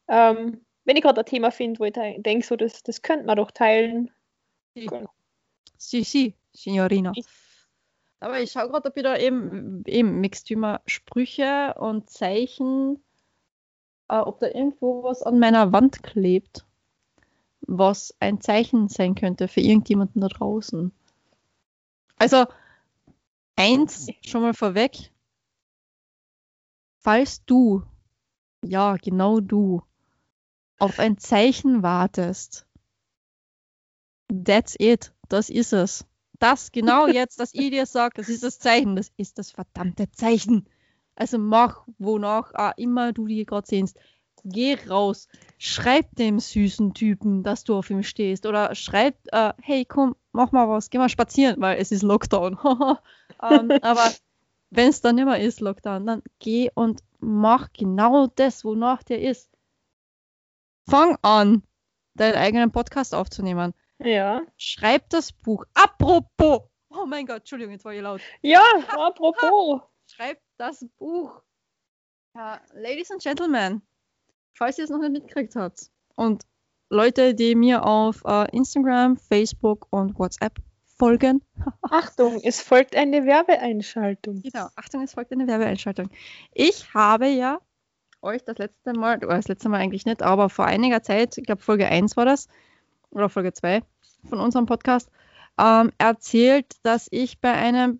ähm, 0.07 0.65
wenn 0.85 0.95
ich 0.95 1.03
gerade 1.03 1.21
ein 1.21 1.25
Thema 1.25 1.51
finde, 1.51 1.79
wo 1.79 1.85
ich 1.85 1.93
denke, 1.93 2.45
so, 2.45 2.55
das, 2.55 2.81
das 2.83 3.01
könnte 3.01 3.25
man 3.25 3.37
doch 3.37 3.51
teilen. 3.51 4.09
Genau. 4.73 5.09
Si, 5.77 6.03
si, 6.03 6.35
Signorina. 6.53 7.11
Ich- 7.15 7.25
Aber 8.21 8.39
ich 8.39 8.51
schaue 8.51 8.69
gerade, 8.69 8.89
ob 8.89 8.95
ich 8.95 9.03
da 9.03 9.17
eben, 9.17 9.83
eben 9.85 10.21
Mixtümer 10.21 10.81
Sprüche 10.85 11.73
und 11.77 12.09
Zeichen, 12.09 13.03
äh, 14.07 14.19
ob 14.19 14.39
da 14.39 14.47
irgendwo 14.47 15.03
was 15.03 15.23
an 15.23 15.39
meiner 15.39 15.73
Wand 15.73 16.03
klebt, 16.03 16.65
was 17.61 18.15
ein 18.19 18.39
Zeichen 18.39 18.87
sein 18.87 19.15
könnte 19.15 19.49
für 19.49 19.59
irgendjemanden 19.59 20.21
da 20.21 20.29
draußen. 20.29 20.93
Also, 22.17 22.45
eins 23.55 24.07
schon 24.21 24.43
mal 24.43 24.53
vorweg. 24.53 25.11
Falls 26.99 27.43
du, 27.45 27.83
ja, 28.63 28.95
genau 28.97 29.39
du, 29.39 29.81
auf 30.77 30.99
ein 30.99 31.17
Zeichen 31.17 31.81
wartest, 31.81 32.67
That's 34.31 34.75
it. 34.79 35.13
Das 35.27 35.49
ist 35.49 35.73
es. 35.73 36.05
Das 36.41 36.71
genau 36.71 37.05
jetzt, 37.05 37.39
dass 37.39 37.53
ich 37.53 37.69
dir 37.69 37.85
sage, 37.85 38.15
das 38.15 38.27
ist 38.27 38.41
das 38.41 38.57
Zeichen. 38.57 38.95
Das 38.95 39.11
ist 39.15 39.37
das 39.37 39.51
verdammte 39.51 40.09
Zeichen. 40.09 40.67
Also 41.15 41.37
mach, 41.37 41.85
wonach 41.99 42.51
auch 42.55 42.75
immer 42.77 43.13
du 43.13 43.27
die 43.27 43.45
gerade 43.45 43.67
sehnst. 43.67 43.95
Geh 44.43 44.75
raus. 44.89 45.27
Schreib 45.59 46.15
dem 46.15 46.39
süßen 46.39 46.95
Typen, 46.95 47.43
dass 47.43 47.63
du 47.63 47.75
auf 47.75 47.91
ihm 47.91 48.01
stehst. 48.01 48.47
Oder 48.47 48.73
schreib, 48.73 49.17
äh, 49.31 49.53
hey, 49.61 49.85
komm, 49.85 50.15
mach 50.31 50.51
mal 50.51 50.67
was. 50.67 50.89
Geh 50.89 50.97
mal 50.97 51.09
spazieren, 51.09 51.61
weil 51.61 51.77
es 51.77 51.91
ist 51.91 52.01
Lockdown. 52.01 52.57
ähm, 53.43 53.71
aber 53.83 54.11
wenn 54.71 54.89
es 54.89 54.99
dann 54.99 55.19
immer 55.19 55.37
ist, 55.37 55.61
Lockdown, 55.61 56.07
dann 56.07 56.23
geh 56.39 56.71
und 56.73 57.03
mach 57.19 57.71
genau 57.71 58.25
das, 58.25 58.65
wonach 58.65 59.03
der 59.03 59.21
ist. 59.21 59.47
Fang 60.89 61.19
an, 61.21 61.61
deinen 62.15 62.35
eigenen 62.35 62.71
Podcast 62.71 63.13
aufzunehmen. 63.13 63.75
Ja. 64.03 64.41
Schreib 64.57 65.09
das 65.09 65.31
Buch. 65.31 65.65
Apropos. 65.73 66.61
Oh 66.89 67.05
mein 67.05 67.25
Gott, 67.25 67.39
Entschuldigung, 67.39 67.73
jetzt 67.73 67.85
war 67.85 67.93
ich 67.93 68.01
laut. 68.01 68.21
Ja, 68.41 68.63
apropos. 68.89 69.81
Schreib 70.07 70.39
das 70.57 70.85
Buch. 70.97 71.41
Ja, 72.35 72.61
Ladies 72.73 73.11
and 73.11 73.21
Gentlemen, 73.21 73.81
falls 74.53 74.77
ihr 74.77 74.85
es 74.85 74.89
noch 74.89 74.99
nicht 74.99 75.11
mitgekriegt 75.11 75.55
habt 75.55 75.91
und 76.15 76.43
Leute, 76.89 77.33
die 77.33 77.55
mir 77.55 77.85
auf 77.85 78.23
äh, 78.25 78.49
Instagram, 78.55 79.17
Facebook 79.17 79.87
und 79.91 80.17
WhatsApp 80.17 80.59
folgen. 80.97 81.41
Achtung, 81.81 82.39
es 82.43 82.61
folgt 82.61 82.95
eine 82.95 83.25
Werbeeinschaltung. 83.25 84.41
Genau, 84.41 84.67
Achtung, 84.75 85.01
es 85.01 85.13
folgt 85.13 85.31
eine 85.31 85.47
Werbeeinschaltung. 85.47 86.09
Ich 86.53 86.93
habe 86.93 87.27
ja 87.27 87.59
euch 88.21 88.43
das 88.43 88.57
letzte 88.57 88.93
Mal, 88.93 89.17
oder 89.17 89.35
das 89.35 89.47
letzte 89.47 89.69
Mal 89.69 89.79
eigentlich 89.79 90.05
nicht, 90.05 90.21
aber 90.21 90.49
vor 90.49 90.65
einiger 90.65 91.01
Zeit, 91.01 91.37
ich 91.37 91.45
glaube 91.45 91.61
Folge 91.61 91.87
1 91.87 92.17
war 92.17 92.25
das, 92.25 92.47
oder 93.11 93.29
Folge 93.29 93.53
2 93.53 93.83
von 94.27 94.39
unserem 94.39 94.65
Podcast, 94.65 95.09
ähm, 95.59 95.91
erzählt, 95.97 96.75
dass 96.83 97.07
ich 97.11 97.39
bei 97.39 97.53
einem 97.53 97.99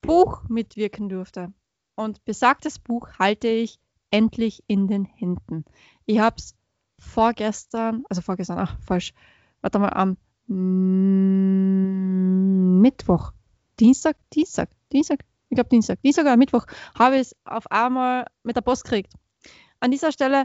Buch 0.00 0.42
mitwirken 0.48 1.08
durfte. 1.08 1.52
Und 1.94 2.24
besagtes 2.24 2.78
Buch 2.78 3.08
halte 3.18 3.48
ich 3.48 3.78
endlich 4.10 4.62
in 4.66 4.88
den 4.88 5.04
Händen. 5.04 5.64
Ich 6.06 6.18
habe 6.18 6.36
es 6.36 6.54
vorgestern, 6.98 8.04
also 8.08 8.22
vorgestern, 8.22 8.58
ach 8.58 8.76
falsch, 8.80 9.12
warte 9.60 9.78
mal, 9.78 9.90
am 9.90 10.16
Mittwoch, 12.80 13.32
Dienstag, 13.78 14.16
Dienstag, 14.32 14.70
Dienstag, 14.92 15.24
ich 15.48 15.56
glaube 15.56 15.70
Dienstag, 15.70 16.00
Dienstag 16.02 16.24
oder 16.24 16.36
Mittwoch, 16.36 16.66
habe 16.98 17.16
ich 17.16 17.22
es 17.22 17.36
auf 17.44 17.70
einmal 17.70 18.26
mit 18.42 18.56
der 18.56 18.60
Post 18.62 18.84
gekriegt. 18.84 19.14
An 19.80 19.90
dieser 19.90 20.12
Stelle 20.12 20.44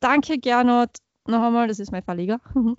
danke 0.00 0.38
Gernot 0.38 0.98
noch 1.26 1.42
einmal, 1.42 1.68
das 1.68 1.78
ist 1.78 1.92
mein 1.92 2.02
Verleger, 2.02 2.40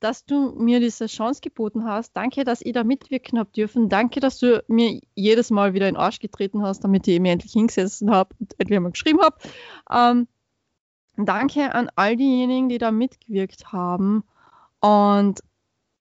dass 0.00 0.24
du 0.24 0.52
mir 0.52 0.80
diese 0.80 1.06
Chance 1.06 1.40
geboten 1.40 1.84
hast. 1.84 2.12
Danke, 2.16 2.44
dass 2.44 2.62
ich 2.62 2.72
da 2.72 2.84
mitwirken 2.84 3.38
habe 3.38 3.50
dürfen. 3.50 3.88
Danke, 3.88 4.20
dass 4.20 4.38
du 4.38 4.62
mir 4.68 5.00
jedes 5.14 5.50
Mal 5.50 5.74
wieder 5.74 5.88
in 5.88 5.94
den 5.94 6.00
Arsch 6.00 6.20
getreten 6.20 6.62
hast, 6.62 6.84
damit 6.84 7.08
ich 7.08 7.20
mir 7.20 7.32
endlich 7.32 7.52
hingesessen 7.52 8.10
habe 8.10 8.34
und 8.38 8.54
endlich 8.58 8.76
einmal 8.76 8.92
geschrieben 8.92 9.20
habe. 9.20 9.36
Ähm, 9.90 10.28
danke 11.16 11.74
an 11.74 11.90
all 11.96 12.16
diejenigen, 12.16 12.68
die 12.68 12.78
da 12.78 12.92
mitgewirkt 12.92 13.72
haben. 13.72 14.24
Und 14.80 15.40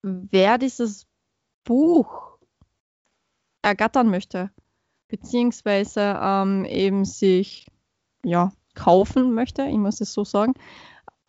wer 0.03 0.57
dieses 0.57 1.07
Buch 1.63 2.37
ergattern 3.63 4.09
möchte, 4.09 4.51
beziehungsweise 5.07 6.19
ähm, 6.21 6.65
eben 6.65 7.05
sich 7.05 7.67
ja, 8.23 8.51
kaufen 8.75 9.33
möchte, 9.33 9.63
ich 9.63 9.77
muss 9.77 10.01
es 10.01 10.13
so 10.13 10.23
sagen, 10.23 10.53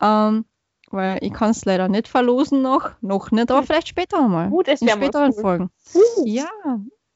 ähm, 0.01 0.45
weil 0.93 1.19
ich 1.21 1.33
kann 1.33 1.51
es 1.51 1.65
leider 1.65 1.87
nicht 1.87 2.07
verlosen 2.07 2.61
noch, 2.61 2.91
noch 3.01 3.31
nicht, 3.31 3.51
aber 3.51 3.59
hm. 3.59 3.67
vielleicht 3.67 3.87
später 3.87 4.27
mal. 4.27 4.49
Gut, 4.49 4.67
es 4.67 4.81
in 4.81 4.89
späteren 4.89 5.33
cool. 5.35 5.41
Folgen. 5.41 5.69
Uh. 5.93 6.25
Ja, 6.25 6.49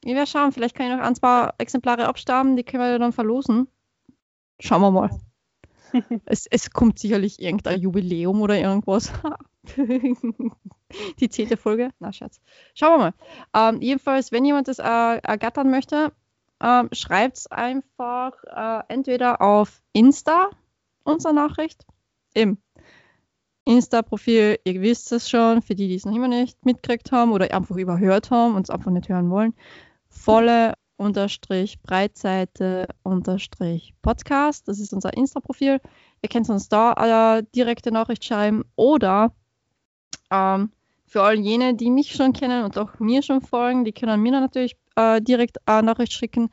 ich 0.04 0.14
werde 0.14 0.28
schauen, 0.28 0.52
vielleicht 0.52 0.76
kann 0.76 0.88
ich 0.88 0.98
noch 0.98 1.04
ein, 1.04 1.16
zwei 1.16 1.50
Exemplare 1.58 2.08
abstauben, 2.08 2.56
die 2.56 2.64
können 2.64 2.84
wir 2.84 3.00
dann 3.00 3.14
verlosen. 3.14 3.68
Schauen 4.60 4.82
wir 4.82 4.92
mal. 4.92 5.10
es, 6.26 6.46
es 6.48 6.72
kommt 6.72 7.00
sicherlich 7.00 7.42
irgendein 7.42 7.80
Jubiläum 7.80 8.42
oder 8.42 8.60
irgendwas. 8.60 9.12
die 11.20 11.30
zehnte 11.30 11.58
Folge? 11.58 11.92
Na, 12.00 12.12
Schatz. 12.12 12.42
Schauen 12.74 12.92
wir 12.92 12.98
mal. 12.98 13.70
Ähm, 13.70 13.82
jedenfalls, 13.82 14.32
wenn 14.32 14.46
jemand 14.46 14.68
das 14.68 14.80
äh, 14.80 14.84
ergattern 14.84 15.72
möchte, 15.72 16.12
ähm, 16.62 16.90
schreibt 16.92 17.38
es 17.38 17.48
einfach 17.48 18.34
äh, 18.46 18.84
entweder 18.88 19.42
auf 19.42 19.82
Insta, 19.94 20.50
unsere 21.04 21.34
Nachricht, 21.34 21.86
im 22.34 22.58
Insta-Profil, 23.66 24.60
ihr 24.64 24.82
wisst 24.82 25.12
es 25.12 25.30
schon, 25.30 25.62
für 25.62 25.76
die, 25.76 25.88
die 25.88 25.96
es 25.96 26.06
noch 26.06 26.16
immer 26.16 26.28
nicht 26.28 26.66
mitgekriegt 26.66 27.12
haben 27.12 27.32
oder 27.32 27.54
einfach 27.54 27.76
überhört 27.76 28.30
haben 28.30 28.56
und 28.56 28.64
es 28.64 28.70
einfach 28.70 28.92
nicht 28.92 29.10
hören 29.10 29.30
wollen, 29.30 29.54
volle 30.10 30.74
unterstrich 30.98 31.82
Breitseite 31.82 32.88
unterstrich 33.04 33.94
Podcast. 34.02 34.68
Das 34.68 34.80
ist 34.80 34.94
unser 34.94 35.16
Insta-Profil. 35.16 35.80
Ihr 36.22 36.30
könnt 36.30 36.50
uns 36.50 36.70
da 36.70 37.38
äh, 37.38 37.44
direkte 37.56 37.92
Nachricht 37.92 38.24
schreiben 38.24 38.64
oder 38.76 39.34
ähm, 40.30 40.72
für 41.06 41.24
all 41.24 41.40
jene, 41.40 41.76
die 41.76 41.92
mich 41.92 42.14
schon 42.14 42.34
kennen 42.34 42.64
und 42.64 42.78
auch 42.78 43.00
mir 43.00 43.22
schon 43.22 43.42
folgen, 43.42 43.86
die 43.86 43.94
können 43.94 44.22
mir 44.22 44.32
natürlich 44.32 44.76
äh, 44.96 45.22
direkt 45.22 45.58
eine 45.68 45.84
Nachricht 45.84 46.14
schicken. 46.14 46.50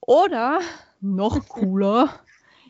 Oder 0.00 0.60
noch 1.00 1.48
cooler, 1.48 2.08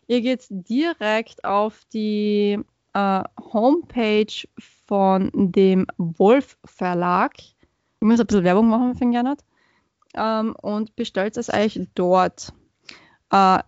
ihr 0.09 0.21
geht 0.21 0.47
direkt 0.51 1.45
auf 1.45 1.81
die 1.93 2.59
äh, 2.95 3.23
Homepage 3.53 4.49
von 4.87 5.31
dem 5.35 5.87
Wolf 5.97 6.59
Verlag. 6.65 7.39
Ich 7.39 7.57
muss 8.01 8.21
ein 8.21 8.27
bisschen 8.27 8.45
Werbung 8.45 8.69
machen 8.69 8.95
für 8.95 9.09
Gernot. 9.11 9.41
Ähm, 10.15 10.57
und 10.61 10.97
bestellt 10.97 11.37
es 11.37 11.53
euch 11.53 11.81
dort. 11.95 12.53
Äh, 13.31 13.61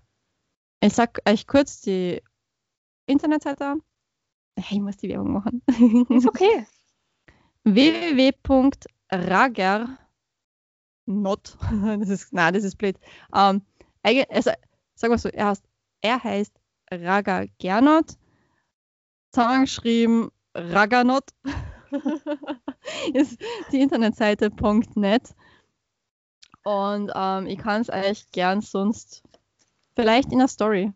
ich 0.80 0.92
sag 0.94 1.20
euch 1.28 1.46
kurz 1.46 1.80
die 1.82 2.20
Internetseite 3.06 3.66
an. 3.66 3.82
Hey, 4.56 4.78
ich 4.78 4.82
muss 4.82 4.96
die 4.96 5.08
Werbung 5.08 5.32
machen. 5.32 5.62
Ist 6.10 6.26
okay. 6.26 6.66
www.rager 7.64 8.78
not. 11.06 11.56
das 12.00 12.08
ist, 12.08 12.32
nein, 12.32 12.54
das 12.54 12.64
ist 12.64 12.76
blöd. 12.76 12.98
Ähm, 13.34 13.62
also, 14.02 14.50
sag 14.94 15.10
mal 15.10 15.18
so, 15.18 15.28
er 15.28 15.48
heißt, 15.48 15.64
er 16.00 16.22
heißt 16.22 16.52
Raga 16.90 17.44
Gernot, 17.58 18.16
zusammengeschrieben 19.32 20.30
Raganot. 20.54 21.24
ist 23.12 23.40
die 23.70 23.80
Internetseite 23.80 24.50
.net. 24.94 25.34
Und 26.64 27.10
ähm, 27.14 27.46
ich 27.46 27.58
kann 27.58 27.80
es 27.80 27.90
eigentlich 27.90 28.30
gern 28.30 28.60
sonst 28.60 29.22
vielleicht 29.94 30.32
in 30.32 30.38
der 30.38 30.48
Story 30.48 30.92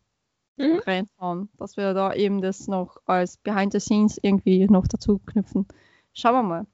mhm. 0.56 0.80
reinhauen, 0.86 1.48
dass 1.58 1.76
wir 1.76 1.92
da 1.92 2.14
eben 2.14 2.40
das 2.40 2.68
noch 2.68 2.98
als 3.06 3.36
Behind 3.38 3.72
the 3.72 3.80
Scenes 3.80 4.18
irgendwie 4.22 4.66
noch 4.66 4.86
dazu 4.86 5.18
knüpfen. 5.26 5.66
Schauen 6.12 6.34
wir 6.34 6.42
mal. 6.42 6.66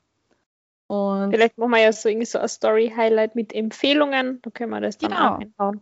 Und 0.88 1.30
Vielleicht 1.30 1.56
machen 1.56 1.70
wir 1.70 1.80
ja 1.80 1.92
so 1.92 2.08
irgendwie 2.08 2.26
so 2.26 2.38
ein 2.38 2.48
Story-Highlight 2.48 3.34
mit 3.34 3.54
Empfehlungen. 3.54 4.40
Da 4.42 4.50
können 4.50 4.70
wir 4.70 4.80
das 4.80 4.98
dann 4.98 5.10
genau. 5.10 5.34
auch 5.34 5.38
einbauen. 5.38 5.80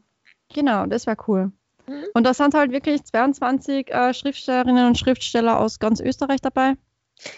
Genau, 0.54 0.86
das 0.86 1.06
wäre 1.06 1.16
cool. 1.26 1.52
Mhm. 1.90 2.04
Und 2.14 2.24
da 2.24 2.34
sind 2.34 2.54
halt 2.54 2.70
wirklich 2.70 3.02
22 3.04 3.92
äh, 3.92 4.14
Schriftstellerinnen 4.14 4.86
und 4.86 4.98
Schriftsteller 4.98 5.58
aus 5.58 5.80
ganz 5.80 6.00
Österreich 6.00 6.40
dabei. 6.40 6.76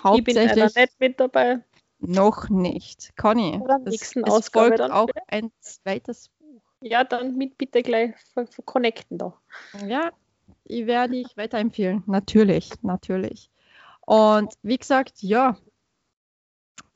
Hauptsächlich. 0.04 0.18
Ich 0.18 0.24
bin 0.24 0.34
leider 0.34 0.80
nicht 0.80 1.00
mit 1.00 1.20
dabei. 1.20 1.64
Noch 2.00 2.50
nicht. 2.50 3.16
Conny. 3.16 3.58
Es, 3.86 4.14
es 4.14 4.48
folgt 4.48 4.80
auch 4.80 5.06
bitte. 5.06 5.22
ein 5.28 5.50
zweites 5.60 6.28
Buch. 6.38 6.62
Ja, 6.80 7.04
dann 7.04 7.36
mit 7.36 7.56
bitte 7.56 7.82
gleich 7.82 8.14
connecten 8.66 9.16
da. 9.16 9.34
Ja, 9.86 10.10
ich 10.64 10.86
werde 10.86 11.14
dich 11.14 11.36
weiterempfehlen. 11.36 12.02
Natürlich, 12.06 12.70
natürlich. 12.82 13.50
Und 14.04 14.52
wie 14.62 14.76
gesagt, 14.76 15.22
ja, 15.22 15.56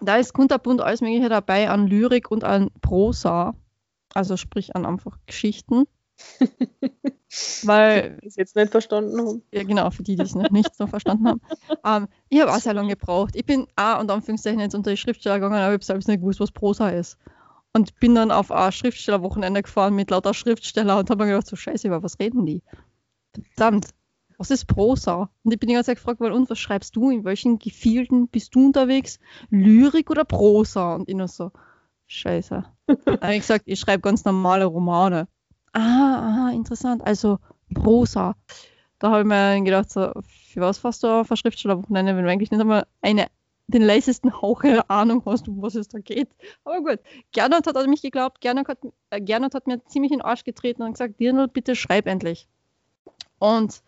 da 0.00 0.16
ist 0.16 0.34
kunterbunt 0.34 0.82
alles 0.82 1.00
Mögliche 1.00 1.30
dabei 1.30 1.70
an 1.70 1.86
Lyrik 1.86 2.30
und 2.30 2.44
an 2.44 2.70
Prosa. 2.82 3.54
Also 4.12 4.36
sprich 4.36 4.76
an 4.76 4.84
einfach 4.84 5.18
Geschichten. 5.26 5.86
Weil. 7.64 8.18
Die 8.22 8.28
es 8.28 8.36
jetzt 8.36 8.56
nicht 8.56 8.70
verstanden 8.70 9.18
haben. 9.18 9.42
Ja, 9.52 9.62
genau, 9.64 9.90
für 9.90 10.02
die, 10.02 10.16
die 10.16 10.22
es 10.22 10.34
noch 10.34 10.50
nicht 10.50 10.74
so 10.74 10.86
verstanden 10.86 11.28
haben. 11.28 11.40
Ähm, 11.84 12.08
ich 12.28 12.40
habe 12.40 12.52
auch 12.52 12.58
sehr 12.58 12.74
lange 12.74 12.96
gebraucht. 12.96 13.36
Ich 13.36 13.44
bin 13.44 13.66
auch 13.76 14.00
und 14.00 14.10
Anführungszeichen 14.10 14.58
jetzt 14.58 14.74
unter 14.74 14.90
die 14.90 14.96
Schriftsteller 14.96 15.36
gegangen, 15.36 15.54
aber 15.54 15.68
ich 15.68 15.74
habe 15.74 15.84
selbst 15.84 16.08
nicht 16.08 16.20
gewusst, 16.20 16.40
was 16.40 16.50
Prosa 16.50 16.88
ist. 16.88 17.16
Und 17.72 17.98
bin 18.00 18.14
dann 18.14 18.32
auf 18.32 18.50
ein 18.50 18.72
Schriftstellerwochenende 18.72 19.62
gefahren 19.62 19.94
mit 19.94 20.10
lauter 20.10 20.34
Schriftsteller 20.34 20.98
und 20.98 21.10
habe 21.10 21.24
mir 21.24 21.30
gedacht, 21.30 21.46
so 21.46 21.54
scheiße, 21.54 21.86
über 21.86 22.02
was 22.02 22.18
reden 22.18 22.44
die? 22.46 22.62
Verdammt 23.54 23.90
was 24.38 24.50
ist 24.50 24.66
Prosa? 24.66 25.30
Und 25.42 25.52
ich 25.52 25.58
bin 25.58 25.68
die 25.68 25.74
ganze 25.74 25.88
Zeit 25.88 25.96
gefragt 25.96 26.20
worden, 26.20 26.34
und 26.34 26.50
was 26.50 26.58
schreibst 26.58 26.96
du? 26.96 27.10
In 27.10 27.24
welchen 27.24 27.58
Gefilden 27.58 28.28
bist 28.28 28.54
du 28.54 28.66
unterwegs? 28.66 29.18
Lyrik 29.50 30.10
oder 30.10 30.24
Prosa? 30.24 30.94
Und 30.94 31.08
ich 31.08 31.14
nur 31.14 31.28
so, 31.28 31.52
scheiße. 32.06 32.64
Dann 33.04 33.20
habe 33.20 33.34
ich 33.34 33.40
gesagt, 33.40 33.64
ich 33.66 33.80
schreibe 33.80 34.02
ganz 34.02 34.24
normale 34.24 34.66
Romane. 34.66 35.28
Ah, 35.76 36.48
ah, 36.48 36.52
interessant. 36.54 37.06
Also 37.06 37.38
Prosa. 37.74 38.34
Da 38.98 39.10
habe 39.10 39.20
ich 39.20 39.26
mir 39.26 39.62
gedacht, 39.62 39.90
so, 39.90 40.10
für 40.50 40.62
was 40.62 40.78
fährst 40.78 41.02
du 41.02 41.08
auf 41.08 41.30
ein 41.30 41.36
Schriftstellerwochenende, 41.36 42.16
wenn 42.16 42.24
du 42.24 42.30
eigentlich 42.30 42.50
nicht 42.50 42.60
einmal 42.60 42.86
eine, 43.02 43.26
den 43.66 43.82
leisesten 43.82 44.40
Hauch 44.40 44.62
einer 44.62 44.90
Ahnung 44.90 45.22
hast, 45.26 45.48
um 45.48 45.60
was 45.60 45.74
es 45.74 45.88
da 45.88 45.98
geht. 45.98 46.30
Aber 46.64 46.80
gut, 46.80 47.00
Gernot 47.32 47.66
hat 47.66 47.76
an 47.76 47.90
mich 47.90 48.00
geglaubt, 48.00 48.40
Gernot 48.40 48.68
hat, 48.68 48.78
äh, 49.10 49.20
Gernot 49.20 49.54
hat 49.54 49.66
mir 49.66 49.84
ziemlich 49.84 50.12
in 50.12 50.20
den 50.20 50.24
Arsch 50.24 50.44
getreten 50.44 50.82
und 50.82 50.92
gesagt, 50.92 51.20
Dirndl, 51.20 51.46
bitte 51.46 51.76
schreib 51.76 52.06
endlich. 52.06 52.48
Und 53.38 53.82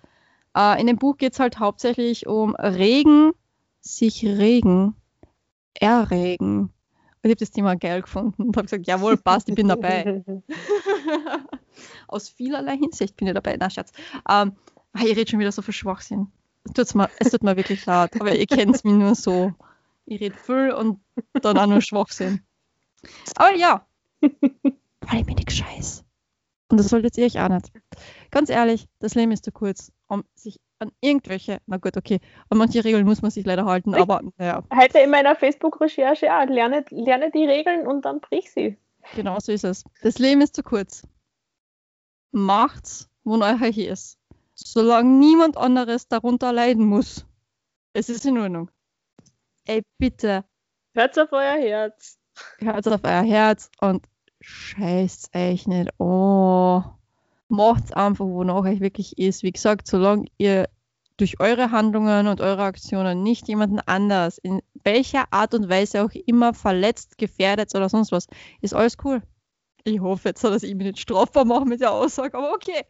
äh, 0.54 0.78
in 0.78 0.88
dem 0.88 0.98
Buch 0.98 1.16
geht 1.16 1.32
es 1.32 1.40
halt 1.40 1.58
hauptsächlich 1.58 2.26
um 2.26 2.54
Regen, 2.54 3.32
sich 3.80 4.26
regen, 4.26 4.94
erregen. 5.72 6.60
Und 6.60 6.70
ich 7.22 7.30
habe 7.30 7.36
das 7.36 7.50
Thema 7.50 7.76
geil 7.76 8.02
gefunden 8.02 8.42
und 8.42 8.56
habe 8.58 8.66
gesagt, 8.66 8.86
jawohl, 8.86 9.16
passt, 9.16 9.48
ich 9.48 9.54
bin 9.54 9.68
dabei. 9.68 10.22
Aus 12.06 12.28
vielerlei 12.28 12.76
Hinsicht 12.76 13.16
bin 13.16 13.28
ich 13.28 13.34
dabei. 13.34 13.56
Na, 13.58 13.70
Schatz. 13.70 13.92
Ähm, 14.28 14.52
ich 14.96 15.04
rede 15.16 15.30
schon 15.30 15.38
wieder 15.40 15.52
so 15.52 15.62
viel 15.62 15.74
Schwachsinn. 15.74 16.28
Tut's 16.74 16.94
mir, 16.94 17.08
es 17.18 17.30
tut 17.30 17.42
mir 17.42 17.56
wirklich 17.56 17.84
leid, 17.86 18.20
aber 18.20 18.34
ihr 18.34 18.46
kennt 18.46 18.74
es 18.76 18.84
mir 18.84 18.92
nur 18.92 19.14
so. 19.14 19.52
Ich 20.06 20.20
rede 20.20 20.36
viel 20.36 20.72
und 20.72 21.00
dann 21.42 21.56
auch 21.58 21.66
nur 21.66 21.80
Schwachsinn. 21.80 22.40
Aber 23.36 23.54
ja, 23.54 23.86
weil 24.20 25.20
ich 25.20 25.26
bin 25.26 25.36
nicht 25.36 25.52
scheiß. 25.52 26.04
Und 26.70 26.76
das 26.78 26.88
solltet 26.88 27.16
ihr 27.16 27.24
euch 27.26 27.38
auch 27.40 27.48
nicht. 27.48 27.70
Ganz 28.30 28.50
ehrlich, 28.50 28.86
das 28.98 29.14
Leben 29.14 29.32
ist 29.32 29.44
zu 29.44 29.52
kurz, 29.52 29.90
um 30.08 30.24
sich 30.34 30.60
an 30.80 30.92
irgendwelche, 31.00 31.58
na 31.66 31.78
gut, 31.78 31.96
okay, 31.96 32.20
an 32.50 32.58
manche 32.58 32.84
Regeln 32.84 33.06
muss 33.06 33.22
man 33.22 33.30
sich 33.30 33.46
leider 33.46 33.64
halten, 33.64 33.94
Ich- 33.94 34.00
aber 34.00 34.20
naja, 34.36 34.62
Heute 34.74 34.98
in 34.98 35.10
meiner 35.10 35.34
Facebook-Recherche 35.34 36.32
auch, 36.32 36.44
lerne, 36.46 36.84
lerne 36.90 37.30
die 37.30 37.46
Regeln 37.46 37.86
und 37.86 38.04
dann 38.04 38.20
brich 38.20 38.50
sie. 38.52 38.76
genau 39.14 39.38
so 39.40 39.50
ist 39.52 39.64
es. 39.64 39.84
Das 40.02 40.18
Leben 40.18 40.40
ist 40.42 40.54
zu 40.54 40.62
kurz. 40.62 41.02
Macht's, 42.30 43.08
wo 43.24 43.36
euch 43.40 43.74
hier 43.74 43.92
ist. 43.92 44.18
Solange 44.54 45.08
niemand 45.08 45.56
anderes 45.56 46.08
darunter 46.08 46.52
leiden 46.52 46.84
muss. 46.84 47.24
Es 47.92 48.08
ist 48.08 48.26
in 48.26 48.38
Ordnung. 48.38 48.70
Ey, 49.64 49.82
bitte, 49.98 50.44
Hört 50.94 51.16
auf 51.18 51.32
euer 51.32 51.56
Herz. 51.56 52.18
hört 52.58 52.88
auf 52.88 53.00
euer 53.04 53.22
Herz 53.22 53.70
und 53.80 54.06
scheißt 54.40 55.34
euch 55.34 55.68
nicht. 55.68 55.90
Oh, 55.98 56.82
macht's 57.48 57.92
einfach, 57.92 58.24
wonach 58.24 58.64
euch 58.64 58.80
wirklich 58.80 59.16
ist. 59.16 59.44
Wie 59.44 59.52
gesagt, 59.52 59.86
solange 59.86 60.26
ihr 60.38 60.68
durch 61.16 61.38
eure 61.38 61.70
Handlungen 61.70 62.26
und 62.26 62.40
eure 62.40 62.62
Aktionen 62.62 63.22
nicht 63.22 63.46
jemanden 63.46 63.78
anders 63.80 64.38
in 64.38 64.60
welcher 64.82 65.32
Art 65.32 65.54
und 65.54 65.68
Weise 65.68 66.04
auch 66.04 66.10
immer 66.26 66.54
verletzt, 66.54 67.16
gefährdet 67.18 67.74
oder 67.74 67.88
sonst 67.88 68.10
was, 68.10 68.26
ist 68.60 68.74
alles 68.74 68.96
cool. 69.04 69.22
Ich 69.84 70.00
hoffe 70.00 70.28
jetzt, 70.30 70.42
dass 70.44 70.62
ich 70.62 70.74
mich 70.74 70.86
nicht 70.88 71.00
strafbar 71.00 71.44
mache 71.44 71.64
mit 71.64 71.80
der 71.80 71.92
Aussage, 71.92 72.36
aber 72.36 72.52
okay. 72.52 72.84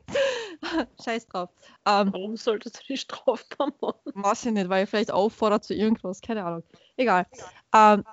Scheiß 1.04 1.26
drauf. 1.26 1.50
Ähm, 1.86 2.12
Warum 2.12 2.36
solltest 2.36 2.80
du 2.80 2.84
die 2.88 2.96
strafbar 2.96 3.72
machen? 3.80 4.00
weiß 4.14 4.46
ich 4.46 4.52
nicht, 4.52 4.68
weil 4.68 4.84
ich 4.84 4.90
vielleicht 4.90 5.12
auffordert 5.12 5.64
zu 5.64 5.74
irgendwas, 5.74 6.20
keine 6.20 6.44
Ahnung. 6.44 6.62
Egal. 6.96 7.26
Ähm, 7.74 8.04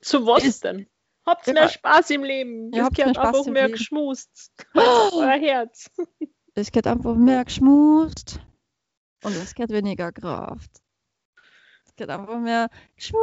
Zu 0.00 0.26
was 0.26 0.44
Ist- 0.44 0.64
denn? 0.64 0.86
Habt 1.26 1.46
Ja. 1.48 1.54
mehr 1.54 1.68
Spaß 1.68 2.10
im 2.10 2.22
Leben. 2.22 2.70
Ja, 2.72 2.82
Es 2.82 2.86
habt 2.86 2.96
gehört 2.96 3.18
einfach 3.18 3.44
mehr 3.46 3.64
Leben. 3.64 3.72
geschmust. 3.76 4.52
Euer 4.74 5.38
Herz. 5.40 5.90
Es 6.58 6.72
geht 6.72 6.86
einfach 6.86 7.14
mehr 7.16 7.44
geschmust 7.44 8.40
und 9.22 9.36
es 9.36 9.54
geht 9.54 9.68
weniger 9.68 10.10
Kraft. 10.10 10.70
Es 11.84 11.94
geht 11.96 12.08
einfach 12.08 12.38
mehr 12.38 12.70
geschmust. 12.94 13.20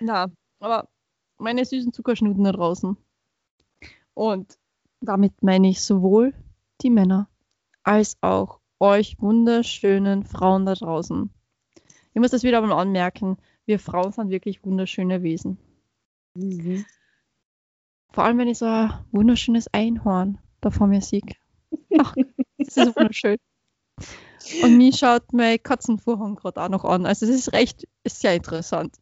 Na, 0.00 0.26
aber 0.60 0.88
meine 1.38 1.64
süßen 1.64 1.92
Zuckerschnuten 1.92 2.44
da 2.44 2.52
draußen. 2.52 2.96
Und 4.14 4.58
damit 5.00 5.42
meine 5.42 5.68
ich 5.68 5.82
sowohl 5.82 6.34
die 6.82 6.90
Männer 6.90 7.28
als 7.82 8.16
auch 8.20 8.60
euch 8.78 9.16
wunderschönen 9.20 10.24
Frauen 10.24 10.66
da 10.66 10.74
draußen. 10.74 11.30
Ich 12.12 12.20
muss 12.20 12.30
das 12.30 12.42
wieder 12.42 12.60
mal 12.60 12.72
anmerken, 12.72 13.38
wir 13.66 13.78
Frauen 13.78 14.12
sind 14.12 14.30
wirklich 14.30 14.64
wunderschöne 14.64 15.22
Wesen. 15.22 15.58
Vor 18.12 18.24
allem, 18.24 18.38
wenn 18.38 18.48
ich 18.48 18.58
so 18.58 18.66
ein 18.66 18.92
wunderschönes 19.12 19.68
Einhorn 19.72 20.38
da 20.60 20.70
vor 20.70 20.86
mir 20.86 21.00
sehe. 21.00 21.22
Ach, 21.98 22.14
das 22.58 22.76
ist 22.76 22.96
wunderschön. 22.96 23.36
Und 24.62 24.76
mich 24.76 24.96
schaut 24.96 25.32
mein 25.32 25.62
Katzenvorhang 25.62 26.36
gerade 26.36 26.62
auch 26.62 26.68
noch 26.68 26.84
an. 26.84 27.06
Also 27.06 27.26
es 27.26 27.32
ist 27.32 27.52
recht, 27.52 27.86
ist 28.04 28.20
sehr 28.20 28.34
interessant. 28.34 28.96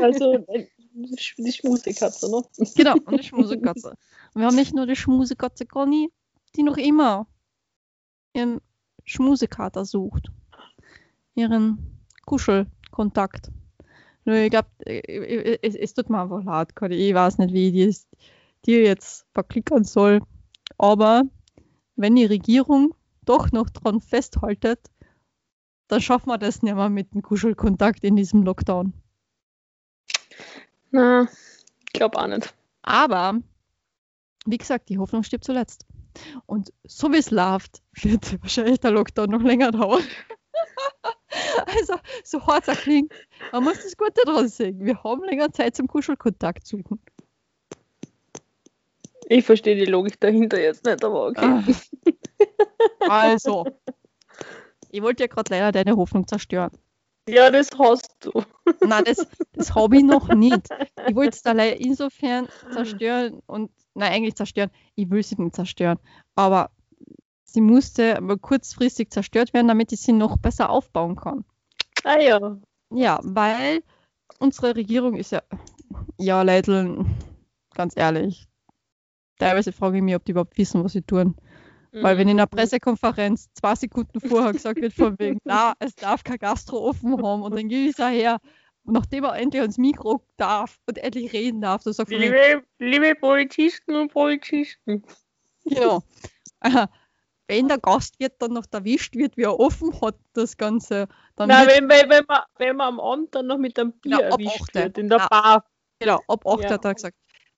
Also, 0.00 0.34
äh, 0.48 0.66
die 0.94 1.52
Schmusekatze, 1.52 2.30
ne? 2.30 2.42
Genau, 2.74 2.94
und 3.04 3.20
die 3.20 3.24
Schmusekatze. 3.24 3.90
Und 4.34 4.40
wir 4.40 4.46
haben 4.46 4.56
nicht 4.56 4.74
nur 4.74 4.86
die 4.86 4.96
Schmusekatze 4.96 5.66
Conny, 5.66 6.10
die 6.54 6.62
noch 6.62 6.76
immer 6.76 7.26
ihren 8.32 8.60
Schmusekater 9.04 9.84
sucht. 9.84 10.28
Ihren 11.34 12.00
Kuschelkontakt. 12.24 13.50
Nur 14.24 14.36
ich 14.36 14.50
glaube, 14.50 14.68
es, 14.84 15.74
es 15.74 15.94
tut 15.94 16.08
mir 16.08 16.20
einfach 16.20 16.42
leid, 16.42 16.74
Conny. 16.74 16.96
Ich 16.96 17.14
weiß 17.14 17.38
nicht, 17.38 17.52
wie 17.52 17.68
ich 17.68 17.86
das 17.86 18.06
dir 18.64 18.82
jetzt 18.82 19.26
verklickern 19.34 19.84
soll. 19.84 20.20
Aber 20.78 21.22
wenn 21.96 22.16
die 22.16 22.24
Regierung 22.24 22.94
doch 23.26 23.52
noch 23.52 23.68
dran 23.68 24.00
festhaltet, 24.00 24.80
dann 25.88 26.00
schaffen 26.00 26.28
wir 26.28 26.38
das 26.38 26.62
nicht 26.62 26.74
mehr 26.74 26.88
mit 26.88 27.14
dem 27.14 27.22
Kuschelkontakt 27.22 28.02
in 28.02 28.16
diesem 28.16 28.42
Lockdown. 28.42 28.92
Na, 30.90 31.28
ich 31.84 31.92
glaube 31.92 32.18
auch 32.18 32.26
nicht. 32.26 32.54
Aber, 32.82 33.40
wie 34.46 34.58
gesagt, 34.58 34.88
die 34.88 34.98
Hoffnung 34.98 35.22
stirbt 35.22 35.44
zuletzt. 35.44 35.86
Und 36.46 36.72
so 36.84 37.12
wie 37.12 37.18
es 37.18 37.30
läuft, 37.30 37.82
wird 37.92 38.40
wahrscheinlich 38.42 38.80
der 38.80 38.92
Lockdown 38.92 39.30
noch 39.30 39.42
länger 39.42 39.70
dauern. 39.70 40.02
also, 41.66 41.96
so 42.24 42.46
hart 42.46 42.66
es 42.68 42.78
klingt, 42.78 43.12
man 43.52 43.64
muss 43.64 43.82
das 43.82 43.96
Gute 43.96 44.22
dran 44.24 44.48
sehen. 44.48 44.84
Wir 44.84 45.02
haben 45.02 45.22
länger 45.24 45.52
Zeit 45.52 45.76
zum 45.76 45.86
Kuschelkontakt 45.86 46.66
suchen. 46.66 47.00
Ich 49.28 49.44
verstehe 49.44 49.74
die 49.74 49.86
Logik 49.86 50.20
dahinter 50.20 50.60
jetzt 50.60 50.84
nicht, 50.84 51.04
aber 51.04 51.26
okay. 51.26 51.44
Ah. 51.44 51.62
Also, 53.08 53.64
ich 54.90 55.00
wollte 55.00 55.24
ja 55.24 55.26
gerade 55.28 55.50
leider 55.50 55.72
deine 55.72 55.96
Hoffnung 55.96 56.26
zerstören. 56.26 56.70
Ja, 57.28 57.50
das 57.50 57.70
hast 57.78 58.08
du. 58.20 58.42
Nein, 58.80 59.04
das, 59.04 59.26
das 59.52 59.74
habe 59.74 59.96
ich 59.96 60.04
noch 60.04 60.28
nicht. 60.28 60.68
Ich 61.08 61.14
wollte 61.14 61.36
es 61.36 61.42
da 61.42 61.52
leider 61.52 61.80
insofern 61.80 62.48
zerstören 62.72 63.42
und, 63.46 63.70
nein, 63.94 64.12
eigentlich 64.12 64.36
zerstören. 64.36 64.70
Ich 64.94 65.10
will 65.10 65.22
sie 65.22 65.40
nicht 65.40 65.56
zerstören. 65.56 65.98
Aber 66.34 66.70
sie 67.44 67.60
musste 67.60 68.16
aber 68.16 68.36
kurzfristig 68.36 69.10
zerstört 69.10 69.54
werden, 69.54 69.68
damit 69.68 69.92
ich 69.92 70.00
sie 70.00 70.12
noch 70.12 70.36
besser 70.36 70.70
aufbauen 70.70 71.16
kann. 71.16 71.44
Ah 72.04 72.20
ja. 72.20 72.58
Ja, 72.90 73.18
weil 73.22 73.82
unsere 74.38 74.76
Regierung 74.76 75.16
ist 75.16 75.32
ja, 75.32 75.42
ja, 76.18 76.42
Leute, 76.42 77.04
ganz 77.74 77.94
ehrlich, 77.96 78.46
teilweise 79.38 79.72
frage 79.72 79.98
ich 79.98 80.02
mich, 80.02 80.14
ob 80.14 80.24
die 80.24 80.32
überhaupt 80.32 80.56
wissen, 80.58 80.82
was 80.84 80.92
sie 80.92 81.02
tun. 81.02 81.36
Weil 82.02 82.18
wenn 82.18 82.28
in 82.28 82.38
einer 82.38 82.46
Pressekonferenz 82.46 83.48
zwei 83.54 83.74
Sekunden 83.74 84.20
vorher 84.20 84.52
gesagt 84.52 84.80
wird, 84.80 84.92
von 84.92 85.18
wegen, 85.18 85.38
na, 85.44 85.72
es 85.78 85.94
darf 85.94 86.24
kein 86.24 86.38
Gastro 86.38 86.78
offen 86.78 87.22
haben 87.22 87.42
und 87.42 87.56
dann 87.56 87.68
geht 87.68 87.98
er 87.98 88.08
her, 88.08 88.38
und 88.84 88.92
nachdem 88.92 89.24
er 89.24 89.36
endlich 89.36 89.62
ans 89.62 89.78
Mikro 89.78 90.22
darf 90.36 90.78
und 90.86 90.98
endlich 90.98 91.32
reden 91.32 91.60
darf, 91.60 91.82
so 91.82 91.92
sagt 91.92 92.10
wegen, 92.10 92.22
Liebe, 92.22 92.64
liebe 92.78 93.14
Polizisten 93.14 93.96
und 93.96 94.12
Polizisten. 94.12 95.02
genau, 95.64 96.02
wenn 97.48 97.68
der 97.68 97.78
Gastwirt 97.78 98.34
dann 98.40 98.52
noch 98.52 98.66
erwischt 98.70 99.14
wird, 99.14 99.36
wie 99.36 99.42
er 99.42 99.58
offen 99.58 99.98
hat, 100.00 100.16
das 100.34 100.56
Ganze, 100.56 101.08
dann 101.36 101.48
wird, 101.48 101.68
wenn, 101.68 101.88
wenn, 101.88 102.10
wenn, 102.10 102.24
man, 102.28 102.40
wenn 102.58 102.76
man 102.76 102.88
am 102.88 103.00
Abend 103.00 103.34
dann 103.34 103.46
noch 103.46 103.58
mit 103.58 103.78
einem 103.78 103.92
Bier 103.92 104.18
ab 104.18 104.40
erwischt 104.40 104.74
wird, 104.74 104.98
in 104.98 105.08
der. 105.08 105.26
Bar. 105.30 105.64
genau, 105.98 106.20
ab 106.28 106.46
8 106.46 106.64
Ja. 106.64 106.70
hat 106.70 106.84
er 106.84 106.94
gesagt, 106.94 107.16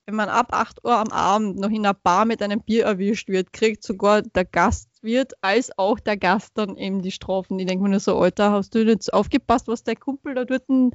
wenn 0.09 0.15
man 0.15 0.31
ab 0.31 0.55
8 0.55 0.83
Uhr 0.85 0.97
am 0.97 1.09
Abend 1.09 1.59
noch 1.59 1.69
in 1.69 1.85
einer 1.85 1.93
Bar 1.93 2.25
mit 2.25 2.41
einem 2.41 2.63
Bier 2.63 2.87
erwischt 2.87 3.29
wird, 3.29 3.53
kriegt 3.53 3.85
sogar 3.85 4.23
der 4.23 4.47
Gastwirt 4.47 5.35
als 5.43 5.71
auch 5.77 6.01
der 6.01 6.17
Gast 6.17 6.57
dann 6.57 6.79
eben 6.79 7.03
die 7.03 7.11
Strafen. 7.11 7.59
Ich 7.59 7.67
denke 7.67 7.83
mir 7.83 7.91
nur 7.91 8.01
so, 8.01 8.17
Alter, 8.19 8.53
hast 8.53 8.75
du 8.75 8.97
so 8.99 9.13
aufgepasst, 9.13 9.69
was 9.69 9.85
dein 9.85 10.01
Kumpel 10.01 10.35
da 10.35 10.47
dort 10.47 10.67
ein 10.71 10.93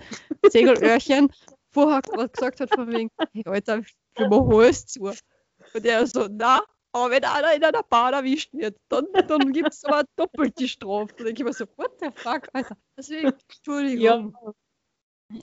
Segelöhrchen 0.49 1.31
vorher 1.69 2.02
gesagt 2.02 2.60
hat, 2.60 2.73
von 2.73 2.91
wegen, 2.91 3.11
hey 3.34 3.44
Alter, 3.45 3.84
für 4.15 4.27
mal 4.30 4.40
holst 4.40 4.90
zu. 4.90 5.03
Und 5.03 5.85
er 5.85 6.07
so, 6.07 6.27
na, 6.31 6.64
aber 6.91 7.11
wenn 7.11 7.23
einer 7.23 7.53
in 7.53 7.64
einer 7.64 7.84
Bar 7.84 8.14
erwischt 8.14 8.52
wird, 8.53 8.76
dann, 8.90 9.06
dann 9.27 9.53
gibt 9.53 9.73
es 9.73 9.85
aber 9.85 10.06
doppelt 10.15 10.57
die 10.57 10.68
Strafe. 10.68 11.14
Da 11.18 11.26
denke 11.26 11.44
ich 11.44 11.45
mir 11.45 11.53
so, 11.53 11.65
what 11.77 11.91
the 11.99 12.07
fuck, 12.15 12.48
Alter. 12.52 12.77
Deswegen, 12.98 13.31
Entschuldigung, 13.48 14.35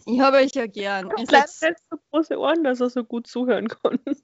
ich 0.07 0.21
habe 0.21 0.39
euch 0.39 0.53
ja 0.55 0.67
gern. 0.67 1.11
Ihr 1.19 1.27
Kleine 1.27 1.47
seid- 1.49 1.77
so 1.91 1.97
große 2.11 2.39
Ohren, 2.39 2.65
dass 2.65 2.81
er 2.81 2.91
so 2.91 3.05
gut 3.05 3.27
zuhören 3.27 3.69
kann. 3.69 3.99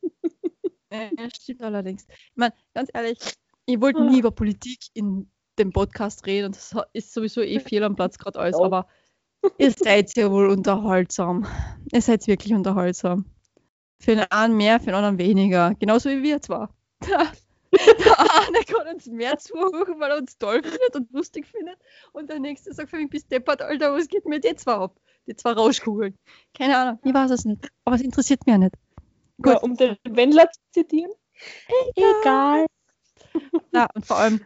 Ja, 0.93 1.28
stimmt 1.35 1.62
allerdings. 1.62 2.07
Ich 2.09 2.37
meine, 2.37 2.55
ganz 2.73 2.89
ehrlich, 2.95 3.19
ich 3.66 3.81
wollte 3.81 4.03
nie 4.05 4.20
über 4.20 4.31
Politik 4.31 4.78
in 4.95 5.31
dem 5.59 5.73
Podcast 5.73 6.24
reden 6.27 6.47
und 6.47 6.57
das 6.57 6.74
ist 6.93 7.12
sowieso 7.12 7.43
eh 7.43 7.59
viel 7.61 7.83
am 7.83 7.97
Platz 7.97 8.16
gerade 8.19 8.39
alles, 8.39 8.55
aber 8.66 8.87
ihr 9.59 9.73
seid 9.73 10.16
ja 10.16 10.31
wohl 10.31 10.49
unterhaltsam. 10.49 11.45
Ihr 11.93 12.01
seid 12.01 12.27
wirklich 12.28 12.55
unterhaltsam. 12.55 13.27
Für 14.01 14.15
den 14.15 14.31
einen 14.31 14.57
mehr, 14.57 14.78
für 14.78 14.87
den 14.87 14.95
anderen 14.95 15.19
weniger. 15.19 15.74
Genauso 15.74 16.09
wie 16.09 16.23
wir 16.23 16.41
zwar. 16.41 16.73
Der 17.03 18.20
eine 18.49 18.61
kann 18.65 18.95
uns 18.95 19.07
mehr 19.07 19.37
zuhören, 19.39 19.99
weil 20.01 20.12
er 20.12 20.19
uns 20.19 20.39
toll 20.39 20.62
findet 20.62 20.95
und 20.95 21.11
lustig 21.12 21.47
findet. 21.47 21.78
Und 22.12 22.31
der 22.31 22.39
nächste 22.39 22.73
sagt 22.73 22.91
für 22.91 22.97
mich, 22.97 23.11
bis 23.11 23.27
deppert, 23.27 23.61
Alter, 23.61 23.93
was 23.93 24.09
geht 24.09 24.24
mir 24.24 24.41
die 24.41 24.55
zwei 24.55 24.74
ab? 24.74 24.99
Die 25.27 25.35
zwei 25.36 25.53
Rauschkugeln. 25.53 26.16
Keine 26.55 26.78
Ahnung, 26.78 26.98
ich 27.05 27.12
weiß 27.12 27.31
es 27.32 27.44
nicht. 27.44 27.69
Aber 27.85 27.97
es 27.97 28.03
interessiert 28.03 28.47
mich 28.47 28.53
ja 28.53 28.59
nicht. 28.59 28.74
Gut. 29.43 29.53
Ja, 29.55 29.59
um 29.59 29.77
den 29.77 29.97
Wendler 30.05 30.48
zu 30.51 30.61
zitieren. 30.73 31.12
Egal. 31.94 32.66
Ja, 33.73 33.86
und 33.94 34.07
vor 34.07 34.16
allem, 34.16 34.40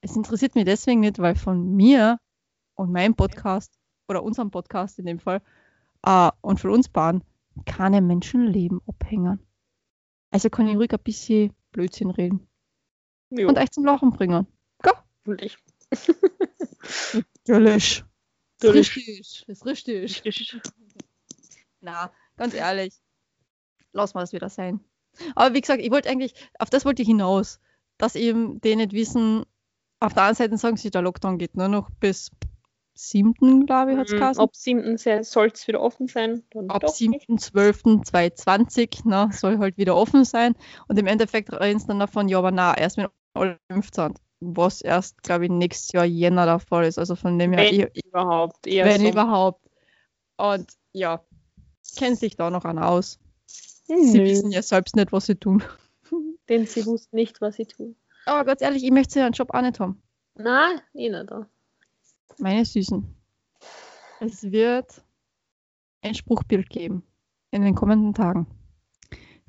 es 0.00 0.16
interessiert 0.16 0.56
mich 0.56 0.64
deswegen 0.64 1.00
nicht, 1.00 1.20
weil 1.20 1.36
von 1.36 1.76
mir 1.76 2.18
und 2.74 2.90
meinem 2.90 3.14
Podcast 3.14 3.72
oder 4.08 4.24
unserem 4.24 4.50
Podcast 4.50 4.98
in 4.98 5.06
dem 5.06 5.20
Fall 5.20 5.40
äh, 6.04 6.30
und 6.40 6.58
von 6.58 6.70
uns 6.70 6.88
beiden 6.88 7.22
keine 7.66 8.00
Menschenleben 8.00 8.80
abhängen. 8.88 9.38
Also 10.32 10.50
kann 10.50 10.66
ich 10.66 10.76
ruhig 10.76 10.92
ein 10.92 10.98
bisschen 11.04 11.52
Blödsinn 11.70 12.10
reden 12.10 12.48
Jo, 13.30 13.48
und 13.48 13.58
euch 13.58 13.70
zum 13.70 13.84
Lachen 13.84 14.10
bringen. 14.10 14.46
natürlich. 15.24 15.56
Natürlich. 17.46 18.04
Ist 18.64 18.74
richtig. 18.74 19.44
Ist 19.46 19.66
richtig. 19.66 20.60
Na, 21.80 22.12
ganz 22.36 22.54
ehrlich, 22.54 22.94
lass 23.92 24.14
mal 24.14 24.20
das 24.20 24.32
wieder 24.32 24.48
sein. 24.48 24.80
Aber 25.34 25.54
wie 25.54 25.60
gesagt, 25.60 25.82
ich 25.82 25.90
wollte 25.90 26.08
eigentlich, 26.08 26.34
auf 26.58 26.70
das 26.70 26.84
wollte 26.84 27.02
ich 27.02 27.08
hinaus. 27.08 27.60
dass 27.98 28.16
eben 28.16 28.60
die 28.60 28.74
nicht 28.74 28.92
wissen, 28.92 29.44
auf 30.00 30.14
der 30.14 30.24
einen 30.24 30.34
Seite 30.34 30.56
sagen 30.56 30.76
sie, 30.76 30.90
der 30.90 31.02
Lockdown 31.02 31.38
geht 31.38 31.56
nur 31.56 31.68
noch 31.68 31.88
bis 32.00 32.30
7. 32.94 33.66
glaube 33.66 33.92
ich, 33.92 33.98
hat 33.98 34.08
es 34.08 34.12
Mhm. 34.12 34.40
Ab 34.40 34.56
7. 34.56 34.98
soll 35.22 35.48
es 35.54 35.68
wieder 35.68 35.80
offen 35.80 36.08
sein. 36.08 36.42
Ab 36.68 36.80
doch 36.82 37.00
nicht. 37.00 37.28
7.12.2020 37.28 39.08
ne, 39.08 39.30
soll 39.32 39.58
halt 39.58 39.76
wieder 39.78 39.94
offen 39.96 40.24
sein. 40.24 40.54
Und 40.88 40.98
im 40.98 41.06
Endeffekt 41.06 41.52
reden 41.52 41.78
sie 41.78 41.86
dann 41.86 42.00
davon, 42.00 42.28
ja, 42.28 42.38
aber 42.38 42.50
na, 42.50 42.76
erst 42.76 42.96
wenn 42.96 43.06
alle 43.34 43.60
geimpft 43.68 43.94
sind. 43.94 44.18
Was 44.44 44.80
erst, 44.80 45.22
glaube 45.22 45.44
ich, 45.44 45.50
nächstes 45.50 45.92
Jahr 45.92 46.04
Jänner 46.04 46.46
der 46.46 46.58
Fall 46.58 46.84
ist. 46.84 46.98
Also 46.98 47.14
von 47.14 47.38
dem 47.38 47.52
her, 47.52 47.70
Wenn 47.70 47.88
ich, 47.92 48.04
überhaupt. 48.04 48.66
Eher 48.66 48.86
wenn 48.86 49.02
so. 49.02 49.08
überhaupt. 49.08 49.64
Und 50.36 50.72
ja, 50.92 51.22
kennt 51.96 52.18
sich 52.18 52.34
da 52.34 52.50
noch 52.50 52.64
einer 52.64 52.88
aus. 52.88 53.20
Sie 53.46 54.18
Nö, 54.18 54.24
wissen 54.24 54.50
ja 54.50 54.62
selbst 54.62 54.96
nicht, 54.96 55.12
was 55.12 55.26
sie 55.26 55.36
tun. 55.36 55.62
denn 56.48 56.66
sie 56.66 56.84
wussten 56.86 57.14
nicht, 57.14 57.40
was 57.40 57.56
sie 57.56 57.66
tun. 57.66 57.94
Aber 58.26 58.44
ganz 58.44 58.62
ehrlich, 58.62 58.82
ich 58.82 58.90
möchte 58.90 59.20
ihren 59.20 59.32
Job 59.32 59.50
auch 59.52 59.62
nicht 59.62 59.78
haben. 59.78 60.02
Na, 60.34 60.80
eh 60.94 61.08
nicht 61.08 61.30
da. 61.30 61.46
Meine 62.38 62.64
Süßen. 62.64 63.14
Es 64.20 64.42
wird 64.42 65.02
ein 66.00 66.14
Spruchbild 66.14 66.68
geben 66.68 67.04
in 67.50 67.62
den 67.62 67.74
kommenden 67.74 68.14
Tagen. 68.14 68.46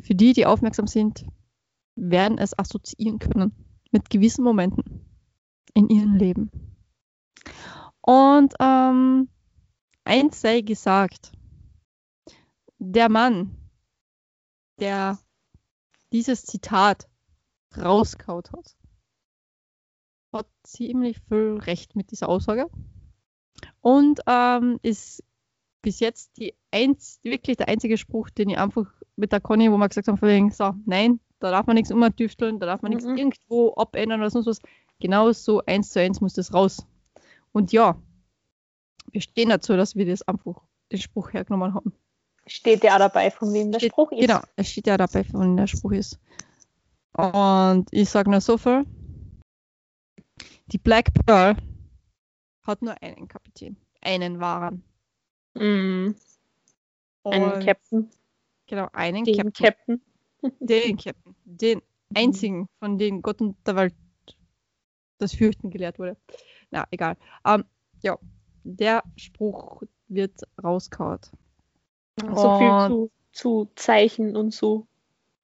Für 0.01 0.13
die, 0.13 0.33
die 0.33 0.45
aufmerksam 0.45 0.87
sind, 0.87 1.25
werden 1.95 2.37
es 2.37 2.57
assoziieren 2.57 3.19
können 3.19 3.72
mit 3.93 4.09
gewissen 4.09 4.43
Momenten 4.43 5.05
in 5.73 5.87
ihrem 5.89 6.15
Leben. 6.15 6.51
Und 8.01 8.53
ähm, 8.59 9.29
eins 10.03 10.41
sei 10.41 10.61
gesagt, 10.61 11.31
der 12.79 13.09
Mann, 13.09 13.55
der 14.79 15.17
dieses 16.11 16.43
Zitat 16.43 17.07
rauskaut 17.77 18.51
hat, 18.51 18.75
hat 20.33 20.47
ziemlich 20.63 21.19
viel 21.29 21.59
Recht 21.59 21.95
mit 21.95 22.11
dieser 22.11 22.27
Aussage 22.27 22.69
und 23.79 24.19
ähm, 24.27 24.79
ist 24.81 25.23
bis 25.81 25.99
jetzt 25.99 26.37
die 26.37 26.55
einz 26.71 27.19
wirklich 27.23 27.57
der 27.57 27.67
einzige 27.67 27.97
Spruch, 27.97 28.29
den 28.29 28.49
ich 28.49 28.57
einfach 28.57 28.91
mit 29.15 29.31
der 29.31 29.41
Conny, 29.41 29.71
wo 29.71 29.77
wir 29.77 29.87
gesagt 29.87 30.07
haben, 30.07 30.17
von 30.17 30.29
wegen, 30.29 30.51
so, 30.51 30.73
nein, 30.85 31.19
da 31.43 31.51
darf 31.51 31.67
man 31.67 31.75
nichts 31.75 31.91
umtüfteln, 31.91 32.59
da 32.59 32.65
darf 32.65 32.81
man 32.81 32.91
nichts 32.91 33.05
Mhm. 33.05 33.17
irgendwo 33.17 33.73
abändern 33.75 34.21
oder 34.21 34.29
sonst 34.29 34.45
was. 34.47 34.59
Genau 34.99 35.31
so 35.33 35.61
eins 35.65 35.89
zu 35.91 35.99
eins 35.99 36.21
muss 36.21 36.33
das 36.33 36.53
raus. 36.53 36.85
Und 37.51 37.71
ja, 37.73 38.01
wir 39.11 39.21
stehen 39.21 39.49
dazu, 39.49 39.75
dass 39.75 39.95
wir 39.95 40.05
das 40.05 40.21
einfach 40.23 40.61
den 40.91 40.99
Spruch 40.99 41.33
hergenommen 41.33 41.73
haben. 41.73 41.93
Steht 42.47 42.83
ja 42.83 42.97
dabei, 42.97 43.29
von 43.31 43.53
wem 43.53 43.71
der 43.71 43.79
Steht- 43.79 43.91
Spruch 43.91 44.11
ist. 44.11 44.21
Genau, 44.21 44.39
es 44.55 44.69
steht 44.71 44.87
ja 44.87 44.97
dabei, 44.97 45.23
von 45.23 45.41
wem 45.41 45.57
der 45.57 45.67
Spruch 45.67 45.91
ist. 45.91 46.19
Und 47.15 47.87
ich 47.91 48.09
sage 48.09 48.29
nur 48.31 48.41
so 48.41 48.57
viel. 48.57 48.85
Die 50.67 50.77
Black 50.77 51.13
Pearl 51.25 51.55
hat 52.63 52.81
nur 52.81 52.95
einen 53.01 53.27
Kapitän, 53.27 53.77
einen 54.01 54.39
wahren. 54.39 54.83
Mhm. 55.53 56.15
Einen 57.25 57.65
Captain. 57.65 58.09
Genau, 58.67 58.87
einen 58.93 59.25
Den 59.25 59.35
Captain. 59.35 59.53
Captain. 59.53 60.01
Den 60.59 60.97
Captain. 60.97 61.35
Den 61.45 61.81
einzigen, 62.15 62.67
von 62.79 62.97
dem 62.97 63.21
Gott 63.21 63.41
und 63.41 63.55
der 63.65 63.75
Welt 63.75 63.95
das 65.17 65.33
Fürchten 65.33 65.69
gelehrt 65.69 65.99
wurde. 65.99 66.17
Na, 66.71 66.85
egal. 66.91 67.17
Ähm, 67.45 67.65
ja, 68.01 68.17
der 68.63 69.03
Spruch 69.15 69.83
wird 70.07 70.41
rauskaut. 70.63 71.31
So 72.19 72.57
viel 72.57 72.69
Und- 72.69 72.87
zu, 72.89 73.11
zu 73.31 73.71
Zeichen 73.75 74.35
und 74.35 74.53
so. 74.53 74.87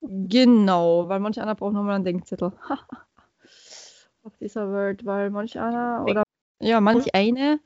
Genau, 0.01 1.09
weil 1.09 1.19
manch 1.19 1.41
einer 1.41 1.55
braucht 1.55 1.73
nochmal 1.73 1.95
einen 1.95 2.05
Denkzettel. 2.05 2.53
Auf 4.23 4.37
dieser 4.37 4.71
Welt, 4.71 5.05
weil 5.05 5.29
manch 5.29 5.59
einer 5.59 6.05
oder 6.07 6.23
ja, 6.61 6.79
manch 6.81 7.13
eine 7.15 7.59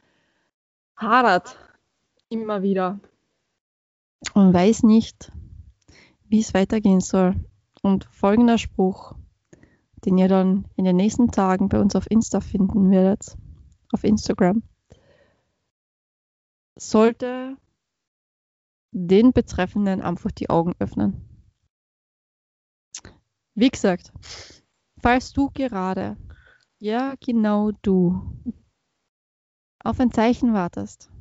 hadert 0.96 1.58
immer 2.30 2.62
wieder 2.62 3.00
und 4.34 4.54
weiß 4.54 4.84
nicht, 4.84 5.32
wie 6.34 6.40
es 6.40 6.56
weitergehen 6.56 7.00
soll. 7.00 7.36
Und 7.84 8.06
folgender 8.06 8.58
Spruch, 8.58 9.14
den 10.04 10.18
ihr 10.18 10.28
dann 10.28 10.68
in 10.76 10.84
den 10.84 10.96
nächsten 10.96 11.30
Tagen 11.30 11.70
bei 11.70 11.80
uns 11.80 11.96
auf 11.96 12.10
Insta 12.10 12.42
finden 12.42 12.90
werdet, 12.90 13.38
auf 13.92 14.04
Instagram, 14.04 14.64
sollte 16.76 17.56
den 18.90 19.32
Betreffenden 19.32 20.02
einfach 20.02 20.32
die 20.32 20.50
Augen 20.50 20.74
öffnen. 20.80 21.24
Wie 23.54 23.70
gesagt, 23.70 24.12
falls 25.04 25.34
du 25.34 25.52
gerade, 25.52 26.18
ja 26.80 27.14
genau 27.24 27.70
du, 27.84 28.42
auf 29.84 30.00
ein 30.00 30.12
Zeichen 30.12 30.54
wartest, 30.54 31.12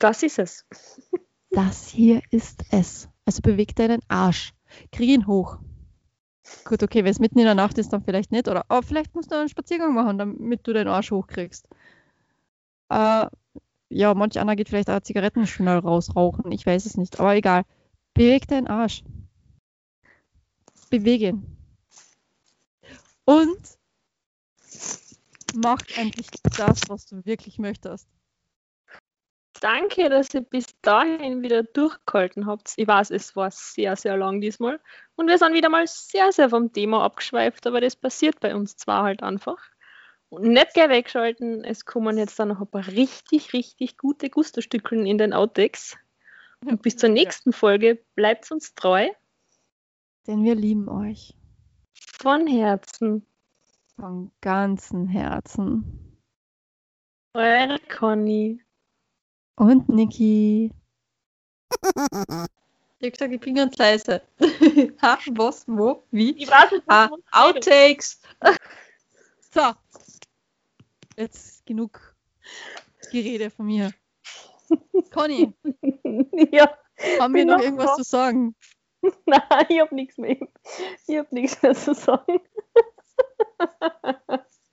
Das 0.00 0.24
ist 0.24 0.40
es. 0.40 0.66
Das 1.50 1.88
hier 1.88 2.22
ist 2.30 2.64
es. 2.70 3.08
Also 3.24 3.42
beweg 3.42 3.74
deinen 3.76 4.00
Arsch. 4.08 4.52
Krieg 4.92 5.08
ihn 5.08 5.26
hoch. 5.26 5.58
Gut, 6.64 6.82
okay, 6.82 7.04
wenn 7.04 7.10
es 7.10 7.18
mitten 7.18 7.38
in 7.38 7.44
der 7.44 7.54
Nacht 7.54 7.78
ist, 7.78 7.92
dann 7.92 8.02
vielleicht 8.02 8.32
nicht. 8.32 8.48
Oder 8.48 8.64
aber 8.68 8.82
vielleicht 8.82 9.14
musst 9.14 9.30
du 9.30 9.36
einen 9.36 9.48
Spaziergang 9.48 9.94
machen, 9.94 10.18
damit 10.18 10.66
du 10.66 10.72
deinen 10.72 10.88
Arsch 10.88 11.10
hochkriegst. 11.10 11.68
Äh, 12.88 13.26
ja, 13.88 14.14
manch 14.14 14.38
einer 14.38 14.56
geht 14.56 14.68
vielleicht 14.68 14.90
auch 14.90 15.00
Zigaretten 15.00 15.46
schnell 15.46 15.78
rausrauchen. 15.78 16.50
Ich 16.52 16.64
weiß 16.64 16.86
es 16.86 16.96
nicht. 16.96 17.20
Aber 17.20 17.34
egal. 17.34 17.64
Beweg 18.14 18.46
deinen 18.48 18.66
Arsch. 18.66 19.02
Bewege 20.90 21.28
ihn. 21.28 21.56
Und 23.24 23.78
mach 25.54 25.80
endlich 25.96 26.26
das, 26.56 26.82
was 26.88 27.06
du 27.06 27.24
wirklich 27.24 27.58
möchtest. 27.58 28.08
Danke, 29.60 30.08
dass 30.08 30.32
ihr 30.32 30.40
bis 30.40 30.64
dahin 30.80 31.42
wieder 31.42 31.62
durchgehalten 31.62 32.46
habt. 32.46 32.72
Ich 32.76 32.88
weiß, 32.88 33.10
es 33.10 33.36
war 33.36 33.50
sehr, 33.50 33.94
sehr 33.94 34.16
lang 34.16 34.40
diesmal. 34.40 34.80
Und 35.16 35.28
wir 35.28 35.36
sind 35.36 35.52
wieder 35.52 35.68
mal 35.68 35.86
sehr, 35.86 36.32
sehr 36.32 36.48
vom 36.48 36.72
Thema 36.72 37.04
abgeschweift, 37.04 37.66
aber 37.66 37.82
das 37.82 37.94
passiert 37.94 38.40
bei 38.40 38.54
uns 38.54 38.76
zwar 38.76 39.02
halt 39.02 39.22
einfach. 39.22 39.58
Und 40.30 40.44
nicht 40.44 40.72
gleich 40.72 40.88
wegschalten, 40.88 41.62
es 41.64 41.84
kommen 41.84 42.16
jetzt 42.16 42.38
dann 42.38 42.48
noch 42.48 42.60
ein 42.60 42.68
paar 42.68 42.86
richtig, 42.86 43.52
richtig 43.52 43.98
gute 43.98 44.30
Gusterstückeln 44.30 45.04
in 45.04 45.18
den 45.18 45.34
Outtakes. 45.34 45.98
Und 46.64 46.80
bis 46.80 46.96
zur 46.96 47.10
nächsten 47.10 47.52
Folge 47.52 48.02
bleibt 48.14 48.50
uns 48.50 48.74
treu. 48.74 49.08
Denn 50.26 50.42
wir 50.42 50.54
lieben 50.54 50.88
euch. 50.88 51.34
Von 52.22 52.46
Herzen. 52.46 53.26
Von 53.96 54.30
ganzem 54.40 55.08
Herzen. 55.08 56.16
Eure 57.34 57.78
Conny. 57.88 58.62
Und 59.56 59.88
Niki. 59.88 60.70
Ich 63.02 63.06
hab 63.06 63.12
gesagt, 63.14 63.32
ich 63.32 63.40
bin 63.40 63.54
ganz 63.54 63.78
leise. 63.78 64.20
ha, 65.00 65.18
was, 65.30 65.66
wo, 65.66 66.04
wie? 66.10 66.32
Ich 66.32 66.50
weiß 66.50 66.70
nicht, 66.72 66.84
Ah, 66.86 67.08
Outtakes. 67.32 68.20
so. 69.54 69.72
Jetzt 71.16 71.64
genug 71.64 72.14
Gerede 73.10 73.48
von 73.48 73.64
mir. 73.64 73.90
Conny, 75.10 75.54
ja, 76.52 76.76
haben 77.18 77.34
wir 77.34 77.46
noch 77.46 77.56
noch 77.56 77.64
irgendwas 77.64 77.96
zu 77.96 78.02
sagen? 78.02 78.54
nein, 79.24 79.66
ich 79.70 79.80
hab 79.80 79.92
nichts 79.92 80.18
mehr. 80.18 80.36
Ich 81.06 81.16
hab 81.16 81.32
nichts 81.32 81.62
mehr 81.62 81.74
zu 81.74 81.94
sagen. 81.94 82.40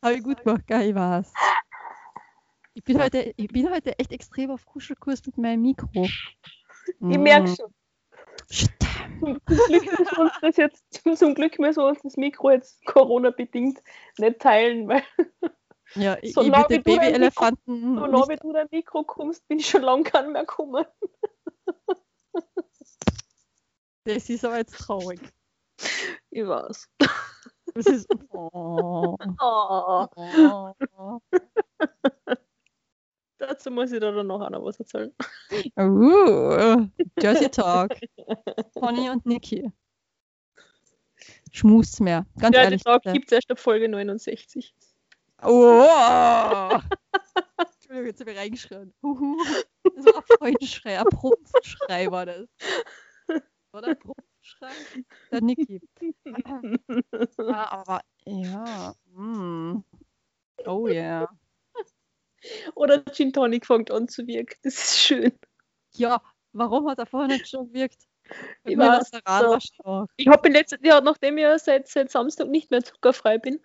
Habe 0.04 0.14
ich 0.16 0.24
gut 0.24 0.44
gemacht, 0.44 0.68
gell, 0.68 0.90
ich 0.90 0.96
weiß. 0.96 1.32
Ich 2.78 2.84
bin, 2.84 3.02
heute, 3.02 3.34
ich 3.38 3.48
bin 3.48 3.72
heute 3.72 3.98
echt 3.98 4.12
extrem 4.12 4.52
auf 4.52 4.68
Kuschelkurs 4.68 5.26
mit 5.26 5.36
meinem 5.40 5.64
Mikro. 5.64 5.90
Ich 5.96 7.18
merke 7.18 7.48
schon. 7.48 7.74
Stimmt. 8.52 8.78
Zum 9.20 9.40
Glück 9.40 9.98
müssen 9.98 10.16
wir 10.16 10.20
uns 10.20 10.34
das 10.44 10.58
jetzt, 10.58 10.84
zum 11.18 11.34
Glück 11.34 11.58
müssen 11.58 11.82
wir 11.82 11.88
uns 11.88 12.02
das 12.04 12.18
Mikro 12.18 12.52
jetzt 12.52 12.86
Corona-bedingt 12.86 13.82
nicht 14.20 14.40
teilen, 14.40 14.88
weil 14.88 15.02
Ja, 15.96 16.18
ich, 16.22 16.30
ich 16.30 16.34
Solange 16.36 16.70
würde 16.70 16.82
du 16.84 16.96
dein 16.96 17.00
Babyelefanten 17.00 17.96
so 17.98 18.06
nicht 18.06 18.12
nah 18.12 18.28
wie 18.30 18.36
du 18.36 18.54
dein 18.54 18.68
Mikro 18.70 19.04
kommst, 19.04 19.48
bin 19.48 19.58
ich 19.58 19.68
schon 19.68 19.82
lange 19.82 20.04
kein 20.04 20.32
mehr 20.32 20.46
gekommen. 20.46 20.86
Das 24.04 24.30
ist 24.30 24.46
aber 24.46 24.58
jetzt 24.58 24.78
traurig. 24.78 25.20
Ich 26.30 26.46
weiß. 26.46 26.88
Das 27.74 27.88
ist. 27.88 28.08
Oh, 28.32 29.18
Oh, 29.40 30.08
oh. 30.96 31.20
Dazu 33.38 33.72
muss 33.72 33.92
ich 33.92 34.00
da 34.00 34.12
dann 34.12 34.28
noch 34.28 34.42
einer 34.42 34.64
was 34.64 34.80
erzählen. 34.80 35.14
Uh, 35.78 36.88
Dirty 37.22 37.50
Talk. 37.50 37.92
Conny 38.76 39.10
und 39.10 39.26
Niki. 39.26 39.72
Schmust 41.52 42.02
mehr. 42.02 42.26
Ganz 42.40 42.56
den 42.56 42.64
ehrlich. 42.64 42.84
Tag 42.84 43.04
bitte. 43.04 43.14
gibt 43.14 43.32
es 43.32 43.36
erst 43.36 43.52
ab 43.52 43.60
Folge 43.60 43.90
69. 43.90 44.76
Oh! 45.44 45.88
Entschuldigung, 47.58 48.06
jetzt 48.06 48.20
habe 48.20 48.32
ich 48.32 48.38
reingeschrien. 48.38 48.94
Huhu. 49.02 49.38
Das 49.96 50.06
war 50.06 50.18
ein 50.18 50.24
Freudenschrei, 50.38 51.00
ein 51.00 51.06
Prumpfschrei 51.06 52.12
war 52.12 52.26
das. 52.26 52.48
Oder 53.72 53.88
ein 53.90 54.00
Prumpfschrei. 54.00 54.72
der 55.32 55.42
Niki. 55.42 55.82
ja, 57.38 57.72
aber 57.72 58.02
ja. 58.26 58.94
Mm. 59.14 59.84
Oh 60.66 60.88
yeah. 60.88 61.30
Oder 62.76 63.04
Gin 63.06 63.34
Tonic 63.34 63.66
fängt 63.66 63.92
an 63.92 64.08
zu 64.08 64.28
wirken. 64.28 64.58
Das 64.64 64.76
ist 64.76 65.00
schön. 65.00 65.32
Ja, 65.94 66.22
warum 66.54 66.90
hat 66.90 67.00
er 67.00 67.06
vorher 67.06 67.30
nicht 67.30 67.48
schon 67.48 67.68
gewirkt? 67.68 68.04
Ich 68.66 68.78
weiß 68.78 69.08
stark. 69.08 70.10
Ich 70.18 70.28
habe 70.28 70.48
in 70.48 70.54
letzter 70.54 70.78
ja, 70.84 71.00
nachdem 71.00 71.38
ich 71.38 71.46
seit, 71.64 71.88
seit 71.88 72.12
Samstag 72.12 72.50
nicht 72.50 72.72
mehr 72.72 72.84
zuckerfrei 72.84 73.38
bin 73.38 73.62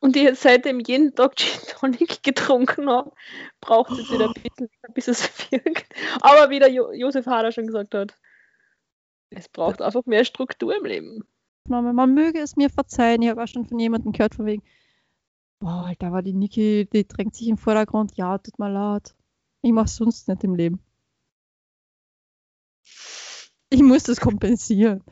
und 0.00 0.16
ich 0.16 0.22
jetzt 0.22 0.42
seitdem 0.42 0.80
jeden 0.80 1.14
Tag 1.14 1.36
Gin 1.36 1.60
Tonic 1.68 2.22
getrunken 2.22 2.88
habe, 2.88 3.12
braucht 3.60 3.90
es 3.90 4.10
wieder 4.10 4.26
ein 4.26 4.34
bisschen, 4.34 4.70
bis 4.94 5.08
es 5.08 5.28
wirkt. 5.50 5.92
Aber 6.20 6.50
wie 6.50 6.60
der 6.60 6.70
jo 6.70 6.92
Josef 6.92 7.26
Hader 7.26 7.52
schon 7.52 7.66
gesagt 7.66 7.94
hat, 7.94 8.14
es 9.30 9.48
braucht 9.48 9.82
einfach 9.82 10.06
mehr 10.06 10.24
Struktur 10.24 10.76
im 10.76 10.84
Leben. 10.84 11.28
Aufnahme. 11.68 11.92
Man 11.92 12.14
möge 12.14 12.40
es 12.40 12.56
mir 12.56 12.70
verzeihen. 12.70 13.22
Ich 13.22 13.28
habe 13.28 13.42
auch 13.42 13.48
schon 13.48 13.66
von 13.66 13.78
jemandem 13.78 14.12
gehört, 14.12 14.34
von 14.34 14.46
wegen, 14.46 14.62
boah, 15.60 15.86
Alter, 15.86 16.12
war 16.12 16.22
die 16.22 16.32
Niki, 16.32 16.88
die 16.92 17.06
drängt 17.06 17.34
sich 17.34 17.48
im 17.48 17.58
Vordergrund. 17.58 18.16
Ja, 18.16 18.38
tut 18.38 18.58
mir 18.58 18.70
leid. 18.70 19.14
Ich 19.62 19.72
mach's 19.72 19.96
sonst 19.96 20.28
nicht 20.28 20.44
im 20.44 20.54
Leben. 20.54 20.80
Ich 23.70 23.82
muss 23.82 24.04
das 24.04 24.20
kompensieren. 24.20 25.02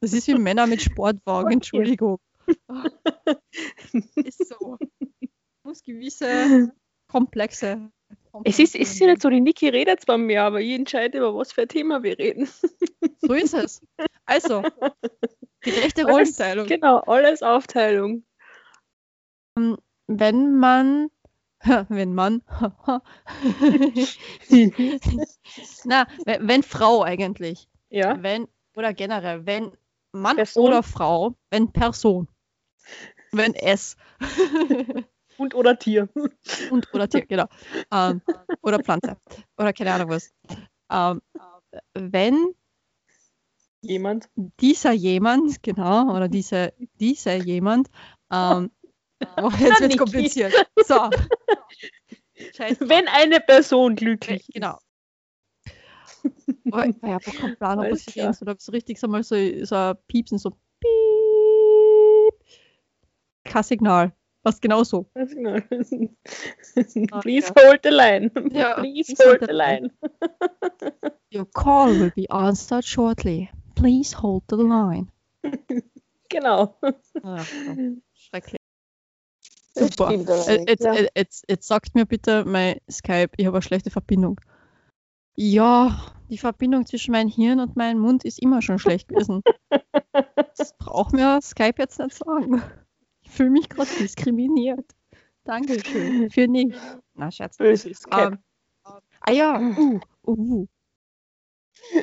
Das 0.00 0.12
ist 0.12 0.28
wie 0.28 0.34
Männer 0.34 0.66
mit 0.66 0.82
Sportwagen. 0.82 1.50
Entschuldigung. 1.52 2.18
Ist 4.16 4.48
so. 4.48 4.78
Muss 5.64 5.82
gewisse 5.82 6.72
komplexe. 7.08 7.90
Es 8.44 8.58
ist, 8.58 8.76
es 8.76 8.92
ist 8.92 9.00
ja 9.00 9.06
nicht 9.08 9.22
so, 9.22 9.30
die 9.30 9.40
Niki 9.40 9.68
redet 9.68 10.02
zwar 10.02 10.18
mehr, 10.18 10.44
aber 10.44 10.60
ich 10.60 10.72
entscheide, 10.72 11.18
über 11.18 11.34
was 11.34 11.52
für 11.52 11.62
ein 11.62 11.68
Thema 11.68 12.02
wir 12.02 12.18
reden. 12.18 12.46
So 13.22 13.32
ist 13.32 13.54
es. 13.54 13.80
Also, 14.26 14.62
gerechte 15.62 16.04
Rollenteilung. 16.04 16.66
Genau, 16.66 16.98
alles 16.98 17.42
Aufteilung. 17.42 18.24
Wenn 20.06 20.56
man, 20.58 21.10
wenn 21.88 22.14
man, 22.14 22.42
na, 25.84 26.06
wenn, 26.24 26.48
wenn 26.48 26.62
Frau 26.62 27.02
eigentlich, 27.02 27.68
Ja, 27.90 28.22
wenn, 28.22 28.48
oder 28.74 28.92
generell, 28.94 29.46
wenn 29.46 29.72
Mann 30.12 30.36
Person? 30.36 30.64
oder 30.64 30.82
Frau, 30.82 31.34
wenn 31.50 31.72
Person, 31.72 32.28
wenn 33.32 33.54
es. 33.54 33.96
Und 35.38 35.54
oder 35.54 35.78
Tier. 35.78 36.08
und 36.70 36.88
oder 36.94 37.08
Tier, 37.08 37.26
genau, 37.26 37.44
ähm, 37.92 38.22
oder 38.62 38.78
Pflanze, 38.78 39.18
oder 39.58 39.72
keine 39.74 39.92
Ahnung 39.92 40.08
was, 40.08 40.32
ähm, 40.90 41.20
wenn 41.94 42.54
Jemand. 43.82 44.30
dieser 44.60 44.92
jemand, 44.92 45.62
genau, 45.62 46.14
oder 46.16 46.28
diese, 46.28 46.72
dieser 46.98 47.36
jemand, 47.36 47.88
ähm, 48.32 48.70
oh, 49.36 49.50
jetzt 49.58 49.80
wird 49.80 49.98
kompliziert. 49.98 50.52
So. 50.86 51.10
Scheiße. 52.54 52.88
Wenn 52.88 53.08
eine 53.08 53.40
Person 53.40 53.96
glücklich 53.96 54.48
ist. 54.48 54.54
Genau. 54.54 54.78
Aber 56.70 56.86
ich 56.86 56.96
habe 57.02 57.26
auch 57.26 57.34
keinen 57.34 57.56
Plan, 57.56 57.78
ob 57.78 57.84
Alles 57.86 58.04
das 58.04 58.14
klar. 58.14 58.26
jetzt 58.26 58.42
oder 58.42 58.52
ob 58.52 58.58
es 58.58 58.72
richtig 58.72 58.98
so 58.98 59.08
mal 59.08 59.22
so, 59.22 59.36
so 59.64 59.74
ein 59.74 59.96
Piepsen, 60.08 60.38
so 60.38 60.50
Piep. 60.80 62.34
Kein 63.44 63.62
Signal. 63.62 64.12
Was 64.42 64.60
genau 64.60 64.84
so. 64.84 65.10
Das 65.14 65.30
ist 65.30 65.34
genau. 65.34 65.56
Ah, 67.10 67.20
Please 67.20 67.52
ja. 67.56 67.64
hold 67.64 67.80
the 67.82 67.90
line. 67.90 68.30
Ja, 68.52 68.74
Please 68.74 69.14
hold 69.24 69.40
the 69.40 69.52
line. 69.52 69.90
Your 71.34 71.46
call 71.46 71.98
will 71.98 72.12
be 72.14 72.30
answered 72.30 72.84
shortly. 72.84 73.50
Please 73.74 74.16
hold 74.22 74.44
the 74.48 74.56
line. 74.56 75.10
Genau. 76.28 76.76
Ach, 76.80 76.94
so. 77.04 77.20
Schrecklich. 78.14 78.56
Super. 79.76 80.10
Äh, 80.10 80.64
Jetzt, 80.68 80.84
ja. 80.84 80.94
äh, 80.94 81.08
jetzt, 81.14 81.44
jetzt 81.48 81.68
sagt 81.68 81.94
mir 81.94 82.06
bitte 82.06 82.44
mein 82.44 82.78
Skype, 82.90 83.30
ich 83.36 83.46
habe 83.46 83.56
eine 83.56 83.62
schlechte 83.62 83.90
Verbindung. 83.90 84.40
Ja, 85.34 86.14
die 86.30 86.38
Verbindung 86.38 86.86
zwischen 86.86 87.12
meinem 87.12 87.28
Hirn 87.28 87.60
und 87.60 87.76
meinem 87.76 88.00
Mund 88.00 88.24
ist 88.24 88.40
immer 88.40 88.62
schon 88.62 88.78
schlecht 88.78 89.08
gewesen. 89.08 89.42
Das 90.56 90.74
braucht 90.78 91.12
mir 91.12 91.38
Skype 91.42 91.74
jetzt 91.76 91.98
nicht 91.98 92.14
sagen. 92.16 92.62
Ich 93.20 93.30
fühle 93.30 93.50
mich 93.50 93.68
gerade 93.68 93.90
diskriminiert. 94.00 94.94
Dankeschön. 95.44 96.30
Für 96.30 96.48
nichts. 96.48 96.78
Na, 97.14 97.30
Scherz. 97.30 97.58
Böse 97.58 97.90
ist 97.90 98.06
Ähm, 98.10 98.38
ah 99.20 99.32
ja, 99.32 99.60
uh, 99.60 100.00
uh. 100.26 100.66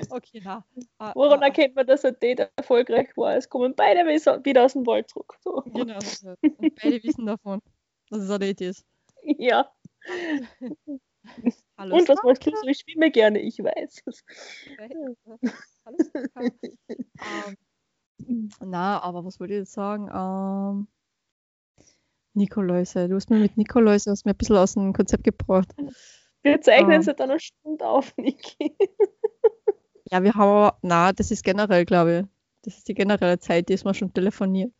Okay, 0.09 0.41
na. 0.43 0.65
Ah, 0.97 1.13
Woran 1.15 1.41
ah, 1.41 1.47
erkennt 1.47 1.75
man, 1.75 1.87
dass 1.87 2.05
ein 2.05 2.15
Date 2.19 2.51
erfolgreich 2.55 3.15
war? 3.17 3.35
Es 3.35 3.49
kommen 3.49 3.75
beide 3.75 4.01
wieder 4.05 4.65
aus 4.65 4.73
dem 4.73 4.85
Wald 4.85 5.09
zurück. 5.09 5.37
So. 5.43 5.61
Genau. 5.65 5.99
Und 6.41 6.75
beide 6.81 7.03
wissen 7.03 7.25
davon, 7.25 7.59
dass 8.09 8.21
es 8.21 8.29
ein 8.29 8.39
Date 8.39 8.61
ist. 8.61 8.85
Ja. 9.25 9.71
Hallo, 11.77 11.95
Und 11.95 12.09
was 12.09 12.21
machst 12.23 12.45
du 12.45 12.51
so? 12.51 12.67
Ich 12.67 12.79
schwimme 12.79 13.09
gerne, 13.09 13.39
ich 13.39 13.57
weiß. 13.57 14.03
Skype. 14.11 15.17
Ähm, 18.27 18.49
Na, 18.59 19.01
aber 19.01 19.23
was 19.23 19.39
wollte 19.39 19.53
ich 19.53 19.59
jetzt 19.59 19.71
sagen? 19.71 20.09
Ähm, 20.13 20.87
Nikoläuse. 22.33 23.07
Du 23.07 23.15
hast 23.15 23.29
mir 23.29 23.39
mit 23.39 23.55
Nikoläuse 23.57 24.11
hast 24.11 24.25
mir 24.25 24.31
ein 24.33 24.37
bisschen 24.37 24.57
aus 24.57 24.73
dem 24.73 24.91
Konzept 24.91 25.23
gebracht. 25.23 25.73
Wir 26.41 26.59
zeichnen 26.61 26.95
Ähm. 26.95 27.01
seit 27.03 27.21
einer 27.21 27.39
Stunde 27.39 27.87
auf, 27.87 28.15
Niki. 28.17 28.75
Ja, 30.13 30.21
wir 30.21 30.35
haben, 30.35 30.77
na, 30.83 31.11
das 31.11 31.31
ist 31.31 31.43
generell, 31.43 31.85
glaube 31.85 32.19
ich. 32.19 32.25
Das 32.61 32.77
ist 32.77 32.87
die 32.87 32.93
generelle 32.93 33.39
Zeit, 33.39 33.67
die 33.67 33.73
ist 33.73 33.83
man 33.83 33.95
schon 33.95 34.13
telefoniert. 34.13 34.71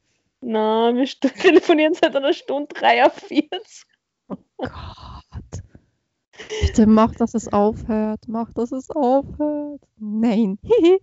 Na, 0.41 0.93
wir 0.93 1.07
telefonieren 1.41 1.95
seit 1.95 2.15
einer 2.15 2.34
Stunde 2.34 2.68
43. 2.76 3.41
Oh 4.27 4.35
Gott. 4.57 4.69
Bitte 6.61 6.85
mach, 6.85 7.15
dass 7.15 7.34
es 7.34 7.51
aufhört. 7.51 8.19
Mach, 8.27 8.53
dass 8.53 8.72
es 8.72 8.91
aufhört. 8.91 9.81
Nein. 9.97 10.60